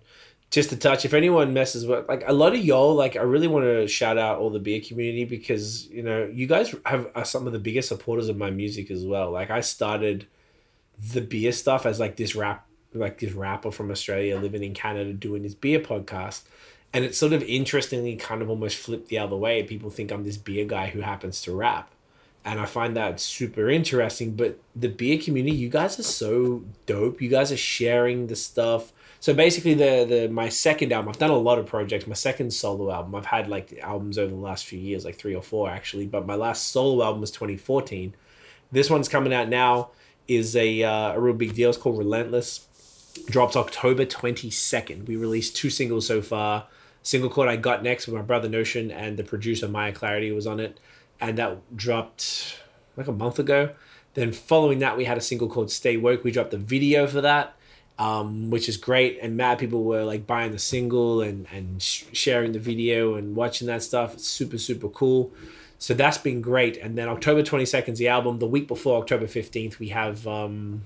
just 0.50 0.70
a 0.72 0.76
touch. 0.76 1.06
If 1.06 1.14
anyone 1.14 1.54
messes 1.54 1.86
with 1.86 2.06
like 2.08 2.22
a 2.26 2.32
lot 2.34 2.54
of 2.54 2.62
y'all, 2.62 2.94
like 2.94 3.16
I 3.16 3.22
really 3.22 3.48
want 3.48 3.64
to 3.64 3.88
shout 3.88 4.18
out 4.18 4.38
all 4.38 4.50
the 4.50 4.58
beer 4.58 4.80
community 4.80 5.24
because 5.24 5.86
you 5.88 6.02
know 6.02 6.24
you 6.26 6.46
guys 6.46 6.74
have 6.84 7.10
are 7.14 7.24
some 7.24 7.46
of 7.46 7.54
the 7.54 7.58
biggest 7.58 7.88
supporters 7.88 8.28
of 8.28 8.36
my 8.36 8.50
music 8.50 8.90
as 8.90 9.04
well. 9.04 9.30
Like 9.30 9.50
I 9.50 9.62
started 9.62 10.26
the 11.12 11.22
beer 11.22 11.52
stuff 11.52 11.86
as 11.86 11.98
like 11.98 12.16
this 12.16 12.36
rap, 12.36 12.66
like 12.92 13.18
this 13.18 13.32
rapper 13.32 13.70
from 13.72 13.90
Australia 13.90 14.38
living 14.38 14.62
in 14.62 14.74
Canada 14.74 15.12
doing 15.14 15.42
his 15.42 15.54
beer 15.54 15.80
podcast. 15.80 16.42
And 16.92 17.06
it's 17.06 17.16
sort 17.16 17.32
of 17.32 17.42
interestingly 17.44 18.16
kind 18.16 18.42
of 18.42 18.50
almost 18.50 18.76
flipped 18.76 19.08
the 19.08 19.18
other 19.18 19.36
way. 19.36 19.62
People 19.62 19.88
think 19.88 20.12
I'm 20.12 20.24
this 20.24 20.36
beer 20.36 20.66
guy 20.66 20.88
who 20.88 21.00
happens 21.00 21.40
to 21.42 21.56
rap 21.56 21.90
and 22.44 22.60
I 22.60 22.66
find 22.66 22.96
that 22.96 23.20
super 23.20 23.70
interesting. 23.70 24.34
But 24.34 24.58
the 24.74 24.88
beer 24.88 25.18
community, 25.18 25.56
you 25.56 25.68
guys 25.68 25.98
are 25.98 26.04
so 26.04 26.64
dope. 26.86 27.22
You 27.22 27.28
guys 27.28 27.52
are 27.52 27.56
sharing 27.56 28.26
the 28.26 28.36
stuff. 28.36 28.92
So 29.20 29.32
basically, 29.32 29.74
the 29.74 30.04
the 30.08 30.28
my 30.28 30.48
second 30.48 30.92
album, 30.92 31.10
I've 31.10 31.18
done 31.18 31.30
a 31.30 31.36
lot 31.36 31.58
of 31.58 31.66
projects. 31.66 32.06
My 32.06 32.14
second 32.14 32.52
solo 32.52 32.90
album, 32.92 33.14
I've 33.14 33.26
had 33.26 33.48
like 33.48 33.78
albums 33.80 34.18
over 34.18 34.30
the 34.30 34.40
last 34.40 34.64
few 34.64 34.78
years, 34.78 35.04
like 35.04 35.16
three 35.16 35.34
or 35.34 35.42
four 35.42 35.70
actually. 35.70 36.06
But 36.06 36.26
my 36.26 36.34
last 36.34 36.68
solo 36.68 37.04
album 37.04 37.20
was 37.20 37.30
twenty 37.30 37.56
fourteen. 37.56 38.14
This 38.72 38.90
one's 38.90 39.08
coming 39.08 39.32
out 39.32 39.48
now. 39.48 39.90
Is 40.28 40.56
a 40.56 40.82
uh, 40.82 41.12
a 41.12 41.20
real 41.20 41.34
big 41.34 41.54
deal. 41.54 41.68
It's 41.68 41.78
called 41.78 41.98
Relentless. 41.98 42.66
Drops 43.26 43.56
October 43.56 44.04
twenty 44.04 44.50
second. 44.50 45.06
We 45.06 45.16
released 45.16 45.56
two 45.56 45.70
singles 45.70 46.06
so 46.06 46.22
far. 46.22 46.66
Single 47.02 47.30
called 47.30 47.48
I 47.48 47.56
Got 47.56 47.82
Next 47.82 48.06
with 48.06 48.14
my 48.14 48.22
brother 48.22 48.48
Notion 48.48 48.90
and 48.90 49.16
the 49.16 49.24
producer 49.24 49.66
Maya 49.66 49.92
Clarity 49.92 50.30
was 50.30 50.46
on 50.46 50.60
it 50.60 50.78
and 51.20 51.38
that 51.38 51.76
dropped 51.76 52.60
like 52.96 53.06
a 53.06 53.12
month 53.12 53.38
ago. 53.38 53.70
Then 54.14 54.32
following 54.32 54.78
that, 54.80 54.96
we 54.96 55.04
had 55.04 55.16
a 55.16 55.22
single 55.22 55.48
called 55.48 55.70
"Stay 55.70 55.96
Woke." 55.96 56.24
We 56.24 56.30
dropped 56.30 56.50
the 56.50 56.58
video 56.58 57.06
for 57.06 57.20
that, 57.20 57.54
um, 57.98 58.50
which 58.50 58.68
is 58.68 58.76
great. 58.76 59.18
And 59.22 59.36
mad 59.36 59.58
people 59.58 59.84
were 59.84 60.04
like 60.04 60.26
buying 60.26 60.52
the 60.52 60.58
single 60.58 61.20
and 61.22 61.46
and 61.52 61.82
sh- 61.82 62.04
sharing 62.12 62.52
the 62.52 62.58
video 62.58 63.14
and 63.14 63.34
watching 63.34 63.66
that 63.68 63.82
stuff. 63.82 64.14
It's 64.14 64.26
super 64.26 64.58
super 64.58 64.88
cool. 64.88 65.32
So 65.78 65.94
that's 65.94 66.18
been 66.18 66.42
great. 66.42 66.76
And 66.76 66.96
then 66.96 67.08
October 67.08 67.42
twenty 67.42 67.64
second 67.64 67.94
is 67.94 67.98
the 67.98 68.08
album. 68.08 68.38
The 68.38 68.46
week 68.46 68.68
before 68.68 69.00
October 69.00 69.26
fifteenth, 69.26 69.78
we 69.78 69.88
have 69.88 70.26
um, 70.26 70.82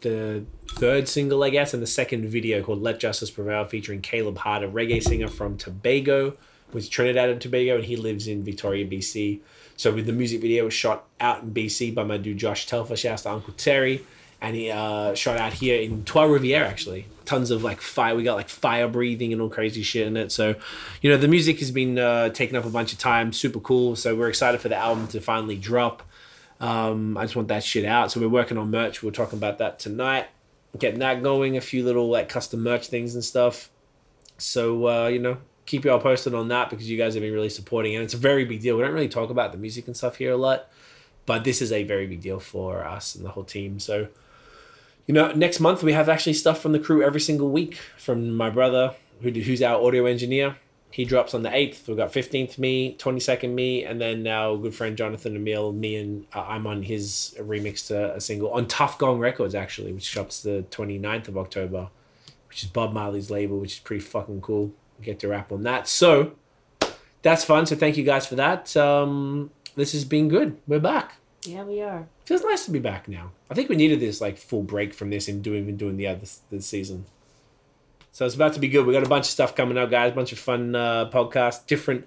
the 0.00 0.44
third 0.70 1.06
single, 1.08 1.42
I 1.42 1.50
guess, 1.50 1.74
and 1.74 1.82
the 1.82 1.86
second 1.86 2.26
video 2.28 2.62
called 2.62 2.82
"Let 2.82 2.98
Justice 2.98 3.30
Prevail," 3.30 3.64
featuring 3.64 4.00
Caleb 4.00 4.38
Hart, 4.38 4.64
a 4.64 4.68
reggae 4.68 5.02
singer 5.02 5.28
from 5.28 5.56
Tobago, 5.56 6.36
with 6.72 6.90
Trinidad 6.90 7.28
and 7.28 7.40
Tobago, 7.40 7.76
and 7.76 7.84
he 7.84 7.96
lives 7.96 8.26
in 8.26 8.42
Victoria, 8.42 8.86
BC. 8.86 9.40
So 9.80 9.90
with 9.94 10.04
the 10.04 10.12
music 10.12 10.42
video 10.42 10.64
was 10.66 10.74
shot 10.74 11.06
out 11.20 11.42
in 11.42 11.54
BC 11.54 11.94
by 11.94 12.04
my 12.04 12.18
dude 12.18 12.36
Josh 12.36 12.66
Telfer, 12.66 12.96
shouts 12.96 13.22
to 13.22 13.30
Uncle 13.30 13.54
Terry, 13.54 14.04
and 14.38 14.54
he 14.54 14.70
uh, 14.70 15.14
shot 15.14 15.38
out 15.38 15.54
here 15.54 15.80
in 15.80 16.04
Trois 16.04 16.24
Rivières 16.24 16.66
actually. 16.66 17.06
Tons 17.24 17.50
of 17.50 17.64
like 17.64 17.80
fire, 17.80 18.14
we 18.14 18.22
got 18.22 18.34
like 18.34 18.50
fire 18.50 18.86
breathing 18.88 19.32
and 19.32 19.40
all 19.40 19.48
crazy 19.48 19.82
shit 19.82 20.06
in 20.06 20.18
it. 20.18 20.32
So, 20.32 20.54
you 21.00 21.08
know, 21.08 21.16
the 21.16 21.28
music 21.28 21.60
has 21.60 21.70
been 21.70 21.98
uh, 21.98 22.28
taken 22.28 22.56
up 22.56 22.66
a 22.66 22.68
bunch 22.68 22.92
of 22.92 22.98
times, 22.98 23.38
super 23.38 23.58
cool. 23.58 23.96
So 23.96 24.14
we're 24.14 24.28
excited 24.28 24.60
for 24.60 24.68
the 24.68 24.76
album 24.76 25.08
to 25.08 25.20
finally 25.22 25.56
drop. 25.56 26.02
Um, 26.60 27.16
I 27.16 27.22
just 27.22 27.34
want 27.34 27.48
that 27.48 27.64
shit 27.64 27.86
out. 27.86 28.12
So 28.12 28.20
we're 28.20 28.28
working 28.28 28.58
on 28.58 28.70
merch. 28.70 29.02
We're 29.02 29.12
talking 29.12 29.38
about 29.38 29.56
that 29.60 29.78
tonight, 29.78 30.26
getting 30.78 31.00
that 31.00 31.22
going. 31.22 31.56
A 31.56 31.62
few 31.62 31.82
little 31.86 32.10
like 32.10 32.28
custom 32.28 32.62
merch 32.62 32.88
things 32.88 33.14
and 33.14 33.24
stuff. 33.24 33.70
So 34.36 34.88
uh, 34.88 35.06
you 35.06 35.20
know, 35.20 35.38
keep 35.70 35.84
y'all 35.84 36.00
posted 36.00 36.34
on 36.34 36.48
that 36.48 36.68
because 36.68 36.90
you 36.90 36.98
guys 36.98 37.14
have 37.14 37.22
been 37.22 37.32
really 37.32 37.48
supporting 37.48 37.94
and 37.94 38.02
it's 38.02 38.12
a 38.12 38.18
very 38.18 38.44
big 38.44 38.60
deal. 38.60 38.76
We 38.76 38.82
don't 38.82 38.92
really 38.92 39.08
talk 39.08 39.30
about 39.30 39.52
the 39.52 39.58
music 39.58 39.86
and 39.86 39.96
stuff 39.96 40.16
here 40.16 40.32
a 40.32 40.36
lot, 40.36 40.68
but 41.26 41.44
this 41.44 41.62
is 41.62 41.70
a 41.70 41.84
very 41.84 42.08
big 42.08 42.20
deal 42.20 42.40
for 42.40 42.84
us 42.84 43.14
and 43.14 43.24
the 43.24 43.30
whole 43.30 43.44
team. 43.44 43.78
So, 43.78 44.08
you 45.06 45.14
know, 45.14 45.30
next 45.30 45.60
month 45.60 45.84
we 45.84 45.92
have 45.92 46.08
actually 46.08 46.32
stuff 46.32 46.60
from 46.60 46.72
the 46.72 46.80
crew 46.80 47.04
every 47.04 47.20
single 47.20 47.50
week 47.50 47.76
from 47.96 48.34
my 48.34 48.50
brother 48.50 48.94
who 49.22 49.30
who's 49.30 49.62
our 49.62 49.80
audio 49.80 50.06
engineer. 50.06 50.56
He 50.90 51.04
drops 51.04 51.34
on 51.34 51.42
the 51.44 51.50
8th. 51.50 51.86
We've 51.86 51.96
got 51.96 52.12
15th 52.12 52.58
me, 52.58 52.96
22nd 52.98 53.54
me, 53.54 53.84
and 53.84 54.00
then 54.00 54.26
our 54.26 54.58
good 54.58 54.74
friend 54.74 54.96
Jonathan 54.96 55.36
Emile, 55.36 55.72
me 55.72 55.94
and 55.94 56.26
uh, 56.34 56.40
I'm 56.48 56.66
on 56.66 56.82
his 56.82 57.36
remix 57.38 57.86
to 57.86 58.16
a 58.16 58.20
single 58.20 58.50
on 58.50 58.66
Tuff 58.66 58.98
Gong 58.98 59.20
Records 59.20 59.54
actually, 59.54 59.92
which 59.92 60.10
drops 60.10 60.42
the 60.42 60.64
29th 60.72 61.28
of 61.28 61.38
October, 61.38 61.90
which 62.48 62.64
is 62.64 62.70
Bob 62.70 62.92
Marley's 62.92 63.30
label, 63.30 63.60
which 63.60 63.74
is 63.74 63.78
pretty 63.78 64.00
fucking 64.00 64.40
cool. 64.40 64.72
Get 65.02 65.20
to 65.20 65.28
wrap 65.28 65.52
on 65.52 65.62
that. 65.62 65.88
So 65.88 66.32
that's 67.22 67.44
fun. 67.44 67.66
So 67.66 67.76
thank 67.76 67.96
you 67.96 68.04
guys 68.04 68.26
for 68.26 68.34
that. 68.36 68.76
Um, 68.76 69.50
this 69.74 69.92
has 69.92 70.04
been 70.04 70.28
good. 70.28 70.58
We're 70.66 70.80
back. 70.80 71.16
Yeah, 71.44 71.64
we 71.64 71.80
are. 71.80 72.06
Feels 72.26 72.42
nice 72.42 72.64
to 72.66 72.70
be 72.70 72.78
back 72.78 73.08
now. 73.08 73.32
I 73.50 73.54
think 73.54 73.68
we 73.68 73.76
needed 73.76 74.00
this 74.00 74.20
like 74.20 74.36
full 74.36 74.62
break 74.62 74.92
from 74.92 75.10
this 75.10 75.26
and 75.26 75.42
doing 75.42 75.62
even 75.62 75.76
doing 75.76 75.96
the 75.96 76.06
other 76.06 76.26
this 76.50 76.66
season. 76.66 77.06
So 78.12 78.26
it's 78.26 78.34
about 78.34 78.52
to 78.54 78.60
be 78.60 78.68
good. 78.68 78.84
We 78.84 78.92
got 78.92 79.04
a 79.04 79.08
bunch 79.08 79.26
of 79.26 79.30
stuff 79.30 79.54
coming 79.54 79.78
up, 79.78 79.90
guys. 79.90 80.12
A 80.12 80.14
bunch 80.14 80.32
of 80.32 80.38
fun 80.38 80.74
uh, 80.74 81.08
podcasts, 81.10 81.66
different 81.66 82.06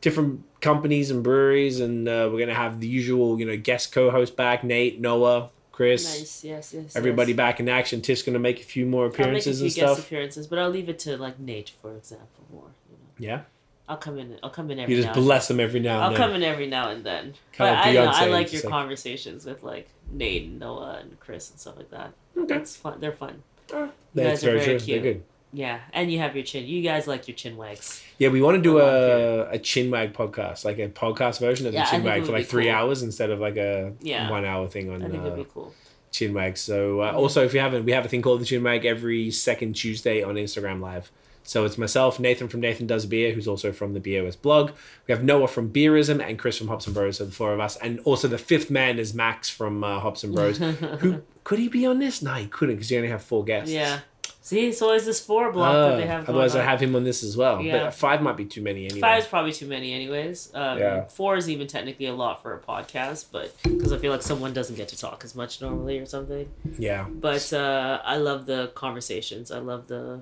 different 0.00 0.44
companies 0.60 1.10
and 1.10 1.22
breweries, 1.22 1.80
and 1.80 2.08
uh, 2.08 2.28
we're 2.30 2.38
gonna 2.38 2.54
have 2.54 2.80
the 2.80 2.86
usual, 2.86 3.38
you 3.40 3.46
know, 3.46 3.56
guest 3.56 3.92
co-host 3.92 4.36
back: 4.36 4.62
Nate, 4.62 5.00
Noah, 5.00 5.50
Chris, 5.78 6.18
Nice. 6.18 6.42
Yes. 6.44 6.74
Yes. 6.74 6.96
everybody 6.96 7.30
yes. 7.30 7.36
back 7.36 7.60
in 7.60 7.68
action. 7.68 8.00
Tiff's 8.00 8.22
gonna 8.22 8.40
make 8.40 8.58
a 8.60 8.64
few 8.64 8.84
more 8.84 9.06
appearances 9.06 9.60
I'll 9.60 9.64
make 9.64 9.70
a 9.70 9.74
few 9.76 9.82
and 9.82 9.88
guest 9.90 9.94
stuff. 10.00 10.06
appearances, 10.08 10.46
but 10.48 10.58
I'll 10.58 10.70
leave 10.70 10.88
it 10.88 10.98
to 11.00 11.16
like 11.16 11.38
Nate, 11.38 11.70
for 11.80 11.94
example, 11.94 12.44
more. 12.52 12.64
You 12.90 12.96
know, 12.96 13.30
Yeah, 13.32 13.40
I'll 13.88 13.96
come 13.96 14.18
in. 14.18 14.36
I'll 14.42 14.50
come 14.50 14.72
in 14.72 14.80
every. 14.80 14.96
you 14.96 15.02
just 15.04 15.14
bless 15.14 15.46
them 15.46 15.60
every 15.60 15.78
now 15.78 16.00
I'll 16.00 16.08
and 16.08 16.16
come 16.16 16.32
in 16.34 16.42
every 16.42 16.66
now 16.66 16.90
and 16.90 17.04
then. 17.04 17.34
Kinda 17.52 17.74
But 17.74 17.86
I, 17.86 17.92
know, 17.92 18.06
I 18.06 18.26
like 18.26 18.52
your 18.52 18.62
like- 18.62 18.70
conversations 18.72 19.46
with 19.46 19.62
like 19.62 19.88
Nate 20.10 20.46
and 20.48 20.58
Noah 20.58 20.98
and 21.00 21.20
Chris 21.20 21.48
and 21.50 21.60
stuff 21.60 21.76
like 21.76 21.90
that. 21.90 22.12
Okay, 22.36 22.56
It's 22.56 22.74
fun. 22.74 22.98
They're 22.98 23.12
fun. 23.12 23.44
that's 23.68 23.92
guys 24.16 24.42
are 24.44 24.50
very, 24.50 24.64
very 24.64 24.80
cute. 24.80 25.02
They're 25.02 25.12
good. 25.14 25.22
Yeah, 25.52 25.80
and 25.92 26.12
you 26.12 26.18
have 26.18 26.36
your 26.36 26.44
chin. 26.44 26.66
You 26.66 26.82
guys 26.82 27.06
like 27.06 27.26
your 27.26 27.34
chin 27.34 27.56
wags. 27.56 28.02
Yeah, 28.18 28.28
we 28.28 28.42
want 28.42 28.56
to 28.56 28.62
do 28.62 28.80
on, 28.80 29.48
a 29.50 29.58
chin 29.58 29.90
chinwag 29.90 30.12
podcast, 30.12 30.64
like 30.64 30.78
a 30.78 30.88
podcast 30.88 31.40
version 31.40 31.66
of 31.66 31.72
Yeah, 31.74 31.84
the 31.84 31.90
chin 31.90 32.02
would 32.04 32.26
for 32.26 32.32
like 32.32 32.46
three 32.46 32.66
cool. 32.66 32.74
hours 32.74 33.02
instead 33.02 33.30
of 33.30 33.38
like 33.40 33.56
a 33.56 33.94
Yeah. 34.00 34.30
one 34.30 34.44
hour 34.44 34.66
thing 34.68 34.90
on 34.92 35.02
I 35.02 35.08
think 35.08 35.22
uh, 35.22 35.26
it'd 35.26 35.38
be 35.38 35.46
cool. 35.52 35.72
Chinwag. 36.12 36.58
So 36.58 37.00
uh, 37.02 37.12
also, 37.12 37.44
if 37.44 37.54
you 37.54 37.60
haven't, 37.60 37.84
we 37.84 37.92
have 37.92 38.04
a 38.04 38.08
thing 38.08 38.22
called 38.22 38.40
the 38.40 38.44
Chinwag 38.44 38.84
every 38.84 39.30
second 39.30 39.74
Tuesday 39.74 40.22
on 40.22 40.34
Instagram 40.34 40.80
Live. 40.80 41.10
So 41.44 41.64
it's 41.64 41.78
myself, 41.78 42.20
Nathan 42.20 42.48
from 42.48 42.60
Nathan 42.60 42.86
Does 42.86 43.06
Beer, 43.06 43.32
who's 43.32 43.48
also 43.48 43.72
from 43.72 43.94
the 43.94 44.00
BOS 44.00 44.36
blog. 44.36 44.72
We 45.06 45.12
have 45.12 45.24
Noah 45.24 45.48
from 45.48 45.70
Beerism 45.72 46.22
and 46.22 46.38
Chris 46.38 46.58
from 46.58 46.68
Hops 46.68 46.86
and 46.86 46.94
Bros. 46.94 47.16
So 47.16 47.24
the 47.24 47.30
four 47.32 47.54
of 47.54 47.60
us, 47.60 47.76
and 47.76 48.00
also 48.00 48.28
the 48.28 48.36
fifth 48.36 48.70
man 48.70 48.98
is 48.98 49.14
Max 49.14 49.48
from 49.48 49.82
uh, 49.82 49.98
Hops 50.00 50.22
and 50.24 50.34
Bros. 50.34 50.58
who 50.58 51.22
could 51.44 51.58
he 51.58 51.68
be 51.68 51.86
on 51.86 52.00
this? 52.00 52.20
No, 52.20 52.34
he 52.34 52.46
couldn't 52.46 52.74
because 52.76 52.90
you 52.90 52.98
only 52.98 53.08
have 53.08 53.22
four 53.22 53.44
guests. 53.44 53.72
Yeah. 53.72 54.00
See, 54.42 54.68
it's 54.68 54.80
always 54.82 55.04
this 55.04 55.20
four 55.20 55.52
block 55.52 55.74
Uh, 55.74 55.88
that 55.90 55.96
they 55.96 56.06
have. 56.06 56.28
otherwise, 56.28 56.56
I 56.56 56.62
have 56.64 56.80
him 56.80 56.94
on 56.96 57.04
this 57.04 57.22
as 57.22 57.36
well. 57.36 57.60
Yeah. 57.60 57.84
But 57.84 57.94
five 57.94 58.22
might 58.22 58.36
be 58.36 58.44
too 58.46 58.62
many 58.62 58.84
anyway. 58.86 59.00
Five 59.00 59.22
is 59.22 59.26
probably 59.28 59.52
too 59.52 59.66
many, 59.66 59.92
anyways. 59.92 60.50
Um, 60.54 60.78
Yeah. 60.78 61.06
Four 61.08 61.36
is 61.36 61.50
even 61.50 61.66
technically 61.66 62.06
a 62.06 62.14
lot 62.14 62.42
for 62.42 62.54
a 62.54 62.58
podcast, 62.60 63.26
but 63.32 63.54
because 63.62 63.92
I 63.92 63.98
feel 63.98 64.10
like 64.12 64.22
someone 64.22 64.52
doesn't 64.52 64.76
get 64.76 64.88
to 64.88 64.98
talk 64.98 65.22
as 65.24 65.34
much 65.34 65.60
normally 65.60 65.98
or 65.98 66.06
something. 66.06 66.48
Yeah. 66.78 67.06
But 67.08 67.52
uh, 67.52 68.00
I 68.04 68.16
love 68.16 68.46
the 68.46 68.70
conversations. 68.74 69.50
I 69.50 69.58
love 69.58 69.88
the, 69.88 70.20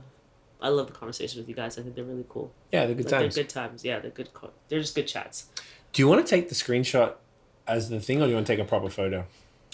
I 0.61 0.69
love 0.70 0.87
the 0.89 0.93
conversations 0.95 1.37
with 1.37 1.49
you 1.49 1.55
guys. 1.55 1.78
I 1.78 1.83
think 1.83 1.95
they're 1.95 2.05
really 2.05 2.24
cool. 2.28 2.53
Yeah, 2.73 2.87
they're 2.87 2.95
good 2.95 3.05
Like, 3.07 3.20
times. 3.23 3.35
They're 3.35 3.45
good 3.45 3.51
times. 3.51 3.85
Yeah, 3.85 3.99
they're 4.01 4.11
good. 4.11 4.33
co- 4.35 4.51
They're 4.69 4.81
just 4.81 4.95
good 4.95 5.07
chats. 5.07 5.47
Do 5.93 6.03
you 6.03 6.09
want 6.09 6.27
to 6.27 6.28
take 6.28 6.49
the 6.49 6.55
screenshot 6.55 7.15
as 7.66 7.89
the 7.91 8.01
thing, 8.01 8.19
or 8.20 8.24
do 8.24 8.31
you 8.31 8.35
want 8.37 8.47
to 8.47 8.53
take 8.57 8.61
a 8.65 8.69
proper 8.69 8.89
photo? 8.91 9.27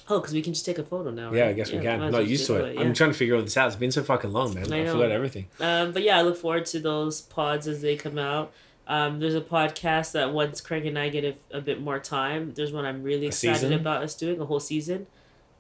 Oh, 0.09 0.19
because 0.21 0.35
we 0.35 0.43
can 0.43 0.53
just 0.53 0.67
take 0.67 0.79
a 0.79 0.85
photo 0.85 1.11
now. 1.11 1.33
Yeah. 1.33 1.47
I 1.49 1.53
guess 1.53 1.71
we 1.73 1.79
can. 1.79 2.03
I'm 2.03 2.11
not 2.13 2.27
used 2.27 2.47
to 2.49 2.59
do 2.59 2.65
it. 2.65 2.75
yeah. 2.75 2.81
I'm 2.81 2.93
trying 2.95 3.11
to 3.11 3.17
figure 3.17 3.37
all 3.37 3.43
this 3.43 3.57
out. 3.57 3.69
It's 3.69 3.77
been 3.77 3.93
so 3.93 4.03
fucking 4.03 4.33
long, 4.33 4.55
man. 4.55 4.73
I 4.73 4.83
I, 4.83 4.87
forgot 4.87 5.11
everything. 5.13 5.47
Um, 5.61 5.93
but 5.93 6.03
yeah, 6.03 6.19
I 6.19 6.23
look 6.23 6.37
forward 6.37 6.67
to 6.67 6.81
those 6.81 7.21
pods 7.21 7.67
as 7.69 7.83
they 7.83 7.97
come 7.97 8.19
out. 8.19 8.53
Um, 8.89 9.21
there's 9.21 9.37
a 9.37 9.41
podcast 9.41 10.13
that 10.13 10.33
once 10.33 10.61
Craig 10.61 10.85
and 10.87 10.99
I 10.99 11.09
get 11.09 11.25
a, 11.25 11.57
a 11.57 11.61
bit 11.61 11.81
more 11.81 12.01
time, 12.01 12.53
there's 12.55 12.73
one 12.73 12.85
I'm 12.85 13.03
really 13.05 13.27
A 13.27 13.29
excited 13.29 13.57
season? 13.61 13.73
about 13.75 14.03
us 14.03 14.15
doing 14.15 14.41
a 14.41 14.45
whole 14.45 14.59
season 14.61 15.07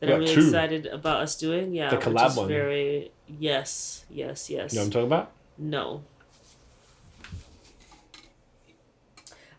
that 0.01 0.09
Yeah, 0.09 0.17
I'm 0.17 0.21
really 0.23 0.35
two. 0.35 0.41
excited 0.47 0.87
about 0.87 1.21
us 1.23 1.37
doing. 1.37 1.73
Yeah, 1.73 1.91
The 1.91 1.99
collab 1.99 2.37
one. 2.37 2.49
Very 2.49 3.13
yes, 3.29 4.05
yes, 4.11 4.51
yes. 4.51 4.73
You 4.73 4.79
know 4.79 4.83
what 4.83 4.87
I'm 4.87 4.91
talking 4.91 5.07
about? 5.07 5.31
No. 5.57 6.03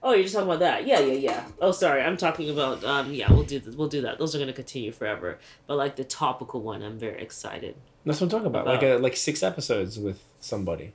Oh, 0.05 0.11
you're 0.13 0.23
just 0.23 0.33
talking 0.35 0.49
about 0.49 0.59
that? 0.59 0.85
Yeah, 0.85 0.99
yeah, 0.99 1.13
yeah. 1.13 1.45
Oh, 1.61 1.71
sorry, 1.71 2.01
I'm 2.01 2.17
talking 2.17 2.49
about. 2.49 2.83
Um, 2.83 3.13
yeah, 3.13 3.31
we'll 3.31 3.43
do 3.43 3.59
th- 3.59 3.75
we'll 3.77 3.87
do 3.87 4.01
that. 4.01 4.17
Those 4.19 4.35
are 4.35 4.39
gonna 4.39 4.51
continue 4.51 4.91
forever. 4.91 5.39
But 5.65 5.77
like 5.77 5.95
the 5.95 6.03
topical 6.03 6.61
one, 6.61 6.81
I'm 6.83 6.99
very 6.99 7.21
excited. 7.21 7.75
That's 8.05 8.19
what 8.19 8.25
I'm 8.25 8.29
talking 8.31 8.47
about. 8.47 8.65
Like 8.67 8.83
About- 8.83 8.99
a, 8.99 9.01
like 9.01 9.15
six 9.15 9.41
episodes 9.41 9.97
with 9.97 10.21
somebody. 10.41 10.93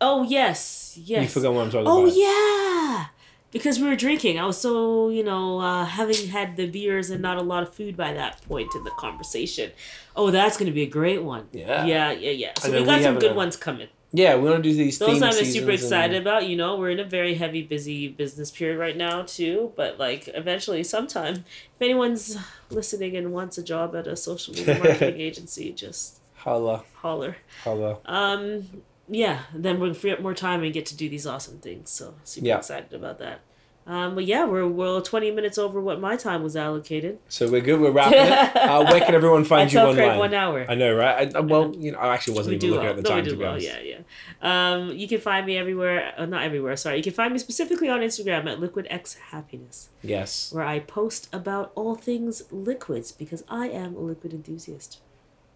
Oh 0.00 0.22
yes, 0.22 0.96
yes. 1.02 1.22
You 1.22 1.28
forgot 1.28 1.54
what 1.54 1.62
I'm 1.64 1.70
talking 1.70 1.86
Oh 1.88 2.04
about. 2.04 2.12
Oh, 2.14 2.98
yeah, 3.00 3.06
because 3.50 3.80
we 3.80 3.88
were 3.88 3.96
drinking. 3.96 4.38
I 4.38 4.44
was 4.46 4.58
so 4.60 5.08
you 5.08 5.24
know 5.24 5.58
uh, 5.58 5.84
having 5.84 6.28
had 6.28 6.56
the 6.56 6.66
beers 6.68 7.10
and 7.10 7.20
not 7.22 7.38
a 7.38 7.42
lot 7.42 7.62
of 7.64 7.74
food 7.74 7.96
by 7.96 8.12
that 8.12 8.40
point 8.46 8.68
in 8.76 8.84
the 8.84 8.90
conversation. 8.92 9.72
Oh, 10.14 10.30
that's 10.30 10.56
gonna 10.56 10.70
be 10.70 10.82
a 10.82 10.86
great 10.86 11.22
one. 11.24 11.48
Yeah. 11.50 11.84
yeah, 11.86 12.12
yeah, 12.12 12.30
yeah. 12.30 12.52
So 12.60 12.70
we 12.70 12.84
got 12.84 12.98
we 12.98 13.02
some 13.02 13.18
good 13.18 13.32
a- 13.32 13.34
ones 13.34 13.56
coming. 13.56 13.88
Yeah, 14.12 14.36
we 14.36 14.48
want 14.48 14.62
to 14.62 14.70
do 14.70 14.74
these. 14.74 14.98
Things. 14.98 15.20
Those 15.20 15.22
I'm 15.38 15.44
super 15.44 15.72
excited 15.72 16.16
and- 16.16 16.26
about. 16.26 16.46
You 16.46 16.56
know, 16.56 16.76
we're 16.76 16.90
in 16.90 17.00
a 17.00 17.04
very 17.04 17.34
heavy, 17.34 17.62
busy 17.62 18.08
business 18.08 18.50
period 18.50 18.78
right 18.78 18.96
now 18.96 19.22
too. 19.22 19.72
But 19.76 19.98
like, 19.98 20.28
eventually, 20.28 20.84
sometime, 20.84 21.34
if 21.74 21.82
anyone's 21.82 22.38
listening 22.70 23.16
and 23.16 23.32
wants 23.32 23.58
a 23.58 23.62
job 23.62 23.94
at 23.96 24.06
a 24.06 24.16
social 24.16 24.54
media 24.54 24.78
marketing 24.82 25.20
agency, 25.20 25.72
just 25.72 26.20
Holla, 26.36 26.84
holler. 26.94 27.36
holla. 27.64 27.98
Um, 28.06 28.82
yeah, 29.08 29.42
then 29.52 29.80
we'll 29.80 29.94
free 29.94 30.12
up 30.12 30.20
more 30.20 30.34
time 30.34 30.62
and 30.62 30.72
get 30.72 30.86
to 30.86 30.96
do 30.96 31.08
these 31.08 31.26
awesome 31.26 31.58
things. 31.58 31.90
So 31.90 32.14
super 32.24 32.46
Yeah. 32.46 32.58
excited 32.58 32.92
about 32.94 33.18
that. 33.18 33.40
Um, 33.88 34.16
but 34.16 34.24
yeah, 34.24 34.44
we're 34.44 34.66
we're 34.66 35.00
twenty 35.00 35.30
minutes 35.30 35.58
over 35.58 35.80
what 35.80 36.00
my 36.00 36.16
time 36.16 36.42
was 36.42 36.56
allocated. 36.56 37.20
So 37.28 37.48
we're 37.48 37.60
good. 37.60 37.80
We're 37.80 37.92
wrapping 37.92 38.18
it. 38.18 38.56
Uh, 38.66 38.84
where 38.84 39.00
can 39.00 39.14
everyone 39.14 39.44
find 39.44 39.72
you 39.72 39.78
tell 39.78 39.94
Craig 39.94 40.02
online? 40.06 40.18
one 40.18 40.34
hour. 40.34 40.66
I 40.68 40.74
know, 40.74 40.92
right? 40.94 41.32
I, 41.34 41.38
I- 41.38 41.40
well, 41.42 41.72
you 41.76 41.92
know, 41.92 41.98
I 41.98 42.12
actually 42.14 42.34
wasn't 42.36 42.54
we 42.54 42.56
even 42.56 42.70
looking 42.70 42.82
well. 42.82 42.90
at 42.90 42.96
the 42.96 43.02
no, 43.02 43.08
time 43.10 43.18
we 43.18 43.22
to 43.24 43.30
do 43.30 43.36
be 43.36 43.42
well. 43.44 43.62
Yeah, 43.62 43.78
yeah. 43.80 43.98
Um, 44.42 44.90
you 44.90 45.06
can 45.06 45.20
find 45.20 45.46
me 45.46 45.56
everywhere. 45.56 46.12
Uh, 46.18 46.26
not 46.26 46.42
everywhere. 46.42 46.74
Sorry, 46.76 46.96
you 46.96 47.02
can 47.04 47.12
find 47.12 47.32
me 47.32 47.38
specifically 47.38 47.88
on 47.88 48.00
Instagram 48.00 48.50
at 48.50 48.58
Liquid 48.58 48.88
X 48.90 49.14
Happiness, 49.30 49.88
Yes. 50.02 50.52
where 50.52 50.64
I 50.64 50.80
post 50.80 51.28
about 51.32 51.70
all 51.76 51.94
things 51.94 52.42
liquids 52.50 53.12
because 53.12 53.44
I 53.48 53.68
am 53.68 53.94
a 53.94 54.00
liquid 54.00 54.32
enthusiast, 54.32 54.98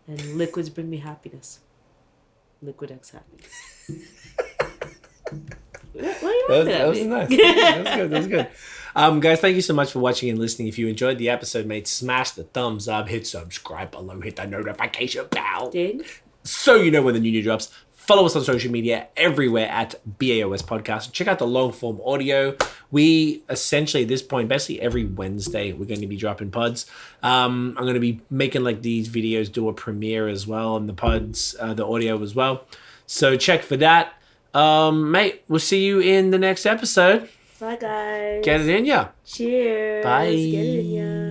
and 0.06 0.36
liquids 0.36 0.70
bring 0.70 0.88
me 0.88 0.98
happiness. 0.98 1.58
Liquid 2.62 2.92
X 2.92 3.10
Happiness. 3.10 3.50
What- 5.92 6.22
what 6.22 6.24
are 6.24 6.32
you 6.32 6.46
That 6.48 6.58
was, 6.58 6.68
at 6.68 6.78
that 6.78 6.88
was 6.88 7.00
nice. 7.00 7.28
That 7.28 7.84
was 7.84 7.96
good. 7.96 8.10
That 8.10 8.18
was 8.18 8.26
good. 8.26 8.48
Um, 8.96 9.20
guys, 9.20 9.40
thank 9.40 9.54
you 9.54 9.62
so 9.62 9.72
much 9.72 9.92
for 9.92 10.00
watching 10.00 10.30
and 10.30 10.38
listening. 10.40 10.66
If 10.66 10.76
you 10.76 10.88
enjoyed 10.88 11.16
the 11.18 11.28
episode, 11.28 11.64
mate, 11.64 11.86
smash 11.86 12.32
the 12.32 12.42
thumbs 12.42 12.88
up, 12.88 13.08
hit 13.08 13.24
subscribe 13.24 13.92
below, 13.92 14.20
hit 14.20 14.34
the 14.34 14.48
notification 14.48 15.26
bell. 15.30 15.70
So 16.42 16.74
you 16.74 16.90
know 16.90 17.00
when 17.00 17.14
the 17.14 17.20
new 17.20 17.30
new 17.30 17.40
drops. 17.40 17.72
Follow 17.92 18.26
us 18.26 18.34
on 18.34 18.42
social 18.42 18.72
media 18.72 19.06
everywhere 19.16 19.68
at 19.68 19.94
BAOS 20.18 20.62
Podcast. 20.62 21.12
Check 21.12 21.28
out 21.28 21.38
the 21.38 21.46
long 21.46 21.70
form 21.70 22.00
audio. 22.04 22.56
We 22.90 23.44
essentially 23.48 24.02
at 24.02 24.08
this 24.08 24.22
point, 24.22 24.48
basically 24.48 24.80
every 24.80 25.04
Wednesday, 25.04 25.72
we're 25.72 25.84
going 25.84 26.00
to 26.00 26.08
be 26.08 26.16
dropping 26.16 26.50
pods. 26.50 26.86
Um, 27.22 27.76
I'm 27.78 27.84
going 27.84 27.94
to 27.94 28.00
be 28.00 28.20
making 28.28 28.64
like 28.64 28.82
these 28.82 29.08
videos 29.08 29.52
do 29.52 29.68
a 29.68 29.72
premiere 29.72 30.26
as 30.26 30.48
well 30.48 30.76
and 30.76 30.88
the 30.88 30.94
pods, 30.94 31.54
uh, 31.60 31.74
the 31.74 31.86
audio 31.86 32.20
as 32.24 32.34
well. 32.34 32.64
So 33.06 33.36
check 33.36 33.62
for 33.62 33.76
that. 33.76 34.14
Um, 34.54 35.10
mate, 35.10 35.42
we'll 35.48 35.58
see 35.60 35.84
you 35.84 36.00
in 36.00 36.30
the 36.30 36.38
next 36.38 36.66
episode. 36.66 37.28
Bye, 37.60 37.76
guys. 37.76 38.44
Get 38.44 38.62
it 38.62 38.68
in 38.68 38.86
ya. 38.86 39.08
Cheers. 39.24 40.02
Bye. 40.04 41.29